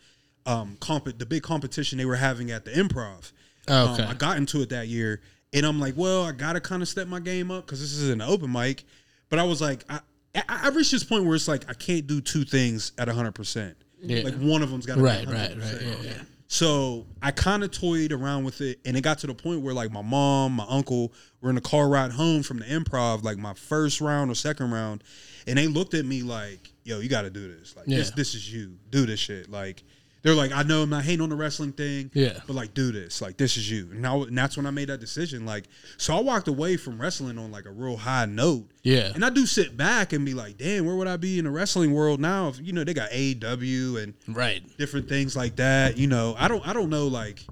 um 0.46 0.78
comp 0.80 1.06
the 1.20 1.26
big 1.26 1.44
competition 1.44 1.98
they 1.98 2.06
were 2.06 2.16
having 2.16 2.50
at 2.52 2.64
the 2.64 2.72
improv. 2.72 3.34
Oh, 3.68 3.94
okay. 3.94 4.04
Um, 4.04 4.10
I 4.10 4.14
got 4.14 4.38
into 4.38 4.62
it 4.62 4.70
that 4.70 4.88
year, 4.88 5.22
and 5.54 5.66
I'm 5.66 5.80
like, 5.80 5.96
well, 5.98 6.24
I 6.24 6.32
gotta 6.32 6.60
kind 6.60 6.82
of 6.82 6.88
step 6.88 7.08
my 7.08 7.20
game 7.20 7.52
up 7.52 7.66
because 7.66 7.80
this 7.82 7.94
is 7.94 8.10
an 8.10 8.22
open 8.22 8.52
mic. 8.52 8.84
But 9.30 9.40
I 9.40 9.44
was 9.44 9.62
like, 9.62 9.84
I, 9.90 10.00
I 10.36 10.42
I 10.48 10.70
reached 10.70 10.92
this 10.92 11.04
point 11.04 11.26
where 11.26 11.36
it's 11.36 11.48
like 11.48 11.70
I 11.70 11.74
can't 11.74 12.06
do 12.08 12.22
two 12.22 12.44
things 12.46 12.92
at 12.98 13.08
100. 13.08 13.34
percent 13.34 13.76
Like 14.24 14.36
one 14.36 14.62
of 14.62 14.70
them's 14.72 14.86
got 14.86 14.96
to 14.96 15.02
Right, 15.02 15.26
be 15.28 15.32
100%. 15.34 15.34
right, 15.34 15.58
right. 15.58 15.82
Yeah, 15.82 15.96
yeah. 16.04 16.22
So 16.52 17.06
I 17.22 17.30
kind 17.30 17.64
of 17.64 17.70
toyed 17.70 18.12
around 18.12 18.44
with 18.44 18.60
it, 18.62 18.80
and 18.84 18.98
it 18.98 19.02
got 19.02 19.20
to 19.20 19.28
the 19.28 19.36
point 19.36 19.62
where 19.62 19.74
like 19.74 19.92
my 19.92 20.02
mom, 20.02 20.54
my 20.54 20.66
uncle 20.68 21.14
were 21.42 21.50
in 21.50 21.56
the 21.56 21.62
car 21.62 21.88
ride 21.88 22.12
home 22.12 22.42
from 22.42 22.58
the 22.58 22.66
improv, 22.66 23.24
like 23.24 23.38
my 23.38 23.54
first 23.54 24.02
round 24.02 24.32
or 24.32 24.36
second 24.36 24.72
round, 24.72 25.04
and 25.46 25.60
they 25.60 25.68
looked 25.68 25.94
at 25.94 26.06
me 26.06 26.24
like, 26.24 26.74
"Yo, 26.84 27.02
you 27.02 27.08
got 27.10 27.22
to 27.22 27.30
do 27.30 27.56
this. 27.56 27.76
Like 27.76 27.86
this, 27.86 28.10
this 28.12 28.34
is 28.34 28.52
you. 28.52 28.78
Do 28.90 29.06
this 29.06 29.20
shit." 29.20 29.48
Like 29.52 29.84
they're 30.22 30.36
like, 30.36 30.52
"I 30.52 30.64
know 30.64 30.84
I'm 30.84 30.90
not 30.90 31.04
hating 31.04 31.22
on 31.22 31.30
the 31.30 31.36
wrestling 31.36 31.72
thing, 31.72 32.12
Yeah. 32.14 32.40
but 32.48 32.56
like 32.56 32.74
do 32.74 32.92
this. 32.92 33.22
Like 33.22 33.38
this 33.38 33.58
is 33.58 33.70
you." 33.70 33.90
And, 33.92 34.06
I, 34.06 34.14
and 34.16 34.38
that's 34.38 34.58
when 34.58 34.66
I 34.66 34.72
made 34.72 34.90
that 34.90 35.00
decision. 35.00 35.46
Like, 35.46 35.66
so 35.98 36.16
I 36.16 36.22
walked 36.22 36.48
away 36.48 36.78
from 36.78 37.00
wrestling 37.00 37.38
on 37.38 37.52
like 37.52 37.66
a 37.66 37.72
real 37.72 37.98
high 37.98 38.26
note. 38.26 38.66
Yeah. 38.84 39.12
And 39.14 39.24
I 39.26 39.30
do 39.30 39.46
sit 39.46 39.76
back 39.78 40.14
and 40.14 40.26
be 40.26 40.34
like, 40.34 40.58
"Damn, 40.58 40.86
where 40.86 40.96
would 40.96 41.08
I 41.08 41.18
be 41.18 41.40
in 41.40 41.46
the 41.46 41.52
wrestling 41.52 41.94
world 41.94 42.20
now? 42.20 42.50
If 42.50 42.60
you 42.62 42.74
know 42.74 42.84
they 42.84 42.94
got 42.94 43.12
AEW 43.12 43.98
and." 44.04 44.14
Right. 44.28 44.62
different 44.78 45.08
things 45.10 45.36
like 45.36 45.56
that. 45.58 45.98
You 45.98 46.08
know, 46.08 46.36
I 46.38 46.48
don't 46.48 46.68
I 46.68 46.74
don't 46.74 46.90
know 46.90 47.08
like 47.08 47.46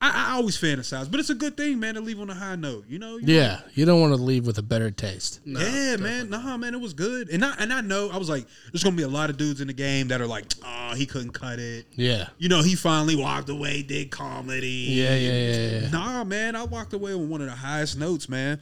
I, 0.00 0.30
I 0.30 0.36
always 0.36 0.56
fantasize, 0.56 1.10
but 1.10 1.18
it's 1.18 1.30
a 1.30 1.34
good 1.34 1.56
thing, 1.56 1.80
man, 1.80 1.94
to 1.94 2.00
leave 2.00 2.20
on 2.20 2.30
a 2.30 2.34
high 2.34 2.54
note. 2.54 2.84
You 2.88 3.00
know? 3.00 3.16
You 3.16 3.26
know? 3.26 3.32
Yeah. 3.32 3.60
You 3.74 3.84
don't 3.84 4.00
want 4.00 4.14
to 4.14 4.22
leave 4.22 4.46
with 4.46 4.56
a 4.58 4.62
better 4.62 4.92
taste. 4.92 5.40
yeah, 5.44 5.96
man. 5.96 6.30
Nah, 6.30 6.56
man, 6.56 6.72
it 6.74 6.80
was 6.80 6.92
good. 6.94 7.30
And 7.30 7.44
I 7.44 7.54
and 7.58 7.72
I 7.72 7.80
know 7.80 8.08
I 8.10 8.16
was 8.16 8.28
like, 8.28 8.46
there's 8.72 8.84
gonna 8.84 8.94
be 8.94 9.02
a 9.02 9.08
lot 9.08 9.28
of 9.28 9.36
dudes 9.36 9.60
in 9.60 9.66
the 9.66 9.72
game 9.72 10.08
that 10.08 10.20
are 10.20 10.26
like, 10.26 10.46
oh, 10.64 10.94
he 10.94 11.04
couldn't 11.04 11.32
cut 11.32 11.58
it. 11.58 11.86
Yeah. 11.96 12.28
You 12.38 12.48
know, 12.48 12.62
he 12.62 12.76
finally 12.76 13.16
walked 13.16 13.48
away, 13.48 13.82
did 13.82 14.10
comedy. 14.12 14.68
Yeah, 14.90 15.16
yeah, 15.16 15.32
yeah, 15.32 15.80
yeah. 15.80 15.90
Nah, 15.90 16.22
man, 16.24 16.54
I 16.54 16.62
walked 16.64 16.92
away 16.92 17.12
on 17.12 17.28
one 17.28 17.40
of 17.40 17.48
the 17.48 17.56
highest 17.56 17.98
notes, 17.98 18.28
man. 18.28 18.60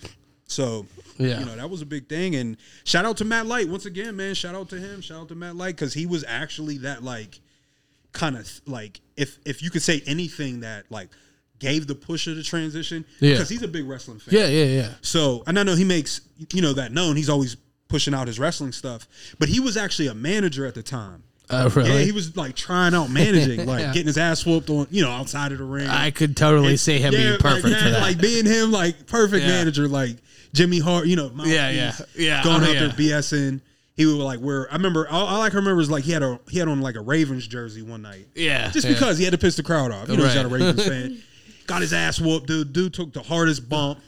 So, 0.48 0.86
Yeah. 1.18 1.40
you 1.40 1.44
know, 1.44 1.56
that 1.56 1.68
was 1.68 1.82
a 1.82 1.86
big 1.86 2.08
thing. 2.08 2.34
And 2.36 2.56
shout 2.84 3.04
out 3.04 3.18
to 3.18 3.24
Matt 3.26 3.44
Light 3.46 3.68
once 3.68 3.84
again, 3.84 4.16
man. 4.16 4.34
Shout 4.34 4.54
out 4.54 4.70
to 4.70 4.76
him. 4.78 5.02
Shout 5.02 5.20
out 5.20 5.28
to 5.28 5.34
Matt 5.34 5.56
Light 5.56 5.74
because 5.76 5.92
he 5.92 6.06
was 6.06 6.24
actually 6.26 6.78
that 6.78 7.02
like 7.02 7.40
kind 8.12 8.38
of 8.38 8.50
like 8.64 9.02
if 9.18 9.38
if 9.44 9.62
you 9.62 9.68
could 9.70 9.82
say 9.82 10.02
anything 10.06 10.60
that 10.60 10.90
like 10.90 11.10
gave 11.58 11.86
the 11.86 11.94
push 11.94 12.26
of 12.26 12.36
the 12.36 12.42
transition 12.42 13.04
Yeah. 13.20 13.32
because 13.32 13.48
he's 13.48 13.62
a 13.62 13.68
big 13.68 13.86
wrestling 13.88 14.18
fan. 14.18 14.34
Yeah, 14.34 14.46
yeah, 14.48 14.64
yeah. 14.64 14.88
So, 15.02 15.42
and 15.46 15.58
I 15.58 15.62
know 15.62 15.74
he 15.74 15.84
makes 15.84 16.20
you 16.52 16.62
know 16.62 16.72
that 16.74 16.92
known. 16.92 17.16
He's 17.16 17.28
always 17.30 17.56
pushing 17.88 18.14
out 18.14 18.26
his 18.26 18.38
wrestling 18.38 18.72
stuff, 18.72 19.06
but 19.38 19.48
he 19.48 19.60
was 19.60 19.76
actually 19.76 20.08
a 20.08 20.14
manager 20.14 20.66
at 20.66 20.74
the 20.74 20.82
time. 20.82 21.22
Oh, 21.48 21.68
really? 21.70 21.90
Yeah, 21.90 21.98
he 22.00 22.10
was 22.12 22.36
like 22.36 22.56
trying 22.56 22.92
out 22.94 23.08
managing, 23.08 23.64
like 23.66 23.92
getting 23.92 24.06
his 24.08 24.18
ass 24.18 24.44
whooped 24.44 24.68
on, 24.68 24.88
you 24.90 25.02
know, 25.02 25.10
outside 25.10 25.52
of 25.52 25.58
the 25.58 25.64
ring. 25.64 25.86
I 25.88 26.10
could 26.10 26.36
totally 26.36 26.70
And- 26.70 26.80
see 26.80 26.98
him 26.98 27.12
yeah, 27.14 27.18
being 27.20 27.38
perfect 27.38 27.64
like, 27.68 27.82
for 27.82 27.90
that. 27.90 28.00
Like 28.02 28.20
being 28.20 28.44
him, 28.46 28.72
like 28.72 29.06
perfect 29.06 29.42
Yeah. 29.44 29.50
manager, 29.52 29.86
like 29.86 30.16
Jimmy 30.52 30.80
Hart, 30.80 31.06
you 31.06 31.14
know, 31.14 31.30
Yeah, 31.44 31.70
yeah. 31.70 31.92
Yeah, 32.16 32.42
going 32.42 32.62
oh, 32.62 32.66
out 32.66 32.74
yeah. 32.74 32.80
there 32.80 32.88
BSing. 32.90 33.60
He 33.96 34.04
would 34.06 34.16
like 34.16 34.40
wear. 34.40 34.68
I 34.70 34.74
remember. 34.76 35.08
All, 35.08 35.24
all 35.26 35.40
I 35.40 35.48
can 35.48 35.58
remember 35.60 35.80
is 35.80 35.88
like 35.88 36.02
he 36.04 36.10
had 36.12 36.22
a 36.24 36.38
he 36.50 36.58
had 36.58 36.66
on 36.68 36.80
like 36.82 36.96
a 36.96 37.00
Ravens 37.00 37.46
jersey 37.46 37.80
one 37.80 38.02
night. 38.02 38.26
yeah. 38.34 38.68
Just 38.70 38.86
yeah. 38.86 38.92
because 38.92 39.16
he 39.16 39.24
had 39.24 39.30
to 39.32 39.38
piss 39.38 39.54
the 39.56 39.62
crowd 39.62 39.90
off. 39.92 40.08
You 40.10 40.16
know, 40.18 40.24
he's 40.24 40.34
not 40.34 40.44
a 40.46 40.48
Right. 40.48 40.60
Ravens 40.60 40.84
fan. 40.88 41.22
Got 41.66 41.82
his 41.82 41.92
ass 41.92 42.20
whooped, 42.20 42.46
dude. 42.46 42.72
Dude 42.72 42.94
took 42.94 43.12
the 43.12 43.22
hardest 43.22 43.68
bump. 43.68 44.00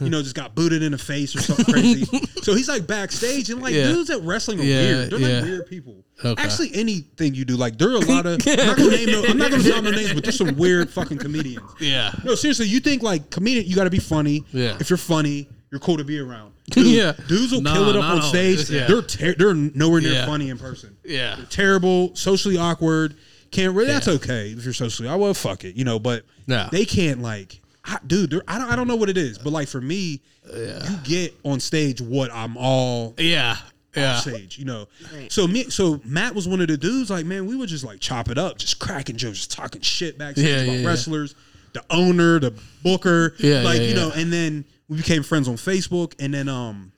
You 0.00 0.08
know, 0.08 0.22
just 0.22 0.36
got 0.36 0.54
booted 0.54 0.84
in 0.84 0.92
the 0.92 0.98
face 0.98 1.34
or 1.34 1.40
something 1.40 1.64
crazy. 1.64 2.04
so 2.42 2.54
he's 2.54 2.68
like 2.68 2.86
backstage 2.86 3.50
and 3.50 3.60
like 3.60 3.74
Yeah. 3.74 3.88
dudes 3.88 4.08
at 4.10 4.20
wrestling 4.22 4.60
are 4.60 4.62
Yeah, 4.62 4.82
weird. 4.82 5.10
They're 5.10 5.18
yeah. 5.18 5.28
like 5.40 5.44
weird 5.44 5.66
people. 5.66 6.04
Okay. 6.24 6.40
Actually, 6.40 6.70
anything 6.74 7.34
you 7.34 7.44
do, 7.44 7.56
like 7.56 7.76
there 7.76 7.88
are 7.88 7.94
a 7.96 7.98
lot 7.98 8.24
of. 8.26 8.38
I'm 8.46 8.56
not 8.66 8.76
gonna 8.76 8.90
name. 8.90 9.06
No, 9.10 9.24
I'm 9.24 9.38
not 9.38 9.50
gonna 9.50 9.80
no 9.82 9.90
names, 9.90 10.12
but 10.12 10.22
there's 10.22 10.36
some 10.38 10.56
weird 10.56 10.90
fucking 10.90 11.18
comedians. 11.18 11.68
Yeah. 11.80 12.12
No, 12.24 12.36
seriously, 12.36 12.66
you 12.66 12.78
think 12.78 13.02
like 13.02 13.30
comedian, 13.30 13.66
you 13.66 13.74
got 13.74 13.84
to 13.84 13.90
be 13.90 13.98
funny. 13.98 14.44
Yeah. 14.52 14.76
If 14.78 14.90
you're 14.90 14.96
funny, 14.98 15.48
you're 15.72 15.80
cool 15.80 15.96
to 15.96 16.04
be 16.04 16.20
around. 16.20 16.52
Dude, 16.70 16.86
Yeah. 16.86 17.12
Dudes 17.26 17.50
will 17.50 17.62
No, 17.62 17.72
kill 17.72 17.88
it 17.88 17.96
up 17.96 18.02
not 18.02 18.12
on 18.18 18.22
always. 18.22 18.28
stage. 18.60 18.70
Yeah. 18.70 18.86
They're 18.86 19.02
ter- 19.02 19.34
they're 19.34 19.54
nowhere 19.54 20.02
near 20.02 20.12
Yeah. 20.12 20.26
funny 20.26 20.50
in 20.50 20.58
person. 20.58 20.96
Yeah. 21.04 21.34
They're 21.36 21.46
terrible, 21.46 22.14
socially 22.14 22.58
awkward. 22.58 23.16
Can't 23.50 23.74
really. 23.74 23.88
That's 23.90 24.06
okay 24.06 24.50
if 24.50 24.62
you're 24.64 24.72
socially. 24.74 25.08
I 25.08 25.16
well, 25.16 25.34
fuck 25.34 25.64
it, 25.64 25.74
you 25.74 25.84
know. 25.84 25.98
But 25.98 26.24
No. 26.50 26.68
they 26.70 26.84
can't 26.84 27.22
like, 27.22 27.60
I, 27.84 27.98
dude. 28.06 28.34
I 28.46 28.58
don't. 28.58 28.70
I 28.70 28.76
don't 28.76 28.86
know 28.88 28.96
what 28.96 29.08
it 29.08 29.16
is, 29.16 29.38
but 29.38 29.50
like 29.52 29.66
for 29.68 29.80
me, 29.80 30.20
you 30.46 30.96
get 31.04 31.34
on 31.44 31.58
stage 31.60 32.00
what 32.00 32.30
I'm 32.32 32.56
all 32.58 33.14
Yeah. 33.18 33.56
Yeah. 33.96 34.20
stage, 34.20 34.58
you 34.58 34.64
know. 34.66 34.86
Right. 35.14 35.32
So 35.32 35.48
me, 35.48 35.64
so 35.70 36.00
Matt 36.04 36.34
was 36.34 36.46
one 36.46 36.60
of 36.60 36.68
the 36.68 36.76
dudes. 36.76 37.08
Like, 37.10 37.24
man, 37.26 37.46
we 37.46 37.56
would 37.56 37.68
just 37.68 37.84
like 37.84 37.98
chop 37.98 38.28
it 38.30 38.36
up, 38.38 38.58
just 38.58 38.78
cracking 38.78 39.16
jokes, 39.16 39.38
just 39.38 39.50
talking 39.52 39.80
shit 39.80 40.18
backstage 40.18 40.46
Yeah, 40.46 40.56
about 40.62 40.72
yeah, 40.72 40.78
yeah. 40.80 40.86
wrestlers, 40.86 41.34
the 41.72 41.82
owner, 41.90 42.38
the 42.38 42.52
booker, 42.84 43.34
Yeah, 43.38 43.62
like 43.62 43.80
yeah, 43.80 43.86
you 43.88 43.94
know. 43.94 44.12
And 44.14 44.32
then 44.32 44.64
we 44.88 44.96
became 44.98 45.22
friends 45.22 45.48
on 45.48 45.54
Facebook, 45.56 46.14
and 46.20 46.34
then 46.34 46.48
um, 46.48 46.92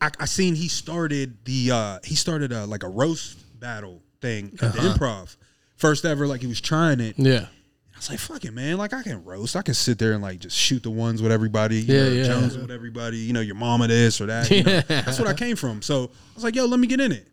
I, 0.00 0.10
I 0.18 0.24
seen 0.24 0.54
he 0.54 0.68
started 0.68 1.36
the 1.44 1.70
uh 1.72 1.98
he 2.04 2.14
started 2.14 2.52
a 2.52 2.66
like 2.66 2.82
a 2.82 2.88
roast 2.88 3.38
battle 3.60 4.00
thing 4.20 4.52
at 4.60 4.64
Uh-huh. 4.64 4.82
the 4.82 4.94
improv, 4.94 5.36
first 5.76 6.04
ever. 6.04 6.26
Like 6.26 6.40
he 6.40 6.46
was 6.46 6.60
trying 6.60 7.00
it. 7.00 7.18
Yeah. 7.18 7.46
I 8.02 8.04
was 8.04 8.10
like, 8.10 8.18
fuck 8.18 8.44
it, 8.44 8.52
man. 8.52 8.78
Like 8.78 8.92
I 8.92 9.02
can 9.02 9.24
roast. 9.24 9.54
I 9.54 9.62
can 9.62 9.74
sit 9.74 9.96
there 9.98 10.12
and 10.12 10.22
like 10.22 10.40
just 10.40 10.56
shoot 10.56 10.82
the 10.82 10.90
ones 10.90 11.22
with 11.22 11.30
everybody. 11.30 11.76
You 11.82 11.94
Yeah, 11.94 12.02
know, 12.04 12.10
yeah. 12.10 12.24
Jones 12.24 12.58
with 12.58 12.70
everybody. 12.72 13.18
You 13.18 13.32
know, 13.32 13.40
your 13.40 13.54
mama 13.54 13.86
this 13.86 14.20
or 14.20 14.26
that. 14.26 14.50
you 14.50 14.64
know. 14.64 14.80
That's 14.88 15.18
what 15.20 15.28
I 15.28 15.34
came 15.34 15.54
from. 15.56 15.82
So 15.82 16.04
I 16.04 16.34
was 16.34 16.42
like, 16.42 16.56
yo, 16.56 16.66
let 16.66 16.80
me 16.80 16.88
get 16.88 17.00
in 17.00 17.12
it. 17.12 17.28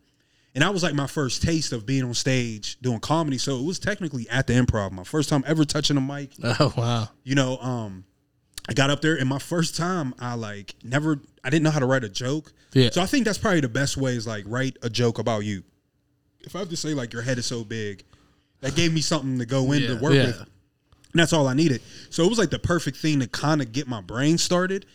And 0.53 0.61
that 0.63 0.71
was 0.73 0.83
like 0.83 0.93
my 0.93 1.07
first 1.07 1.41
taste 1.41 1.73
of 1.73 1.85
being 1.85 2.03
on 2.03 2.13
stage 2.13 2.79
doing 2.81 2.99
comedy. 2.99 3.37
So 3.39 3.57
it 3.57 3.63
was 3.65 3.79
technically 3.79 4.27
at 4.29 4.45
the 4.47 4.53
improv. 4.53 4.91
My 4.91 5.03
first 5.03 5.29
time 5.29 5.43
ever 5.47 5.65
touching 5.65 5.97
a 5.97 6.01
mic. 6.01 6.31
Oh 6.43 6.71
wow. 6.77 7.07
You 7.23 7.33
know, 7.35 7.57
um, 7.57 8.03
I 8.67 8.73
got 8.73 8.91
up 8.91 9.01
there 9.01 9.15
and 9.15 9.27
my 9.27 9.39
first 9.39 9.75
time 9.75 10.13
I 10.19 10.35
like 10.35 10.75
never 10.83 11.19
I 11.43 11.49
didn't 11.49 11.63
know 11.63 11.71
how 11.71 11.79
to 11.79 11.85
write 11.87 12.03
a 12.03 12.09
joke. 12.09 12.51
Yeah. 12.73 12.89
So 12.91 13.01
I 13.01 13.07
think 13.07 13.25
that's 13.25 13.37
probably 13.39 13.61
the 13.61 13.69
best 13.69 13.97
way 13.97 14.15
is 14.15 14.27
like 14.27 14.43
write 14.47 14.77
a 14.83 14.89
joke 14.89 15.17
about 15.17 15.39
you. 15.45 15.63
If 16.41 16.55
I 16.55 16.59
have 16.59 16.69
to 16.69 16.77
say 16.77 16.93
like 16.93 17.11
your 17.13 17.23
head 17.23 17.39
is 17.39 17.47
so 17.47 17.63
big, 17.63 18.03
that 18.61 18.75
gave 18.75 18.93
me 18.93 19.01
something 19.01 19.39
to 19.39 19.45
go 19.47 19.71
in 19.71 19.81
to 19.83 19.95
work 19.95 20.13
Yeah. 20.13 20.27
with. 20.27 20.45
And 21.11 21.19
that's 21.19 21.33
all 21.33 21.47
I 21.47 21.53
needed. 21.53 21.81
So 22.09 22.23
it 22.23 22.29
was 22.29 22.37
like 22.37 22.49
the 22.51 22.59
perfect 22.59 22.97
thing 22.97 23.19
to 23.19 23.27
kind 23.27 23.61
of 23.61 23.71
get 23.71 23.87
my 23.87 24.01
brain 24.01 24.37
started. 24.37 24.85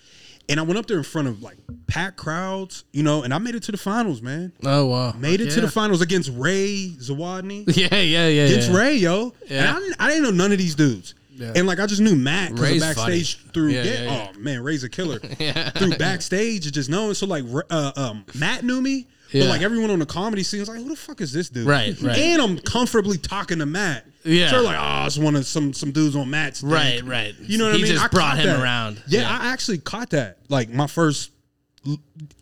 And 0.49 0.61
I 0.61 0.63
went 0.63 0.79
up 0.79 0.87
there 0.87 0.99
in 0.99 1.05
front 1.05 1.27
of 1.27 1.43
like 1.43 1.57
packed 1.87 2.19
crowds, 2.19 2.85
you 2.93 3.03
know, 3.03 3.23
and 3.23 3.33
I 3.33 3.39
made 3.39 3.55
it 3.55 3.63
to 3.65 3.73
the 3.73 3.79
finals, 3.79 4.21
man. 4.21 4.53
Oh 4.65 4.87
wow. 4.87 5.13
Made 5.13 5.41
it 5.41 5.51
to 5.53 5.61
the 5.61 5.71
finals 5.71 6.03
against 6.03 6.31
Ray 6.35 6.93
Zawadny. 6.99 7.65
Yeah, 7.77 8.01
yeah, 8.01 8.29
yeah. 8.29 8.45
Against 8.45 8.71
yeah. 8.71 8.77
Ray, 8.77 8.97
yo. 8.97 9.33
Yeah. 9.49 9.61
And 9.61 9.69
I 9.69 9.81
didn't, 9.81 9.97
I 10.01 10.09
didn't 10.09 10.23
know 10.25 10.31
none 10.31 10.53
of 10.53 10.59
these 10.59 10.75
dudes. 10.75 11.15
And 11.39 11.67
like 11.67 11.81
I 11.81 11.87
just 11.87 12.01
knew 12.01 12.15
Matt 12.15 12.55
because 12.55 12.81
backstage 12.81 13.37
funny. 13.37 13.51
through 13.53 13.69
Yeah, 13.71 13.83
yeah, 13.83 13.93
yeah, 13.93 14.03
yeah. 14.03 14.29
oh 14.35 14.39
man, 14.39 14.63
Ray's 14.63 14.85
a 14.85 14.89
killer. 14.89 15.21
yeah. 15.39 15.71
Through 15.71 15.97
backstage 15.97 16.71
just 16.71 16.91
knowing. 16.91 17.15
So 17.15 17.27
like 17.27 17.45
uh, 17.71 17.93
um, 17.97 18.25
Matt 18.35 18.65
knew 18.65 18.81
me, 18.81 19.07
Yeah. 19.35 19.43
but 19.45 19.49
like 19.51 19.63
everyone 19.63 19.91
on 19.91 19.99
the 19.99 20.07
comedy 20.07 20.43
scene 20.43 20.61
was 20.61 20.69
like, 20.69 20.79
who 20.79 20.89
the 20.89 20.97
fuck 20.97 21.21
is 21.21 21.33
this 21.33 21.49
dude? 21.51 21.67
Right, 21.67 22.01
right. 22.01 22.17
And 22.17 22.41
I'm 22.41 22.59
comfortably 22.59 23.19
talking 23.19 23.59
to 23.59 23.67
Matt. 23.67 24.07
Yeah. 24.25 24.49
So 24.49 24.57
they're 24.57 24.65
like, 24.65 24.79
oh, 24.81 25.07
it's 25.07 25.19
one 25.19 25.37
of 25.37 25.45
some 25.47 25.73
some 25.75 25.91
dudes 25.93 26.15
on 26.17 26.31
Matt's. 26.31 26.61
thing." 26.61 26.71
Right, 26.71 27.03
right. 27.05 27.35
You 27.41 27.59
know 27.59 27.65
what 27.67 27.75
He 27.75 27.81
I 27.81 27.83
mean? 27.85 27.93
just 27.93 28.05
I 28.05 28.09
brought 28.09 28.39
him 28.39 28.47
that. 28.47 28.63
around. 28.63 29.03
Yeah, 29.09 29.21
Yeah. 29.23 29.39
I 29.41 29.49
actually 29.53 29.79
caught 29.79 30.11
that. 30.11 30.39
Like 30.49 30.71
my 30.71 30.87
first 30.87 31.31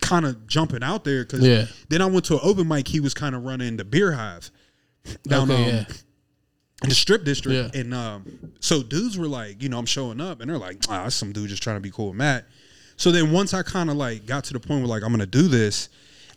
kind 0.01 0.25
of 0.25 0.47
jumping 0.47 0.83
out 0.83 1.03
there 1.05 1.25
because 1.25 1.41
Yeah. 1.41 1.67
then 1.89 2.01
I 2.03 2.07
went 2.07 2.27
to 2.27 2.35
an 2.35 2.41
open 2.43 2.69
mic. 2.69 2.87
He 2.87 3.01
was 3.01 3.15
kind 3.15 3.35
of 3.35 3.43
running 3.45 3.77
the 3.77 3.85
Beerhive 3.85 4.51
down 5.27 5.51
Okay, 5.51 5.63
um, 5.65 5.69
yeah. 5.69 5.85
in 6.85 6.89
the 6.91 6.95
strip 6.95 7.25
district. 7.25 7.75
Yeah. 7.75 7.81
And 7.81 7.93
um, 7.95 8.53
so 8.61 8.83
dudes 8.83 9.19
were 9.19 9.27
like, 9.27 9.61
you 9.63 9.69
know, 9.69 9.79
I'm 9.79 9.87
showing 9.87 10.21
up 10.21 10.41
and 10.41 10.49
they're 10.51 10.59
like, 10.59 10.79
ah, 10.89 11.09
some 11.09 11.33
dude 11.33 11.49
just 11.49 11.63
trying 11.63 11.77
to 11.77 11.81
be 11.81 11.91
cool 11.91 12.09
with 12.09 12.17
Matt. 12.17 12.45
So 12.97 13.11
then 13.11 13.33
once 13.33 13.53
I 13.53 13.63
kind 13.65 13.91
of 13.91 13.97
like 13.97 14.27
got 14.27 14.45
to 14.45 14.53
the 14.53 14.61
point 14.61 14.81
where 14.81 14.89
like 14.89 15.03
I'm 15.03 15.11
gonna 15.11 15.27
do 15.27 15.49
this, 15.49 15.89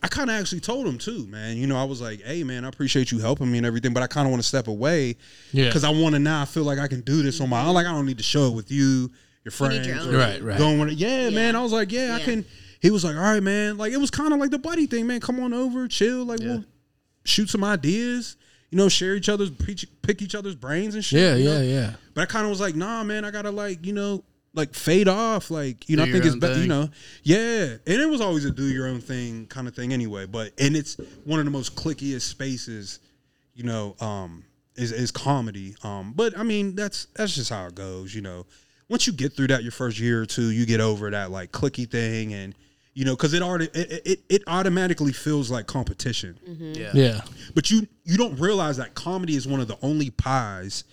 I 0.06 0.08
kind 0.08 0.30
of 0.30 0.36
actually 0.40 0.60
told 0.60 0.86
him 0.86 0.98
too, 0.98 1.26
man. 1.26 1.56
You 1.56 1.66
know, 1.66 1.76
I 1.76 1.82
was 1.82 2.00
like, 2.00 2.22
hey 2.22 2.44
man, 2.44 2.64
I 2.64 2.68
appreciate 2.68 3.10
you 3.10 3.18
helping 3.18 3.50
me 3.50 3.58
and 3.58 3.66
everything, 3.66 3.92
but 3.92 4.04
I 4.04 4.06
kind 4.06 4.24
of 4.24 4.30
want 4.30 4.40
to 4.40 4.48
step 4.48 4.68
away 4.68 5.16
Yeah. 5.50 5.64
because 5.64 5.82
I 5.82 5.90
want 5.90 6.14
to 6.14 6.20
now. 6.20 6.42
I 6.42 6.44
feel 6.44 6.62
like 6.62 6.78
I 6.78 6.86
can 6.86 7.00
do 7.00 7.22
this 7.24 7.40
on 7.40 7.48
my 7.48 7.64
own. 7.66 7.74
Like 7.74 7.86
I 7.86 7.90
don't 7.92 8.06
need 8.06 8.18
to 8.18 8.22
show 8.22 8.46
it 8.46 8.54
with 8.54 8.70
you, 8.70 9.10
your 9.42 9.50
friends, 9.50 9.84
your 9.84 9.96
or 9.98 10.16
Right, 10.16 10.40
right. 10.40 10.58
Going 10.58 10.78
with 10.78 10.90
it. 10.90 10.94
Yeah, 10.98 11.30
man. 11.30 11.56
I 11.56 11.62
was 11.62 11.72
like, 11.72 11.90
yeah, 11.90 12.14
I 12.14 12.20
can. 12.24 12.44
He 12.80 12.90
was 12.92 13.02
like, 13.04 13.16
all 13.16 13.22
right, 13.22 13.42
man. 13.42 13.78
Like 13.78 13.92
it 13.92 13.96
was 13.96 14.12
kind 14.12 14.32
of 14.32 14.38
like 14.38 14.50
the 14.50 14.60
buddy 14.60 14.86
thing, 14.86 15.08
man. 15.08 15.18
Come 15.18 15.40
on 15.40 15.52
over, 15.52 15.88
chill. 15.88 16.24
Like 16.24 16.38
we'll 16.38 16.64
shoot 17.24 17.50
some 17.50 17.64
ideas. 17.64 18.36
You 18.70 18.78
know, 18.78 18.88
share 18.88 19.14
each 19.16 19.28
other's 19.28 19.50
pick 19.50 20.22
each 20.22 20.34
other's 20.36 20.54
brains 20.54 20.94
and 20.94 21.04
shit. 21.04 21.20
Yeah, 21.20 21.34
you 21.34 21.44
know? 21.46 21.60
yeah, 21.60 21.62
yeah. 21.62 21.92
But 22.14 22.22
I 22.22 22.26
kind 22.26 22.44
of 22.44 22.50
was 22.50 22.60
like, 22.60 22.76
nah, 22.76 23.02
man, 23.02 23.24
I 23.24 23.32
gotta 23.32 23.50
like, 23.50 23.84
you 23.84 23.92
know, 23.92 24.22
like 24.56 24.74
fade 24.74 25.06
off. 25.06 25.50
Like, 25.50 25.88
you 25.88 25.96
know, 25.96 26.04
Do 26.04 26.10
I 26.10 26.12
think 26.14 26.24
it's 26.24 26.34
better, 26.36 26.60
you 26.60 26.66
know, 26.66 26.88
yeah. 27.22 27.76
And 27.86 28.00
it 28.00 28.08
was 28.08 28.20
always 28.20 28.44
a 28.44 28.50
do 28.50 28.64
your 28.64 28.88
own 28.88 29.00
thing 29.00 29.46
kind 29.46 29.68
of 29.68 29.74
thing 29.76 29.92
anyway. 29.92 30.26
But 30.26 30.52
and 30.58 30.74
it's 30.76 30.96
one 31.24 31.38
of 31.38 31.44
the 31.44 31.50
most 31.50 31.76
clickiest 31.76 32.22
spaces, 32.22 32.98
you 33.54 33.64
know, 33.64 33.94
um, 34.00 34.44
is 34.74 34.90
is 34.92 35.10
comedy. 35.10 35.76
Um, 35.84 36.12
but 36.16 36.36
I 36.36 36.42
mean, 36.42 36.74
that's 36.74 37.06
that's 37.14 37.34
just 37.34 37.50
how 37.50 37.66
it 37.66 37.74
goes, 37.74 38.14
you 38.14 38.22
know. 38.22 38.46
Once 38.88 39.06
you 39.06 39.12
get 39.12 39.32
through 39.32 39.48
that 39.48 39.62
your 39.62 39.72
first 39.72 39.98
year 39.98 40.22
or 40.22 40.26
two, 40.26 40.50
you 40.50 40.64
get 40.64 40.80
over 40.80 41.10
that 41.10 41.30
like 41.30 41.52
clicky 41.52 41.88
thing 41.90 42.32
and 42.32 42.54
you 42.94 43.04
know, 43.04 43.14
because 43.14 43.34
it 43.34 43.42
already 43.42 43.68
it, 43.74 44.02
it 44.06 44.20
it 44.30 44.42
automatically 44.46 45.12
feels 45.12 45.50
like 45.50 45.66
competition 45.66 46.38
Yeah. 46.74 46.92
Yeah. 46.94 47.20
but 47.54 47.70
you 47.70 47.86
you 48.04 48.16
don't 48.16 48.38
realize 48.40 48.78
that 48.78 48.94
comedy 48.94 49.36
is 49.36 49.46
one 49.46 49.60
of 49.60 49.68
the 49.68 49.76
only 49.82 50.08
pies 50.10 50.84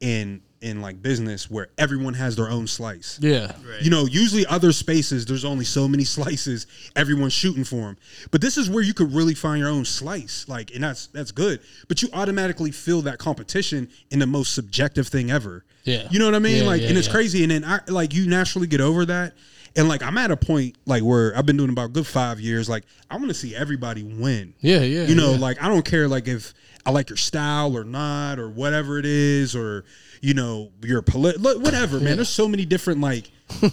in 0.00 0.42
in 0.62 0.80
like 0.80 1.02
business 1.02 1.50
where 1.50 1.68
everyone 1.76 2.14
has 2.14 2.36
their 2.36 2.48
own 2.48 2.66
slice. 2.66 3.18
Yeah. 3.20 3.52
You 3.80 3.90
know, 3.90 4.06
usually 4.06 4.46
other 4.46 4.72
spaces 4.72 5.26
there's 5.26 5.44
only 5.44 5.64
so 5.64 5.86
many 5.86 6.04
slices 6.16 6.66
everyone's 6.96 7.32
shooting 7.32 7.64
for 7.64 7.76
them. 7.76 7.98
But 8.30 8.40
this 8.40 8.56
is 8.56 8.70
where 8.70 8.82
you 8.82 8.94
could 8.94 9.12
really 9.12 9.34
find 9.34 9.60
your 9.60 9.68
own 9.68 9.84
slice. 9.84 10.46
Like 10.48 10.74
and 10.74 10.82
that's 10.82 11.08
that's 11.08 11.32
good. 11.32 11.60
But 11.88 12.00
you 12.00 12.08
automatically 12.12 12.70
feel 12.70 13.02
that 13.02 13.18
competition 13.18 13.88
in 14.10 14.20
the 14.20 14.26
most 14.26 14.54
subjective 14.54 15.08
thing 15.08 15.30
ever. 15.30 15.64
Yeah. 15.84 16.06
You 16.10 16.20
know 16.20 16.26
what 16.26 16.36
I 16.36 16.38
mean? 16.38 16.62
Yeah, 16.62 16.70
like 16.70 16.82
yeah, 16.82 16.88
and 16.88 16.98
it's 16.98 17.08
yeah. 17.08 17.12
crazy 17.12 17.42
and 17.42 17.50
then 17.50 17.64
I 17.64 17.80
like 17.88 18.14
you 18.14 18.28
naturally 18.28 18.68
get 18.68 18.80
over 18.80 19.04
that. 19.06 19.34
And 19.74 19.88
like 19.88 20.02
I'm 20.02 20.16
at 20.16 20.30
a 20.30 20.36
point 20.36 20.76
like 20.86 21.02
where 21.02 21.36
I've 21.36 21.46
been 21.46 21.56
doing 21.56 21.70
about 21.70 21.86
a 21.86 21.92
good 21.92 22.06
5 22.06 22.38
years 22.38 22.68
like 22.68 22.84
I 23.10 23.16
want 23.16 23.28
to 23.28 23.34
see 23.34 23.56
everybody 23.56 24.04
win. 24.04 24.54
Yeah, 24.60 24.82
yeah. 24.82 25.04
You 25.04 25.16
know, 25.16 25.32
yeah. 25.32 25.38
like 25.38 25.62
I 25.62 25.68
don't 25.68 25.84
care 25.84 26.06
like 26.06 26.28
if 26.28 26.54
I 26.84 26.90
like 26.90 27.10
your 27.10 27.16
style 27.16 27.76
or 27.76 27.84
not 27.84 28.38
or 28.38 28.48
whatever 28.48 28.98
it 28.98 29.06
is 29.06 29.54
or 29.54 29.84
you 30.22 30.32
know 30.34 30.70
your 30.82 31.02
polit 31.02 31.38
whatever 31.40 32.00
man. 32.00 32.16
There's 32.16 32.28
so 32.30 32.48
many 32.48 32.64
different 32.64 33.00
like 33.00 33.30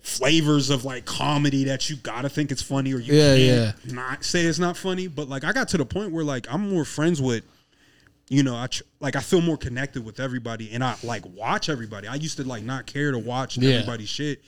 flavors 0.00 0.70
of 0.70 0.84
like 0.84 1.04
comedy 1.04 1.64
that 1.64 1.88
you 1.90 1.96
gotta 1.96 2.28
think 2.28 2.50
it's 2.52 2.62
funny 2.62 2.92
or 2.94 2.98
you 2.98 3.14
Yeah, 3.14 3.72
can't 3.72 3.92
not 3.92 4.24
say 4.24 4.42
it's 4.44 4.58
not 4.58 4.76
funny. 4.76 5.06
But 5.08 5.28
like 5.28 5.44
I 5.44 5.52
got 5.52 5.68
to 5.68 5.78
the 5.78 5.84
point 5.86 6.12
where 6.12 6.24
like 6.24 6.46
I'm 6.52 6.70
more 6.70 6.84
friends 6.84 7.20
with. 7.20 7.44
You 8.30 8.42
know, 8.42 8.56
I 8.56 8.68
tr- 8.68 8.84
like 9.00 9.16
I 9.16 9.20
feel 9.20 9.42
more 9.42 9.58
connected 9.58 10.02
with 10.02 10.18
everybody, 10.18 10.72
and 10.72 10.82
I 10.82 10.96
like 11.02 11.24
watch 11.26 11.68
everybody. 11.68 12.08
I 12.08 12.14
used 12.14 12.38
to 12.38 12.44
like 12.44 12.62
not 12.64 12.86
care 12.86 13.12
to 13.12 13.18
watch 13.18 13.58
Yeah. 13.58 13.74
everybody's 13.74 14.08
shit, 14.08 14.42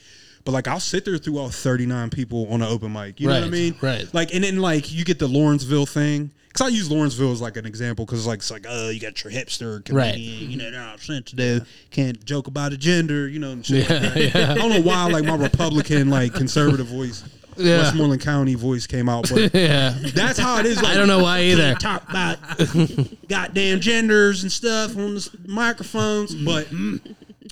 but 0.47 0.53
like 0.53 0.67
I'll 0.67 0.81
sit 0.81 1.05
there 1.05 1.19
through 1.19 1.37
all 1.39 1.51
39 1.51 2.09
people 2.09 2.51
on 2.51 2.63
an 2.63 2.69
open 2.69 2.91
mic. 2.91 3.21
You 3.21 3.29
know 3.29 3.35
what 3.35 3.45
I 3.45 3.51
mean? 3.51 3.77
right. 3.83 4.09
Like, 4.15 4.33
and 4.35 4.43
then 4.45 4.57
like 4.63 4.91
you 4.91 5.05
get 5.05 5.19
the 5.19 5.27
Lawrenceville 5.29 5.85
thing. 5.85 6.31
Cause 6.57 6.67
I 6.67 6.69
use 6.69 6.91
Lawrenceville 6.91 7.33
as 7.33 7.43
like 7.43 7.59
an 7.59 7.67
example, 7.67 8.07
cause 8.07 8.27
like 8.27 8.39
it's 8.39 8.51
like, 8.51 8.65
oh, 8.67 8.89
you 8.89 8.99
got 8.99 9.23
your 9.23 9.31
hipster 9.31 9.85
comedian, 9.85 10.51
you 10.51 10.57
know, 10.57 10.71
they're 10.71 10.81
not 10.81 11.01
sensitive, 11.01 11.69
can't 11.91 12.25
joke 12.25 12.47
about 12.47 12.73
a 12.73 12.79
gender, 12.79 13.29
you 13.29 13.39
know, 13.39 13.51
and 13.51 13.67
shit 13.67 13.91
like 13.91 14.33
that. 14.33 14.53
I 14.53 14.55
don't 14.55 14.71
know 14.71 14.81
why 14.81 15.05
like 15.11 15.25
my 15.25 15.37
Republican 15.37 16.09
like 16.09 16.33
conservative 16.33 16.87
voice, 16.87 17.25
Yeah. 17.59 17.83
Westmoreland 17.83 18.23
County 18.23 18.55
voice 18.55 18.87
came 18.87 19.07
out, 19.07 19.29
but 19.29 19.53
yeah. 19.55 19.99
that's 20.15 20.39
how 20.39 20.59
it 20.59 20.65
is. 20.65 20.79
Like, 20.79 20.93
I 20.93 20.95
don't 20.95 21.09
know 21.09 21.23
why 21.23 21.43
either. 21.43 21.75
talk 21.75 22.09
about 22.09 22.39
goddamn 23.29 23.81
genders 23.81 24.43
and 24.43 24.51
stuff 24.51 24.97
on 24.97 25.17
the 25.17 25.31
microphones, 25.47 26.35
mm-hmm. 26.35 26.47
but 26.47 26.69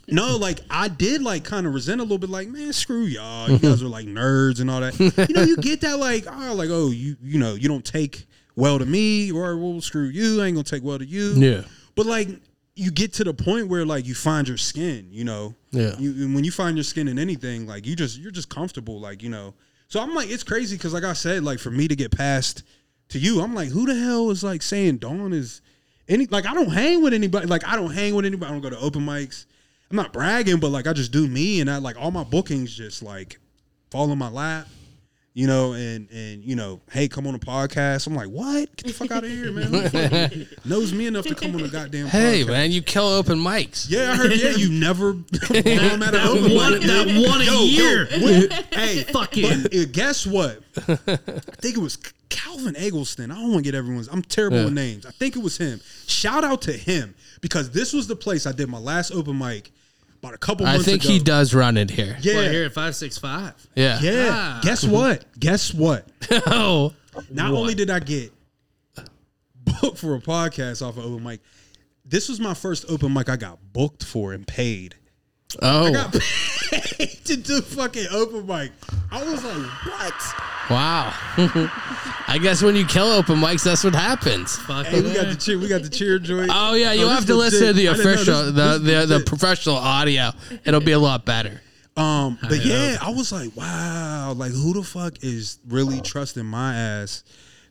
no, 0.09 0.38
like 0.38 0.61
I 0.70 0.88
did 0.88 1.20
like 1.20 1.44
kind 1.44 1.66
of 1.66 1.74
resent 1.74 2.00
a 2.00 2.05
little 2.05 2.16
bit, 2.16 2.30
like 2.30 2.48
man, 2.48 2.72
screw 2.72 3.05
y'all, 3.05 3.50
you 3.50 3.59
guys 3.59 3.82
are 3.82 3.88
like 3.88 4.07
nerds 4.07 4.61
and 4.61 4.70
all 4.70 4.80
that. 4.80 4.98
You 5.28 5.34
know, 5.34 5.42
you 5.42 5.59
get 5.59 5.82
that 5.82 5.98
like 5.98 6.24
oh, 6.26 6.55
like 6.55 6.70
oh, 6.70 6.90
you 6.90 7.16
you 7.22 7.38
know, 7.38 7.55
you 7.55 7.68
don't 7.68 7.84
take 7.84 8.26
well 8.57 8.78
to 8.78 8.86
me, 8.86 9.32
or 9.32 9.57
well, 9.57 9.80
screw 9.80 10.05
you, 10.05 10.42
I 10.42 10.46
ain't 10.46 10.55
gonna 10.57 10.64
take 10.64 10.84
well 10.84 10.98
to 10.98 11.07
you. 11.07 11.32
Yeah. 11.32 11.62
but 11.94 12.07
like 12.07 12.28
you 12.76 12.90
get 12.90 13.12
to 13.14 13.24
the 13.24 13.34
point 13.34 13.68
where 13.68 13.84
like 13.84 14.07
you 14.07 14.14
find 14.14 14.48
your 14.48 14.57
skin, 14.57 15.09
you 15.11 15.24
know. 15.24 15.55
Yeah. 15.70 15.96
You, 15.98 16.24
and 16.24 16.34
when 16.34 16.44
you 16.44 16.50
find 16.50 16.76
your 16.76 16.84
skin 16.84 17.09
in 17.09 17.18
anything, 17.18 17.66
like 17.66 17.86
you 17.86 17.94
just 17.94 18.18
you're 18.18 18.32
just 18.32 18.48
comfortable, 18.48 19.00
like 19.00 19.22
you 19.22 19.28
know. 19.28 19.55
So 19.88 20.00
I'm 20.00 20.14
like, 20.14 20.30
it's 20.30 20.42
crazy 20.42 20.76
because 20.76 20.92
like 20.92 21.05
I 21.05 21.12
said, 21.12 21.44
like 21.44 21.59
for 21.59 21.70
me 21.70 21.86
to 21.88 21.96
get 21.96 22.11
past 22.11 22.64
to 23.11 23.18
you, 23.18 23.40
I'm 23.40 23.55
like, 23.55 23.68
who 23.68 23.86
the 23.86 23.94
hell 23.94 24.30
is 24.30 24.42
like 24.42 24.62
saying 24.62 24.98
Don 24.98 25.32
is 25.32 25.61
any 26.09 26.26
like 26.26 26.46
I 26.46 26.55
don't 26.55 26.70
hang 26.70 27.02
with 27.02 27.14
anybody. 27.14 27.46
Like 27.46 27.66
I 27.66 27.76
don't 27.76 27.92
hang 27.92 28.14
with 28.14 28.24
anybody. 28.24 28.50
I 28.50 28.52
don't 28.52 28.62
go 28.62 28.70
to 28.70 28.78
open 28.78 29.02
mics. 29.02 29.46
I'm 29.90 29.96
not 29.96 30.12
bragging, 30.12 30.59
but 30.59 30.70
like 30.70 30.86
I 30.86 30.92
just 30.92 31.12
do 31.12 31.28
me, 31.28 31.61
and 31.61 31.70
I 31.70 31.76
like 31.78 31.96
all 31.96 32.11
my 32.11 32.24
bookings 32.24 32.76
just 32.76 33.02
like 33.02 33.38
fall 33.90 34.11
in 34.11 34.18
my 34.18 34.28
lap. 34.28 34.66
You 35.37 35.49
know, 35.49 35.72
and 35.72 36.09
and 36.11 36.45
you 36.45 36.55
know, 36.55 36.80
hey, 36.93 37.09
come 37.09 37.26
on 37.26 37.35
a 37.35 37.41
podcast. 37.41 38.07
I'm 38.07 38.14
like, 38.14 38.28
what? 38.28 38.76
Get 38.76 38.87
the 38.87 38.93
fuck 38.93 39.11
out 39.11 39.24
of 39.24 39.30
here, 39.30 39.51
man. 39.51 39.64
Who 39.66 39.80
the 39.80 39.91
fuck 40.49 40.64
knows 40.64 40.93
me 40.93 41.07
enough 41.09 41.26
to 41.26 41.35
come 41.35 41.57
on 41.57 41.62
a 41.64 41.68
goddamn 41.68 42.07
Hey, 42.07 42.45
podcast? 42.45 42.47
man, 42.47 42.70
you 42.70 42.80
kill 42.82 43.09
open 43.09 43.41
mics. 43.41 43.87
Yeah, 43.91 44.12
I 44.12 44.14
heard. 44.14 44.30
Yeah, 44.32 44.51
you 44.51 44.70
never 44.70 45.11
I'm 45.11 46.03
at 46.05 46.14
an 46.14 46.20
open 46.28 46.55
one- 46.55 46.72
mic. 46.74 46.82
that 46.82 47.07
one 47.28 47.41
a 47.41 47.45
Yo, 47.45 47.53
yo, 47.53 47.64
year. 47.64 48.07
what- 48.20 48.53
hey, 48.74 49.03
Fucking- 49.03 49.62
but, 49.64 49.74
uh, 49.74 49.85
guess 49.91 50.24
what? 50.24 50.61
I 50.76 51.16
think 51.57 51.76
it 51.78 51.80
was 51.82 51.97
Calvin 52.28 52.76
Eggleston. 52.76 53.32
I 53.32 53.35
don't 53.35 53.51
want 53.51 53.64
to 53.64 53.72
get 53.72 53.76
everyone's. 53.76 54.07
I'm 54.07 54.22
terrible 54.22 54.59
Yeah. 54.59 54.64
with 54.66 54.74
names. 54.74 55.05
I 55.05 55.11
think 55.11 55.35
it 55.35 55.43
was 55.43 55.57
him. 55.59 55.80
Shout 56.07 56.45
out 56.45 56.62
to 56.62 56.72
him 56.72 57.12
because 57.41 57.70
this 57.72 57.93
was 57.93 58.07
the 58.07 58.14
place 58.16 58.47
I 58.47 58.53
did 58.53 58.68
my 58.68 58.78
last 58.78 59.11
open 59.11 59.37
mic 59.37 59.72
about 60.24 60.34
a 60.34 60.38
couple 60.38 60.66
I 60.66 60.78
think 60.78 61.04
ago. 61.04 61.12
he 61.12 61.18
does 61.18 61.52
run 61.54 61.76
it 61.76 61.90
here. 61.90 62.16
Yeah, 62.20 62.38
Right 62.40 62.50
here 62.50 62.64
at 62.64 62.72
five 62.72 62.96
six 62.96 63.18
five. 63.18 63.54
Yeah. 63.74 63.98
yeah. 64.00 64.28
Ah. 64.32 64.60
Guess 64.62 64.84
what? 64.84 65.24
Guess 65.38 65.74
what? 65.74 66.06
Oh. 66.46 66.94
Not 67.30 67.52
What? 67.52 67.60
only 67.60 67.74
did 67.74 67.90
I 67.90 68.00
get 68.00 68.32
booked 69.80 69.98
for 69.98 70.14
a 70.14 70.20
podcast 70.20 70.86
off 70.86 70.96
of 70.96 71.04
open 71.04 71.22
mic, 71.22 71.40
this 72.04 72.28
was 72.28 72.40
my 72.40 72.54
first 72.54 72.84
open 72.88 73.12
mic 73.12 73.28
I 73.28 73.36
got 73.36 73.58
booked 73.72 74.04
for 74.04 74.32
and 74.32 74.46
paid. 74.46 74.94
Oh. 75.62 75.86
I 75.86 75.92
got 75.92 76.12
paid 76.12 77.24
to 77.24 77.36
do 77.36 77.61
fucking 77.62 78.06
open 78.12 78.47
mic. 78.47 78.72
I 79.10 79.22
was 79.22 79.44
like, 79.44 79.85
what? 79.86 80.14
Wow. 80.70 81.12
I 82.26 82.39
guess 82.43 82.62
when 82.62 82.74
you 82.74 82.86
kill 82.86 83.06
open 83.12 83.36
mics, 83.36 83.64
that's 83.64 83.85
what 83.85 83.94
happens. 83.94 84.56
Fuck 84.56 84.86
Hey, 84.86 85.01
we 85.02 85.12
got 85.14 85.26
the 85.26 85.36
cheer. 85.36 85.59
We 85.59 85.68
got 85.68 85.82
the 85.82 85.90
cheer 85.90 86.18
joint. 86.18 86.51
Oh 86.52 86.74
yeah, 86.74 86.93
you 86.93 87.05
Oh, 87.05 87.09
this 87.09 87.14
have 87.18 87.26
to 87.26 87.35
was 87.36 87.52
listen 87.52 87.66
to 87.68 87.72
the 87.74 87.89
legit. 87.89 88.05
Know 88.05 88.10
official, 88.12 88.43
this- 88.44 88.52
the 88.55 88.78
this 88.78 88.81
the, 88.93 88.97
was 89.01 89.09
the 89.09 89.14
legit. 89.16 89.26
professional 89.26 89.76
audio. 89.76 90.31
It'll 90.64 90.81
be 90.81 90.93
a 90.93 90.98
lot 90.98 91.24
better. 91.24 91.60
Um, 91.97 92.39
but 92.43 92.64
yeah, 92.64 92.97
I 93.01 93.10
was 93.10 93.31
like, 93.31 93.55
wow, 93.56 94.32
like 94.32 94.51
who 94.52 94.72
the 94.72 94.82
fuck 94.82 95.22
is 95.22 95.59
really 95.68 96.01
trusting 96.01 96.44
my 96.44 96.74
ass 96.74 97.22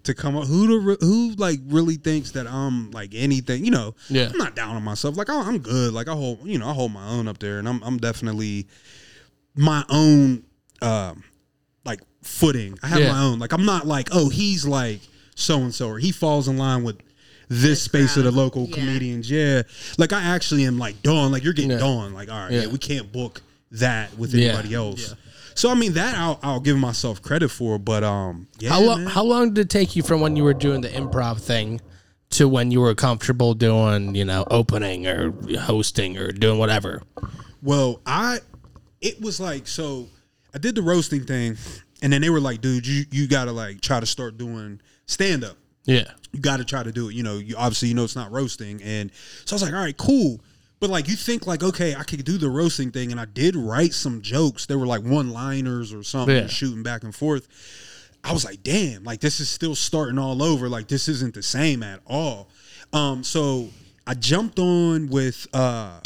to 0.03 0.13
come 0.13 0.35
up? 0.35 0.45
Who 0.47 0.67
the 0.67 0.77
re- 0.79 0.97
who 0.99 1.33
like 1.37 1.59
really 1.67 1.95
thinks 1.95 2.31
that 2.31 2.47
I'm 2.47 2.91
like 2.91 3.11
anything? 3.15 3.63
You 3.65 3.71
know, 3.71 3.95
Yeah. 4.09 4.29
I'm 4.31 4.37
not 4.37 4.55
down 4.55 4.75
on 4.75 4.83
myself. 4.83 5.15
Like 5.17 5.29
I, 5.29 5.39
I'm 5.39 5.59
good. 5.59 5.93
Like 5.93 6.07
I 6.07 6.13
hold, 6.13 6.39
you 6.45 6.57
know, 6.59 6.67
I 6.69 6.73
hold 6.73 6.91
my 6.91 7.07
own 7.07 7.27
up 7.27 7.39
there, 7.39 7.59
and 7.59 7.67
I'm 7.67 7.81
I'm 7.83 7.97
definitely 7.97 8.67
my 9.55 9.83
own, 9.89 10.43
um, 10.81 11.23
like 11.85 12.01
footing. 12.23 12.77
I 12.83 12.87
have 12.87 12.99
Yeah. 12.99 13.11
my 13.11 13.21
own. 13.23 13.39
Like 13.39 13.53
I'm 13.53 13.65
not 13.65 13.85
like, 13.87 14.09
oh, 14.11 14.29
he's 14.29 14.65
like 14.65 15.01
so 15.35 15.59
and 15.59 15.73
so, 15.73 15.89
or 15.89 15.99
he 15.99 16.11
falls 16.11 16.47
in 16.47 16.57
line 16.57 16.83
with 16.83 16.97
this 17.49 17.81
space 17.81 18.17
of 18.17 18.23
the 18.23 18.31
local 18.31 18.65
Yeah. 18.67 18.75
comedians. 18.75 19.29
Yeah, 19.29 19.63
like 19.97 20.11
I 20.13 20.21
actually 20.23 20.65
am 20.65 20.79
like 20.79 21.01
Don. 21.03 21.31
Like 21.31 21.43
you're 21.43 21.53
getting 21.53 21.71
Yeah. 21.71 21.77
Don. 21.79 22.13
Like 22.13 22.29
all 22.31 22.37
right, 22.39 22.51
yeah. 22.51 22.61
Yeah. 22.61 22.67
we 22.67 22.77
can't 22.77 23.11
book 23.11 23.41
that 23.71 24.17
with 24.17 24.33
Yeah. 24.33 24.49
anybody 24.49 24.73
else. 24.73 25.13
So 25.55 25.69
I 25.69 25.75
mean 25.75 25.93
that 25.93 26.15
I'll, 26.15 26.39
I'll 26.43 26.59
give 26.59 26.77
myself 26.77 27.21
credit 27.21 27.49
for, 27.49 27.77
but 27.77 28.03
um, 28.03 28.47
yeah, 28.59 28.69
How 28.69 28.81
long? 28.81 29.05
How 29.05 29.23
long 29.23 29.53
did 29.53 29.65
it 29.65 29.69
take 29.69 29.95
you 29.95 30.03
from 30.03 30.21
when 30.21 30.35
you 30.35 30.43
were 30.43 30.53
doing 30.53 30.81
the 30.81 30.89
improv 30.89 31.39
thing 31.41 31.81
to 32.31 32.47
when 32.47 32.71
you 32.71 32.81
were 32.81 32.95
comfortable 32.95 33.53
doing, 33.53 34.15
you 34.15 34.25
know, 34.25 34.45
opening 34.49 35.07
or 35.07 35.31
hosting 35.59 36.17
or 36.17 36.31
doing 36.31 36.57
whatever? 36.57 37.03
Well, 37.61 38.01
I 38.05 38.39
it 39.01 39.21
was 39.21 39.39
like 39.39 39.67
so 39.67 40.07
I 40.53 40.57
did 40.57 40.75
the 40.75 40.81
roasting 40.81 41.25
thing 41.25 41.57
and 42.01 42.11
then 42.11 42.21
they 42.21 42.29
were 42.29 42.41
like, 42.41 42.61
dude, 42.61 42.85
you 42.85 43.05
you 43.11 43.27
gotta 43.27 43.51
like 43.51 43.81
try 43.81 43.99
to 43.99 44.05
start 44.05 44.37
doing 44.37 44.81
stand 45.05 45.43
up. 45.43 45.57
Yeah. 45.85 46.09
You 46.31 46.39
gotta 46.39 46.65
try 46.65 46.83
to 46.83 46.91
do 46.91 47.09
it. 47.09 47.15
You 47.15 47.23
know, 47.23 47.37
you 47.37 47.55
obviously 47.57 47.89
you 47.89 47.93
know 47.93 48.03
it's 48.03 48.15
not 48.15 48.31
roasting. 48.31 48.81
And 48.81 49.11
so 49.45 49.53
I 49.53 49.55
was 49.55 49.63
like, 49.63 49.73
all 49.73 49.79
right, 49.79 49.97
cool. 49.97 50.41
But 50.83 50.89
like 50.89 51.07
you 51.07 51.15
think 51.15 51.47
like, 51.47 51.63
okay, 51.63 51.95
I 51.95 52.03
could 52.03 52.25
do 52.25 52.37
the 52.37 52.49
roasting 52.49 52.91
thing, 52.91 53.11
and 53.11 53.17
I 53.21 53.23
did 53.23 53.55
write 53.55 53.93
some 53.93 54.21
jokes. 54.21 54.65
They 54.65 54.75
were 54.75 54.85
like 54.85 55.01
one 55.01 55.29
liners 55.29 55.93
or 55.93 56.03
something, 56.03 56.35
Yeah. 56.35 56.47
shooting 56.47 56.83
back 56.83 57.05
and 57.05 57.15
forth. 57.15 57.47
I 58.21 58.33
was 58.33 58.43
like, 58.43 58.63
damn, 58.63 59.05
like 59.05 59.21
this 59.21 59.39
is 59.39 59.47
still 59.49 59.75
starting 59.75 60.19
all 60.19 60.43
over. 60.43 60.67
Like 60.67 60.89
this 60.89 61.07
isn't 61.07 61.35
the 61.35 61.41
same 61.41 61.83
at 61.83 62.01
all. 62.05 62.49
Um, 62.91 63.23
so 63.23 63.69
I 64.05 64.13
jumped 64.13 64.59
on 64.59 65.07
with 65.07 65.47
uh 65.53 66.01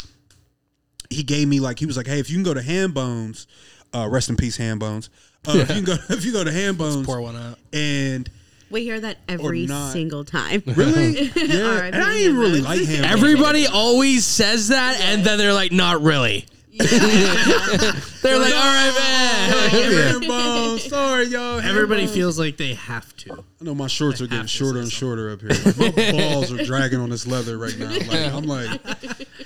he 1.10 1.24
gave 1.24 1.48
me 1.48 1.58
like 1.58 1.80
he 1.80 1.86
was 1.86 1.96
like, 1.96 2.06
hey, 2.06 2.20
if 2.20 2.30
you 2.30 2.36
can 2.36 2.44
go 2.44 2.54
to 2.54 2.62
Hambone's, 2.62 3.48
uh, 3.92 4.06
rest 4.08 4.28
in 4.30 4.36
peace, 4.36 4.56
Hambone's. 4.58 5.10
Uh, 5.46 5.54
if 5.56 5.68
you 5.70 5.74
can 5.82 5.84
go 5.84 5.96
if 6.10 6.24
you 6.24 6.32
go 6.32 6.44
to 6.44 6.52
Hambone's 6.52 7.04
Pour 7.04 7.20
one 7.20 7.34
out. 7.34 7.58
and 7.72 8.30
We 8.70 8.84
hear 8.84 9.00
that 9.00 9.18
every 9.28 9.66
not. 9.66 9.92
single 9.92 10.24
time. 10.24 10.62
really, 10.66 11.22
yeah, 11.36 11.84
and 11.84 11.96
I 11.96 12.14
didn't 12.14 12.16
even 12.18 12.36
really 12.38 12.60
like 12.60 12.80
Ham. 12.80 13.02
Bones. 13.02 13.12
Everybody 13.12 13.66
always 13.66 14.26
says 14.26 14.68
that, 14.68 15.00
and 15.00 15.24
then 15.24 15.38
they're 15.38 15.54
like, 15.54 15.72
"Not 15.72 16.02
really." 16.02 16.46
they're 16.78 18.38
like, 18.38 18.54
"All 18.54 18.60
right, 18.60 18.92
man." 18.94 19.70
Ham 19.70 20.78
sorry 20.78 21.24
y'all. 21.26 21.60
Everybody 21.60 22.02
Bones. 22.02 22.14
feels 22.14 22.38
like 22.38 22.56
they 22.56 22.74
have 22.74 23.14
to. 23.16 23.44
I 23.60 23.64
know 23.64 23.74
my 23.74 23.86
shorts 23.86 24.20
are 24.20 24.26
getting 24.26 24.38
have 24.38 24.46
to 24.46 24.52
shorter 24.52 24.78
say 24.78 24.82
and 24.82 24.92
shorter 24.92 25.30
up 25.30 25.40
here. 25.40 25.50
My 25.76 26.12
balls 26.12 26.52
are 26.52 26.64
dragging 26.64 27.00
on 27.00 27.10
this 27.10 27.26
leather 27.26 27.58
right 27.58 27.76
now. 27.78 27.90
Like 27.90 28.32
I'm 28.32 28.44
like, 28.44 28.80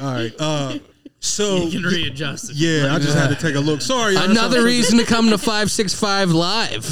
all 0.01 0.13
right. 0.13 0.35
Uh, 0.39 0.79
so 1.25 1.57
You 1.67 1.71
can 1.81 1.83
readjust. 1.85 2.51
it. 2.51 2.57
yeah, 2.57 2.95
I 2.95 2.99
just 2.99 3.17
had 3.17 3.29
to 3.29 3.37
take 3.37 3.55
a 3.55 3.61
look. 3.61 3.81
Sorry, 3.81 4.15
y'all. 4.15 4.29
Another 4.31 4.65
reason 4.65 4.99
to 4.99 5.05
come 5.05 5.31
to 5.31 5.39
Five 5.39 5.71
Six 5.71 5.95
Five 5.95 6.31
Live. 6.33 6.85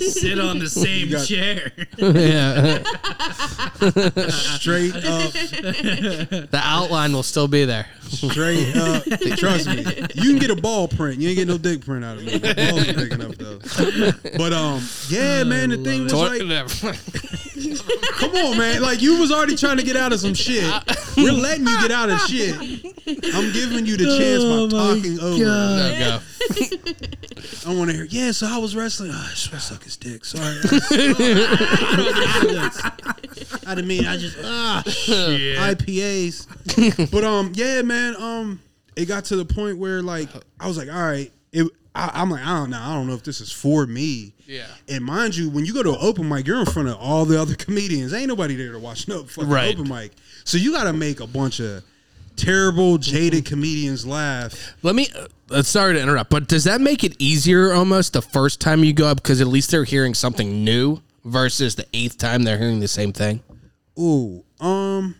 Sit 0.00 0.38
on 0.38 0.58
the 0.60 0.68
same 0.70 1.10
got- 1.10 1.26
chair. 1.26 1.72
yeah, 1.98 2.78
straight 4.30 4.94
up, 4.94 5.32
the 5.32 6.60
outline 6.62 7.12
will 7.12 7.22
still 7.24 7.48
be 7.48 7.64
there. 7.64 7.86
Straight 8.16 8.76
up. 8.76 9.04
Trust 9.36 9.68
me, 9.68 9.78
you 10.14 10.30
can 10.30 10.38
get 10.38 10.50
a 10.50 10.56
ball 10.56 10.88
print. 10.88 11.20
You 11.20 11.28
ain't 11.30 11.38
get 11.38 11.48
no 11.48 11.58
dick 11.58 11.84
print 11.84 12.04
out 12.04 12.18
of 12.18 12.24
me. 12.24 12.38
My 12.38 12.54
balls 12.54 12.88
are 12.88 12.94
big 12.94 13.12
enough 13.12 13.36
though. 13.36 13.58
But 14.36 14.52
um, 14.52 14.82
yeah, 15.08 15.44
man. 15.44 15.70
The 15.70 15.78
thing 15.78 16.04
was 16.04 16.12
like, 16.12 16.40
come 18.18 18.34
on, 18.36 18.58
man. 18.58 18.82
Like 18.82 19.00
you 19.02 19.18
was 19.18 19.32
already 19.32 19.56
trying 19.56 19.78
to 19.78 19.82
get 19.82 19.96
out 19.96 20.12
of 20.12 20.20
some 20.20 20.34
shit. 20.34 20.64
We're 21.16 21.32
letting 21.32 21.66
you 21.66 21.80
get 21.80 21.90
out 21.90 22.10
of 22.10 22.20
shit. 22.20 22.54
I'm 23.34 23.52
giving 23.52 23.86
you 23.86 23.96
the 23.96 24.16
chance 24.18 24.44
by 24.44 24.68
talking 24.78 25.18
over. 25.20 25.44
There 25.44 25.92
you 25.92 26.04
go. 26.04 26.20
I 27.64 27.74
want 27.74 27.90
to 27.90 27.96
hear. 27.96 28.06
Yeah, 28.06 28.32
so 28.32 28.46
I 28.48 28.58
was 28.58 28.74
wrestling. 28.74 29.10
Oh, 29.12 29.26
I 29.26 29.30
just 29.34 29.68
suck 29.68 29.84
his 29.84 29.96
dick. 29.96 30.24
Sorry. 30.24 30.42
I 33.64 33.74
didn't 33.74 33.86
mean. 33.86 34.06
I 34.06 34.16
just 34.16 34.36
ah 34.42 34.82
IPAs. 34.84 36.46
but 37.10 37.24
um, 37.24 37.52
yeah, 37.54 37.82
man. 37.82 38.01
Um, 38.16 38.60
it 38.96 39.06
got 39.06 39.24
to 39.26 39.36
the 39.36 39.44
point 39.44 39.78
where 39.78 40.02
like 40.02 40.28
I 40.60 40.68
was 40.68 40.76
like, 40.78 40.88
all 40.88 41.02
right. 41.02 41.30
It. 41.52 41.66
I, 41.94 42.10
I'm 42.14 42.30
like, 42.30 42.42
I 42.42 42.54
don't 42.56 42.70
know. 42.70 42.80
I 42.80 42.94
don't 42.94 43.06
know 43.06 43.12
if 43.12 43.22
this 43.22 43.42
is 43.42 43.52
for 43.52 43.86
me. 43.86 44.32
Yeah. 44.46 44.64
And 44.88 45.04
mind 45.04 45.36
you, 45.36 45.50
when 45.50 45.66
you 45.66 45.74
go 45.74 45.82
to 45.82 45.90
an 45.90 45.98
open 46.00 46.26
mic, 46.26 46.46
you're 46.46 46.58
in 46.58 46.64
front 46.64 46.88
of 46.88 46.96
all 46.96 47.26
the 47.26 47.38
other 47.38 47.54
comedians. 47.58 48.14
Ain't 48.14 48.28
nobody 48.28 48.56
there 48.56 48.72
to 48.72 48.78
watch 48.78 49.08
no 49.08 49.24
fucking 49.24 49.50
Right. 49.50 49.74
open 49.78 49.90
mic. 49.90 50.12
So 50.44 50.56
you 50.56 50.72
got 50.72 50.84
to 50.84 50.94
make 50.94 51.20
a 51.20 51.26
bunch 51.26 51.60
of 51.60 51.84
terrible, 52.34 52.96
jaded 52.96 53.44
comedians 53.44 54.06
laugh. 54.06 54.74
Let 54.82 54.94
me. 54.94 55.08
Uh, 55.50 55.62
sorry 55.62 55.92
to 55.92 56.00
interrupt, 56.00 56.30
but 56.30 56.48
does 56.48 56.64
that 56.64 56.80
make 56.80 57.04
it 57.04 57.14
easier 57.18 57.74
almost 57.74 58.14
the 58.14 58.22
first 58.22 58.58
time 58.58 58.82
you 58.84 58.94
go 58.94 59.06
up 59.08 59.18
because 59.22 59.42
at 59.42 59.46
least 59.48 59.70
they're 59.70 59.84
hearing 59.84 60.14
something 60.14 60.64
new 60.64 61.02
versus 61.26 61.74
the 61.74 61.84
eighth 61.92 62.16
time 62.16 62.42
they're 62.44 62.56
hearing 62.56 62.80
the 62.80 62.88
same 62.88 63.12
thing? 63.12 63.42
Ooh, 63.98 64.42
um. 64.60 65.14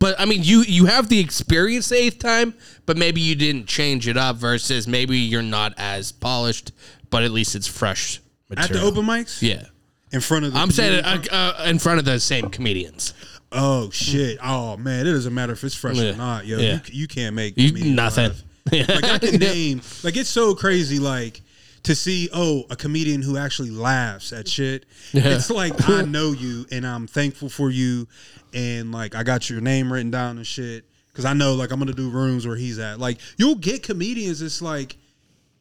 But 0.00 0.18
I 0.18 0.24
mean, 0.24 0.42
you 0.42 0.62
you 0.62 0.86
have 0.86 1.08
the 1.08 1.20
experience 1.20 1.88
the 1.90 1.96
eighth 1.96 2.18
time, 2.18 2.54
but 2.86 2.96
maybe 2.96 3.20
you 3.20 3.36
didn't 3.36 3.66
change 3.66 4.08
it 4.08 4.16
up. 4.16 4.36
Versus 4.36 4.88
maybe 4.88 5.18
you're 5.18 5.42
not 5.42 5.74
as 5.76 6.10
polished, 6.10 6.72
but 7.10 7.22
at 7.22 7.30
least 7.30 7.54
it's 7.54 7.68
fresh 7.68 8.20
At 8.56 8.70
the 8.70 8.80
open 8.82 9.04
mics? 9.04 9.40
yeah. 9.42 9.66
In 10.12 10.20
front 10.20 10.44
of 10.46 10.52
the 10.54 10.58
I'm 10.58 10.72
saying 10.72 11.04
uh, 11.04 11.22
uh, 11.30 11.64
in 11.68 11.78
front 11.78 12.00
of 12.00 12.04
the 12.04 12.18
same 12.18 12.48
comedians. 12.48 13.14
Oh 13.52 13.90
shit! 13.90 14.38
Oh 14.42 14.76
man, 14.76 15.06
it 15.06 15.12
doesn't 15.12 15.34
matter 15.34 15.52
if 15.52 15.62
it's 15.64 15.74
fresh 15.74 15.96
Yeah. 15.98 16.10
or 16.12 16.16
not, 16.16 16.46
yo. 16.46 16.58
Yeah. 16.58 16.74
You, 16.74 16.80
you 17.02 17.06
can't 17.08 17.36
make 17.36 17.54
You, 17.56 17.92
nothing. 17.94 18.32
Like 18.72 19.04
I 19.04 19.18
can 19.18 19.36
name, 19.40 19.82
like 20.02 20.16
it's 20.16 20.28
so 20.30 20.54
crazy, 20.54 20.98
like 20.98 21.40
to 21.84 21.94
see 21.94 22.28
oh 22.32 22.64
a 22.70 22.76
comedian 22.76 23.22
who 23.22 23.36
actually 23.36 23.70
laughs 23.70 24.32
at 24.32 24.46
shit. 24.48 24.86
It's 25.12 25.50
like 25.50 25.88
I 25.88 26.02
know 26.06 26.32
you 26.32 26.66
and 26.70 26.86
I'm 26.86 27.06
thankful 27.06 27.48
for 27.48 27.70
you, 27.70 28.06
and 28.52 28.92
like 28.92 29.14
I 29.14 29.22
got 29.22 29.48
your 29.48 29.60
name 29.60 29.92
written 29.92 30.10
down 30.10 30.36
and 30.36 30.46
shit 30.46 30.84
because 31.08 31.24
I 31.24 31.32
know 31.32 31.54
like 31.54 31.70
I'm 31.72 31.78
gonna 31.78 31.92
do 31.92 32.10
rooms 32.10 32.46
where 32.46 32.56
he's 32.56 32.78
at. 32.78 32.98
Like 33.00 33.18
you'll 33.36 33.54
get 33.56 33.82
comedians. 33.82 34.42
It's 34.42 34.60
like. 34.62 34.96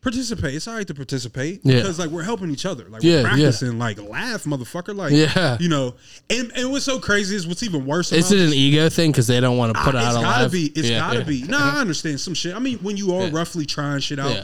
Participate. 0.02 0.56
It's 0.56 0.66
all 0.66 0.76
right 0.76 0.88
to 0.88 0.94
participate 0.94 1.60
Yeah. 1.66 1.76
because 1.76 2.00
like 2.00 2.10
we're 2.10 2.24
helping 2.24 2.50
each 2.52 2.66
other. 2.66 2.86
Like 2.88 3.04
Yeah, 3.04 3.16
we're 3.16 3.18
yeah. 3.18 3.28
practicing. 3.28 3.78
Like 3.78 4.02
laugh, 4.02 4.46
motherfucker. 4.46 4.96
Like 4.96 5.12
Yeah. 5.12 5.58
you 5.60 5.68
know. 5.68 5.96
And 6.30 6.54
and 6.56 6.72
what's 6.72 6.86
so 6.86 7.00
crazy 7.00 7.36
is 7.36 7.46
what's 7.46 7.64
even 7.64 7.86
worse. 7.86 8.14
Is 8.14 8.32
it 8.32 8.40
an 8.40 8.54
ego 8.54 8.88
thing 8.88 9.12
because 9.12 9.28
they 9.28 9.42
don't 9.42 9.58
want 9.58 9.76
to 9.76 9.82
put 9.84 9.96
Ah, 9.96 9.98
out 9.98 10.06
it's 10.06 10.24
gotta 10.24 10.44
live? 10.44 10.52
be. 10.54 10.68
It's 10.68 10.88
Yeah, 10.90 11.00
gotta 11.00 11.20
yeah. 11.20 11.26
be. 11.26 11.44
No, 11.44 11.58
I 11.58 11.82
understand 11.82 12.22
some 12.22 12.34
shit. 12.34 12.56
I 12.56 12.60
mean, 12.60 12.78
when 12.78 12.96
you 12.96 13.14
are 13.14 13.24
Yeah. 13.26 13.32
roughly 13.34 13.66
trying 13.66 14.00
shit 14.00 14.20
out, 14.20 14.32
Yeah. 14.32 14.44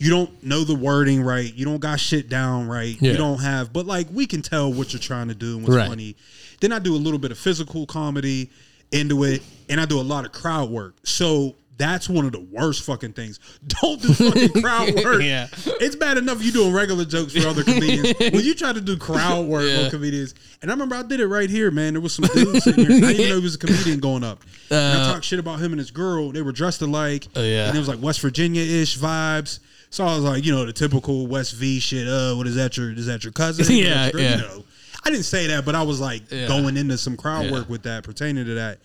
You 0.00 0.10
don't 0.10 0.42
know 0.42 0.64
the 0.64 0.74
wording 0.74 1.22
right. 1.22 1.54
You 1.54 1.64
don't 1.64 1.78
got 1.78 2.00
shit 2.00 2.28
down 2.28 2.66
right. 2.66 2.96
Yeah. 3.00 3.12
You 3.12 3.16
don't 3.18 3.40
have. 3.40 3.72
But 3.72 3.86
like, 3.86 4.08
we 4.12 4.26
can 4.26 4.42
tell 4.42 4.72
what 4.72 4.92
you're 4.92 4.98
trying 5.00 5.28
to 5.28 5.34
do 5.34 5.56
and 5.58 5.62
what's 5.62 5.76
Right. 5.76 5.88
funny. 5.88 6.16
Then 6.60 6.72
I 6.72 6.78
do 6.80 6.94
a 6.94 6.98
little 6.98 7.18
bit 7.20 7.30
of 7.30 7.38
physical 7.38 7.86
comedy 7.86 8.50
into 8.92 9.22
it, 9.24 9.42
and 9.68 9.80
I 9.80 9.84
do 9.84 10.00
a 10.00 10.02
lot 10.02 10.24
of 10.24 10.32
crowd 10.32 10.70
work. 10.70 10.94
So. 11.04 11.54
That's 11.76 12.10
one 12.10 12.26
of 12.26 12.32
the 12.32 12.40
worst 12.40 12.82
fucking 12.82 13.14
things. 13.14 13.40
Don't 13.66 14.02
do 14.02 14.12
fucking 14.12 14.60
crowd 14.60 14.94
work. 15.02 15.22
Yeah. 15.22 15.46
It's 15.64 15.96
bad 15.96 16.18
enough 16.18 16.44
you 16.44 16.52
doing 16.52 16.74
regular 16.74 17.06
jokes 17.06 17.32
for 17.32 17.48
other 17.48 17.64
comedians. 17.64 18.12
when 18.34 18.44
you 18.44 18.52
try 18.54 18.74
to 18.74 18.82
do 18.82 18.98
crowd 18.98 19.46
work 19.46 19.64
Yeah. 19.66 19.84
on 19.84 19.90
comedians, 19.90 20.34
and 20.60 20.70
I 20.70 20.74
remember 20.74 20.94
I 20.96 21.02
did 21.04 21.20
it 21.20 21.26
right 21.26 21.48
here, 21.48 21.70
man. 21.70 21.94
There 21.94 22.02
was 22.02 22.12
some 22.16 22.26
dude 22.34 22.62
sitting 22.62 22.84
here. 22.84 22.96
I 22.96 23.00
didn't 23.00 23.10
even 23.14 23.28
know 23.30 23.36
he 23.38 23.42
was 23.44 23.54
a 23.54 23.58
comedian 23.58 23.98
going 23.98 24.22
up. 24.24 24.42
and 24.68 24.78
I 24.98 25.04
uh, 25.08 25.12
talked 25.14 25.24
shit 25.24 25.38
about 25.38 25.58
him 25.60 25.72
and 25.72 25.78
his 25.78 25.90
girl. 25.90 26.30
They 26.32 26.42
were 26.42 26.52
dressed 26.52 26.82
alike. 26.82 27.26
Oh, 27.34 27.42
yeah. 27.42 27.68
And 27.68 27.74
it 27.74 27.78
was 27.78 27.88
like 27.88 28.02
West 28.02 28.20
Virginia 28.20 28.60
ish 28.60 28.98
vibes. 28.98 29.60
So 29.90 30.04
I 30.04 30.14
was 30.14 30.24
like, 30.24 30.44
you 30.44 30.52
know, 30.52 30.64
the 30.64 30.72
typical 30.72 31.26
West 31.26 31.54
V 31.56 31.80
shit. 31.80 32.06
Uh, 32.06 32.34
what 32.34 32.46
is 32.46 32.54
that? 32.54 32.76
Your 32.76 32.92
is 32.92 33.06
that 33.06 33.24
your 33.24 33.32
cousin? 33.32 33.64
Yeah, 33.76 34.10
your 34.12 34.20
yeah. 34.20 34.36
You 34.36 34.42
know, 34.42 34.64
I 35.04 35.10
didn't 35.10 35.24
say 35.24 35.46
that, 35.48 35.64
but 35.64 35.74
I 35.74 35.82
was 35.82 36.00
like 36.00 36.30
Yeah. 36.30 36.46
going 36.46 36.76
into 36.76 36.96
some 36.98 37.16
crowd 37.16 37.46
Yeah. 37.46 37.52
work 37.52 37.68
with 37.68 37.82
that 37.82 38.04
pertaining 38.04 38.44
to 38.46 38.54
that. 38.54 38.78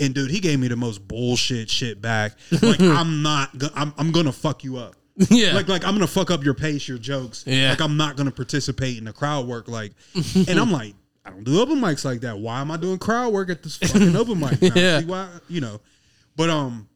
And 0.00 0.14
dude, 0.14 0.30
he 0.30 0.40
gave 0.40 0.58
me 0.58 0.68
the 0.68 0.76
most 0.76 1.06
bullshit 1.06 1.68
shit 1.70 2.00
back. 2.00 2.32
Like 2.62 2.80
I'm 2.80 3.22
not. 3.22 3.56
go- 3.58 3.68
I'm, 3.74 3.92
I'm 3.98 4.12
gonna 4.12 4.32
fuck 4.32 4.64
you 4.64 4.76
up. 4.78 4.94
Yeah. 5.30 5.52
Like 5.54 5.68
like 5.68 5.84
I'm 5.84 5.94
gonna 5.94 6.06
fuck 6.06 6.30
up 6.30 6.42
your 6.44 6.54
pace, 6.54 6.86
your 6.88 6.98
jokes. 6.98 7.44
Yeah. 7.46 7.70
Like 7.70 7.80
I'm 7.80 7.96
not 7.96 8.16
gonna 8.16 8.30
participate 8.30 8.96
in 8.98 9.04
the 9.04 9.12
crowd 9.12 9.46
work. 9.46 9.68
Like, 9.68 9.92
and 10.48 10.58
I'm 10.58 10.70
like, 10.72 10.94
I 11.24 11.30
don't 11.30 11.44
do 11.44 11.60
open 11.60 11.80
mics 11.80 12.04
like 12.04 12.20
that. 12.20 12.38
Why 12.38 12.60
am 12.60 12.70
I 12.70 12.76
doing 12.76 12.98
crowd 12.98 13.32
work 13.32 13.50
at 13.50 13.62
this 13.62 13.76
fucking 13.78 14.14
open 14.16 14.38
mic? 14.40 14.60
Now? 14.62 14.70
Yeah. 14.74 15.00
See 15.00 15.06
why? 15.06 15.28
You 15.48 15.60
know, 15.60 15.80
but 16.36 16.48
um, 16.50 16.88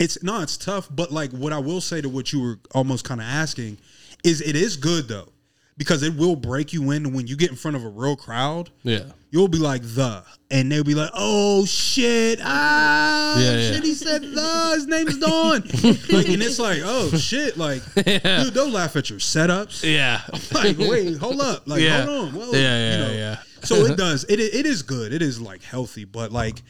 it's 0.00 0.20
no, 0.24 0.40
it's 0.40 0.56
tough. 0.56 0.88
But 0.90 1.12
like, 1.12 1.30
what 1.30 1.52
I 1.52 1.58
will 1.58 1.80
say 1.80 2.00
to 2.00 2.08
what 2.08 2.32
you 2.32 2.40
were 2.42 2.58
almost 2.74 3.04
kind 3.04 3.20
of 3.20 3.26
asking 3.28 3.78
is, 4.24 4.40
it 4.40 4.56
is 4.56 4.76
good 4.76 5.06
though, 5.06 5.28
because 5.76 6.02
it 6.02 6.16
will 6.16 6.34
break 6.36 6.72
you 6.72 6.90
in 6.90 7.12
when 7.14 7.26
you 7.28 7.36
get 7.36 7.50
in 7.50 7.56
front 7.56 7.76
of 7.76 7.84
a 7.84 7.88
real 7.88 8.16
crowd. 8.16 8.70
Yeah. 8.82 9.04
You'll 9.32 9.46
be 9.46 9.58
like 9.58 9.82
the, 9.82 10.24
and 10.50 10.72
they'll 10.72 10.82
be 10.82 10.96
like, 10.96 11.10
"Oh 11.14 11.64
shit, 11.64 12.40
ah, 12.42 13.38
Yeah, 13.38 13.52
yeah. 13.58 13.70
shit." 13.74 13.84
He 13.84 13.94
said 13.94 14.22
the. 14.22 14.72
His 14.74 14.88
name's 14.88 15.18
Don. 15.18 15.60
like, 16.16 16.28
and 16.28 16.42
it's 16.42 16.58
like, 16.58 16.80
oh 16.84 17.10
shit, 17.16 17.56
like, 17.56 17.80
dude, 17.94 18.22
they'll 18.54 18.68
laugh 18.68 18.96
at 18.96 19.08
your 19.08 19.20
setups. 19.20 19.84
Yeah. 19.88 20.20
Like, 20.52 20.78
wait, 20.78 21.16
hold 21.18 21.40
up, 21.40 21.68
like, 21.68 21.80
Yeah. 21.80 22.04
hold 22.06 22.28
on, 22.30 22.34
whoa, 22.34 22.50
Yeah, 22.52 22.58
yeah, 22.60 22.92
you 22.92 22.98
know. 23.04 23.12
yeah. 23.12 23.36
So 23.62 23.76
it 23.84 23.96
does. 23.96 24.24
It 24.24 24.40
it 24.40 24.66
is 24.66 24.82
good. 24.82 25.12
It 25.12 25.22
is 25.22 25.40
like 25.40 25.62
healthy, 25.62 26.04
but 26.04 26.32
like, 26.32 26.60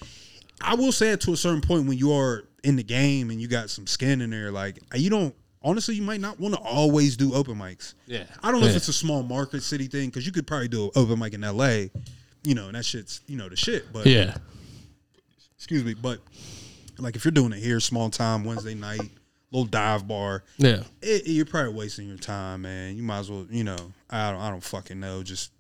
I 0.60 0.74
will 0.74 0.92
say 0.92 1.12
it 1.12 1.22
to 1.22 1.32
a 1.32 1.36
certain 1.38 1.62
point 1.62 1.86
when 1.86 1.96
you 1.96 2.12
are 2.12 2.44
in 2.64 2.76
the 2.76 2.82
game 2.82 3.30
and 3.30 3.40
you 3.40 3.48
got 3.48 3.70
some 3.70 3.86
skin 3.86 4.20
in 4.20 4.30
there, 4.30 4.50
like 4.50 4.78
you 4.94 5.10
don't. 5.10 5.34
Honestly, 5.62 5.94
you 5.94 6.00
might 6.02 6.20
not 6.20 6.40
want 6.40 6.54
to 6.54 6.60
always 6.60 7.18
do 7.18 7.34
open 7.34 7.54
mics. 7.56 7.92
Yeah. 8.06 8.24
I 8.42 8.50
don't 8.50 8.62
know 8.62 8.66
if 8.66 8.76
it's 8.76 8.88
a 8.88 8.94
small 8.94 9.22
market 9.22 9.62
city 9.62 9.88
thing 9.88 10.08
because 10.08 10.24
you 10.24 10.32
could 10.32 10.46
probably 10.46 10.68
do 10.68 10.84
an 10.86 10.90
open 10.96 11.18
mic 11.18 11.34
in 11.34 11.44
L.A. 11.44 11.90
You 12.42 12.54
know, 12.54 12.68
and 12.68 12.74
that 12.76 12.84
shit's 12.86 13.20
you 13.26 13.36
know 13.36 13.48
the 13.50 13.56
shit. 13.56 13.92
But 13.92 14.06
Yeah. 14.06 14.36
excuse 15.56 15.84
me, 15.84 15.94
but 15.94 16.20
like 16.98 17.16
if 17.16 17.24
you're 17.24 17.32
doing 17.32 17.52
it 17.52 17.58
here, 17.58 17.80
small 17.80 18.08
time 18.10 18.44
Wednesday 18.44 18.74
night, 18.74 19.00
little 19.50 19.66
dive 19.66 20.08
bar, 20.08 20.44
Yeah. 20.56 20.82
it, 21.02 21.26
you're 21.26 21.44
probably 21.44 21.74
wasting 21.74 22.08
your 22.08 22.16
time, 22.16 22.62
man. 22.62 22.96
You 22.96 23.02
might 23.02 23.18
as 23.20 23.30
well, 23.30 23.46
you 23.50 23.64
know, 23.64 23.76
I 24.08 24.30
don't, 24.32 24.40
I 24.40 24.50
don't 24.50 24.64
fucking 24.64 24.98
know, 25.00 25.22
just 25.22 25.50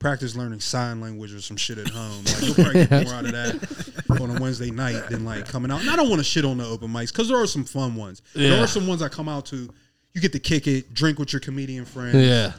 practice 0.00 0.34
learning 0.34 0.58
sign 0.60 1.00
language 1.00 1.32
or 1.32 1.40
some 1.40 1.56
shit 1.56 1.78
at 1.78 1.86
home. 1.88 2.24
Like 2.24 2.42
you'll 2.42 2.54
probably 2.54 2.86
get 2.86 3.04
more 3.04 3.14
out 3.14 3.26
of 3.26 3.32
that 3.32 4.20
on 4.20 4.36
a 4.36 4.40
Wednesday 4.40 4.70
night 4.72 5.08
than 5.10 5.24
like 5.24 5.46
coming 5.46 5.70
out. 5.70 5.80
And 5.82 5.90
I 5.90 5.94
don't 5.94 6.08
want 6.08 6.18
to 6.20 6.24
shit 6.24 6.44
on 6.44 6.58
the 6.58 6.66
open 6.66 6.88
mics 6.88 7.12
because 7.12 7.28
there 7.28 7.38
are 7.38 7.46
some 7.46 7.64
fun 7.64 7.94
ones. 7.94 8.22
There 8.34 8.60
are 8.60 8.66
some 8.66 8.86
ones 8.88 9.02
I 9.02 9.08
come 9.08 9.28
out 9.28 9.46
to. 9.46 9.68
You 10.12 10.20
get 10.20 10.32
to 10.32 10.40
kick 10.40 10.66
it, 10.66 10.92
drink 10.92 11.20
with 11.20 11.32
your 11.32 11.38
comedian 11.38 11.84
friends, 11.84 12.16
Yeah. 12.16 12.52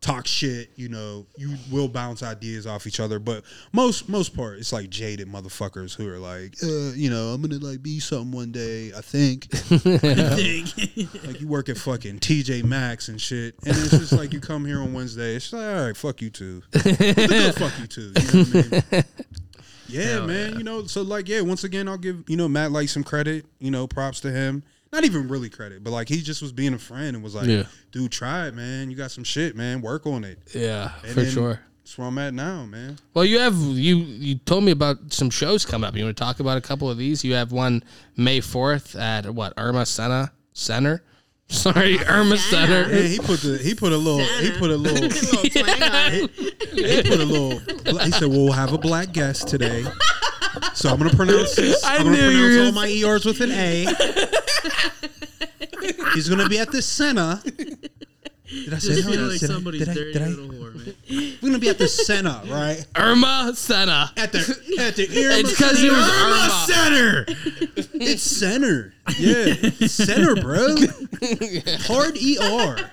Talk 0.00 0.26
shit. 0.26 0.70
You 0.76 0.88
know, 0.88 1.26
you 1.36 1.56
will 1.70 1.88
bounce 1.88 2.22
ideas 2.22 2.66
off 2.66 2.86
each 2.86 3.00
other, 3.00 3.18
but 3.18 3.44
most 3.72 4.08
most 4.08 4.36
part, 4.36 4.58
it's 4.58 4.72
like 4.72 4.90
jaded 4.90 5.28
motherfuckers 5.28 5.94
who 5.94 6.08
are 6.08 6.18
like, 6.18 6.54
uh, 6.62 6.92
you 6.94 7.10
know, 7.10 7.28
I'm 7.28 7.42
gonna 7.42 7.58
like 7.58 7.82
be 7.82 8.00
something 8.00 8.32
one 8.32 8.52
day. 8.52 8.92
I 8.96 9.00
think 9.00 9.48
like 11.26 11.40
you 11.40 11.48
work 11.48 11.68
at 11.68 11.76
fucking 11.76 12.18
TJ 12.20 12.64
Maxx 12.64 13.08
and 13.08 13.20
shit, 13.20 13.54
and 13.64 13.76
it's 13.76 13.90
just 13.90 14.12
like 14.12 14.32
you 14.32 14.40
come 14.40 14.64
here 14.64 14.80
on 14.80 14.92
Wednesday. 14.92 15.36
It's 15.36 15.52
like, 15.52 15.62
all 15.62 15.86
right, 15.86 15.96
fuck 15.96 16.20
you 16.22 16.30
too. 16.30 16.62
Go 16.72 17.52
fuck 17.52 17.78
you 17.78 17.86
too. 17.86 18.12
You 18.14 18.44
know 18.44 18.44
what 18.44 18.92
I 18.92 18.96
mean? 18.96 19.04
Yeah, 19.88 20.20
man. 20.26 20.58
You 20.58 20.64
know, 20.64 20.84
so 20.84 21.02
like, 21.02 21.28
yeah. 21.28 21.40
Once 21.40 21.64
again, 21.64 21.88
I'll 21.88 21.96
give 21.96 22.24
you 22.28 22.36
know 22.36 22.48
Matt 22.48 22.72
like 22.72 22.88
some 22.88 23.02
credit. 23.02 23.46
You 23.58 23.70
know, 23.70 23.86
props 23.86 24.20
to 24.20 24.30
him. 24.30 24.62
Not 24.92 25.04
even 25.04 25.28
really 25.28 25.50
credit, 25.50 25.84
but 25.84 25.90
like 25.90 26.08
he 26.08 26.20
just 26.22 26.40
was 26.40 26.50
being 26.52 26.72
a 26.74 26.78
friend 26.78 27.14
and 27.14 27.22
was 27.22 27.34
like, 27.34 27.46
Yeah. 27.46 27.64
dude, 27.92 28.10
try 28.10 28.46
it, 28.48 28.54
man. 28.54 28.90
You 28.90 28.96
got 28.96 29.10
some 29.10 29.24
shit, 29.24 29.54
man. 29.56 29.82
Work 29.82 30.06
on 30.06 30.24
it. 30.24 30.38
Yeah. 30.54 30.92
And 31.04 31.12
for 31.12 31.24
sure. 31.26 31.60
That's 31.84 31.96
where 31.98 32.06
I'm 32.08 32.18
at 32.18 32.34
now, 32.34 32.64
man. 32.66 32.98
Well, 33.14 33.24
you 33.24 33.38
have 33.38 33.54
you 33.56 33.96
you 33.96 34.36
told 34.36 34.64
me 34.64 34.72
about 34.72 35.12
some 35.12 35.30
shows 35.30 35.64
coming 35.64 35.88
up. 35.88 35.96
You 35.96 36.04
want 36.04 36.16
to 36.16 36.22
talk 36.22 36.38
about 36.40 36.58
a 36.58 36.60
couple 36.60 36.90
of 36.90 36.98
these? 36.98 37.24
You 37.24 37.34
have 37.34 37.50
one 37.52 37.82
May 38.16 38.40
fourth 38.40 38.94
at 38.96 39.28
what 39.34 39.54
Irma 39.56 39.86
Center 39.86 40.30
Center. 40.52 41.02
Sorry, 41.50 41.98
Irma 42.04 42.36
Center. 42.36 42.90
Yeah, 42.94 43.02
he 43.08 43.18
put 43.18 43.40
the 43.40 43.56
he 43.62 43.74
put 43.74 43.92
a 43.92 43.96
little 43.96 44.20
he 44.42 44.50
put 44.58 44.70
a 44.70 44.76
little 44.76 45.08
Little 45.08 45.50
twang 45.50 45.82
on 45.82 46.12
he 46.12 47.02
put 47.02 47.20
a 47.20 47.24
little. 47.24 47.58
He 48.04 48.10
said, 48.10 48.28
"We'll 48.28 48.52
have 48.52 48.74
a 48.74 48.78
black 48.78 49.12
guest 49.12 49.48
today." 49.48 49.84
So 50.74 50.90
I'm 50.90 50.98
gonna 50.98 51.10
pronounce 51.16 51.56
this. 51.56 51.82
I 51.86 51.96
I'm 51.96 52.04
gonna 52.04 52.16
knew 52.16 52.28
you 52.28 52.56
pronounce 52.70 52.76
all 52.76 52.82
my 52.82 52.88
ERs 52.90 53.24
with 53.24 53.40
an 53.40 53.50
A. 53.52 53.86
He's 56.14 56.28
gonna 56.28 56.48
be 56.48 56.58
at 56.58 56.70
the 56.72 56.82
center. 56.82 57.40
Did 57.44 58.72
I 58.72 58.78
say 58.78 58.94
Just 58.94 59.04
that? 59.06 59.12
feel 59.12 59.22
like 59.28 59.40
Did 59.40 59.50
somebody's 59.50 59.80
did 59.80 59.88
I- 59.90 59.94
dirty 59.94 60.12
did 60.14 60.22
I- 60.22 60.26
little 60.28 60.48
whore, 60.48 60.74
man. 60.74 60.94
We're 61.42 61.48
gonna 61.50 61.58
be 61.58 61.68
at 61.68 61.78
the 61.78 61.88
center, 61.88 62.40
right? 62.46 62.84
Irma 62.96 63.52
Center. 63.54 64.10
At 64.16 64.32
the 64.32 64.38
at 64.80 64.96
the 64.96 65.06
Irma 65.26 65.38
It's 65.38 65.50
because 65.50 65.82
it 65.82 65.90
was 65.92 66.66
Center. 66.66 67.26
Irma. 67.28 67.36
Center. 67.36 67.90
It's 68.00 68.22
center. 68.22 68.94
Yeah, 69.16 69.54
center, 69.86 70.34
bro. 70.36 70.76
Hard 71.86 72.16
ER. 72.16 72.90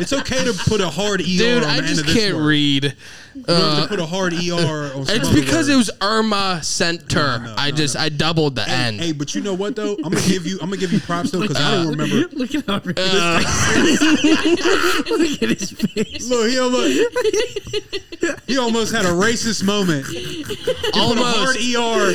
It's 0.00 0.12
okay 0.12 0.44
to 0.44 0.52
put 0.68 0.80
a 0.80 0.88
hard 0.90 1.20
ER 1.20 1.24
Dude, 1.24 1.62
on 1.64 1.70
I 1.70 1.76
the 1.76 1.78
end 1.78 1.86
just 1.88 2.00
of 2.02 2.06
this 2.06 2.16
can't 2.16 2.36
word. 2.36 2.42
read. 2.46 2.96
You 3.34 3.42
don't 3.44 3.56
have 3.74 3.82
to 3.84 3.88
put 3.88 4.00
a 4.00 4.06
hard 4.06 4.32
ER 4.34 4.36
on. 4.94 5.06
some 5.06 5.16
It's 5.16 5.28
other 5.28 5.40
because 5.40 5.68
word. 5.68 5.74
it 5.74 5.76
was 5.76 5.90
Irma 6.00 6.60
Center. 6.62 7.38
no, 7.38 7.54
I 7.56 7.70
no, 7.70 7.76
just 7.76 7.96
I 7.96 8.08
doubled 8.08 8.56
the 8.56 8.64
Hey, 8.64 8.88
end. 8.88 9.00
hey, 9.00 9.12
but 9.12 9.34
you 9.34 9.40
know 9.40 9.54
what 9.54 9.74
though? 9.76 9.94
I'm 9.96 10.02
gonna 10.12 10.20
give 10.28 10.44
you. 10.46 10.58
I'm 10.60 10.68
gonna 10.68 10.76
give 10.76 10.92
you 10.92 11.00
props 11.00 11.30
though 11.30 11.40
because 11.40 11.56
I 11.56 11.70
don't 11.70 11.88
remember. 11.96 12.28
Look 12.36 12.54
at 12.54 12.66
how 12.66 12.80
red 12.84 12.98
Uh, 12.98 13.40
Look 15.10 15.42
at 15.42 15.48
his 15.48 15.70
face. 15.72 16.28
Look, 16.28 16.48
he 16.50 16.58
almost, 16.58 16.98
he 18.46 18.58
almost 18.58 18.92
had 18.92 19.04
a 19.04 19.08
racist 19.10 19.64
moment. 19.64 20.06
almost. 20.94 21.36
Hard 21.38 21.56
ER, 21.56 22.10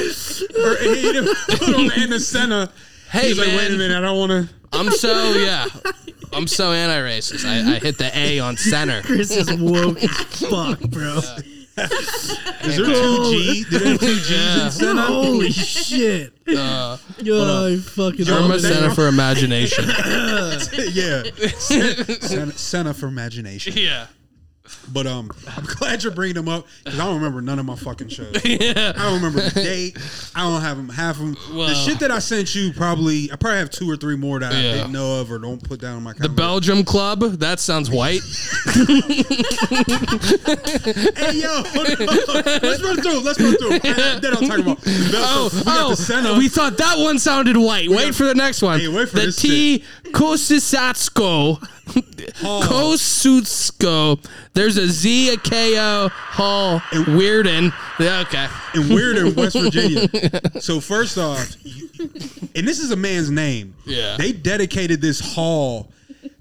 or 0.71 0.75
he 0.95 1.01
didn't 1.01 1.35
put 1.47 1.61
on 1.75 1.87
the 1.87 1.93
end 1.97 2.13
of 2.13 2.21
center. 2.21 2.69
Hey 3.13 3.27
He's 3.29 3.37
like, 3.37 3.47
wait 3.49 3.71
a 3.71 3.77
minute, 3.77 3.95
I 3.97 4.01
don't 4.01 4.17
want 4.17 4.31
to. 4.31 4.49
I'm 4.73 4.89
so 4.91 5.33
yeah. 5.33 5.65
I'm 6.33 6.47
so 6.47 6.71
anti-racist. 6.71 7.45
I, 7.45 7.75
I 7.75 7.79
hit 7.79 7.99
the 7.99 8.09
A 8.17 8.39
on 8.39 8.57
center. 8.57 9.01
Chris 9.05 9.29
is 9.29 9.53
woke 9.53 10.01
as 10.03 10.09
fuck, 10.49 10.79
bro. 10.89 11.19
Is 11.75 12.77
there 12.77 12.85
two 12.85 13.23
G? 13.31 13.63
Did 13.69 13.81
they 13.81 13.89
have 13.91 13.99
two 13.99 14.15
G's 14.15 14.31
Yeah. 14.31 14.65
in 14.65 14.71
center? 14.71 15.01
Holy 15.03 15.51
shit. 15.51 16.33
Uh, 16.47 16.97
Yo, 17.21 17.67
I 17.67 17.77
fucking 17.77 18.25
Yo, 18.25 18.35
Irma 18.35 18.47
love 18.47 18.61
that- 18.63 18.73
Center 18.73 18.87
that. 18.89 18.95
for 18.95 19.07
Imagination. 19.07 19.85
yeah, 20.93 21.23
center, 21.59 22.51
center 22.53 22.93
for 22.93 23.05
imagination. 23.07 23.73
yeah. 23.77 24.07
But 24.93 25.07
um, 25.07 25.29
I'm 25.57 25.65
glad 25.65 26.03
you're 26.03 26.13
bringing 26.13 26.35
them 26.35 26.47
up 26.47 26.65
because 26.83 26.99
I 26.99 27.05
don't 27.05 27.15
remember 27.15 27.41
none 27.41 27.59
of 27.59 27.65
my 27.65 27.75
fucking 27.75 28.07
shows. 28.09 28.33
Yeah. 28.53 28.93
I 28.95 29.03
don't 29.03 29.15
remember 29.15 29.41
the 29.41 29.61
date. 29.61 29.97
I 30.35 30.41
don't 30.41 30.61
have 30.61 30.77
them 30.77 30.87
half 30.89 31.15
of 31.19 31.21
them. 31.21 31.33
the 31.55 31.73
shit 31.73 31.99
that 31.99 32.11
I 32.11 32.19
sent 32.19 32.53
you, 32.55 32.71
probably 32.71 33.31
I 33.31 33.35
probably 33.35 33.59
have 33.59 33.71
two 33.71 33.89
or 33.89 33.97
three 33.97 34.15
more 34.15 34.39
that 34.39 34.51
I 34.53 34.61
didn't 34.61 34.91
know 34.91 35.19
of 35.21 35.31
or 35.31 35.39
don't 35.39 35.61
put 35.61 35.81
down 35.81 35.97
on 35.97 36.03
my 36.03 36.13
The. 36.13 36.29
Belgium 36.29 36.83
Club. 36.83 37.21
That 37.39 37.59
sounds 37.59 37.89
white. 37.89 38.21
Hey 41.15 41.39
yo, 41.39 41.63
let's 41.73 42.83
run 42.83 42.97
through. 43.01 43.19
Let's 43.21 43.39
run 43.39 43.55
through. 43.55 43.79
Then 43.79 44.33
I'll 44.33 44.41
talk 44.47 44.59
about. 44.59 44.79
Oh, 44.85 45.49
we 45.53 45.61
oh, 45.65 46.37
we 46.37 46.49
thought 46.49 46.77
that 46.77 46.99
one 46.99 47.19
sounded 47.19 47.57
white. 47.57 47.89
Wait 47.89 48.05
got- 48.05 48.15
for 48.15 48.25
the 48.25 48.35
next 48.35 48.61
one. 48.61 48.79
Hey, 48.79 48.87
wait 48.87 49.09
for 49.09 49.15
the 49.17 49.25
this 49.27 49.35
T 49.37 49.83
Kosisatsko. 50.13 51.59
Kosutsko. 52.63 54.23
There's 54.53 54.77
a 54.77 54.87
Z, 54.87 55.33
a 55.33 55.37
KO, 55.37 56.09
Hall, 56.13 56.79
Weirton. 56.91 57.73
Yeah, 57.99 58.21
okay. 58.21 58.47
and 58.73 58.89
weird 58.89 59.17
in 59.17 59.35
West 59.35 59.57
Virginia. 59.59 60.07
So 60.61 60.79
first 60.79 61.17
off, 61.17 61.55
and 62.55 62.67
this 62.67 62.79
is 62.79 62.91
a 62.91 62.95
man's 62.95 63.29
name. 63.29 63.75
Yeah. 63.85 64.15
They 64.17 64.31
dedicated 64.31 65.01
this 65.01 65.19
hall 65.19 65.91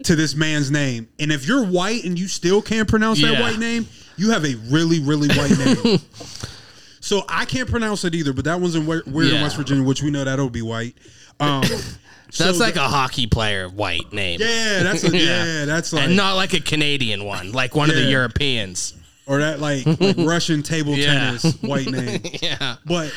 to 0.05 0.15
this 0.15 0.35
man's 0.37 0.71
name. 0.71 1.09
And 1.19 1.33
if 1.33 1.47
you're 1.49 1.65
white 1.65 2.05
and 2.05 2.19
you 2.19 2.29
still 2.29 2.63
can't 2.63 2.89
pronounce 2.89 3.21
that 3.23 3.41
white 3.41 3.59
name, 3.59 3.89
you 4.17 4.31
have 4.31 4.45
a 4.45 4.55
really, 4.71 5.01
really 5.01 5.29
white 5.29 5.59
name. 5.59 5.99
so 7.01 7.23
I 7.29 7.45
can't 7.47 7.69
pronounce 7.69 8.05
it 8.05 8.15
either, 8.15 8.33
but 8.33 8.45
that 8.45 8.61
one's 8.61 8.77
in 8.77 8.89
in 8.89 9.03
Yeah. 9.07 9.43
West 9.43 9.57
Virginia, 9.57 9.83
which 9.83 10.03
we 10.03 10.11
know 10.11 10.25
that'll 10.25 10.51
be 10.51 10.63
white. 10.63 10.95
Um, 11.41 11.65
so 12.33 12.45
That's 12.45 12.59
like 12.59 12.75
the- 12.75 12.85
a 12.85 12.89
hockey 12.89 13.27
player 13.27 13.69
white 13.69 14.13
name. 14.13 14.41
yeah, 14.41 14.83
that's 14.83 15.05
a, 15.05 15.17
yeah. 15.17 15.45
Yeah. 15.45 15.65
that's 15.67 15.93
like 15.95 16.05
And 16.07 16.17
not 16.17 16.35
like 16.37 16.55
a 16.55 16.61
Canadian 16.61 17.25
one, 17.25 17.53
like 17.53 17.75
one 17.77 17.91
of 17.91 17.97
the 17.97 18.05
Europeans. 18.05 18.95
or 19.27 19.39
that 19.41 19.61
like, 19.61 19.85
like 19.87 20.17
Russian 20.19 20.63
table 20.63 20.95
Yeah. 20.95 21.13
tennis 21.37 21.55
white 21.63 21.87
name. 21.89 22.21
Yeah. 22.43 22.77
But 22.87 23.13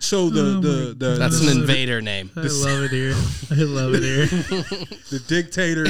so 0.00 0.28
the 0.30 0.42
the 0.60 0.94
the 0.96 1.14
That's 1.16 1.40
the, 1.40 1.52
an 1.52 1.60
invader 1.60 2.00
name. 2.00 2.30
I 2.34 2.40
love 2.40 2.82
it 2.84 2.90
here. 2.90 3.14
I 3.50 3.62
love 3.62 3.94
it 3.94 4.02
here. 4.02 4.26
the 5.10 5.22
dictator 5.28 5.86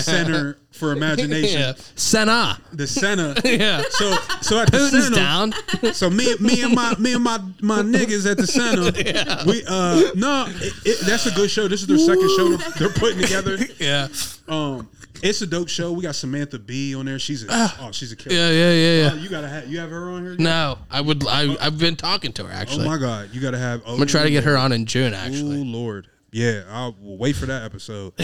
center 0.00 0.58
for 0.70 0.92
imagination. 0.96 1.60
Yeah. 1.60 1.72
Senna. 1.96 2.58
The 2.72 2.86
center. 2.86 3.34
Yeah. 3.44 3.82
So 3.90 4.16
so 4.40 4.60
at 4.60 4.70
the 4.70 4.78
Putin's 4.78 5.04
center. 5.04 5.16
down. 5.16 5.52
So 5.92 6.08
me 6.08 6.34
me 6.38 6.62
and 6.62 6.74
my 6.74 6.94
me 6.98 7.14
and 7.14 7.24
my 7.24 7.38
my 7.60 7.80
niggas 7.82 8.30
at 8.30 8.36
the 8.38 8.46
center. 8.46 8.84
We 9.44 9.64
uh 9.66 10.12
no, 10.14 10.46
it, 10.48 10.72
it, 10.84 11.06
that's 11.06 11.26
a 11.26 11.32
good 11.32 11.50
show. 11.50 11.66
This 11.66 11.82
is 11.82 11.88
their 11.88 11.98
second 11.98 12.30
show 12.36 12.56
they're, 12.56 12.70
they're 12.78 12.98
putting 12.98 13.20
together. 13.20 13.58
Yeah. 13.78 14.08
Um, 14.48 14.88
it's 15.22 15.42
a 15.42 15.46
dope 15.46 15.68
show. 15.68 15.92
We 15.92 16.02
got 16.02 16.14
Samantha 16.14 16.58
B 16.58 16.94
on 16.94 17.06
there. 17.06 17.18
She's 17.18 17.44
a 17.44 17.46
oh 17.50 17.90
she's 17.92 18.12
a 18.12 18.16
killer. 18.16 18.34
Yeah, 18.36 18.50
yeah, 18.50 18.72
yeah, 18.72 19.02
yeah. 19.02 19.14
you 19.14 19.28
gotta 19.28 19.48
have 19.48 19.68
you 19.68 19.78
have 19.80 19.90
her 19.90 20.10
on 20.10 20.22
here. 20.24 20.36
No, 20.38 20.78
I 20.90 21.00
would. 21.00 21.26
I, 21.26 21.56
I've 21.60 21.78
been 21.78 21.96
talking 21.96 22.32
to 22.34 22.44
her 22.44 22.52
Oh 22.52 22.56
actually. 22.56 22.86
my 22.86 22.98
god, 22.98 23.30
you 23.32 23.40
gotta 23.40 23.58
have. 23.58 23.80
I'm 23.86 23.94
gonna 23.94 24.06
try 24.06 24.22
to 24.24 24.30
get 24.30 24.44
her 24.44 24.56
on 24.56 24.72
in 24.72 24.86
June. 24.86 25.14
Actually, 25.14 25.60
Oh 25.60 25.64
Lord, 25.64 26.08
yeah, 26.32 26.62
I'll 26.70 26.94
we'll 27.00 27.16
wait 27.18 27.36
for 27.36 27.46
that 27.46 27.62
episode. 27.64 28.12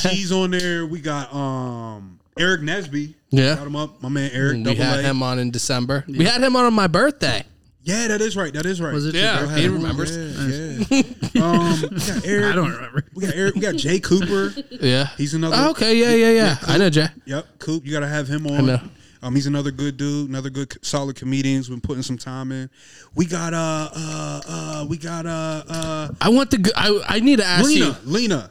She's 0.00 0.32
on 0.32 0.50
there. 0.50 0.86
We 0.86 1.00
got 1.00 1.32
um 1.34 2.20
Eric 2.38 2.60
Nesby. 2.62 3.14
Yeah. 3.30 3.56
got 3.56 3.66
him 3.66 3.76
up. 3.76 4.02
My 4.02 4.08
man 4.08 4.30
Eric. 4.32 4.56
we 4.58 4.62
double 4.62 4.82
had 4.82 5.00
A. 5.00 5.02
him 5.02 5.22
on 5.22 5.38
in 5.38 5.50
December. 5.50 6.04
We 6.08 6.24
had 6.24 6.42
him 6.42 6.56
on 6.56 6.64
on 6.64 6.74
my 6.74 6.86
birthday. 6.86 7.44
Yeah, 7.82 8.08
that 8.08 8.20
is 8.20 8.36
right. 8.36 8.52
That 8.52 8.66
is 8.66 8.80
right. 8.82 8.92
Was 8.92 9.06
it 9.06 9.14
Yeah, 9.14 9.40
your 9.40 9.48
he 9.48 9.54
birthday? 9.54 9.68
remembers. 9.68 10.16
Yeah, 10.16 10.22
yeah. 10.46 10.67
um, 11.42 11.80
we 11.82 11.98
got 11.98 12.24
Eric. 12.26 12.44
I 12.44 12.52
don't 12.54 12.70
remember. 12.72 13.04
We 13.14 13.26
got 13.26 13.34
Eric. 13.34 13.54
We 13.54 13.60
got 13.60 13.76
Jay 13.76 14.00
Cooper. 14.00 14.54
Yeah, 14.70 15.06
He's 15.16 15.34
another. 15.34 15.56
Oh, 15.58 15.70
okay, 15.70 15.96
yeah, 15.96 16.14
yeah, 16.14 16.30
yeah. 16.30 16.56
I 16.66 16.78
know 16.78 16.90
Jay. 16.90 17.06
Yep, 17.26 17.46
Coop. 17.58 17.84
You 17.86 17.92
got 17.92 18.00
to 18.00 18.08
have 18.08 18.28
him 18.28 18.46
on. 18.46 18.66
know. 18.66 18.80
Um, 19.20 19.34
he's 19.34 19.46
another 19.48 19.72
good 19.72 19.96
dude, 19.96 20.28
another 20.28 20.48
good 20.50 20.76
solid 20.84 21.16
comedian. 21.16 21.56
Who's 21.56 21.68
been 21.68 21.80
putting 21.80 22.02
some 22.04 22.18
time 22.18 22.52
in. 22.52 22.70
We 23.16 23.26
got 23.26 23.52
uh 23.52 23.88
uh 23.92 24.40
uh 24.48 24.86
we 24.88 24.96
got 24.96 25.26
uh 25.26 25.64
uh 25.68 26.08
I 26.20 26.28
want 26.28 26.50
the. 26.52 26.58
g- 26.58 26.70
I 26.76 27.00
I 27.08 27.20
need 27.20 27.40
to 27.40 27.44
ask 27.44 27.64
Lena 27.64 27.86
you. 27.86 27.94
Lena 28.04 28.50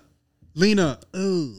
Lena. 0.55 0.99
Oh, 1.13 1.53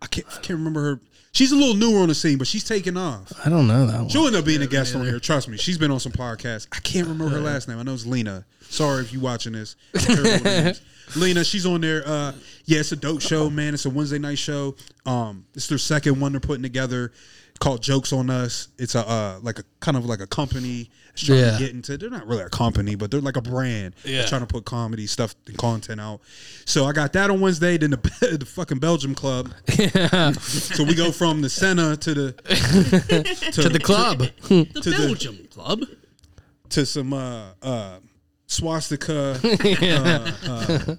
I 0.00 0.06
can't 0.06 0.26
I 0.28 0.34
can't 0.40 0.58
remember 0.58 0.82
her. 0.82 1.00
She's 1.32 1.52
a 1.52 1.56
little 1.56 1.74
newer 1.74 2.00
on 2.00 2.08
the 2.08 2.14
scene, 2.14 2.38
but 2.38 2.46
she's 2.46 2.64
taking 2.64 2.96
off. 2.96 3.30
I 3.44 3.50
don't 3.50 3.68
know 3.68 3.86
that 3.86 3.98
one. 4.00 4.08
She'll 4.08 4.26
end 4.26 4.34
up 4.34 4.46
being 4.46 4.62
a 4.62 4.66
guest 4.66 4.96
on 4.96 5.04
here. 5.04 5.20
Trust 5.20 5.46
me. 5.48 5.58
She's 5.58 5.76
been 5.76 5.90
on 5.90 6.00
some 6.00 6.10
podcasts. 6.12 6.66
I 6.72 6.78
can't 6.80 7.06
remember 7.06 7.34
her 7.36 7.40
last 7.42 7.68
name. 7.68 7.78
I 7.78 7.82
know 7.82 7.92
it's 7.92 8.06
Lena. 8.06 8.46
Sorry 8.70 9.02
if 9.02 9.12
you 9.12 9.20
watching 9.20 9.52
this. 9.52 9.76
Lena, 11.16 11.42
she's 11.42 11.64
on 11.64 11.80
there. 11.80 12.02
Uh, 12.06 12.32
yeah, 12.66 12.80
it's 12.80 12.92
a 12.92 12.96
dope 12.96 13.22
show, 13.22 13.48
man. 13.48 13.72
It's 13.74 13.86
a 13.86 13.90
Wednesday 13.90 14.18
night 14.18 14.38
show. 14.38 14.76
Um, 15.06 15.46
it's 15.54 15.66
their 15.66 15.78
second 15.78 16.20
one 16.20 16.32
they're 16.32 16.40
putting 16.40 16.62
together. 16.62 17.12
called 17.60 17.82
Jokes 17.82 18.12
on 18.12 18.28
Us. 18.28 18.68
It's 18.78 18.94
a 18.94 19.08
uh, 19.08 19.38
like 19.42 19.58
a 19.58 19.64
kind 19.80 19.96
of 19.96 20.04
like 20.04 20.20
a 20.20 20.26
company 20.26 20.90
that's 21.08 21.24
trying 21.24 21.38
Yeah. 21.38 21.52
to 21.52 21.58
get 21.58 21.70
into. 21.70 21.96
They're 21.96 22.10
not 22.10 22.26
really 22.26 22.42
a 22.42 22.50
company, 22.50 22.94
but 22.94 23.10
they're 23.10 23.22
like 23.22 23.38
a 23.38 23.42
brand. 23.42 23.94
Yeah. 24.04 24.26
trying 24.26 24.42
to 24.42 24.46
put 24.46 24.66
comedy 24.66 25.06
stuff 25.06 25.34
and 25.46 25.56
content 25.56 25.98
out. 25.98 26.20
So 26.66 26.84
I 26.84 26.92
got 26.92 27.14
that 27.14 27.30
on 27.30 27.40
Wednesday. 27.40 27.78
Then 27.78 27.90
the 27.92 27.96
the 28.38 28.44
fucking 28.46 28.78
Belgium 28.78 29.14
club. 29.14 29.50
Yeah. 29.78 30.32
so 30.38 30.84
we 30.84 30.94
go 30.94 31.10
from 31.10 31.40
the 31.40 31.48
Senna 31.48 31.96
to 31.96 32.12
the 32.14 32.32
to, 33.52 33.62
To 33.62 33.68
the 33.70 33.80
club. 33.80 34.18
The 34.18 34.64
to 34.82 34.90
the- 34.90 34.96
Belgium 35.06 35.38
club. 35.50 35.84
to 36.68 36.84
some 36.84 37.14
uh 37.14 37.52
uh 37.62 37.98
swastika 38.48 39.38
uh, 39.44 40.32
uh, 40.48 40.94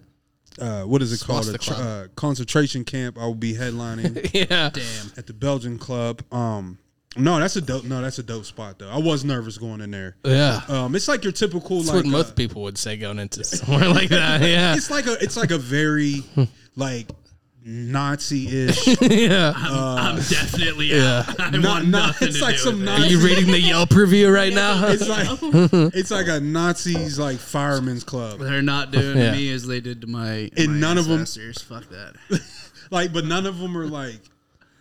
uh, 0.64 0.84
what 0.84 1.02
is 1.02 1.12
it 1.12 1.26
called 1.26 1.48
a 1.50 1.58
tr- 1.58 1.74
uh, 1.74 2.08
concentration 2.16 2.84
camp 2.86 3.18
i 3.18 3.26
will 3.26 3.36
be 3.36 3.54
headlining 3.54 4.30
yeah. 4.34 4.70
Damn. 4.70 5.12
at 5.18 5.28
the 5.28 5.34
belgian 5.34 5.78
club 5.78 6.22
um 6.32 6.78
no 7.18 7.40
that's 7.40 7.56
a 7.56 7.62
dope 7.62 7.84
no 7.86 8.02
that's 8.02 8.20
a 8.20 8.24
dope 8.24 8.46
spot 8.46 8.78
though 8.80 8.90
i 8.90 8.98
was 9.00 9.26
nervous 9.26 9.58
going 9.58 9.82
in 9.82 9.90
there 9.92 10.16
Yeah. 10.24 10.62
um 10.68 10.96
it's 10.96 11.08
like 11.08 11.24
your 11.24 11.34
typical 11.34 11.78
That's 11.78 11.90
like 11.90 12.04
what 12.06 12.12
most 12.12 12.32
uh, 12.32 12.36
people 12.36 12.62
would 12.64 12.78
say 12.78 12.98
going 12.98 13.18
into 13.20 13.44
somewhere 13.44 13.90
like 13.90 14.10
that. 14.10 14.42
Yeah. 14.42 14.74
it's 14.78 14.92
like 14.92 15.08
a 15.08 15.14
it's 15.24 15.36
like 15.36 15.50
a 15.52 15.58
very 15.58 16.24
like 16.76 17.10
nazi-ish 17.70 18.88
yeah. 19.02 19.54
Uh, 19.56 19.96
I'm 20.00 20.16
definitely 20.18 20.88
Yeah. 20.88 21.24
out. 21.28 21.40
I 21.40 21.50
not, 21.52 21.64
want 21.66 21.88
not, 21.88 22.08
nothing 22.08 22.28
it's 22.30 22.38
to 22.38 22.44
like 22.44 22.56
do 22.56 22.62
some 22.62 22.80
with 22.80 22.90
it. 22.90 23.00
Are 23.00 23.06
you 23.06 23.20
reading 23.20 23.48
the 23.48 23.60
Yelp 23.60 23.92
review 23.92 24.30
right 24.30 24.54
now? 24.54 24.88
it's 24.88 25.08
like 25.08 25.28
it's 25.96 26.12
like 26.12 26.28
a 26.28 26.40
nazis 26.40 27.20
like 27.20 27.38
firemen's 27.38 28.04
club 28.04 28.40
They're 28.40 28.62
not 28.62 28.92
doing 28.92 29.18
Yeah. 29.18 29.32
me 29.32 29.52
as 29.54 29.68
they 29.68 29.80
did 29.80 30.02
to 30.02 30.08
my, 30.08 30.50
And 30.58 30.74
my 30.74 30.80
none 30.80 30.98
of 30.98 31.06
'em- 31.10 31.20
ancestors. 31.20 31.62
Fuck 31.62 31.90
that. 31.90 32.16
like 32.92 33.14
but 33.14 33.26
none 33.26 33.46
of 33.46 33.60
them 33.60 33.78
are 33.78 33.88
like 33.88 34.20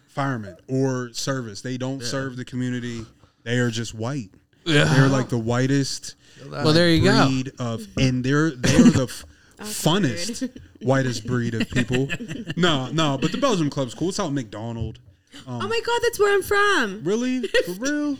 firemen 0.07 0.57
or 0.67 1.11
service 1.13 1.61
they 1.63 1.77
don't 1.77 2.03
serve 2.03 2.37
the 2.37 2.45
community 2.45 3.05
they 3.45 3.59
are 3.59 3.71
just 3.71 3.95
white 3.95 4.31
Yeah. 4.65 4.85
they're 4.85 5.09
like 5.09 5.29
the 5.29 5.39
whitest 5.39 6.15
Well, 6.51 6.73
there 6.73 6.89
you 6.91 7.05
go. 7.05 7.27
breed 7.29 7.53
of 7.59 7.87
and 7.99 8.25
they're 8.25 8.51
they're 8.51 8.91
the 8.91 9.05
f- 9.05 9.25
funnest 9.61 10.49
whitest 10.83 11.27
breed 11.27 11.55
of 11.55 11.69
people 11.71 12.09
no 12.57 12.89
no 12.93 13.19
but 13.21 13.33
the 13.33 13.39
belgium 13.39 13.69
club's 13.71 13.95
cool 13.95 14.09
it's 14.11 14.21
out 14.21 14.29
in 14.29 14.35
mcdonald 14.35 14.99
um, 15.47 15.61
oh 15.63 15.69
my 15.69 15.81
god, 15.85 16.01
that's 16.03 16.19
where 16.19 16.35
I'm 16.35 16.43
from. 16.43 17.03
really 17.05 17.47
for 17.67 17.73
real 17.73 18.17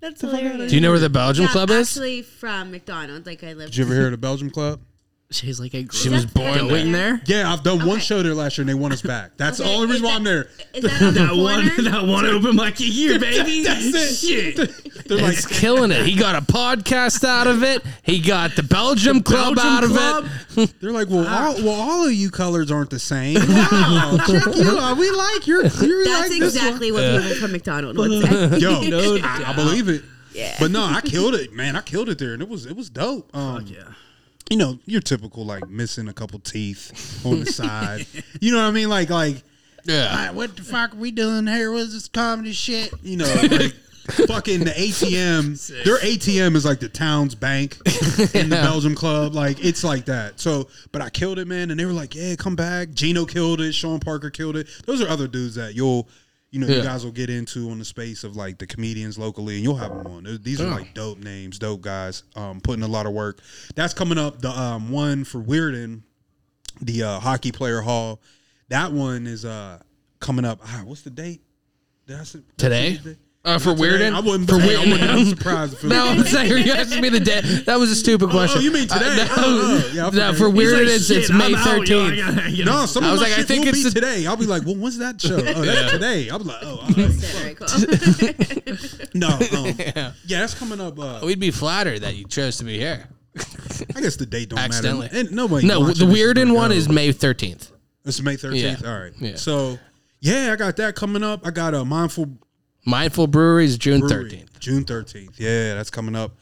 That's 0.00 0.20
hilarious. 0.20 0.70
Do 0.70 0.76
you 0.76 0.80
know 0.80 0.90
where 0.90 1.00
the 1.00 1.10
Belgium 1.10 1.46
Yeah, 1.46 1.50
club 1.50 1.68
is? 1.70 1.76
I'm 1.76 1.82
actually, 1.82 2.22
from 2.22 2.70
McDonald's. 2.70 3.26
Like 3.26 3.42
I 3.42 3.54
live. 3.54 3.70
did 3.70 3.76
you 3.76 3.84
ever 3.84 3.92
hear 3.94 4.04
of 4.06 4.12
the 4.12 4.16
belgium 4.18 4.50
club 4.50 4.80
She's 5.30 5.58
like 5.58 5.74
a 5.74 5.86
She 5.90 6.10
was 6.10 6.26
born 6.26 6.58
going 6.68 6.92
there. 6.92 7.20
there. 7.24 7.42
yeah 7.42 7.52
i've 7.52 7.62
done 7.64 7.78
one 7.78 7.96
Okay. 7.96 8.00
show 8.00 8.22
there 8.22 8.34
last 8.34 8.56
year 8.56 8.62
and 8.62 8.68
they 8.68 8.74
want 8.74 8.92
us 8.92 9.02
back 9.02 9.32
that's 9.36 9.58
the 9.58 9.64
Okay, 9.64 9.74
only 9.74 9.86
is 9.86 10.02
reason 10.02 10.04
why 10.04 10.10
that- 10.12 10.16
i'm 10.18 10.24
there 10.24 10.48
Is 10.74 10.82
that 10.84 11.02
on 11.02 11.14
the 11.14 11.20
That 11.20 11.36
one, 11.36 11.68
corner? 11.70 11.90
that 11.90 12.06
one 12.06 12.26
open 12.26 12.56
mic 12.56 12.78
a 12.80 12.84
year, 12.84 13.18
baby. 13.18 13.64
That's 13.64 13.84
it. 13.94 14.14
Shit. 14.14 15.06
they're 15.08 15.18
like 15.18 15.34
He's 15.34 15.46
killing 15.46 15.90
it. 15.90 16.06
He 16.06 16.14
got 16.14 16.36
a 16.36 16.40
podcast 16.44 17.24
out 17.24 17.46
of 17.46 17.62
it. 17.64 17.82
He 18.02 18.20
got 18.20 18.54
the 18.54 18.62
Belgium 18.62 19.22
club 19.22 19.56
Belgium 19.56 19.72
out 19.72 19.84
of 19.84 19.90
club? 19.90 20.26
it. 20.68 20.80
They're 20.80 20.92
like, 20.92 21.08
well, 21.08 21.26
all, 21.26 21.54
well, 21.64 21.80
all 21.80 22.06
of 22.06 22.12
you 22.12 22.30
colors 22.30 22.70
aren't 22.70 22.90
the 22.90 22.98
same. 22.98 23.34
Wow, 23.36 24.16
check 24.26 24.54
you 24.56 24.78
out. 24.78 24.96
We 24.98 25.10
like 25.10 25.46
your. 25.46 25.62
You 25.64 25.68
That's 26.04 26.30
like 26.30 26.30
this 26.30 26.30
one. 26.30 26.42
exactly 26.68 26.92
what 26.92 27.22
people 27.22 27.36
from 27.40 27.52
McDonald's 27.52 27.98
would 27.98 28.22
say. 28.52 28.58
Yo, 28.58 28.80
No 28.82 29.16
I, 29.22 29.44
I 29.48 29.52
believe 29.54 29.88
it. 29.88 30.02
Yeah. 30.32 30.56
But 30.60 30.70
no, 30.70 30.84
I 30.84 31.00
killed 31.00 31.34
it, 31.34 31.52
man. 31.52 31.76
I 31.76 31.80
killed 31.80 32.08
it 32.08 32.18
there, 32.18 32.32
and 32.34 32.42
it 32.42 32.48
was 32.48 32.66
it 32.66 32.76
was 32.76 32.90
dope. 32.90 33.34
Um, 33.36 33.64
Yeah. 33.66 33.84
You 34.50 34.56
know, 34.56 34.78
your 34.86 35.00
typical 35.00 35.44
like 35.44 35.68
missing 35.68 36.08
a 36.08 36.12
couple 36.12 36.38
teeth 36.38 37.22
on 37.24 37.40
the 37.40 37.46
side. 37.46 38.06
You 38.40 38.52
know 38.52 38.58
what 38.58 38.68
I 38.68 38.72
mean? 38.72 38.88
Like 38.88 39.08
like, 39.10 39.42
Yeah. 39.84 40.30
what 40.32 40.56
the 40.56 40.62
fuck 40.62 40.92
are 40.94 40.98
we 40.98 41.10
doing 41.10 41.46
here? 41.46 41.72
What's 41.72 41.92
this 41.92 42.08
comedy 42.08 42.52
shit? 42.52 42.92
You 43.02 43.16
know, 43.18 43.34
like 43.50 43.72
fucking 44.28 44.60
the 44.64 44.70
ATM. 44.72 45.84
Their 45.84 45.96
ATM 45.98 46.56
is 46.56 46.64
like 46.66 46.80
the 46.80 46.90
town's 46.90 47.34
bank 47.34 47.78
in 48.34 48.50
the 48.50 48.60
Belgium 48.62 48.94
club. 48.94 49.34
Like 49.34 49.64
it's 49.64 49.82
like 49.82 50.04
that. 50.06 50.40
So, 50.40 50.68
but 50.92 51.00
I 51.00 51.08
killed 51.08 51.38
it, 51.38 51.46
man. 51.48 51.70
And 51.70 51.80
they 51.80 51.86
were 51.86 51.92
like, 51.92 52.14
"Yeah, 52.14 52.34
come 52.36 52.54
back." 52.56 52.90
Gino 52.92 53.24
killed 53.24 53.62
it. 53.62 53.72
Sean 53.72 54.00
Parker 54.00 54.28
killed 54.30 54.56
it. 54.56 54.68
Those 54.84 55.00
are 55.00 55.08
other 55.08 55.26
dudes 55.26 55.54
that 55.54 55.74
you'll. 55.74 56.06
You 56.54 56.60
know, 56.60 56.68
you 56.68 56.82
guys 56.84 57.04
will 57.04 57.10
get 57.10 57.30
into 57.30 57.68
on 57.70 57.80
the 57.80 57.84
space 57.84 58.22
of 58.22 58.36
like 58.36 58.58
the 58.58 58.66
comedians 58.68 59.18
locally, 59.18 59.56
and 59.56 59.64
you'll 59.64 59.74
have 59.74 59.90
them 59.90 60.06
on. 60.06 60.38
These 60.40 60.60
are 60.60 60.68
like 60.68 60.94
dope 60.94 61.18
names, 61.18 61.58
dope 61.58 61.80
guys, 61.80 62.22
um, 62.36 62.60
putting 62.60 62.84
a 62.84 62.86
lot 62.86 63.06
of 63.06 63.12
work. 63.12 63.40
That's 63.74 63.92
coming 63.92 64.18
up. 64.18 64.40
The 64.40 64.50
um, 64.50 64.88
one 64.92 65.24
for 65.24 65.40
Weirton, 65.42 66.02
the 66.80 67.02
uh, 67.02 67.18
hockey 67.18 67.50
player 67.50 67.80
hall. 67.80 68.22
That 68.68 68.92
one 68.92 69.26
is 69.26 69.44
uh 69.44 69.82
coming 70.20 70.44
up. 70.44 70.60
Ah, 70.64 70.82
what's 70.84 71.02
the 71.02 71.10
date? 71.10 71.42
Did 72.06 72.20
I 72.20 72.22
say 72.22 72.38
Today? 72.56 73.00
Uh, 73.46 73.58
for 73.58 73.70
Not. 73.70 73.78
Weirton? 73.78 74.14
I 74.14 74.20
wouldn't. 74.20 74.48
For 74.48 74.58
hey, 74.58 74.74
I 74.74 74.80
wouldn't 74.90 75.14
be 75.16 75.24
surprised 75.26 75.74
if 75.74 75.84
it 75.84 75.88
No, 75.88 76.06
I'm 76.08 76.24
saying 76.24 76.66
you 76.66 76.72
asked 76.72 76.98
me 76.98 77.10
the 77.10 77.20
day. 77.20 77.42
That 77.66 77.78
was 77.78 77.90
a 77.90 77.94
stupid 77.94 78.30
question. 78.30 78.60
oh, 78.60 78.62
you 78.62 78.72
mean 78.72 78.88
today? 78.88 79.04
Uh, 79.04 79.16
no, 79.16 79.24
Oh, 79.36 79.82
oh, 79.84 79.90
yeah, 79.92 80.10
no, 80.10 80.32
for 80.32 80.50
He's 80.50 80.54
Weirton, 80.58 80.78
like, 80.86 80.94
it's, 80.94 81.10
it's 81.10 81.30
May 81.30 81.44
I'm 81.46 81.54
out, 81.56 81.86
yo, 81.86 82.06
I 82.06 82.10
13th. 82.10 82.36
gotta- 82.36 82.50
you 82.50 82.64
No, 82.64 82.72
know. 82.80 82.86
some 82.86 83.04
I 83.04 83.12
was 83.12 83.20
my 83.20 83.26
like, 83.26 83.34
I 83.34 83.36
shit 83.40 83.46
think 83.48 83.60
will 83.64 83.68
it's 83.68 83.78
be 83.78 83.84
the- 83.84 83.90
today. 83.90 84.26
I'll 84.26 84.36
be 84.38 84.46
like, 84.46 84.64
well, 84.64 84.76
when's 84.76 84.96
that 84.96 85.20
show? 85.20 85.36
Oh, 85.36 85.40
that's 85.62 85.92
today. 85.92 86.30
I'll 86.30 86.38
be 86.38 86.44
like, 86.46 86.56
oh, 86.62 86.76
all 86.78 86.86
right. 86.86 86.94
Very 86.96 87.54
cool. 87.54 89.08
no, 89.14 89.28
um, 89.28 89.74
yeah, 90.26 90.40
that's 90.40 90.54
coming 90.54 90.80
up. 90.80 90.98
Uh, 90.98 91.20
We'd 91.22 91.38
be 91.38 91.50
flattered 91.50 92.00
that 92.00 92.16
you 92.16 92.24
chose 92.26 92.56
to 92.58 92.64
be 92.64 92.78
here. 92.78 93.06
I 93.94 94.00
guess 94.00 94.16
the 94.16 94.24
date 94.26 94.48
don't 94.50 94.58
Accidentally. 94.58 95.08
matter. 95.08 95.18
And 95.20 95.32
nobody. 95.32 95.66
No, 95.66 95.84
the 95.84 95.92
this 95.92 96.02
Weirton 96.02 96.54
one 96.54 96.72
is 96.72 96.88
May 96.88 97.10
13th. 97.12 97.72
It's 98.06 98.22
May 98.22 98.36
thirteenth. 98.36 98.86
All 98.86 99.00
right. 99.00 99.12
Yeah. 99.18 99.36
So 99.36 99.78
yeah, 100.20 100.50
I 100.52 100.56
got 100.56 100.76
that 100.76 100.94
coming 100.94 101.22
up. 101.22 101.46
I 101.46 101.50
got 101.50 101.74
a 101.74 101.84
mindful 101.84 102.38
Mindful 102.84 103.26
Breweries, 103.28 103.78
June 103.78 104.00
Brewery, 104.00 104.30
13th. 104.30 104.58
June 104.60 104.84
thirteenth. 104.84 105.38
Yeah, 105.40 105.74
that's 105.74 105.90
coming 105.90 106.14
up. 106.14 106.32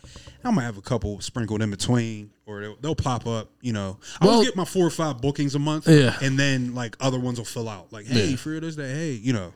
I 0.45 0.51
might 0.51 0.63
have 0.65 0.77
a 0.77 0.83
couple 0.83 1.21
sprinkled 1.21 1.63
in 1.63 1.71
between, 1.71 2.31
or 2.47 2.61
they'll, 2.61 2.77
they'll 2.81 2.95
pop 2.97 3.27
up. 3.29 3.49
You 3.61 3.73
know, 3.73 3.99
I 4.21 4.27
Well- 4.27 4.39
will 4.39 4.45
get 4.45 4.57
my 4.57 4.65
four 4.65 4.85
or 4.87 4.91
five 4.91 5.21
bookings 5.21 5.55
a 5.55 5.61
month. 5.61 5.87
Yeah. 5.89 6.17
and 6.21 6.37
then 6.39 6.75
like 6.75 6.97
other 7.01 7.21
ones 7.21 7.39
will 7.39 7.45
fill 7.45 7.69
out. 7.69 7.93
Like, 7.93 8.07
hey, 8.07 8.31
Yeah. 8.31 8.37
for 8.37 8.59
this 8.59 8.75
day, 8.77 8.93
hey, 8.93 9.13
you 9.13 9.33
know, 9.33 9.53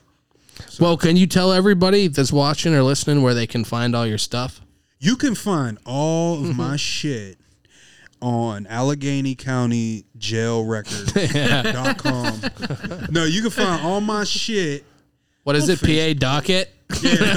Well, 0.81 0.97
can 0.97 1.17
you 1.17 1.27
tell 1.27 1.53
everybody 1.53 2.07
that's 2.09 2.33
watching 2.33 2.73
or 2.75 2.83
listening 2.85 3.21
where 3.23 3.35
they 3.35 3.47
can 3.49 3.65
find 3.65 3.95
all 3.97 4.07
your 4.07 4.19
stuff? 4.19 4.61
you 4.99 5.15
can 5.17 5.35
find 5.35 5.79
all 5.85 6.35
of 6.41 6.41
Mm-hmm. 6.47 6.57
my 6.57 6.77
shit 6.77 7.39
on 8.23 8.67
Allegheny 8.69 9.35
County 9.35 10.07
Jail 10.17 10.65
Record.com. 10.65 12.41
no, 13.11 13.25
you 13.25 13.43
can 13.43 13.51
find 13.51 13.85
all 13.85 14.01
my 14.01 14.25
shit. 14.25 14.85
What 15.43 15.55
is 15.57 15.69
it? 15.69 15.81
PA 15.81 16.19
docket? 16.19 16.73
Yeah, 17.03 17.35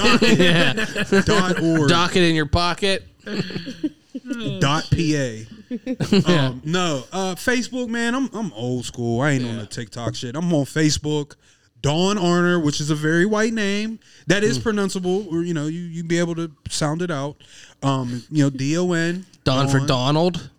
docket, 0.73 1.25
dot 1.25 1.61
org. 1.61 1.89
Docket 1.89 2.23
in 2.23 2.35
your 2.35 2.45
pocket? 2.45 3.05
dot 4.59 4.89
pa. 4.91 5.55
Um, 6.25 6.61
no, 6.65 7.03
uh, 7.11 7.35
Facebook, 7.35 7.89
man. 7.89 8.15
I'm 8.15 8.27
I'm 8.33 8.51
old 8.53 8.85
school. 8.85 9.21
I 9.21 9.31
ain't 9.31 9.45
on 9.45 9.57
the 9.57 9.67
TikTok 9.67 10.15
shit. 10.15 10.35
I'm 10.35 10.51
on 10.53 10.65
Facebook. 10.65 11.35
Don 11.81 12.17
Arner, 12.17 12.61
which 12.61 12.81
is 12.81 12.89
a 12.89 12.95
very 12.95 13.25
white 13.27 13.53
name 13.53 13.99
that 14.27 14.43
is 14.43 14.57
Hmm. 14.57 14.63
pronounceable, 14.69 15.31
or 15.31 15.43
you 15.43 15.53
know, 15.53 15.67
you 15.67 15.81
you 15.81 16.03
be 16.03 16.17
able 16.17 16.33
to 16.35 16.51
sound 16.69 17.01
it 17.03 17.11
out. 17.11 17.37
Um, 17.83 18.23
you 18.31 18.43
know, 18.43 18.49
D 18.49 18.77
O 18.79 18.91
N. 18.93 19.25
Don 19.43 19.67
for 19.69 19.79
Donald? 19.79 20.49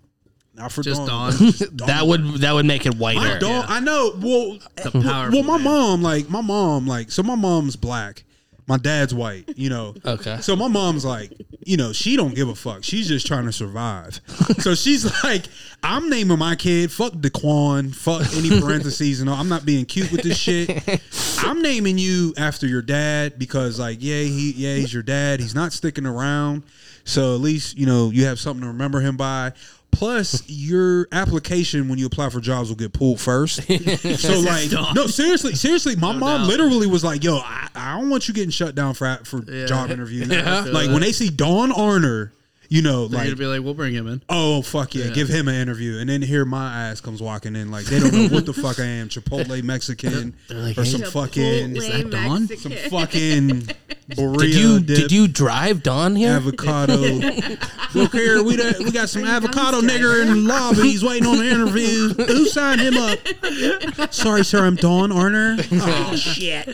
Not 0.55 0.71
for 0.73 0.83
Just 0.83 1.05
Don. 1.07 1.33
Don. 1.77 1.87
That 1.89 2.07
would 2.07 2.25
that 2.43 2.53
would 2.55 2.67
make 2.67 2.87
it 2.87 2.95
My 2.95 3.15
whiter. 3.15 3.39
dog, 3.41 3.65
I 3.69 3.81
know. 3.81 4.12
Well, 4.17 4.59
The 4.77 4.91
well, 4.95 5.03
powerful 5.03 5.43
my 5.43 5.57
man. 5.57 5.65
mom, 5.65 6.03
like 6.03 6.31
my 6.31 6.41
mom, 6.41 6.87
like 6.87 7.11
so. 7.11 7.23
My 7.25 7.35
mom's 7.35 7.75
black. 7.77 8.23
My 8.70 8.76
dad's 8.76 9.12
white. 9.12 9.52
You 9.56 9.68
know. 9.68 9.94
Okay. 10.05 10.38
So 10.42 10.55
my 10.55 10.68
mom's 10.68 11.05
like, 11.05 11.32
you 11.66 11.76
know, 11.76 11.92
she 11.92 12.14
don't 12.14 12.36
give 12.36 12.48
a 12.48 12.55
fuck. 12.55 12.84
She's 12.84 13.09
just 13.09 13.26
trying 13.26 13.47
to 13.47 13.52
survive. 13.52 14.20
so 14.59 14.76
she's 14.76 15.05
like, 15.24 15.47
I'm 15.82 16.09
naming 16.09 16.38
my 16.38 16.55
kid 16.55 16.92
fuck 16.92 17.14
Daquan, 17.14 17.92
fuck 17.92 18.32
any 18.36 18.60
parentheses 18.60 19.20
and 19.20 19.28
all. 19.28 19.34
I'm 19.34 19.48
not 19.48 19.66
being 19.66 19.86
cute 19.86 20.12
with 20.12 20.22
this 20.22 20.38
shit. 20.38 20.70
I'm 21.44 21.60
naming 21.62 21.98
you 21.98 22.32
after 22.36 22.68
your 22.68 22.80
dad 22.80 23.40
because 23.40 23.80
like, 23.80 23.98
yeah, 24.01 24.22
he 24.22 24.52
yeah, 24.52 24.76
he's 24.76 24.94
your 24.94 25.02
dad. 25.02 25.40
He's 25.40 25.56
not 25.56 25.72
sticking 25.72 26.06
around. 26.06 26.62
So 27.02 27.34
at 27.34 27.40
least, 27.40 27.76
you 27.76 27.86
know, 27.86 28.10
you 28.10 28.26
have 28.26 28.38
something 28.38 28.62
to 28.62 28.68
remember 28.68 29.01
him 29.01 29.16
by. 29.16 29.52
Plus, 29.93 30.43
your 30.49 31.07
application 31.12 31.89
when 31.89 31.99
you 31.99 32.07
apply 32.07 32.31
for 32.31 32.41
jobs 32.41 32.69
will 32.69 32.77
get 32.77 32.93
pulled 32.93 33.21
first. 33.21 33.62
so, 34.19 34.41
like, 34.41 34.71
no, 34.95 35.07
seriously, 35.07 35.55
seriously, 35.55 35.95
my 35.97 36.12
mom 36.12 36.41
doubt. 36.43 36.47
literally 36.47 36.87
was 36.87 37.05
like, 37.05 37.23
"Yo, 37.25 37.37
I, 37.37 37.69
I 37.75 37.99
don't 37.99 38.09
want 38.09 38.27
you 38.29 38.35
getting 38.35 38.51
shut 38.51 38.75
down 38.75 38.95
for 38.95 39.19
for 39.25 39.43
Yeah. 39.51 39.67
job 39.67 39.91
interview." 39.91 40.25
Yeah. 40.31 40.65
Like 40.69 40.89
when 40.91 41.01
they 41.01 41.12
see 41.12 41.29
Don 41.29 41.71
Arner, 41.73 42.31
you 42.72 42.80
know, 42.82 43.09
They're 43.09 43.18
like, 43.18 43.26
gonna 43.26 43.36
be 43.36 43.47
like, 43.47 43.62
we'll 43.62 43.74
bring 43.74 43.92
him 43.92 44.06
in. 44.06 44.22
oh 44.28 44.62
fuck 44.62 44.94
yeah, 44.94 45.06
Yeah. 45.06 45.10
give 45.10 45.28
him 45.28 45.48
an 45.48 45.56
interview, 45.56 45.98
and 45.98 46.09
then 46.09 46.22
here 46.22 46.44
my 46.44 46.88
ass 46.88 47.01
comes 47.01 47.20
walking 47.20 47.56
in 47.56 47.70
like 47.70 47.84
they 47.86 47.98
don't 47.98 48.14
know 48.14 48.28
what 48.28 48.47
the 48.47 48.52
fuck 48.55 48.78
I 48.80 48.84
am, 48.84 49.09
Chipotle 49.09 49.60
Mexican 49.64 50.34
like, 50.48 50.78
or 50.78 50.84
"Hey, 50.84 50.90
some 50.90 51.02
fucking 51.02 51.76
Is 51.76 51.88
that 51.88 52.10
Don? 52.10 52.47
some 52.47 52.72
fucking 52.72 53.48
burrito 54.12 54.38
Did 54.38 54.55
you 54.55 54.80
dip. 54.80 54.97
did 54.97 55.12
you 55.12 55.28
drive 55.28 55.82
Don 55.82 56.14
here? 56.16 56.30
avocado. 56.32 56.97
Look 57.94 58.12
here, 58.12 58.42
we 58.44 58.56
done, 58.56 58.74
we 58.84 58.92
got 58.92 59.09
some 59.09 59.24
avocado 59.24 59.80
nigger 59.80 60.22
in 60.22 60.28
the 60.28 60.34
lobby. 60.36 60.82
He's 60.82 61.02
waiting 61.05 61.26
on 61.26 61.38
the 61.38 61.51
interview. 61.51 62.14
Who 62.14 62.47
signed 62.47 62.80
him 62.80 62.94
up? 62.97 64.12
Sorry, 64.14 64.44
sir, 64.44 64.64
I'm 64.64 64.76
Don 64.76 65.10
Arner. 65.10 65.59
Oh 65.72 66.14
shit, 66.14 66.66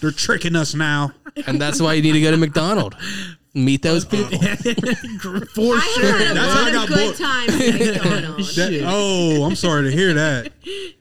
they're 0.00 0.12
tricking 0.12 0.54
us 0.54 0.72
now. 0.74 1.12
and 1.48 1.60
that's 1.60 1.80
why 1.82 1.94
you 1.94 2.02
need 2.02 2.12
to 2.12 2.20
go 2.20 2.30
to 2.30 2.36
McDonald's. 2.36 2.96
Meet 3.56 3.80
those 3.80 4.04
people. 4.04 4.38
For 4.38 4.44
I 4.44 5.94
sure. 5.98 6.18
had 6.18 6.30
a 6.32 6.34
That's 6.34 6.52
how 6.52 6.60
I 6.60 6.64
lot 6.64 6.72
got 6.72 6.82
of 6.90 6.94
good 6.94 7.04
bored. 7.06 7.16
times 7.16 7.54
at 7.54 7.74
McDonald's. 8.04 8.54
That- 8.56 8.82
oh, 8.86 9.44
I'm 9.44 9.56
sorry 9.56 9.84
to 9.84 9.90
hear 9.90 10.12
that. 10.12 10.52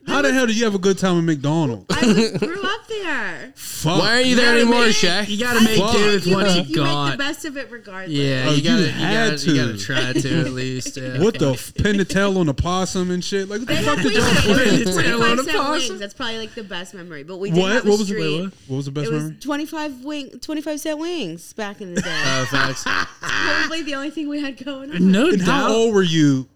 How 0.07 0.21
the 0.21 0.31
hell 0.33 0.45
did 0.45 0.57
you 0.57 0.65
have 0.65 0.75
a 0.75 0.79
good 0.79 0.97
time 0.97 1.17
at 1.17 1.23
McDonald's? 1.23 1.85
I 1.89 2.05
was, 2.05 2.31
grew 2.37 2.61
up 2.63 2.87
there. 2.87 3.53
Fuck. 3.55 3.99
Why 3.99 4.17
are 4.17 4.21
you 4.21 4.35
there 4.35 4.55
anymore, 4.55 4.91
Shay? 4.91 5.25
You 5.27 5.39
gotta 5.39 5.63
make 5.63 5.77
Fuck. 5.79 5.93
do 5.93 6.05
with 6.05 6.27
what 6.27 6.45
make, 6.45 6.67
you 6.69 6.75
you 6.75 6.83
make 6.83 7.11
the 7.11 7.17
best 7.17 7.45
of 7.45 7.57
it 7.57 7.71
regardless. 7.71 8.11
Yeah, 8.17 8.45
Oh, 8.47 8.51
you 8.51 8.57
you 8.57 8.63
gotta, 8.63 8.81
you, 8.83 8.89
had 8.91 9.31
gotta, 9.31 9.51
you 9.51 9.55
gotta 9.65 9.77
try 9.77 10.13
to 10.13 10.39
at 10.41 10.47
least. 10.51 10.97
Yeah. 10.97 11.19
What 11.21 11.39
the 11.39 11.53
f- 11.53 11.73
pin 11.75 11.97
the 11.97 12.05
tail 12.05 12.37
on 12.37 12.45
the 12.45 12.53
possum 12.53 13.09
and 13.11 13.23
shit? 13.23 13.49
Like 13.49 13.59
what 13.61 13.67
the 13.67 13.75
fuck 13.77 13.97
have 13.97 14.03
did 14.03 14.13
y'all 14.13 14.55
wings 14.55 14.83
play? 14.83 14.83
there. 14.93 15.03
Tail 15.03 15.23
on 15.23 15.39
a 15.39 15.43
25 15.43 15.45
cent 15.45 15.57
possum? 15.57 15.71
wings. 15.89 15.99
That's 15.99 16.13
probably 16.13 16.37
like 16.37 16.53
the 16.55 16.63
best 16.63 16.93
memory. 16.93 17.23
But 17.23 17.37
we 17.37 17.49
did 17.51 17.59
What? 17.59 17.71
have 17.71 17.85
a 17.85 17.89
What 17.89 17.99
was 17.99 18.07
the 18.07 18.13
street. 18.13 18.21
wait, 18.21 18.41
what? 18.43 18.53
What 18.67 18.75
was 18.77 18.85
the 18.85 18.91
best 18.91 19.07
It 19.07 19.13
was 19.13 19.23
memory? 19.23 19.37
25 19.41 20.03
wing, 20.05 20.29
25 20.41 20.79
cent 20.79 20.99
wings 20.99 21.53
back 21.53 21.81
in 21.81 21.93
the 21.95 22.01
day. 22.01 22.09
Oh, 22.25 22.47
facts. 22.51 22.83
Probably 23.21 23.81
the 23.81 23.95
only 23.95 24.11
thing 24.11 24.27
we 24.29 24.41
had 24.41 24.63
going 24.63 24.91
on. 24.91 25.11
No 25.11 25.29
And 25.29 25.41
how 25.41 25.71
old 25.73 25.93
were 25.95 26.03
you 26.03 26.47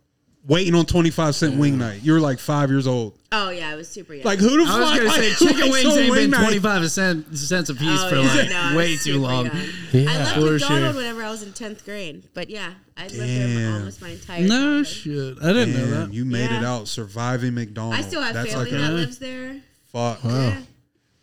waiting 0.48 0.76
on 0.76 0.86
25 0.86 1.36
cent 1.36 1.58
wing 1.58 1.78
night? 1.78 2.02
You 2.04 2.14
were 2.14 2.20
like 2.20 2.40
five 2.40 2.70
years 2.70 2.88
old. 2.88 3.16
Oh 3.32 3.50
yeah, 3.52 3.70
I 3.70 3.76
was 3.76 3.88
super 3.88 4.14
young. 4.16 4.26
Like 4.26 4.40
who 4.40 4.50
the 4.50 4.72
I 4.72 4.80
was 4.80 4.90
fuck? 4.90 4.98
gonna 4.98 5.10
like, 5.10 5.22
say 5.22 5.34
chicken 5.48 5.60
likes 5.70 5.72
wings 5.72 5.86
on 5.86 6.00
ain't 6.00 6.12
wing 6.12 6.20
been 6.22 6.32
night? 6.32 6.42
twenty 6.44 6.60
five 6.60 6.90
cent 6.90 7.38
cents 7.38 7.70
a 7.70 7.76
piece 7.76 8.00
Oh, 8.02 8.10
for 8.10 8.16
yeah, 8.16 8.34
like 8.34 8.50
no, 8.50 8.58
I 8.60 8.76
way 8.76 8.88
too 8.94 8.98
super 8.98 9.18
long. 9.20 9.46
young. 9.46 9.56
Yeah. 9.92 10.02
I 10.10 10.18
left 10.18 10.34
For 10.34 10.40
McDonald's 10.42 10.64
sure. 10.66 10.94
whenever 10.96 11.24
I 11.24 11.30
was 11.30 11.44
in 11.44 11.54
tenth 11.54 11.86
grade. 11.86 12.24
But 12.34 12.50
yeah, 12.50 12.74
I 12.98 13.04
lived 13.04 13.16
there 13.20 13.48
Damn. 13.48 13.72
my, 13.72 13.78
almost 13.80 14.02
my 14.02 14.10
entire 14.10 14.42
No 14.42 14.84
childhood. 14.84 14.88
shit, 14.88 15.38
I 15.44 15.54
didn't 15.54 15.74
know 15.74 15.80
Damn, 15.80 15.92
that. 16.10 16.14
you 16.14 16.26
made 16.26 16.46
it 16.52 16.62
Yeah. 16.62 16.74
out 16.74 16.88
surviving 16.88 17.54
McDonald's. 17.54 18.00
I 18.00 18.02
still 18.08 18.22
have 18.24 18.34
That's 18.34 18.50
family 18.54 18.72
like 18.72 18.82
that 18.82 18.90
a, 18.92 18.94
lives 18.94 19.20
there. 19.20 19.58
fuck. 19.92 20.20
Yeah. 20.24 20.62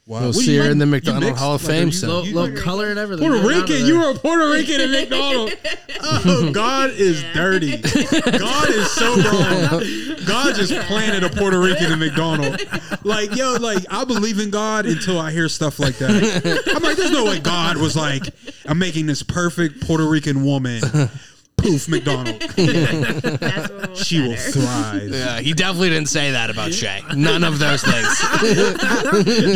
Wow. 0.08 0.20
We'll 0.20 0.28
What 0.28 0.34
do 0.36 0.40
see 0.42 0.56
her 0.58 0.70
in 0.70 0.78
the 0.78 0.84
You 0.86 0.90
McDonald? 0.92 1.36
Hall 1.36 1.56
of 1.56 1.64
Like, 1.64 1.70
Fame 1.72 1.86
you- 1.88 1.92
soon. 1.92 2.08
Low, 2.10 2.22
low 2.22 2.52
color 2.52 2.90
and 2.90 2.98
everything. 2.98 3.26
Puerto 3.28 3.44
Right 3.44 3.56
out 3.56 3.62
of 3.64 3.68
Rican, 3.70 3.86
you 3.86 3.98
were 3.98 4.10
a 4.10 4.14
Puerto 4.14 4.48
Rican 4.52 4.80
at 4.80 4.90
McDonald's. 4.90 5.54
Oh, 6.00 6.50
God 6.54 6.90
is 6.90 7.24
dirty. 7.34 7.76
God 7.76 8.68
is 8.70 8.90
so 8.92 9.16
wrong. 9.16 10.16
God 10.26 10.54
just 10.54 10.72
planted 10.86 11.24
a 11.24 11.28
Puerto 11.28 11.58
Rican 11.58 11.90
in 11.90 11.98
McDonald's. 11.98 12.64
Like, 13.04 13.34
yo, 13.34 13.54
like 13.54 13.84
I 13.90 14.04
believe 14.04 14.38
in 14.38 14.50
God 14.50 14.86
until 14.86 15.18
I 15.18 15.32
hear 15.32 15.48
stuff 15.48 15.80
like 15.80 15.96
that. 15.98 16.72
I'm 16.76 16.82
like, 16.84 16.96
there's 16.96 17.10
no 17.10 17.24
way 17.24 17.40
God 17.40 17.76
was 17.76 17.96
like, 17.96 18.22
I'm 18.64 18.78
making 18.78 19.06
this 19.06 19.24
perfect 19.24 19.80
Puerto 19.84 20.08
Rican 20.08 20.44
woman. 20.44 20.82
Poof, 21.66 21.88
McDonald. 21.88 22.40
That's 22.56 23.70
what 23.70 23.86
we'll 23.88 23.96
She 23.96 24.20
will 24.20 24.30
better. 24.34 24.50
thrive. 24.52 25.08
Yeah, 25.10 25.40
he 25.40 25.52
definitely 25.52 25.88
didn't 25.90 26.08
say 26.08 26.30
that 26.30 26.48
about 26.50 26.72
Shay. 26.72 27.02
None 27.16 27.42
of 27.44 27.58
those 27.58 27.82
things. 27.82 28.20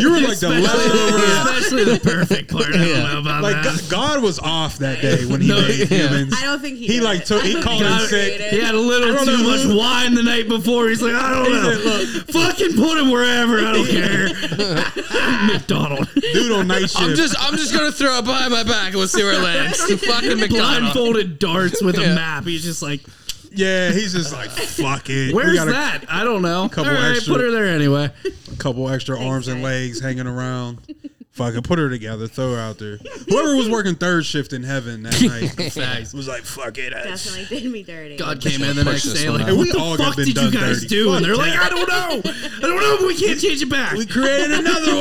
You 0.01 0.11
were 0.11 0.19
like 0.19 0.39
the 0.39 0.49
leftover. 0.49 1.57
especially 1.57 1.83
the 1.85 1.99
perfect 2.03 2.51
part. 2.51 2.65
I 2.67 2.77
don't 2.77 3.13
know 3.13 3.19
about 3.19 3.43
Like 3.43 3.63
that. 3.63 3.85
God, 3.89 3.89
God 3.89 4.23
was 4.23 4.39
off 4.39 4.77
that 4.79 5.01
day 5.01 5.25
when 5.25 5.41
he 5.41 5.47
No, 5.47 5.61
made 5.61 5.79
yeah. 5.89 6.07
humans. 6.09 6.33
I 6.37 6.43
don't 6.43 6.59
think 6.61 6.77
he. 6.77 6.87
He 6.87 6.93
did 6.95 7.03
like 7.03 7.21
it. 7.21 7.25
took- 7.27 7.43
he 7.43 7.51
I 7.51 7.53
don't 7.53 7.63
called 7.63 7.79
think 7.81 7.91
in 7.93 7.99
he 7.99 8.07
sick. 8.07 8.37
did 8.39 8.53
He 8.53 8.59
had 8.59 8.75
a 8.75 8.79
little 8.79 9.17
too 9.25 9.37
know 9.37 9.43
much 9.49 9.65
wine 9.77 10.13
the 10.15 10.23
night 10.23 10.47
before. 10.49 10.89
He's 10.89 11.01
like, 11.01 11.13
I 11.15 11.31
don't 11.33 11.51
know. 11.51 12.03
Fucking 12.33 12.75
put 12.75 12.97
him 12.97 13.09
wherever. 13.11 13.59
I 13.59 13.71
don't 13.71 13.87
care. 13.87 14.27
McDonald. 15.53 16.09
Dude 16.15 16.51
on 16.51 16.67
night 16.67 16.89
shift. 16.89 16.99
I'm 16.99 17.15
just 17.15 17.35
I'm 17.39 17.55
just 17.55 17.73
gonna 17.73 17.91
throw 17.91 18.17
it 18.17 18.25
behind 18.25 18.51
my 18.51 18.63
back 18.63 18.87
and 18.87 18.95
we'll 18.95 19.07
see 19.07 19.23
where 19.23 19.33
it 19.33 19.41
lands. 19.41 19.79
Fucking 19.81 20.39
McDonald. 20.39 20.49
Blindfolded 20.93 21.39
darts 21.39 21.81
with 21.81 21.95
Yeah. 22.01 22.15
map. 22.15 22.43
He's 22.45 22.63
just 22.63 22.81
like, 22.81 23.01
yeah, 23.51 23.91
he's 23.91 24.13
just 24.13 24.31
like 24.33 24.49
fuck 24.51 25.09
it. 25.09 25.27
We 25.27 25.33
where's 25.33 25.55
got 25.57 25.67
a 25.67 25.71
that? 25.71 26.05
I 26.09 26.23
don't 26.23 26.41
know. 26.41 26.69
couple 26.69 26.91
All 26.91 26.97
right, 27.01 27.15
extra- 27.15 27.33
put 27.33 27.41
her 27.41 27.51
there 27.51 27.65
anyway. 27.67 28.09
A 28.51 28.55
couple 28.57 28.89
extra 28.89 29.19
arms 29.19 29.47
and 29.47 29.61
legs 29.61 29.99
hanging 29.99 30.27
around. 30.27 30.79
Fucking 31.33 31.61
put 31.61 31.79
her 31.79 31.89
together, 31.89 32.27
throw 32.27 32.53
her 32.53 32.59
out 32.59 32.77
there. 32.77 32.97
Whoever 33.29 33.55
was 33.55 33.69
working 33.69 33.95
third 33.95 34.25
shift 34.25 34.51
in 34.51 34.63
heaven 34.63 35.03
that 35.03 35.21
night 35.57 35.71
Facts. 35.71 36.13
was 36.13 36.27
like, 36.27 36.43
"Fuck 36.43 36.77
it." 36.77 36.93
I- 36.93 37.03
Definitely 37.03 37.45
did 37.61 37.71
me 37.71 37.83
dirty. 37.83 38.17
God 38.17 38.41
came 38.41 38.61
in 38.61 38.75
the 38.75 38.83
Push 38.83 38.85
next 38.85 39.03
this 39.05 39.21
day 39.23 39.29
one 39.29 39.39
like, 39.39 39.49
out. 39.49 39.55
what 39.57 39.65
We 39.67 39.71
the 39.71 39.79
all 39.79 39.95
got 39.97 40.07
fuck 40.07 40.15
been 40.17 40.25
did 40.25 40.35
you 40.35 40.51
done 40.51 40.51
guys 40.51 40.81
dirty. 40.81 40.87
do? 40.87 41.13
And 41.13 41.23
they're 41.25 41.35
like. 41.37 41.57
I 41.57 41.69
don't 41.69 41.87
know. 41.87 42.31
I 42.31 42.59
don't 42.61 42.75
know, 42.81 42.97
but 42.99 43.07
we 43.07 43.17
can't 43.17 43.39
change 43.39 43.61
it 43.61 43.69
back. 43.69 43.93
We 43.93 44.05
created 44.05 44.51
another 44.51 44.95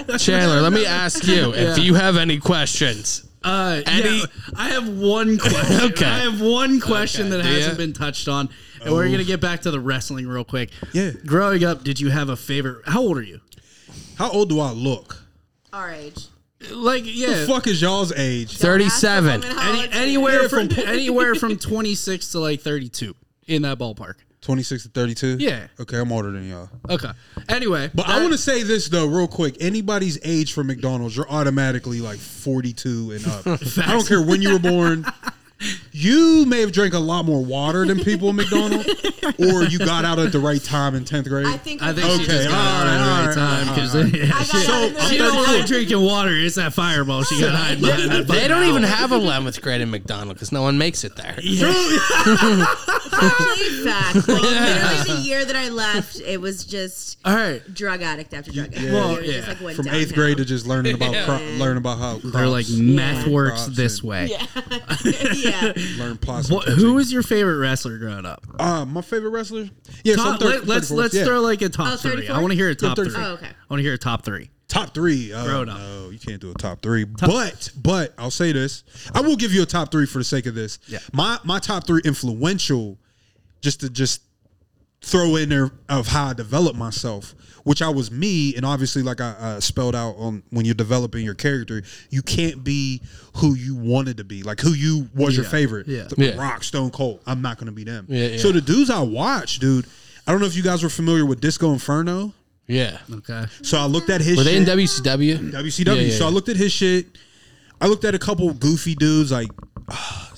one. 0.08 0.18
Chandler, 0.18 0.60
let 0.60 0.74
me 0.74 0.84
ask 0.84 1.26
you 1.26 1.54
if 1.54 1.78
Yeah. 1.78 1.84
you 1.84 1.94
have 1.94 2.18
any 2.18 2.38
questions. 2.38 3.25
Uh, 3.46 3.80
Any- 3.86 4.18
yeah, 4.18 4.24
I 4.56 4.68
have 4.70 4.88
one 4.88 5.38
question. 5.38 5.80
Okay. 5.92 6.04
I 6.04 6.18
have 6.30 6.40
one 6.40 6.80
question 6.80 7.26
Okay. 7.32 7.36
that 7.36 7.44
hasn't 7.44 7.74
ya? 7.74 7.76
been 7.78 7.92
touched 7.92 8.26
on, 8.28 8.48
and 8.82 8.92
we're 8.92 9.08
gonna 9.08 9.24
get 9.24 9.40
back 9.40 9.62
to 9.62 9.70
the 9.70 9.80
wrestling 9.80 10.26
real 10.26 10.44
quick. 10.44 10.70
Yeah. 10.92 11.12
Growing 11.24 11.62
up, 11.64 11.84
did 11.84 12.00
you 12.00 12.10
have 12.10 12.28
a 12.28 12.36
favorite? 12.36 12.82
How 12.86 13.00
old 13.02 13.16
are 13.18 13.22
you? 13.22 13.40
How 14.16 14.30
old 14.30 14.48
do 14.48 14.58
I 14.60 14.72
look? 14.72 15.22
Our 15.72 15.92
age. 15.92 16.26
Like, 16.70 17.02
yeah, 17.04 17.40
The 17.40 17.46
fuck 17.46 17.66
is 17.66 17.80
y'all's 17.82 18.12
age? 18.12 18.56
Thirty-seven. 18.56 19.42
Don't 19.42 19.50
ask 19.50 19.56
the 19.56 19.70
woman 19.70 19.74
how 19.76 19.82
any, 19.98 20.04
anywhere 20.04 20.42
Yeah, 20.42 20.48
from 20.48 20.68
from- 20.68 20.88
anywhere 20.88 21.34
from 21.34 21.56
twenty 21.58 21.94
six 21.94 22.32
to 22.32 22.40
like 22.40 22.60
thirty 22.62 22.88
two 22.88 23.14
in 23.46 23.62
that 23.62 23.78
ballpark. 23.78 24.14
Twenty 24.46 24.62
six 24.62 24.84
to 24.84 24.88
thirty 24.90 25.12
two. 25.12 25.38
Yeah. 25.40 25.66
Okay, 25.80 25.98
I'm 25.98 26.12
older 26.12 26.30
than 26.30 26.48
y'all. 26.48 26.68
Okay. 26.88 27.10
Anyway, 27.48 27.90
But 27.92 28.06
I 28.06 28.20
want 28.20 28.30
to 28.30 28.38
say 28.38 28.62
this 28.62 28.88
though, 28.88 29.06
real 29.06 29.26
quick. 29.26 29.56
Anybody's 29.60 30.20
age 30.22 30.52
for 30.52 30.62
McDonald's, 30.62 31.16
you're 31.16 31.28
automatically 31.28 32.00
like 32.00 32.18
42 32.20 33.10
and 33.10 33.26
up. 33.26 33.44
I 33.78 33.90
don't 33.90 34.06
care 34.06 34.22
when 34.22 34.40
you 34.40 34.52
were 34.52 34.60
born. 34.60 35.04
You 35.90 36.44
may 36.46 36.60
have 36.60 36.72
drank 36.72 36.92
a 36.92 36.98
lot 36.98 37.24
more 37.24 37.42
water 37.42 37.86
than 37.86 38.00
people 38.04 38.28
in 38.28 38.36
McDonald's, 38.36 38.86
or 39.38 39.64
you 39.64 39.78
got 39.78 40.04
out 40.04 40.18
at 40.18 40.30
the 40.30 40.38
right 40.38 40.62
time 40.62 40.94
in 40.94 41.04
10th 41.04 41.28
grade. 41.28 41.46
I 41.46 41.56
think. 41.56 41.82
I 41.82 41.94
think 41.94 42.04
she 42.06 42.12
Okay, 42.14 42.24
just 42.26 42.48
got 42.50 42.54
out 42.58 42.86
at 42.86 42.98
the 42.98 43.04
all 43.04 43.16
right 43.18 43.26
right, 43.28 43.34
time 43.34 43.74
because 43.74 43.94
right, 43.96 44.14
yeah, 44.28 44.30
I 44.36 44.42
she, 44.42 44.52
got 44.52 44.68
out 44.68 44.84
in 44.88 44.92
the 44.94 45.00
she 45.08 45.16
don't 45.16 45.42
like 45.46 45.64
drinking 45.66 46.02
water. 46.02 46.30
It's 46.36 46.56
that 46.56 46.74
fireball 46.74 47.22
she 47.22 47.40
got 47.40 47.54
hiding 47.54 47.80
behind 47.82 48.10
that. 48.10 48.26
They 48.28 48.46
don't 48.48 48.58
fucking 48.58 48.68
even 48.68 48.84
owl. 48.84 48.90
have 48.90 49.10
11th 49.10 49.62
grade 49.62 49.80
in 49.80 49.90
McDonald 49.90 50.34
because 50.36 50.52
no 50.52 50.60
one 50.60 50.76
makes 50.76 51.04
it 51.04 51.16
there. 51.16 51.36
Actually, 51.38 51.96
fact. 53.84 54.28
Like 54.28 54.42
literally 54.42 55.14
the 55.16 55.20
year 55.22 55.44
that 55.44 55.56
I 55.56 55.68
left, 55.70 56.20
it 56.20 56.38
was 56.40 56.64
just 56.64 57.18
All 57.24 57.34
right. 57.34 57.62
drug 57.72 58.02
addict 58.02 58.34
after 58.34 58.52
drug 58.52 58.74
addict. 58.74 58.92
Well, 58.92 59.16
It 59.16 59.22
was 59.26 59.34
just, 59.46 59.62
like, 59.62 59.76
From 59.76 59.84
downhill. 59.86 60.02
eighth 60.02 60.14
grade 60.14 60.36
to 60.36 60.44
just 60.44 60.66
learning 60.66 60.94
about 60.96 61.14
cro- 61.24 61.38
learning 61.56 61.78
about 61.78 61.98
how 61.98 62.18
They're 62.18 62.46
like 62.46 62.66
crops- 62.66 62.78
meth 62.80 63.26
works 63.26 63.66
this 63.66 64.00
and- 64.00 64.08
way. 64.10 64.36
Yeah. 65.50 65.72
learn 65.98 66.16
plastic. 66.18 66.54
What, 66.54 66.68
who 66.68 66.94
was 66.94 67.12
your 67.12 67.22
favorite 67.22 67.58
wrestler 67.58 67.98
growing 67.98 68.26
up? 68.26 68.44
uh, 68.58 68.84
my 68.84 69.00
favorite 69.02 69.30
wrestler? 69.30 69.68
Yeah, 70.04 70.16
so 70.16 70.22
I'm 70.22 70.38
thir- 70.38 70.46
let, 70.46 70.66
let's 70.66 70.90
let's 70.90 71.14
yeah. 71.14 71.24
throw 71.24 71.40
like 71.40 71.62
a 71.62 71.68
top 71.68 71.88
Oh, 71.92 71.96
three. 71.96 72.28
I 72.28 72.40
want 72.40 72.52
to 72.52 72.56
hear 72.56 72.68
a 72.68 72.74
top 72.74 72.96
three. 72.96 73.10
Oh, 73.14 73.32
okay. 73.34 73.46
I 73.46 73.64
want 73.68 73.78
to 73.78 73.82
hear 73.82 73.94
a 73.94 73.98
top 73.98 74.24
three. 74.24 74.50
top 74.68 74.94
three. 74.94 75.32
Uh, 75.32 75.44
Grown 75.44 75.68
up. 75.68 75.78
No, 75.78 76.10
you 76.10 76.18
can't 76.18 76.40
do 76.40 76.50
a 76.50 76.54
top 76.54 76.82
three. 76.82 77.04
But 77.04 77.70
but 77.76 78.14
I'll 78.18 78.30
say 78.30 78.52
this: 78.52 78.84
I 79.14 79.20
will 79.20 79.36
give 79.36 79.52
you 79.52 79.62
a 79.62 79.66
top 79.66 79.90
three 79.90 80.06
for 80.06 80.18
the 80.18 80.24
sake 80.24 80.46
of 80.46 80.54
this. 80.54 80.78
Yeah. 80.86 80.98
My 81.12 81.38
my 81.44 81.58
top 81.58 81.86
three 81.86 82.02
influential, 82.04 82.98
just 83.60 83.80
to 83.80 83.90
just 83.90 84.22
throw 85.02 85.36
in 85.36 85.48
there 85.48 85.70
of 85.88 86.08
how 86.08 86.26
I 86.28 86.32
developed 86.32 86.76
myself, 86.76 87.34
which 87.66 87.82
I 87.82 87.88
was 87.88 88.12
me, 88.12 88.54
and 88.54 88.64
obviously, 88.64 89.02
like 89.02 89.20
I 89.20 89.30
uh, 89.30 89.60
spelled 89.60 89.96
out 89.96 90.14
on 90.18 90.44
when 90.50 90.64
you're 90.64 90.76
developing 90.76 91.24
your 91.24 91.34
character, 91.34 91.82
you 92.10 92.22
can't 92.22 92.62
be 92.62 93.02
who 93.34 93.54
you 93.54 93.74
wanted 93.74 94.18
to 94.18 94.24
be, 94.24 94.44
like 94.44 94.60
who 94.60 94.70
you 94.70 95.08
was 95.16 95.34
your 95.34 95.44
favorite. 95.44 95.88
Yeah. 95.88 96.04
The 96.04 96.26
Yeah. 96.26 96.40
Rock, 96.40 96.62
Stone 96.62 96.92
Cold. 96.92 97.22
I'm 97.26 97.42
not 97.42 97.56
going 97.58 97.66
to 97.66 97.72
be 97.72 97.82
them. 97.82 98.06
Yeah, 98.08 98.28
yeah. 98.28 98.38
So 98.38 98.52
the 98.52 98.60
dudes 98.60 98.88
I 98.88 99.00
watched, 99.00 99.60
dude. 99.60 99.84
I 100.28 100.30
don't 100.30 100.40
know 100.40 100.46
if 100.46 100.54
you 100.54 100.62
guys 100.62 100.84
were 100.84 100.88
familiar 100.88 101.26
with 101.26 101.40
Disco 101.40 101.72
Inferno. 101.72 102.32
Yeah. 102.68 102.98
Okay. 103.12 103.46
So 103.62 103.78
I 103.78 103.86
looked 103.86 104.10
at 104.10 104.20
his. 104.20 104.36
Were 104.36 104.44
they 104.44 104.56
in 104.56 104.64
shit. 104.64 104.78
WCW? 104.78 105.50
WCW. 105.50 105.86
Yeah, 105.86 105.92
yeah, 105.94 106.12
so 106.16 106.26
I 106.26 106.30
looked 106.30 106.48
at 106.48 106.56
his 106.56 106.70
shit. 106.70 107.06
I 107.80 107.88
looked 107.88 108.04
at 108.04 108.14
a 108.14 108.18
couple 108.20 108.52
goofy 108.54 108.94
dudes 108.94 109.32
like 109.32 109.48
uh, 109.88 110.28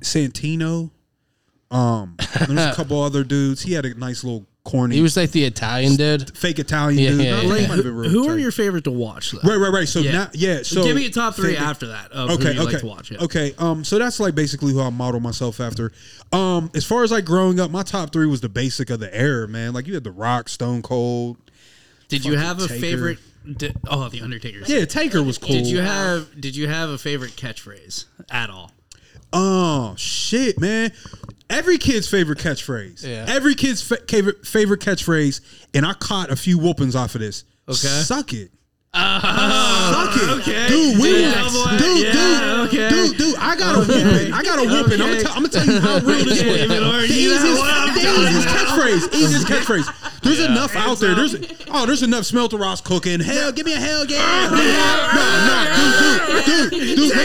Santino. 0.00 0.90
Um, 1.70 2.16
there's 2.48 2.50
a 2.50 2.72
couple 2.76 3.00
other 3.00 3.22
dudes. 3.24 3.62
He 3.62 3.72
had 3.72 3.86
a 3.86 3.94
nice 3.94 4.24
little 4.24 4.46
corny, 4.64 4.94
He 4.96 5.02
was 5.02 5.16
like 5.16 5.32
the 5.32 5.44
Italian 5.44 5.96
dude. 5.96 6.36
fake 6.36 6.58
Italian 6.58 7.02
Yeah, 7.02 7.10
dude. 7.10 7.20
yeah, 7.20 7.40
He 7.40 7.46
yeah. 7.62 7.68
might 7.68 7.76
have 7.76 7.84
been 7.84 8.04
Who 8.10 8.28
are 8.28 8.38
your 8.38 8.52
favorite 8.52 8.84
to 8.84 8.90
watch 8.90 9.32
though? 9.32 9.40
right, 9.48 9.56
right, 9.56 9.72
right? 9.72 9.88
So 9.88 9.98
Yeah. 10.00 10.12
now, 10.12 10.30
yeah. 10.34 10.62
So 10.62 10.84
Give 10.84 10.94
me 10.96 11.06
a 11.06 11.10
top 11.10 11.34
three 11.34 11.50
fake- 11.54 11.60
after 11.60 11.88
that 11.88 12.12
of 12.12 12.30
Okay, 12.30 12.44
who 12.44 12.52
you 12.52 12.60
okay, 12.60 12.72
like 12.72 12.80
to 12.80 12.86
watch. 12.86 13.10
Yeah. 13.10 13.18
okay. 13.22 13.54
Um, 13.58 13.84
so 13.84 13.98
that's 13.98 14.20
like 14.20 14.34
basically 14.34 14.72
who 14.72 14.80
I 14.80 14.90
model 14.90 15.20
myself 15.20 15.60
after. 15.60 15.92
Um, 16.32 16.70
as 16.74 16.84
far 16.84 17.02
as 17.02 17.10
like 17.10 17.24
growing 17.24 17.58
up, 17.60 17.70
my 17.70 17.82
top 17.82 18.12
three 18.12 18.26
was 18.26 18.40
the 18.40 18.48
basic 18.48 18.90
of 18.90 19.00
the 19.00 19.14
era, 19.14 19.48
man. 19.48 19.72
Like 19.72 19.86
you 19.86 19.94
had 19.94 20.04
the 20.04 20.12
Rock, 20.12 20.48
Stone 20.48 20.82
Cold. 20.82 21.36
Did 22.08 22.24
you 22.24 22.36
have 22.36 22.58
a 22.62 22.68
Taker. 22.68 22.80
favorite? 22.80 23.18
Di- 23.56 23.74
oh, 23.88 24.08
the 24.08 24.20
Undertaker. 24.20 24.60
Yeah, 24.66 24.84
Taker 24.84 25.20
was 25.22 25.36
cool. 25.38 25.50
Did 25.50 25.66
you 25.66 25.80
have 25.80 26.40
Did 26.40 26.54
you 26.54 26.68
have 26.68 26.90
a 26.90 26.98
favorite 26.98 27.32
catchphrase 27.32 28.04
at 28.30 28.48
all? 28.50 28.70
Oh 29.32 29.94
shit, 29.96 30.60
man! 30.60 30.92
Every 31.48 31.78
kid's 31.78 32.08
favorite 32.08 32.38
catchphrase. 32.38 33.06
Yeah. 33.06 33.26
Every 33.28 33.54
kid's 33.54 33.82
fa- 33.82 33.98
favorite 34.08 34.46
favorite 34.46 34.80
catchphrase, 34.80 35.40
and 35.74 35.84
I 35.86 35.92
caught 35.94 36.30
a 36.30 36.36
few 36.36 36.58
whoopings 36.58 36.96
off 36.96 37.14
of 37.14 37.20
this. 37.20 37.44
Okay. 37.68 37.76
Suck 37.76 38.32
it. 38.32 38.50
Suck 38.94 40.16
it, 40.16 40.28
okay. 40.40 40.68
dude. 40.68 41.00
We 41.00 41.22
Yeah, 41.22 41.44
was, 41.44 41.54
boy. 41.54 41.78
dude, 41.78 42.04
Yeah, 42.04 42.12
dude, 42.12 42.68
okay. 42.68 42.88
dude, 42.90 43.16
dude. 43.16 43.36
I 43.38 43.56
got 43.56 43.76
a 43.76 43.78
whooping. 43.80 44.32
I 44.34 44.42
got 44.42 44.58
a 44.58 44.62
whooping. 44.68 45.00
I'm, 45.00 45.08
Okay. 45.08 45.22
gonna 45.22 45.22
tell, 45.22 45.32
I'm 45.32 45.42
gonna 45.44 45.48
tell 45.48 45.66
you 45.66 45.80
how 45.80 45.98
real 46.06 46.24
this 46.26 46.42
was. 46.42 46.60
even 46.60 46.68
The 46.68 46.84
argue 46.84 47.08
that 47.08 47.10
easiest, 47.10 47.62
the 47.94 48.00
easiest 48.20 48.48
catchphrase. 48.48 49.14
Easiest 49.14 49.46
catchphrase. 49.46 50.20
There's 50.22 50.40
enough 50.40 50.76
out 50.76 50.98
there. 50.98 51.14
There's 51.14 51.34
oh, 51.70 51.86
there's 51.86 52.02
enough 52.02 52.24
smelter 52.26 52.56
Ross 52.58 52.80
cooking. 52.82 53.18
Hell, 53.18 53.50
give 53.50 53.64
me 53.66 53.72
a 53.72 53.78
hell 53.80 54.04
yeah. 54.04 54.50
no, 54.50 54.56
no, 55.48 56.44
dude, 56.46 56.70
dude, 56.70 56.80
dude, 56.80 56.96
dude. 56.98 57.16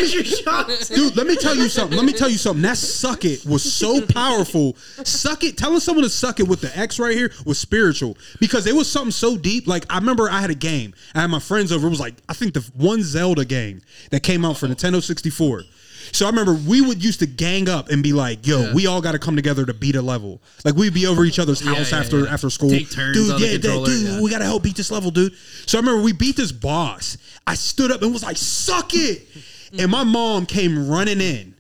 Let 0.48 0.68
me, 0.68 0.78
Dude, 0.96 1.16
let 1.18 1.28
me 1.28 1.36
tell 1.36 1.56
you 1.56 1.68
something. 1.70 1.98
Let 1.98 2.06
me 2.06 2.14
tell 2.14 2.30
you 2.30 2.38
something. 2.38 2.62
That 2.64 2.78
suck 2.78 3.26
it 3.26 3.46
was 3.46 3.62
so 3.72 4.02
powerful. 4.06 4.76
Suck 5.04 5.44
it, 5.44 5.58
telling 5.58 5.80
someone 5.82 6.04
to 6.04 6.10
suck 6.10 6.40
it 6.40 6.48
with 6.48 6.62
the 6.62 6.76
X 6.78 6.98
right 6.98 7.16
here 7.16 7.32
was 7.46 7.60
spiritual 7.60 8.18
because 8.40 8.66
it 8.68 8.74
was 8.74 8.90
something 8.90 9.12
so 9.12 9.38
deep. 9.38 9.68
Like 9.68 9.86
I 9.92 9.98
remember 9.98 10.30
I 10.30 10.40
had 10.42 10.50
a 10.50 10.56
game. 10.56 10.94
I 11.14 11.22
had 11.22 11.30
my 11.30 11.40
friends 11.58 11.72
over. 11.72 11.88
It 11.88 11.90
was 11.90 12.00
like 12.00 12.14
I 12.30 12.34
think 12.34 12.54
the 12.54 12.62
one 12.76 13.02
Zelda 13.02 13.44
game 13.44 13.82
that 14.12 14.22
came 14.22 14.46
out 14.46 14.58
for 14.58 14.68
Nintendo 14.68 15.02
64. 15.02 15.64
So 16.12 16.26
I 16.26 16.30
remember 16.30 16.54
we 16.54 16.82
would 16.82 17.04
used 17.04 17.20
to 17.20 17.26
gang 17.26 17.68
up 17.68 17.90
and 17.90 18.04
be 18.04 18.14
like, 18.14 18.46
"Yo, 18.46 18.74
we 18.74 18.86
all 18.86 19.02
got 19.02 19.14
to 19.14 19.20
come 19.20 19.36
together 19.36 19.66
to 19.66 19.74
beat 19.74 19.96
a 19.96 20.02
level." 20.02 20.40
Like 20.64 20.76
we'd 20.76 20.94
be 20.94 21.08
over 21.08 21.26
each 21.26 21.40
other's 21.40 21.60
house 21.60 21.92
yeah, 21.92 21.98
after 21.98 22.20
yeah. 22.26 22.34
after 22.34 22.50
school. 22.50 22.70
Take 22.70 22.92
turns 22.92 23.18
dude, 23.18 23.42
yeah, 23.42 23.58
dude, 23.58 23.88
yeah. 23.88 24.22
we 24.22 24.30
got 24.30 24.40
to 24.40 24.46
help 24.46 24.64
beat 24.64 24.78
this 24.78 24.92
level, 24.92 25.10
dude. 25.12 25.34
So 25.66 25.78
I 25.78 25.82
remember 25.82 26.04
we 26.04 26.14
beat 26.14 26.38
this 26.38 26.52
boss. 26.52 27.18
I 27.46 27.56
stood 27.56 27.92
up 27.92 28.04
and 28.04 28.14
was 28.14 28.24
like, 28.24 28.38
"Suck 28.38 28.94
it!" 28.94 29.28
And 29.78 29.92
my 29.92 30.04
mom 30.04 30.46
came 30.46 30.88
running 30.88 31.20
in. 31.20 31.56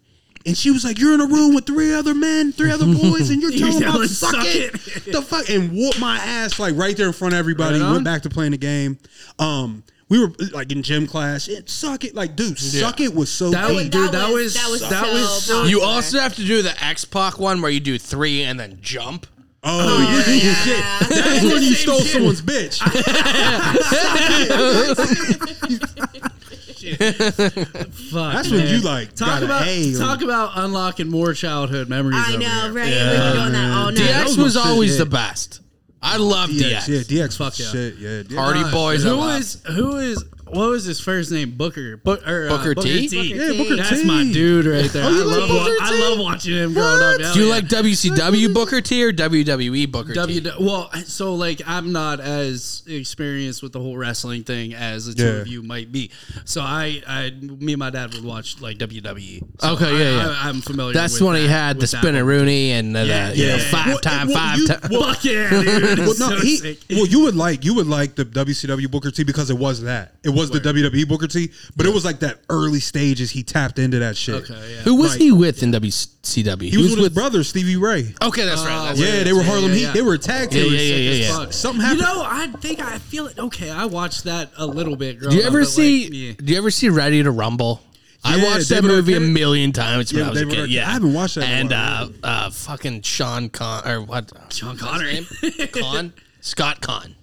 And 0.48 0.58
she 0.58 0.72
was 0.72 0.84
like, 0.86 0.98
"You're 0.98 1.14
in 1.14 1.20
a 1.22 1.28
room 1.28 1.54
with 1.54 1.66
three 1.66 1.94
other 1.94 2.16
men, 2.16 2.54
three 2.54 2.72
other 2.72 2.86
boys, 2.86 3.30
and 3.30 3.42
you're 3.42 3.52
You're 3.52 3.68
telling 3.70 3.84
them 3.84 4.02
to 4.02 4.08
suck, 4.08 4.32
suck 4.36 4.46
it. 4.46 4.72
the 5.12 5.22
fuck, 5.22 5.50
and 5.50 5.72
whoop 5.74 6.00
my 6.00 6.16
ass 6.18 6.58
like 6.58 6.76
right 6.76 6.96
there 6.96 7.08
in 7.08 7.14
front 7.14 7.34
of 7.34 7.40
everybody. 7.40 7.80
Right. 7.80 7.92
Went 7.92 8.06
back 8.06 8.22
to 8.24 8.30
playing 8.30 8.52
the 8.52 8.58
game. 8.58 8.98
Um, 9.40 9.84
we 10.10 10.20
were 10.20 10.32
like 10.54 10.72
in 10.72 10.84
gym 10.84 11.06
class. 11.06 11.50
It, 11.50 11.70
suck 11.70 12.06
it, 12.06 12.16
like 12.16 12.38
dude, 12.38 12.58
suck 12.58 13.02
it 13.02 13.14
was 13.14 13.30
so. 13.30 13.50
That 13.52 13.68
deep. 13.68 13.76
was, 13.76 13.84
that 13.86 13.92
dude, 13.92 14.12
that 14.14 14.30
was- 14.32 14.44
was 14.44 14.54
that 14.56 14.70
was 14.70 14.90
that 14.90 15.14
was 15.14 15.44
so 15.44 15.54
popular. 15.56 15.70
You 15.70 15.82
also 15.82 16.18
have 16.20 16.34
to 16.38 16.46
do 16.46 16.62
the 16.62 16.82
X 16.82 17.04
Pac 17.04 17.40
one 17.40 17.62
where 17.62 17.70
you 17.70 17.82
do 17.82 18.00
three 18.00 18.44
and 18.44 18.58
then 18.58 18.78
jump. 18.82 19.28
Oh, 19.64 20.00
yeah, 20.00 20.54
shit. 20.64 21.10
That's 21.10 21.44
when 21.44 21.62
you 21.62 21.74
stole 21.74 22.00
someone's 22.00 22.42
bitch. 22.42 22.80
fuck. 26.80 28.34
That's 28.34 28.50
when 28.50 28.60
man. 28.60 28.74
you 28.74 28.82
like 28.82 29.14
talk 29.14 29.42
about 29.42 29.66
A 29.68 29.94
on- 29.94 30.00
talk 30.00 30.22
about 30.22 30.52
unlocking 30.56 31.10
more 31.10 31.34
childhood 31.34 31.90
memories. 31.90 32.18
I 32.20 32.30
over 32.30 32.38
know, 32.40 32.48
here. 32.48 32.74
right? 32.74 32.86
We've 32.86 33.22
been 33.22 33.34
doing 33.36 33.52
that 33.54 33.72
all 33.78 33.92
night. 33.92 33.98
DX 33.98 34.26
was 34.26 34.38
was 34.38 34.56
my 34.56 34.62
shit, 34.62 34.72
always 34.72 34.98
the 34.98 35.06
best. 35.06 35.62
I 36.02 36.18
love 36.18 36.50
DX, 36.50 36.60
DX. 36.62 36.88
yeah, 37.10 37.26
DX, 37.26 37.38
Fuck 37.38 37.54
fuck 37.54 37.60
yeah. 37.60 37.72
shit, 37.72 37.96
yeah. 37.98 38.10
DX. 38.24 38.36
Hardy 38.36 38.60
Uh, 38.62 38.72
Boys. 38.72 39.06
I 39.06 39.10
Who 39.10 39.16
love. 39.16 39.40
is 39.42 39.62
who 39.66 39.98
is 39.98 40.24
what 40.50 40.70
was 40.70 40.86
his 40.86 41.00
first 41.00 41.32
name? 41.32 41.52
Booker. 41.52 41.98
Book, 41.98 42.28
or, 42.28 42.48
uh, 42.48 42.58
Booker 42.58 42.76
T? 42.76 43.08
Yeah, 43.08 43.58
Booker 43.58 43.76
That's 43.78 44.02
T. 44.02 44.06
my 44.08 44.24
dude 44.24 44.66
right 44.66 44.90
there. 44.92 45.04
Oh, 45.06 45.10
you 45.10 45.22
I 45.22 45.26
like 45.26 45.38
love 45.40 45.50
Booker 45.50 45.70
wa- 45.80 45.86
I 45.86 45.90
T? 45.92 46.02
love 46.02 46.20
watching 46.20 46.54
him 46.54 46.74
growing 46.74 47.02
up. 47.04 47.22
Hell 47.22 47.34
Do 47.34 47.40
you 47.40 47.46
yeah. 47.48 47.52
like 47.54 47.66
WCW 47.66 48.54
Booker 48.54 48.82
T 48.82 49.04
or 49.04 49.12
WWE 49.14 49.92
Booker 49.92 50.14
W 50.14 50.42
T? 50.42 50.52
well, 50.60 50.90
so 51.06 51.36
like 51.36 51.62
I'm 51.66 51.92
not 51.92 52.20
as 52.20 52.84
experienced 52.88 53.62
with 53.64 53.74
the 53.74 53.80
whole 53.80 53.98
wrestling 53.98 54.44
thing 54.44 54.74
as 54.74 55.06
the 55.06 55.14
two 55.14 55.24
Yeah. 55.26 55.42
of 55.42 55.48
you 55.48 55.64
might 55.64 55.92
be. 55.92 56.12
So 56.46 56.62
I, 56.62 57.02
I, 57.08 57.30
me 57.32 57.74
and 57.74 57.80
my 57.80 57.90
dad 57.90 58.14
would 58.14 58.24
watch 58.24 58.62
like 58.62 58.78
WWE. 58.78 59.42
So 59.60 59.70
Okay, 59.74 59.92
yeah, 59.92 60.22
I, 60.22 60.26
yeah. 60.26 60.40
I, 60.44 60.50
am 60.50 60.62
familiar. 60.62 60.88
With. 60.90 60.96
That's 60.96 61.14
with 61.14 61.22
when 61.24 61.36
he 61.38 61.44
that- 61.44 61.50
had 61.50 61.76
the 61.78 61.82
with 61.82 61.92
that 61.92 61.98
spinner. 62.02 62.24
Rooney 62.24 62.72
and 62.72 62.96
uh, 62.96 63.02
Yeah, 63.02 63.30
the 63.32 63.38
you 63.38 63.48
know, 63.48 63.56
yeah. 63.56 63.72
five 63.72 63.88
Well, 63.88 64.00
time, 64.00 64.28
well, 64.28 64.38
five 64.38 64.58
you- 64.60 64.68
time. 64.68 64.80
well, 64.92 65.14
Fuck 65.14 65.24
yeah, 65.26 65.50
dude! 65.50 66.00
Well, 66.00 66.16
no, 66.20 66.36
he. 66.40 66.78
Well, 66.92 67.06
you 67.08 67.22
would 67.22 67.36
like 67.36 67.64
you 67.66 67.74
would 67.76 67.88
like 67.88 68.16
the 68.16 68.26
WCW 68.26 68.90
Booker 68.90 69.12
T 69.12 69.24
because 69.24 69.50
it 69.50 69.58
was 69.58 69.82
that. 69.84 70.16
It 70.24 70.30
was 70.38 70.50
the 70.52 70.60
WWE 70.60 71.08
Booker 71.08 71.28
T, 71.28 71.52
but 71.76 71.86
it 71.86 71.94
was 71.94 72.06
like 72.06 72.20
that 72.20 72.40
early 72.50 72.80
stages. 72.80 73.32
He 73.32 73.44
tapped 73.44 73.80
into 73.80 74.00
that 74.00 74.16
shit. 74.16 74.36
Okay, 74.50 74.54
yeah. 74.76 74.82
Who 74.82 74.96
was 74.96 75.12
Like- 75.12 75.22
he 75.22 75.32
with 75.32 75.64
in 75.64 75.72
WCW? 75.72 76.70
He 76.70 76.78
was 76.78 76.92
with 76.92 77.00
his 77.00 77.10
brother 77.10 77.44
Stevie 77.44 77.76
Ray. 77.78 78.14
Okay, 78.22 78.46
that's 78.46 78.62
right. 78.64 78.88
That's 78.88 79.00
Yeah, 79.00 79.18
right. 79.18 79.24
they 79.26 79.34
were 79.34 79.40
yeah, 79.42 79.46
Harlem 79.46 79.70
yeah, 79.72 79.76
Heat. 79.76 79.82
yeah. 79.84 79.92
They 79.94 80.02
were 80.02 80.14
a 80.14 80.18
tag 80.20 80.54
Yeah, 80.54 80.64
team. 80.64 80.74
yeah, 80.74 80.80
yeah, 80.80 80.96
yeah, 80.96 81.12
Sick 81.12 81.22
yeah. 81.24 81.38
fuck. 81.38 81.54
Something 81.54 81.82
happened. 81.82 82.00
You 82.02 82.06
know, 82.08 82.22
I 82.26 82.48
think 82.62 82.80
I 82.82 82.98
feel 83.00 83.28
it. 83.28 83.40
Okay, 83.40 83.70
I 83.70 83.86
watched 83.86 84.24
that 84.26 84.52
a 84.58 84.66
little 84.66 84.96
bit. 84.96 85.20
Do 85.22 85.36
you 85.36 85.42
ever 85.44 85.66
see? 85.66 86.34
Do 86.34 86.52
you 86.54 86.58
ever 86.58 86.72
see 86.72 86.90
Ready 86.90 87.24
to 87.24 87.32
Rumble? 87.32 87.82
I 88.24 88.36
Yeah, 88.36 88.44
watched 88.46 88.70
that 88.70 88.82
David 88.82 88.88
movie 88.92 89.14
a 89.14 89.20
Arquette. 89.20 89.32
million 89.32 89.72
times 89.72 90.12
when 90.12 90.22
Yeah, 90.24 90.28
I 90.28 90.30
was 90.32 90.42
a 90.42 90.46
David 90.46 90.56
kid. 90.56 90.70
Arquette. 90.70 90.74
Yeah, 90.74 90.90
I 90.90 90.94
haven't 90.94 91.14
watched 91.14 91.36
that 91.36 91.44
in 91.46 91.50
a 91.50 91.54
And 91.60 91.70
while. 91.70 92.10
uh, 92.24 92.46
uh, 92.48 92.50
fucking 92.50 93.02
Sean 93.04 93.50
Con 93.50 93.88
or 93.88 94.02
what? 94.02 94.32
Sean 94.52 94.70
What's 94.70 94.82
Connery. 94.82 95.26
name? 95.42 95.68
Con 95.72 96.14
Scott 96.42 96.82
Caan. 96.82 97.14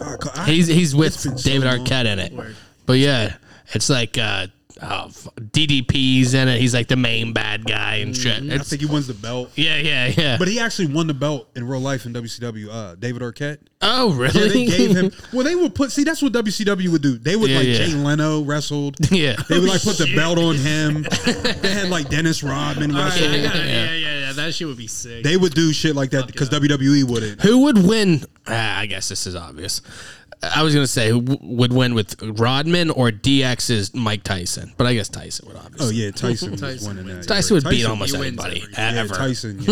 I- 0.00 0.44
He's 0.46 0.66
he's 0.66 0.94
with 0.94 1.22
been 1.22 1.38
so 1.38 1.50
David. 1.50 1.68
Arquette 1.68 2.06
in 2.06 2.18
it. 2.18 2.32
But 2.86 2.94
yeah, 2.98 3.36
it's 3.72 3.88
like 3.90 4.16
uh, 4.18 4.46
uh, 4.80 5.04
f- 5.06 5.28
DDP's 5.40 6.34
in 6.34 6.48
it. 6.48 6.60
He's 6.60 6.74
like 6.74 6.86
the 6.88 6.96
main 6.96 7.32
bad 7.32 7.64
guy 7.66 7.96
and 7.96 8.16
shit. 8.16 8.42
Mm, 8.42 8.52
I 8.52 8.58
think 8.58 8.80
he 8.82 8.86
wins 8.86 9.06
the 9.06 9.14
belt. 9.14 9.50
yeah, 9.56 9.78
yeah, 9.78 10.06
yeah. 10.16 10.36
But 10.38 10.48
he 10.48 10.60
actually 10.60 10.92
won 10.92 11.06
the 11.06 11.14
belt 11.14 11.48
in 11.56 11.66
real 11.66 11.80
life 11.80 12.04
in 12.06 12.12
WCW. 12.12 12.68
Uh, 12.70 12.94
David 12.94 13.22
Arquette. 13.22 13.58
oh, 13.82 14.12
really? 14.14 14.40
Yeah, 14.40 14.48
they 14.48 14.66
gave 14.86 14.96
him. 14.96 15.10
Well, 15.32 15.44
they 15.44 15.54
would 15.56 15.74
put. 15.74 15.90
See, 15.92 16.04
that's 16.04 16.22
what 16.22 16.32
WCW 16.32 16.88
would 16.90 17.02
do. 17.02 17.18
They 17.18 17.34
would 17.36 17.50
Yeah, 17.50 17.58
like 17.58 17.66
yeah. 17.68 17.74
Jay 17.78 17.94
Leno 17.94 18.42
wrestled. 18.42 18.96
Yeah. 19.10 19.36
They 19.48 19.58
would 19.58 19.68
like 19.68 19.82
put 19.82 19.96
the 19.98 20.14
belt 20.14 20.38
on 20.38 20.56
him. 20.56 21.02
they 21.62 21.72
had 21.72 21.88
like 21.88 22.08
Dennis 22.08 22.42
Rodman 22.42 22.94
wrestle. 22.94 23.30
yeah, 23.30 23.36
yeah, 23.36 23.54
yeah, 23.64 23.92
yeah, 23.94 24.15
That 24.46 24.52
shit 24.52 24.66
would 24.68 24.76
be 24.76 24.86
sick. 24.86 25.24
They 25.24 25.36
would 25.36 25.54
do 25.54 25.72
shit 25.72 25.94
like 25.96 26.10
that 26.10 26.26
because 26.26 26.48
WWE 26.50 27.04
wouldn't. 27.04 27.40
Who 27.42 27.64
would 27.64 27.78
win? 27.78 28.22
Ah, 28.46 28.78
I 28.78 28.86
guess 28.86 29.08
this 29.08 29.26
is 29.26 29.34
obvious. 29.36 29.82
I 30.42 30.62
was 30.62 30.74
gonna 30.74 30.86
say 30.86 31.08
who 31.10 31.22
w- 31.22 31.56
would 31.56 31.72
win 31.72 31.94
with 31.94 32.14
Rodman 32.22 32.90
or 32.90 33.10
DX's 33.10 33.94
Mike 33.94 34.22
Tyson, 34.22 34.72
but 34.76 34.86
I 34.86 34.94
guess 34.94 35.08
Tyson 35.08 35.48
would 35.48 35.56
obviously. 35.56 35.86
Oh 35.86 35.90
yeah, 35.90 36.10
Tyson 36.10 36.50
was 36.52 36.60
Tyson 36.60 36.96
winning 36.96 37.16
that. 37.16 37.26
Tyson 37.26 37.54
would 37.54 37.68
beat 37.68 37.84
almost 37.86 38.14
he 38.14 38.20
wins 38.20 38.38
anybody 38.44 38.62
every- 38.62 38.72
Yeah, 38.96 39.00
ever. 39.02 39.14
Tyson. 39.14 39.58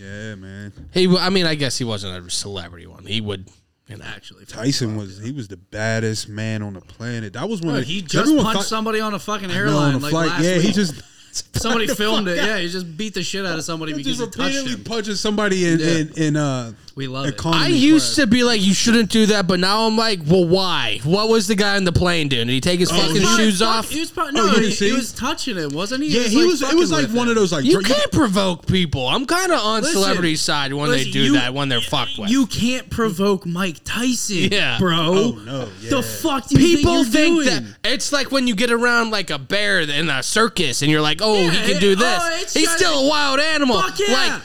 Yeah, 0.00 0.06
yeah, 0.06 0.34
man. 0.34 0.72
He, 0.92 1.04
w- 1.06 1.20
I 1.22 1.28
mean, 1.30 1.44
I 1.46 1.54
guess 1.56 1.76
he 1.76 1.84
wasn't 1.84 2.26
a 2.26 2.30
celebrity 2.30 2.86
one. 2.86 3.04
He 3.04 3.20
would, 3.20 3.50
you 3.86 3.96
know. 3.98 4.04
actually. 4.06 4.46
Tyson 4.46 4.96
was 4.96 5.18
he 5.18 5.30
was 5.32 5.48
the 5.48 5.56
baddest 5.58 6.26
man 6.28 6.62
on 6.62 6.72
the 6.74 6.80
planet. 6.80 7.32
That 7.34 7.48
was 7.48 7.60
one. 7.60 7.72
Bro, 7.74 7.80
of 7.80 7.86
he 7.86 8.00
'cause 8.02 8.10
just 8.12 8.22
everyone 8.22 8.44
punched 8.44 8.58
thought- 8.60 8.66
somebody 8.68 9.00
on 9.00 9.12
a 9.14 9.18
fucking 9.18 9.48
No, 9.48 9.54
airline 9.54 9.94
on 9.94 9.94
a 9.96 9.98
like 9.98 10.10
flight. 10.10 10.28
last 10.28 10.44
Yeah, 10.44 10.56
week. 10.56 10.66
he 10.66 10.72
just 10.72 10.94
somebody 11.54 11.86
filmed 11.86 12.28
it. 12.28 12.36
Yeah, 12.36 12.58
he 12.58 12.68
just 12.68 12.96
beat 12.96 13.14
the 13.14 13.22
shit 13.22 13.44
out 13.46 13.58
of 13.58 13.64
somebody 13.64 13.92
because 13.92 14.18
just 14.18 14.20
he 14.20 14.26
touched 14.26 14.38
repeatedly 14.56 14.72
him. 14.72 14.84
punching 14.84 15.14
somebody 15.14 15.64
in 15.66 15.78
Yeah. 15.78 15.86
in, 15.98 16.12
in 16.16 16.36
uh. 16.36 16.72
We 17.00 17.06
love 17.08 17.24
it. 17.28 17.46
I 17.46 17.68
used 17.68 18.16
to 18.16 18.26
be 18.26 18.44
like, 18.44 18.60
you 18.60 18.74
shouldn't 18.74 19.08
do 19.10 19.24
that, 19.26 19.46
but 19.46 19.58
now 19.58 19.86
I'm 19.86 19.96
like, 19.96 20.20
well, 20.26 20.46
why? 20.46 21.00
What 21.02 21.30
was 21.30 21.46
the 21.46 21.54
guy 21.54 21.76
on 21.76 21.84
the 21.84 21.92
plane 21.92 22.28
doing? 22.28 22.46
Did 22.46 22.52
he 22.52 22.60
take 22.60 22.78
his 22.78 22.92
oh, 22.92 22.94
fucking 22.94 23.16
he- 23.22 23.36
shoes 23.36 23.60
Fuck, 23.60 23.68
off? 23.68 23.88
He 23.88 24.00
was, 24.00 24.10
pro- 24.10 24.26
Oh, 24.26 24.30
no, 24.30 24.44
you 24.44 24.50
didn't 24.50 24.64
he, 24.64 24.70
see? 24.72 24.90
he 24.90 24.92
was 24.94 25.10
touching 25.12 25.56
him, 25.56 25.70
wasn't 25.70 26.04
he? 26.04 26.10
Yeah, 26.10 26.28
he 26.28 26.44
was. 26.44 26.60
It 26.60 26.66
fucking 26.66 26.78
was 26.78 26.92
like 26.92 27.06
with 27.06 27.16
one 27.16 27.26
him. 27.28 27.30
of 27.30 27.34
those 27.36 27.52
like 27.52 27.64
You 27.64 27.80
dr- 27.80 27.86
can't 27.86 28.12
provoke 28.12 28.66
people. 28.66 29.08
I'm 29.08 29.24
kind 29.24 29.50
of 29.50 29.60
on 29.60 29.80
Listen, 29.80 30.02
celebrity 30.02 30.36
side 30.36 30.74
when 30.74 30.90
they 30.90 30.98
listen, 30.98 31.12
do 31.12 31.20
you- 31.24 31.32
that 31.32 31.54
when 31.54 31.70
they're 31.70 31.80
fucked 31.80 32.18
with. 32.18 32.28
You 32.28 32.46
can't 32.46 32.90
provoke 32.90 33.46
Mike 33.46 33.78
Tyson, 33.84 34.50
Yeah. 34.52 34.76
bro. 34.78 34.96
Oh, 34.98 35.30
no, 35.46 35.68
yeah. 35.80 35.90
The 35.90 36.02
fuck 36.02 36.48
do 36.48 36.60
you 36.62 36.76
People 36.76 37.02
think, 37.04 37.14
think, 37.14 37.34
you're 37.36 37.44
that 37.46 37.60
doing? 37.62 37.74
it's 37.84 38.12
like 38.12 38.30
when 38.30 38.46
you 38.46 38.54
get 38.54 38.70
around 38.70 39.10
like 39.10 39.30
a 39.30 39.38
bear 39.38 39.80
in 39.80 40.10
a 40.10 40.22
circus 40.22 40.82
and 40.82 40.90
you're 40.90 41.00
like, 41.00 41.20
oh, 41.22 41.34
Yeah, 41.34 41.50
he 41.50 41.72
can 41.72 41.80
do 41.80 41.92
it- 41.92 41.98
oh, 41.98 42.02
this. 42.02 42.20
oh, 42.22 42.38
it's 42.42 42.52
He's 42.52 42.64
just- 42.64 42.76
still 42.78 43.06
a 43.06 43.08
wild 43.08 43.40
animal. 43.40 43.80
Fuck 43.80 43.98
yeah. 43.98 44.12
Like 44.34 44.42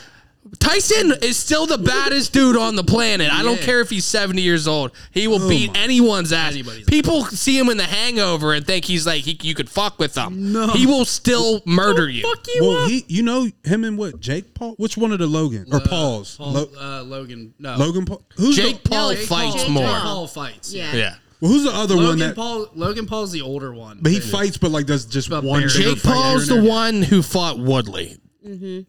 Tyson 0.66 1.12
is 1.22 1.36
still 1.36 1.66
the 1.66 1.78
baddest 1.78 2.32
dude 2.32 2.56
on 2.56 2.74
the 2.76 2.82
planet. 2.84 3.32
I 3.32 3.42
don't 3.42 3.58
Yeah. 3.58 3.64
care 3.64 3.80
if 3.80 3.90
he's 3.90 4.04
70 4.04 4.42
years 4.42 4.66
old. 4.66 4.90
He 5.12 5.28
will 5.28 5.42
oh 5.42 5.48
beat 5.48 5.76
anyone's 5.76 6.32
ass. 6.32 6.52
Anybody's 6.54 6.86
People 6.86 7.24
see 7.26 7.56
him 7.58 7.68
in 7.68 7.76
the 7.76 7.84
hangover 7.84 8.52
and 8.52 8.66
think 8.66 8.84
he's 8.84 9.06
like, 9.06 9.22
he, 9.22 9.38
you 9.42 9.54
could 9.54 9.70
fuck 9.70 9.98
with 9.98 10.16
him. 10.16 10.52
No. 10.52 10.68
He 10.68 10.86
will 10.86 11.04
still 11.04 11.62
murder 11.66 12.08
you. 12.08 12.22
Fuck 12.22 12.46
you 12.54 12.62
Well, 12.64 12.84
up. 12.84 12.90
he, 12.90 13.04
you 13.08 13.22
know 13.22 13.48
him 13.64 13.84
and 13.84 13.96
what 13.96 14.18
Jake 14.20 14.54
Paul? 14.54 14.74
Which 14.76 14.96
one 14.96 15.12
of 15.12 15.18
the 15.20 15.26
Logan 15.26 15.66
or 15.72 15.76
uh, 15.76 15.86
Paul's? 15.86 16.36
Paul, 16.36 16.52
Lo- 16.52 16.70
uh, 16.80 17.02
Logan, 17.04 17.54
no. 17.58 17.76
Logan 17.76 18.04
Paul. 18.04 18.22
Who's 18.36 18.56
Jake 18.56 18.82
the, 18.82 18.88
Paul 18.88 19.14
Jake 19.14 19.26
fights 19.26 19.62
Paul. 19.64 19.70
more. 19.72 19.84
Jake 19.84 20.02
Paul 20.02 20.26
fights. 20.26 20.72
Yeah. 20.74 20.92
Yeah. 20.94 21.14
well, 21.40 21.52
who's 21.52 21.62
the 21.62 21.70
other 21.72 21.94
one 21.94 22.04
Logan 22.06 22.18
that? 22.20 22.34
Paul. 22.36 22.68
Logan 22.74 23.06
Paul's 23.06 23.30
the 23.30 23.42
older 23.42 23.72
one. 23.72 23.98
but 24.02 24.10
he 24.10 24.18
fights, 24.20 24.58
but 24.58 24.70
like 24.72 24.86
does 24.86 25.04
just 25.04 25.28
About 25.28 25.44
one. 25.44 25.60
Barry. 25.60 25.72
bigger 25.72 25.90
Jake 25.94 25.98
fight 26.00 26.12
Paul's 26.14 26.48
the 26.48 26.60
one 26.62 27.02
who 27.02 27.22
fought 27.22 27.58
Woodley. 27.58 28.16
Mm-hmm. 28.44 28.80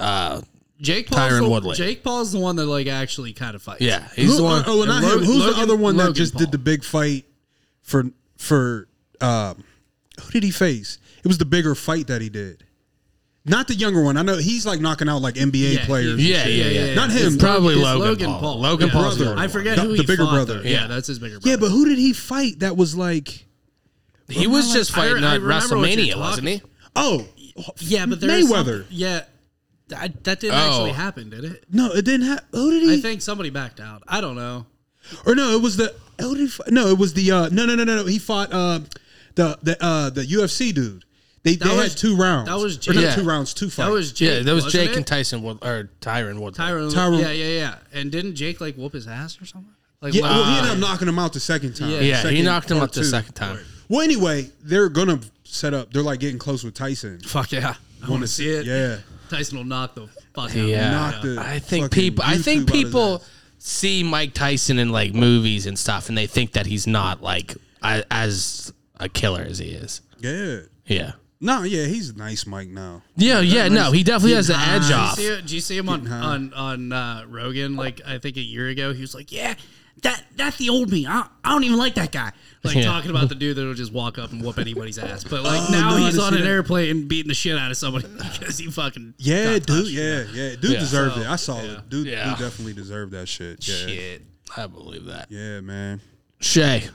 Uh, 0.00 0.40
Jake 0.80 1.08
Paul's 1.08 1.32
Tyron 1.32 1.40
the, 1.42 1.48
Woodley. 1.48 1.74
Jake 1.76 2.02
Paul's 2.04 2.32
the 2.32 2.38
one 2.38 2.56
that 2.56 2.66
like 2.66 2.86
actually 2.86 3.32
kind 3.32 3.54
of 3.54 3.62
fights. 3.62 3.80
Yeah, 3.80 4.06
he's 4.14 4.30
Who- 4.30 4.36
the 4.38 4.42
one. 4.42 4.64
Oh, 4.66 4.84
not 4.84 5.02
Lo- 5.02 5.18
him. 5.18 5.24
Who's 5.24 5.36
Logan- 5.38 5.54
the 5.54 5.62
other 5.62 5.76
one 5.76 5.96
that 5.96 6.14
just 6.14 6.34
Paul. 6.34 6.40
did 6.40 6.52
the 6.52 6.58
big 6.58 6.84
fight 6.84 7.24
for 7.82 8.04
for? 8.36 8.88
Um, 9.20 9.64
who 10.22 10.30
did 10.32 10.42
he 10.42 10.50
face? 10.50 10.98
It 11.24 11.28
was 11.28 11.38
the 11.38 11.44
bigger 11.46 11.74
fight 11.74 12.06
that 12.08 12.20
he 12.20 12.28
did. 12.28 12.62
Not 13.48 13.68
the 13.68 13.74
younger 13.74 14.02
one. 14.02 14.16
I 14.16 14.22
know 14.22 14.36
he's 14.36 14.66
like 14.66 14.80
knocking 14.80 15.08
out 15.08 15.22
like 15.22 15.36
NBA 15.36 15.74
Yeah, 15.76 15.86
players. 15.86 16.20
he- 16.20 16.32
Yeah, 16.32 16.46
yeah, 16.46 16.64
yeah. 16.88 16.94
Not 16.94 17.10
him. 17.10 17.34
It's 17.34 17.36
Probably 17.36 17.74
it's 17.74 17.82
Logan 17.84 18.26
Paul. 18.34 18.58
Logan 18.60 18.88
Yeah. 18.88 18.92
Paul's 18.92 19.18
Brother. 19.18 19.38
I 19.38 19.46
forget 19.48 19.76
The- 19.76 19.82
who 19.82 19.88
the 19.96 20.02
he 20.02 20.06
bigger 20.06 20.24
fought, 20.24 20.32
brother. 20.34 20.54
though. 20.62 20.68
Yeah. 20.68 20.82
Yeah, 20.82 20.86
that's 20.88 21.06
his 21.06 21.18
bigger 21.20 21.38
brother. 21.38 21.48
Yeah, 21.50 21.56
but 21.56 21.70
who 21.70 21.88
did 21.88 21.96
he 21.98 22.12
fight 22.12 22.58
that 22.58 22.76
was 22.76 22.96
like? 22.96 23.46
He 24.28 24.48
was 24.48 24.72
just 24.72 24.90
I 24.98 25.02
fighting 25.08 25.22
I 25.24 25.36
at 25.36 25.40
remember 25.40 25.76
WrestleMania, 25.76 26.16
wasn't 26.16 26.48
he? 26.48 26.62
Oh, 26.96 27.24
yeah, 27.78 28.06
but 28.06 28.20
there 28.20 28.30
is 28.36 28.50
Mayweather. 28.50 28.78
some- 28.78 28.86
yeah, 28.90 29.22
that, 29.88 30.24
that 30.24 30.40
didn't 30.40 30.54
Oh. 30.56 30.58
actually 30.68 30.92
happen, 30.92 31.30
did 31.30 31.44
it? 31.44 31.64
no, 31.70 31.92
it 31.92 32.04
didn't 32.04 32.26
have. 32.26 32.44
Who 32.52 32.70
did 32.72 32.82
he? 32.82 32.94
I 32.98 33.00
think 33.00 33.22
somebody 33.22 33.50
backed 33.50 33.80
out. 33.80 34.02
I 34.08 34.20
don't 34.20 34.36
know. 34.36 34.66
or 35.24 35.34
no, 35.34 35.50
it 35.56 35.62
was 35.62 35.76
the. 35.76 35.94
who 36.20 36.34
did 36.34 36.40
he 36.42 36.48
fight? 36.48 36.68
No, 36.72 36.88
it 36.88 36.98
was 36.98 37.14
the 37.14 37.30
uh, 37.30 37.48
no, 37.50 37.66
no, 37.66 37.74
no, 37.76 37.84
no, 37.84 37.96
no. 37.96 38.06
He 38.06 38.18
fought 38.18 38.52
uh, 38.52 38.80
the 39.36 39.58
the 39.62 39.76
uh, 39.84 40.10
the 40.10 40.22
UFC 40.24 40.74
dude. 40.74 41.04
They, 41.42 41.54
That 41.54 41.68
they 41.68 41.76
was- 41.76 41.92
had 41.92 41.98
two 41.98 42.16
rounds. 42.16 42.48
that 42.48 42.56
was 42.58 42.88
Or 42.88 42.92
not 42.94 43.00
Jake. 43.02 43.14
two 43.14 43.22
rounds, 43.22 43.54
two 43.54 43.66
fights. 43.70 43.76
That 43.86 43.92
was 43.92 44.10
Jake. 44.12 44.38
yeah, 44.38 44.42
that 44.42 44.52
was 44.52 44.72
Jake 44.72 44.90
it? 44.90 44.96
and 44.96 45.06
Tyson 45.06 45.44
Wood 45.44 45.58
or 45.62 45.90
Tyron 46.00 46.40
Woodley. 46.40 46.58
Tyron. 46.64 46.90
Tyron- 46.92 47.20
Yeah, 47.20 47.30
yeah, 47.30 47.58
yeah. 47.58 47.74
And 47.92 48.10
didn't 48.10 48.34
Jake 48.34 48.60
like 48.60 48.74
whoop 48.74 48.94
his 48.94 49.06
ass 49.06 49.40
or 49.40 49.46
something? 49.46 49.70
Like, 50.00 50.12
yeah. 50.12 50.22
like- 50.22 50.30
Well, 50.32 50.44
he 50.44 50.56
ended 50.58 50.72
up 50.72 50.78
knocking 50.78 51.06
him 51.06 51.20
out 51.20 51.32
the 51.34 51.38
second 51.38 51.74
time. 51.76 51.90
Yeah. 51.90 52.00
Yeah, 52.00 52.28
he 52.30 52.42
knocked 52.42 52.68
him 52.72 52.78
out 52.78 52.92
the 52.92 53.04
second 53.04 53.34
time. 53.34 53.60
Well, 53.88 54.00
anyway, 54.00 54.50
they're 54.64 54.88
gonna 54.88 55.20
set 55.44 55.72
up. 55.72 55.92
They're 55.92 56.02
like 56.02 56.18
getting 56.18 56.40
close 56.40 56.64
with 56.64 56.74
Tyson. 56.74 57.20
fuck 57.20 57.52
yeah. 57.52 57.74
I 58.04 58.10
want 58.10 58.22
to 58.22 58.28
see 58.28 58.48
it. 58.48 58.66
Yeah. 58.66 58.96
Tyson 59.28 59.58
will 59.58 59.64
knock 59.64 59.94
the 59.94 60.06
fuck 60.34 60.50
out 60.50 60.50
of 60.50 60.56
Yeah, 60.56 61.20
him. 61.20 61.34
The 61.36 61.40
I 61.40 61.58
think 61.58 61.84
fucking 61.86 62.02
people. 62.02 62.24
I 62.26 62.36
think 62.38 62.70
people 62.70 63.22
see 63.58 64.02
Mike 64.02 64.34
Tyson 64.34 64.78
in 64.78 64.90
like 64.90 65.14
movies 65.14 65.66
and 65.66 65.78
stuff, 65.78 66.08
and 66.08 66.16
they 66.16 66.26
think 66.26 66.52
that 66.52 66.66
he's 66.66 66.86
not 66.86 67.22
like 67.22 67.54
as 67.82 68.72
a 68.98 69.08
killer 69.08 69.42
as 69.42 69.58
he 69.58 69.68
is. 69.70 70.00
Yeah. 70.18 70.60
Yeah. 70.86 71.12
No, 71.38 71.64
yeah, 71.64 71.84
he's 71.84 72.16
nice, 72.16 72.46
Mike. 72.46 72.68
Now. 72.68 73.02
Yeah, 73.16 73.40
yeah, 73.40 73.68
no, 73.68 73.92
he 73.92 74.02
definitely 74.02 74.36
has 74.36 74.48
an 74.48 74.56
edge 74.58 74.82
Did 74.82 74.88
you 74.88 74.94
off. 74.96 75.14
see, 75.16 75.26
it- 75.26 75.40
did 75.42 75.50
you 75.50 75.60
see 75.60 75.76
him 75.76 75.88
on 75.90 76.10
on 76.10 76.52
on 76.54 76.92
uh, 76.92 77.24
Rogan? 77.28 77.76
Like 77.76 78.00
I 78.06 78.18
think 78.18 78.38
a 78.38 78.40
year 78.40 78.68
ago, 78.68 78.94
he 78.94 79.02
was 79.02 79.14
like, 79.14 79.30
"Yeah, 79.30 79.54
that 80.02 80.22
that's 80.36 80.56
the 80.58 80.68
old 80.70 80.90
me. 80.90 81.06
I, 81.06 81.26
I 81.44 81.50
don't 81.50 81.64
even 81.64 81.78
like 81.78 81.94
that 81.96 82.12
guy." 82.12 82.32
Like 82.64 82.76
Yeah. 82.76 82.82
talking 82.84 83.10
about 83.10 83.28
the 83.28 83.34
dude 83.36 83.56
that'll 83.56 83.74
just 83.74 83.92
walk 83.92 84.18
up 84.18 84.32
and 84.32 84.42
whoop 84.42 84.58
anybody's 84.58 84.98
ass. 84.98 85.22
But 85.22 85.44
like 85.44 85.60
Oh, 85.68 85.72
now 85.72 85.90
no, 85.96 86.04
he's 86.04 86.18
on 86.18 86.34
an 86.34 86.40
that. 86.42 86.48
airplane 86.48 87.06
beating 87.06 87.28
the 87.28 87.34
shit 87.34 87.56
out 87.56 87.70
of 87.70 87.76
somebody 87.76 88.08
because 88.40 88.58
he 88.58 88.66
fucking 88.70 89.14
Yeah, 89.18 89.44
got 89.58 89.66
dude. 89.66 89.66
touched. 89.66 89.90
Yeah, 89.90 90.24
yeah. 90.32 90.56
Dude 90.56 90.70
Yeah. 90.72 90.78
deserved 90.80 91.14
So, 91.14 91.20
it. 91.20 91.26
I 91.28 91.36
saw 91.36 91.62
yeah. 91.62 91.72
it. 91.78 91.88
Dude, 91.88 92.06
Yeah. 92.08 92.30
dude 92.30 92.38
definitely 92.40 92.72
deserved 92.72 93.12
that 93.12 93.28
shit. 93.28 93.66
Yeah. 93.68 93.74
Shit, 93.86 94.22
I 94.56 94.66
believe 94.66 95.04
that. 95.04 95.26
Yeah, 95.30 95.60
man. 95.60 96.00
Shay, 96.40 96.88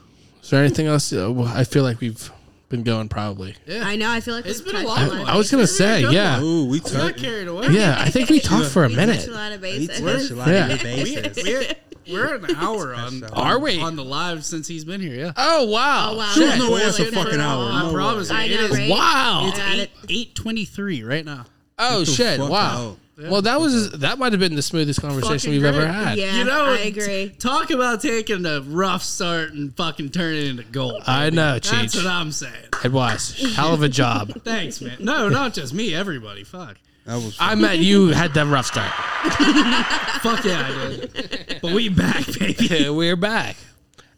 is 0.43 0.49
there 0.49 0.61
anything 0.63 0.87
else? 0.87 1.13
Uh, 1.13 1.33
I 1.55 1.63
feel 1.63 1.83
like 1.83 2.01
we've 2.01 2.29
been 2.67 2.83
going 2.83 3.07
probably. 3.07 3.55
Yeah. 3.65 3.83
I 3.85 3.95
know. 3.95 4.09
I 4.11 4.19
feel 4.19 4.33
like 4.35 4.45
It's 4.45 4.59
we've 4.59 4.73
been 4.73 4.75
a 4.83 4.85
touched 4.85 4.99
long 4.99 5.07
lot 5.09 5.19
one. 5.19 5.29
I 5.29 5.37
was 5.37 5.49
gonna 5.49 5.63
bases. 5.63 5.77
say, 5.77 6.01
yeah, 6.11 6.41
Ooh, 6.41 6.65
we 6.65 6.79
Got 6.81 6.91
touched. 6.91 7.19
carried 7.19 7.47
away. 7.47 7.67
yeah. 7.69 7.95
I 7.97 8.09
think 8.09 8.29
we 8.29 8.39
talked 8.41 8.67
for 8.67 8.83
a 8.83 8.89
minute. 8.89 8.99
We 8.99 9.05
minute. 9.05 9.15
touched 9.21 9.29
a 9.29 9.33
lot 9.33 9.51
of 9.53 9.61
bases. 9.61 10.01
We 10.01 11.15
touched 11.15 11.37
a 11.37 11.43
Yeah. 11.43 11.43
We're, 11.59 11.75
we're 12.09 12.35
an 12.35 12.55
hour 12.55 12.93
on. 12.93 13.23
Are 13.33 13.59
we? 13.59 13.79
on 13.81 13.95
the 13.95 14.03
live 14.03 14.45
since 14.45 14.67
he's 14.67 14.85
been 14.85 15.01
here? 15.01 15.15
Yeah. 15.15 15.31
Oh 15.37 15.65
wow! 15.65 16.11
Oh, 16.11 16.17
wow. 16.17 16.25
Shit. 16.33 16.47
There's 16.47 16.59
no 16.59 16.71
way 16.71 16.81
it's 16.81 16.99
a 16.99 17.11
fucking 17.11 17.39
hour. 17.39 17.61
all. 17.63 17.67
I 17.67 17.83
No 17.83 17.93
promise 17.93 18.29
way. 18.29 18.35
you, 18.35 18.41
I 18.41 18.45
it 18.45 18.59
know, 18.61 18.65
is 18.67 18.77
right? 18.79 18.89
Wow. 18.89 19.41
It's 19.49 19.59
eight 19.59 19.89
eight 20.09 20.35
twenty 20.35 20.65
three 20.65 21.03
right 21.03 21.25
now. 21.25 21.45
Oh 21.79 21.99
the 22.01 22.05
shit! 22.05 22.39
fuck 22.39 22.49
Wow. 22.49 22.89
out. 22.89 22.97
Well, 23.29 23.41
that 23.43 23.59
was 23.61 23.91
that 23.99 24.17
might 24.17 24.31
have 24.33 24.39
been 24.39 24.55
the 24.55 24.63
smoothest 24.63 24.99
conversation 24.99 25.37
Fucking 25.37 25.51
we've 25.51 25.63
ever 25.63 25.81
great. 25.81 25.91
had. 25.93 26.17
Yeah, 26.17 26.37
you 26.37 26.43
know, 26.43 26.65
I 26.73 26.77
agree. 26.79 27.29
Talk 27.37 27.69
about 27.69 28.01
taking 28.01 28.43
a 28.47 28.61
rough 28.61 29.03
start 29.03 29.51
and 29.53 29.75
fucking 29.75 30.09
turning 30.09 30.39
it 30.45 30.49
into 30.49 30.63
gold. 30.63 31.03
I 31.05 31.25
baby. 31.25 31.35
know, 31.35 31.53
That's 31.53 31.69
Cheech. 31.69 31.95
what 31.97 32.07
I'm 32.11 32.31
saying. 32.31 32.53
It 32.83 32.91
was 32.91 33.53
hell 33.55 33.75
of 33.75 33.83
a 33.83 33.89
job. 33.89 34.41
Thanks, 34.43 34.81
man. 34.81 34.97
No, 35.01 35.29
not 35.29 35.53
just 35.53 35.71
me. 35.71 35.93
Everybody. 35.93 36.43
Fuck. 36.43 36.77
That 37.05 37.15
was. 37.15 37.37
I 37.39 37.55
met 37.55 37.79
you 37.79 38.07
had 38.09 38.33
that 38.35 38.47
rough 38.47 38.67
start. 38.67 38.91
Fuck 40.21 40.45
yeah, 40.45 40.67
I 40.67 40.95
did. 40.95 41.59
But 41.61 41.73
we 41.73 41.89
back, 41.89 42.25
baby. 42.39 42.89
We're 42.89 43.15
back, 43.15 43.55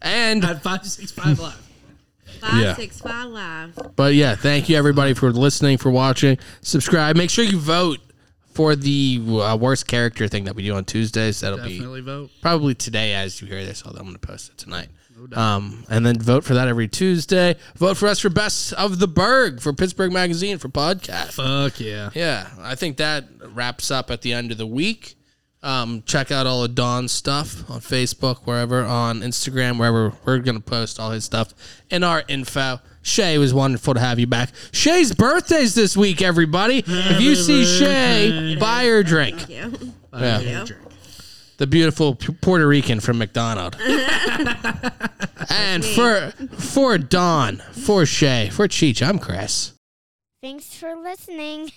and 0.02 0.44
At 0.44 0.62
five 0.62 0.84
six 0.86 1.10
five 1.10 1.38
live. 1.40 1.60
Five, 2.40 2.62
Yeah. 2.62 2.74
six, 2.74 3.00
five 3.00 3.28
live. 3.30 3.78
But 3.96 4.14
yeah, 4.14 4.34
thank 4.36 4.68
you 4.68 4.76
everybody 4.76 5.14
for 5.14 5.32
listening, 5.32 5.78
for 5.78 5.90
watching. 5.90 6.36
Subscribe. 6.60 7.16
Make 7.16 7.30
sure 7.30 7.44
you 7.44 7.58
vote 7.58 8.00
for 8.52 8.76
the 8.76 9.20
uh, 9.40 9.56
worst 9.56 9.86
character 9.86 10.28
thing 10.28 10.44
that 10.44 10.54
we 10.54 10.62
do 10.62 10.74
on 10.74 10.84
Tuesdays. 10.84 11.40
That'll 11.40 11.58
Definitely 11.58 12.02
vote. 12.02 12.26
be 12.28 12.32
probably 12.42 12.74
today 12.74 13.14
as 13.14 13.40
you 13.40 13.46
hear 13.48 13.64
this. 13.64 13.82
Although 13.86 14.00
I'm 14.00 14.04
going 14.04 14.16
to 14.18 14.26
post 14.26 14.50
it 14.50 14.58
tonight. 14.58 14.88
Um, 15.34 15.84
and 15.88 16.04
then 16.04 16.18
vote 16.20 16.44
for 16.44 16.54
that 16.54 16.68
every 16.68 16.88
Tuesday. 16.88 17.56
Vote 17.76 17.96
for 17.96 18.08
us 18.08 18.18
for 18.18 18.28
best 18.30 18.72
of 18.74 18.98
the 18.98 19.08
Burgh 19.08 19.60
for 19.60 19.72
Pittsburgh 19.72 20.12
Magazine 20.12 20.58
for 20.58 20.68
podcast. 20.68 21.32
Fuck 21.32 21.80
yeah. 21.80 22.10
Yeah, 22.14 22.48
I 22.60 22.74
think 22.74 22.96
that 22.98 23.24
wraps 23.52 23.90
up 23.90 24.10
at 24.10 24.22
the 24.22 24.32
end 24.32 24.50
of 24.52 24.58
the 24.58 24.66
week. 24.66 25.14
Um, 25.62 26.02
check 26.04 26.30
out 26.30 26.46
all 26.46 26.62
of 26.62 26.74
Don's 26.74 27.10
stuff 27.10 27.68
on 27.70 27.80
Facebook, 27.80 28.40
wherever, 28.44 28.82
on 28.82 29.20
Instagram, 29.20 29.78
wherever. 29.78 30.12
We're 30.26 30.40
going 30.40 30.56
to 30.56 30.62
post 30.62 31.00
all 31.00 31.10
his 31.10 31.24
stuff 31.24 31.54
in 31.88 32.04
our 32.04 32.22
info. 32.28 32.80
Shay, 33.00 33.34
it 33.34 33.38
was 33.38 33.54
wonderful 33.54 33.94
to 33.94 34.00
have 34.00 34.18
you 34.18 34.26
back. 34.26 34.50
Shay's 34.72 35.14
birthday's 35.14 35.74
this 35.74 35.96
week, 35.96 36.20
everybody. 36.20 36.84
if 36.86 37.20
you 37.20 37.34
see 37.34 37.64
Shay, 37.64 38.56
buy 38.60 38.84
her 38.84 38.98
a 38.98 39.04
drink. 39.04 39.40
Thank 39.40 39.50
you. 39.50 39.92
Yeah. 40.12 40.40
Yeah. 40.40 40.64
The 41.56 41.66
beautiful 41.66 42.16
P- 42.16 42.32
Puerto 42.34 42.66
Rican 42.66 43.00
from 43.00 43.18
McDonald. 43.18 43.76
and 45.50 45.84
for 45.84 46.32
for 46.58 46.98
Don, 46.98 47.58
for 47.72 48.04
Shay, 48.04 48.50
for 48.50 48.66
Cheech, 48.66 49.06
I'm 49.06 49.18
Chris. 49.18 49.72
Thanks 50.42 50.74
for 50.74 50.94
listening. 50.94 51.70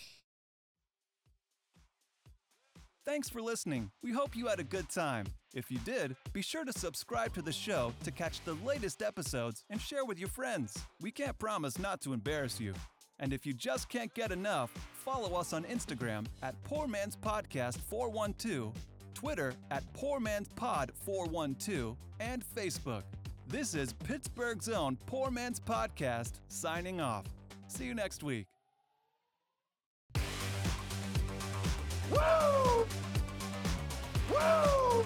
Thanks 3.05 3.29
for 3.29 3.41
listening. 3.41 3.91
We 4.03 4.11
hope 4.11 4.35
you 4.35 4.47
had 4.47 4.59
a 4.59 4.63
good 4.65 4.89
time. 4.89 5.27
If 5.53 5.71
you 5.71 5.77
did, 5.85 6.15
be 6.33 6.41
sure 6.41 6.65
to 6.65 6.73
subscribe 6.73 7.33
to 7.35 7.41
the 7.41 7.53
show 7.53 7.93
to 8.03 8.11
catch 8.11 8.43
the 8.43 8.55
latest 8.65 9.01
episodes 9.01 9.63
and 9.69 9.79
share 9.79 10.03
with 10.03 10.19
your 10.19 10.27
friends. 10.27 10.77
We 10.99 11.11
can't 11.11 11.39
promise 11.39 11.79
not 11.79 12.01
to 12.01 12.11
embarrass 12.11 12.59
you. 12.59 12.73
And 13.19 13.31
if 13.31 13.45
you 13.45 13.53
just 13.53 13.87
can't 13.89 14.13
get 14.13 14.31
enough, 14.31 14.71
follow 15.05 15.39
us 15.39 15.53
on 15.53 15.63
Instagram 15.63 16.25
at 16.43 16.61
Poor 16.65 16.87
Man's 16.87 17.15
Podcast 17.15 17.77
412, 17.89 18.73
Twitter 19.18 19.53
at 19.72 19.84
PoorMan'sPod412, 19.94 21.95
and 22.19 22.44
Facebook. 22.56 23.02
This 23.48 23.73
is 23.73 23.94
Pittsburgh's 23.94 24.69
own 24.69 24.95
Poor 25.07 25.31
Man's 25.31 25.60
Podcast 25.60 26.34
signing 26.49 27.02
off. 27.02 27.26
See 27.68 27.85
you 27.85 27.95
next 27.95 28.22
week. 28.22 28.45
Woo! 32.11 32.85
Woo! 34.31 35.06